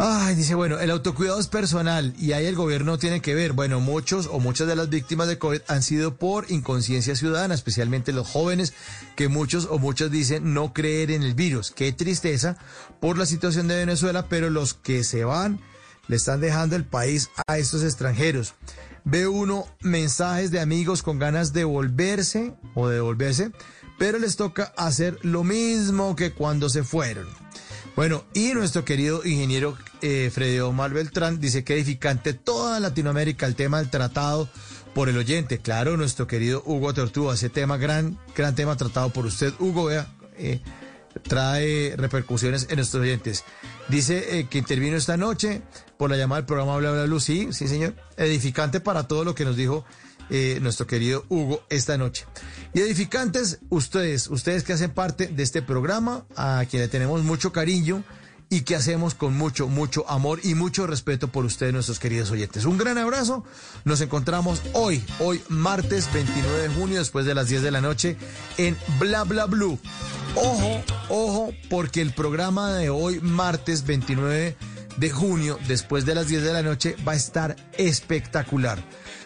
Ay, 0.02 0.36
dice, 0.36 0.56
bueno, 0.56 0.80
el 0.80 0.92
autocuidado 0.92 1.42
es 1.42 1.48
personal 1.48 2.14
y 2.18 2.32
ahí 2.32 2.45
el 2.45 2.56
gobierno 2.56 2.98
tiene 2.98 3.22
que 3.22 3.36
ver. 3.36 3.52
Bueno, 3.52 3.82
muchos 3.82 4.30
o 4.32 4.40
muchas 4.40 4.66
de 4.69 4.78
las 4.78 4.88
víctimas 4.88 5.28
de 5.28 5.38
COVID 5.38 5.60
han 5.68 5.84
sido 5.84 6.16
por 6.16 6.50
inconsciencia 6.50 7.18
ciudadana, 7.18 7.53
especialmente 7.53 8.14
los 8.14 8.30
jóvenes, 8.30 8.74
que 9.18 9.28
muchos 9.28 9.68
o 9.69 9.78
muchas 9.78 10.10
dicen 10.10 10.53
no 10.53 10.72
creer 10.72 11.11
en 11.11 11.22
el 11.22 11.34
virus. 11.34 11.72
Qué 11.72 11.92
tristeza 11.92 12.56
por 13.02 13.18
la 13.18 13.26
situación 13.26 13.68
de 13.68 13.76
Venezuela, 13.76 14.28
pero 14.30 14.50
los 14.50 14.74
que 14.74 15.03
se 15.03 15.26
van 15.26 15.60
le 16.08 16.16
están 16.16 16.40
dejando 16.40 16.78
el 16.78 16.86
país 16.86 17.30
a 17.45 17.58
estos 17.58 17.84
extranjeros. 17.84 18.53
Ve 19.03 19.28
uno 19.28 19.66
mensajes 19.82 20.50
de 20.50 20.61
amigos 20.61 21.03
con 21.03 21.19
ganas 21.19 21.52
de 21.52 21.66
volverse 21.66 22.53
o 22.74 22.88
de 22.88 22.95
devolverse, 22.95 23.52
pero 23.98 24.18
les 24.18 24.38
toca 24.38 24.72
hacer 24.78 25.19
lo 25.24 25.44
mismo 25.44 26.16
que 26.16 26.32
cuando 26.32 26.69
se 26.69 26.86
fueron. 26.86 27.28
Bueno, 27.95 28.24
y 28.34 28.53
nuestro 28.53 28.85
querido 28.85 29.26
ingeniero 29.26 29.77
eh, 30.01 30.30
Freddy 30.34 30.59
Omar 30.59 30.92
Beltrán 30.93 31.40
dice 31.40 31.64
que 31.64 31.74
edificante 31.74 32.34
toda 32.34 32.80
Latinoamérica 32.80 33.45
el 33.45 33.56
tema 33.56 33.80
del 33.80 33.90
tratado 33.90 34.50
por 34.93 35.09
el 35.09 35.18
oyente. 35.18 35.59
Claro, 35.59 35.98
nuestro 35.98 36.27
querido 36.27 36.64
Hugo 36.66 36.93
Tortuga, 36.93 37.34
ese 37.34 37.50
tema, 37.50 37.77
gran, 37.77 38.18
gran 38.35 38.56
tema 38.56 38.76
tratado 38.77 39.09
por 39.09 39.26
usted. 39.26 39.53
Hugo, 39.59 39.85
vea, 39.85 40.08
eh, 40.38 40.61
trae 41.24 41.95
repercusiones 41.98 42.68
en 42.69 42.77
nuestros 42.77 43.03
oyentes. 43.03 43.43
Dice 43.90 44.40
eh, 44.40 44.48
que 44.48 44.59
intervino 44.59 44.95
esta 44.95 45.18
noche 45.18 45.61
por 45.98 46.09
la 46.09 46.18
llamada 46.18 46.42
del 46.42 46.45
programa 46.45 46.77
Bla 46.77 46.92
Bla 46.92 47.03
Blue. 47.06 47.19
Sí, 47.19 47.50
sí, 47.51 47.68
señor. 47.68 47.95
Edificante 48.18 48.80
para 48.80 49.08
todo 49.08 49.24
lo 49.24 49.35
que 49.35 49.45
nos 49.45 49.56
dijo 49.56 49.85
eh, 50.30 50.59
nuestro 50.61 50.88
querido 50.88 51.25
Hugo 51.30 51.64
esta 51.69 51.98
noche. 51.98 52.25
Y 52.74 52.82
edificantes, 52.82 53.59
ustedes, 53.69 54.27
ustedes 54.27 54.64
que 54.64 54.74
hacen 54.74 54.91
parte 54.91 55.27
de 55.27 55.43
este 55.43 55.61
programa, 55.61 56.25
a 56.35 56.64
quien 56.69 56.82
le 56.82 56.88
tenemos 56.88 57.24
mucho 57.24 57.51
cariño 57.51 58.03
y 58.49 58.61
que 58.61 58.75
hacemos 58.75 59.14
con 59.14 59.38
mucho, 59.38 59.67
mucho 59.67 60.09
amor 60.09 60.40
y 60.43 60.56
mucho 60.56 60.88
respeto 60.88 61.27
por 61.27 61.45
ustedes, 61.45 61.72
nuestros 61.72 61.99
queridos 61.99 62.32
oyentes. 62.32 62.66
Un 62.66 62.77
gran 62.77 62.98
abrazo. 62.98 63.43
Nos 63.85 64.01
encontramos 64.01 64.61
hoy, 64.74 65.03
hoy 65.19 65.41
martes 65.49 66.11
29 66.11 66.59
de 66.64 66.69
junio, 66.69 66.98
después 66.98 67.25
de 67.25 67.35
las 67.35 67.48
10 67.48 67.61
de 67.61 67.72
la 67.72 67.82
noche, 67.82 68.17
en 68.58 68.75
Bla 68.99 69.24
Bla 69.24 69.45
Blue. 69.45 69.80
Ojo, 70.35 70.83
ojo, 71.09 71.53
porque 71.69 72.01
el 72.01 72.14
programa 72.14 72.74
de 72.74 72.90
hoy, 72.90 73.19
martes 73.19 73.85
29 73.85 74.56
de 74.98 75.09
junio, 75.09 75.59
después 75.67 76.06
de 76.06 76.16
las 76.16 76.27
10 76.27 76.43
de 76.43 76.53
la 76.53 76.64
noche, 76.64 76.95
va 77.08 77.14
a 77.14 77.16
estar 77.16 77.56
espectacular. 77.77 78.83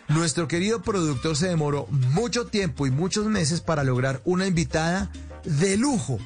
Nuestro 0.10 0.48
querido 0.48 0.82
productor 0.82 1.36
se 1.36 1.48
demoró 1.48 1.88
mucho 1.90 2.46
tiempo 2.46 2.86
y 2.86 2.92
muchos 2.92 3.26
meses 3.28 3.62
para 3.62 3.84
lograr 3.84 4.22
una 4.26 4.46
invitada 4.46 5.10
de 5.46 5.78
lujo, 5.78 6.20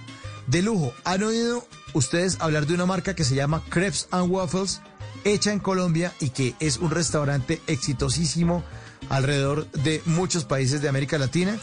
de 0.48 0.62
lujo. 0.62 0.94
¿Han 1.04 1.24
oído 1.24 1.66
ustedes 1.94 2.38
hablar 2.40 2.66
de 2.66 2.74
una 2.74 2.86
marca 2.86 3.16
que 3.16 3.24
se 3.24 3.36
llama 3.36 3.64
Crepes 3.70 4.08
and 4.12 4.32
Waffles 4.32 4.82
hecha 5.24 5.52
en 5.52 5.60
Colombia 5.60 6.14
y 6.20 6.30
que 6.30 6.56
es 6.60 6.78
un 6.78 6.92
restaurante 6.92 7.62
exitosísimo 7.68 8.64
alrededor 9.10 9.70
de 9.72 10.02
muchos 10.06 10.44
países 10.44 10.82
de 10.82 10.90
América 10.90 11.18
Latina. 11.18 11.58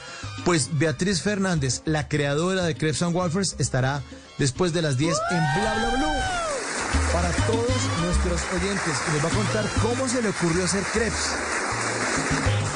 Pues 0.45 0.71
Beatriz 0.79 1.23
Fernández, 1.23 1.83
la 1.85 2.09
creadora 2.09 2.65
de 2.65 2.77
Crepes 2.77 3.03
and 3.03 3.15
Waffles, 3.15 3.57
estará 3.59 4.03
después 4.39 4.73
de 4.73 4.83
las 4.83 4.97
10 4.97 5.17
en 5.31 5.61
Bla 5.61 5.75
Bla 5.75 5.91
Blue 5.97 6.45
para 7.13 7.31
todos 7.47 7.69
nuestros 8.03 8.41
oyentes. 8.55 8.95
Les 9.13 9.25
va 9.25 9.29
a 9.29 9.33
contar 9.33 9.65
cómo 9.83 10.09
se 10.09 10.23
le 10.23 10.29
ocurrió 10.29 10.65
hacer 10.65 10.83
crepes. 10.93 11.64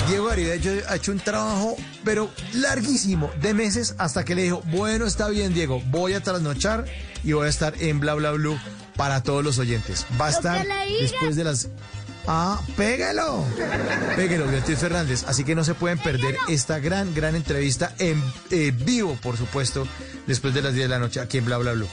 Diego 0.08 0.24
Garibello 0.26 0.72
ha 0.88 0.96
hecho 0.96 1.12
un 1.12 1.20
trabajo, 1.20 1.76
pero 2.02 2.30
larguísimo, 2.54 3.30
de 3.42 3.52
meses, 3.52 3.94
hasta 3.98 4.24
que 4.24 4.34
le 4.34 4.42
dijo, 4.42 4.62
bueno, 4.66 5.06
está 5.06 5.28
bien, 5.28 5.52
Diego, 5.52 5.82
voy 5.90 6.14
a 6.14 6.22
trasnochar 6.22 6.86
y 7.24 7.32
voy 7.32 7.46
a 7.46 7.50
estar 7.50 7.74
en 7.80 8.00
Bla 8.00 8.14
Bla 8.14 8.30
Blue 8.32 8.58
para 8.96 9.22
todos 9.22 9.44
los 9.44 9.58
oyentes. 9.58 10.06
Va 10.20 10.26
a 10.26 10.30
estar 10.30 10.66
después 11.00 11.36
de 11.36 11.44
las... 11.44 11.68
Ah, 12.26 12.60
pégalo. 12.76 13.44
Pégalo, 14.16 14.46
Beatriz 14.46 14.78
Fernández. 14.78 15.24
Así 15.26 15.44
que 15.44 15.54
no 15.54 15.64
se 15.64 15.74
pueden 15.74 15.98
perder 15.98 16.36
esta 16.48 16.78
gran, 16.78 17.14
gran 17.14 17.34
entrevista 17.34 17.94
en 17.98 18.22
eh, 18.50 18.72
vivo, 18.74 19.18
por 19.22 19.36
supuesto, 19.38 19.86
después 20.26 20.52
de 20.52 20.62
las 20.62 20.74
10 20.74 20.84
de 20.84 20.88
la 20.88 20.98
noche 20.98 21.20
aquí 21.20 21.38
en 21.38 21.46
Bla 21.46 21.58
Bla 21.58 21.72
Blue. 21.72 21.88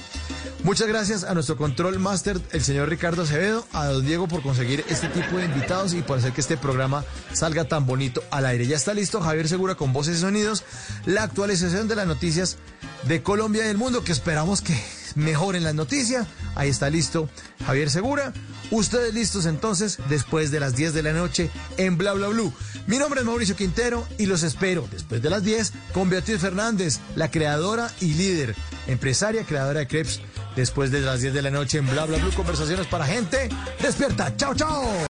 Muchas 0.66 0.88
gracias 0.88 1.24
a 1.24 1.36
nuestro 1.36 1.58
control 1.58 2.00
master, 2.00 2.42
el 2.52 2.64
señor 2.64 2.90
Ricardo 2.90 3.22
Acevedo, 3.22 3.68
a 3.72 3.86
don 3.86 4.04
Diego 4.04 4.28
por 4.28 4.42
conseguir 4.42 4.84
este 4.90 5.08
tipo 5.10 5.38
de 5.38 5.46
invitados 5.46 5.94
y 5.94 6.02
por 6.02 6.18
hacer 6.18 6.32
que 6.32 6.42
este 6.42 6.58
programa 6.58 7.06
salga 7.34 7.66
tan 7.66 7.86
bonito 7.86 8.24
al 8.32 8.48
aire. 8.48 8.66
Ya 8.66 8.76
está 8.76 8.96
listo 8.96 9.22
Javier 9.22 9.48
Segura 9.48 9.76
con 9.76 9.94
voces 9.94 10.18
y 10.18 10.22
sonidos, 10.22 10.64
la 11.06 11.22
actualización 11.22 11.88
de 11.88 11.96
las 11.96 12.08
noticias 12.08 12.58
de 13.04 13.22
Colombia 13.22 13.64
y 13.64 13.68
del 13.68 13.78
mundo, 13.78 14.04
que 14.04 14.12
esperamos 14.12 14.62
que 14.62 14.76
mejoren 15.14 15.64
las 15.64 15.76
noticias. 15.76 16.28
Ahí 16.56 16.70
está 16.70 16.90
listo 16.90 17.30
Javier 17.68 17.92
Segura. 17.92 18.34
Ustedes 18.72 19.14
listos 19.14 19.46
entonces 19.46 20.00
después 20.10 20.50
de 20.50 20.60
las 20.60 20.76
10 20.76 20.96
de 20.96 21.04
la 21.04 21.14
noche 21.14 21.52
en 21.78 21.96
Bla 21.98 22.14
Bla 22.14 22.30
Blue. 22.30 22.52
Mi 22.88 22.98
nombre 22.98 23.20
es 23.20 23.26
Mauricio 23.26 23.56
Quintero 23.56 24.08
y 24.18 24.26
los 24.26 24.42
espero 24.42 24.88
después 24.92 25.22
de 25.22 25.30
las 25.30 25.44
10 25.44 25.74
con 25.94 26.10
Beatriz 26.10 26.42
Fernández, 26.42 27.00
la 27.16 27.30
creadora 27.30 27.92
y 28.02 28.16
líder, 28.16 28.56
empresaria 28.88 29.46
creadora 29.46 29.82
de 29.82 29.88
crepes, 29.88 30.22
después 30.56 30.92
de 30.92 31.02
las 31.02 31.22
10 31.22 31.34
de 31.34 31.42
la 31.42 31.52
noche 31.52 31.78
en 31.78 31.88
Bla 31.88 32.06
Bla 32.06 32.18
Blue. 32.18 32.32
Conversaciones 32.34 32.88
para 32.88 33.06
gente 33.06 33.50
despierta. 33.82 34.36
Chao, 34.38 34.54
chao. 34.54 34.86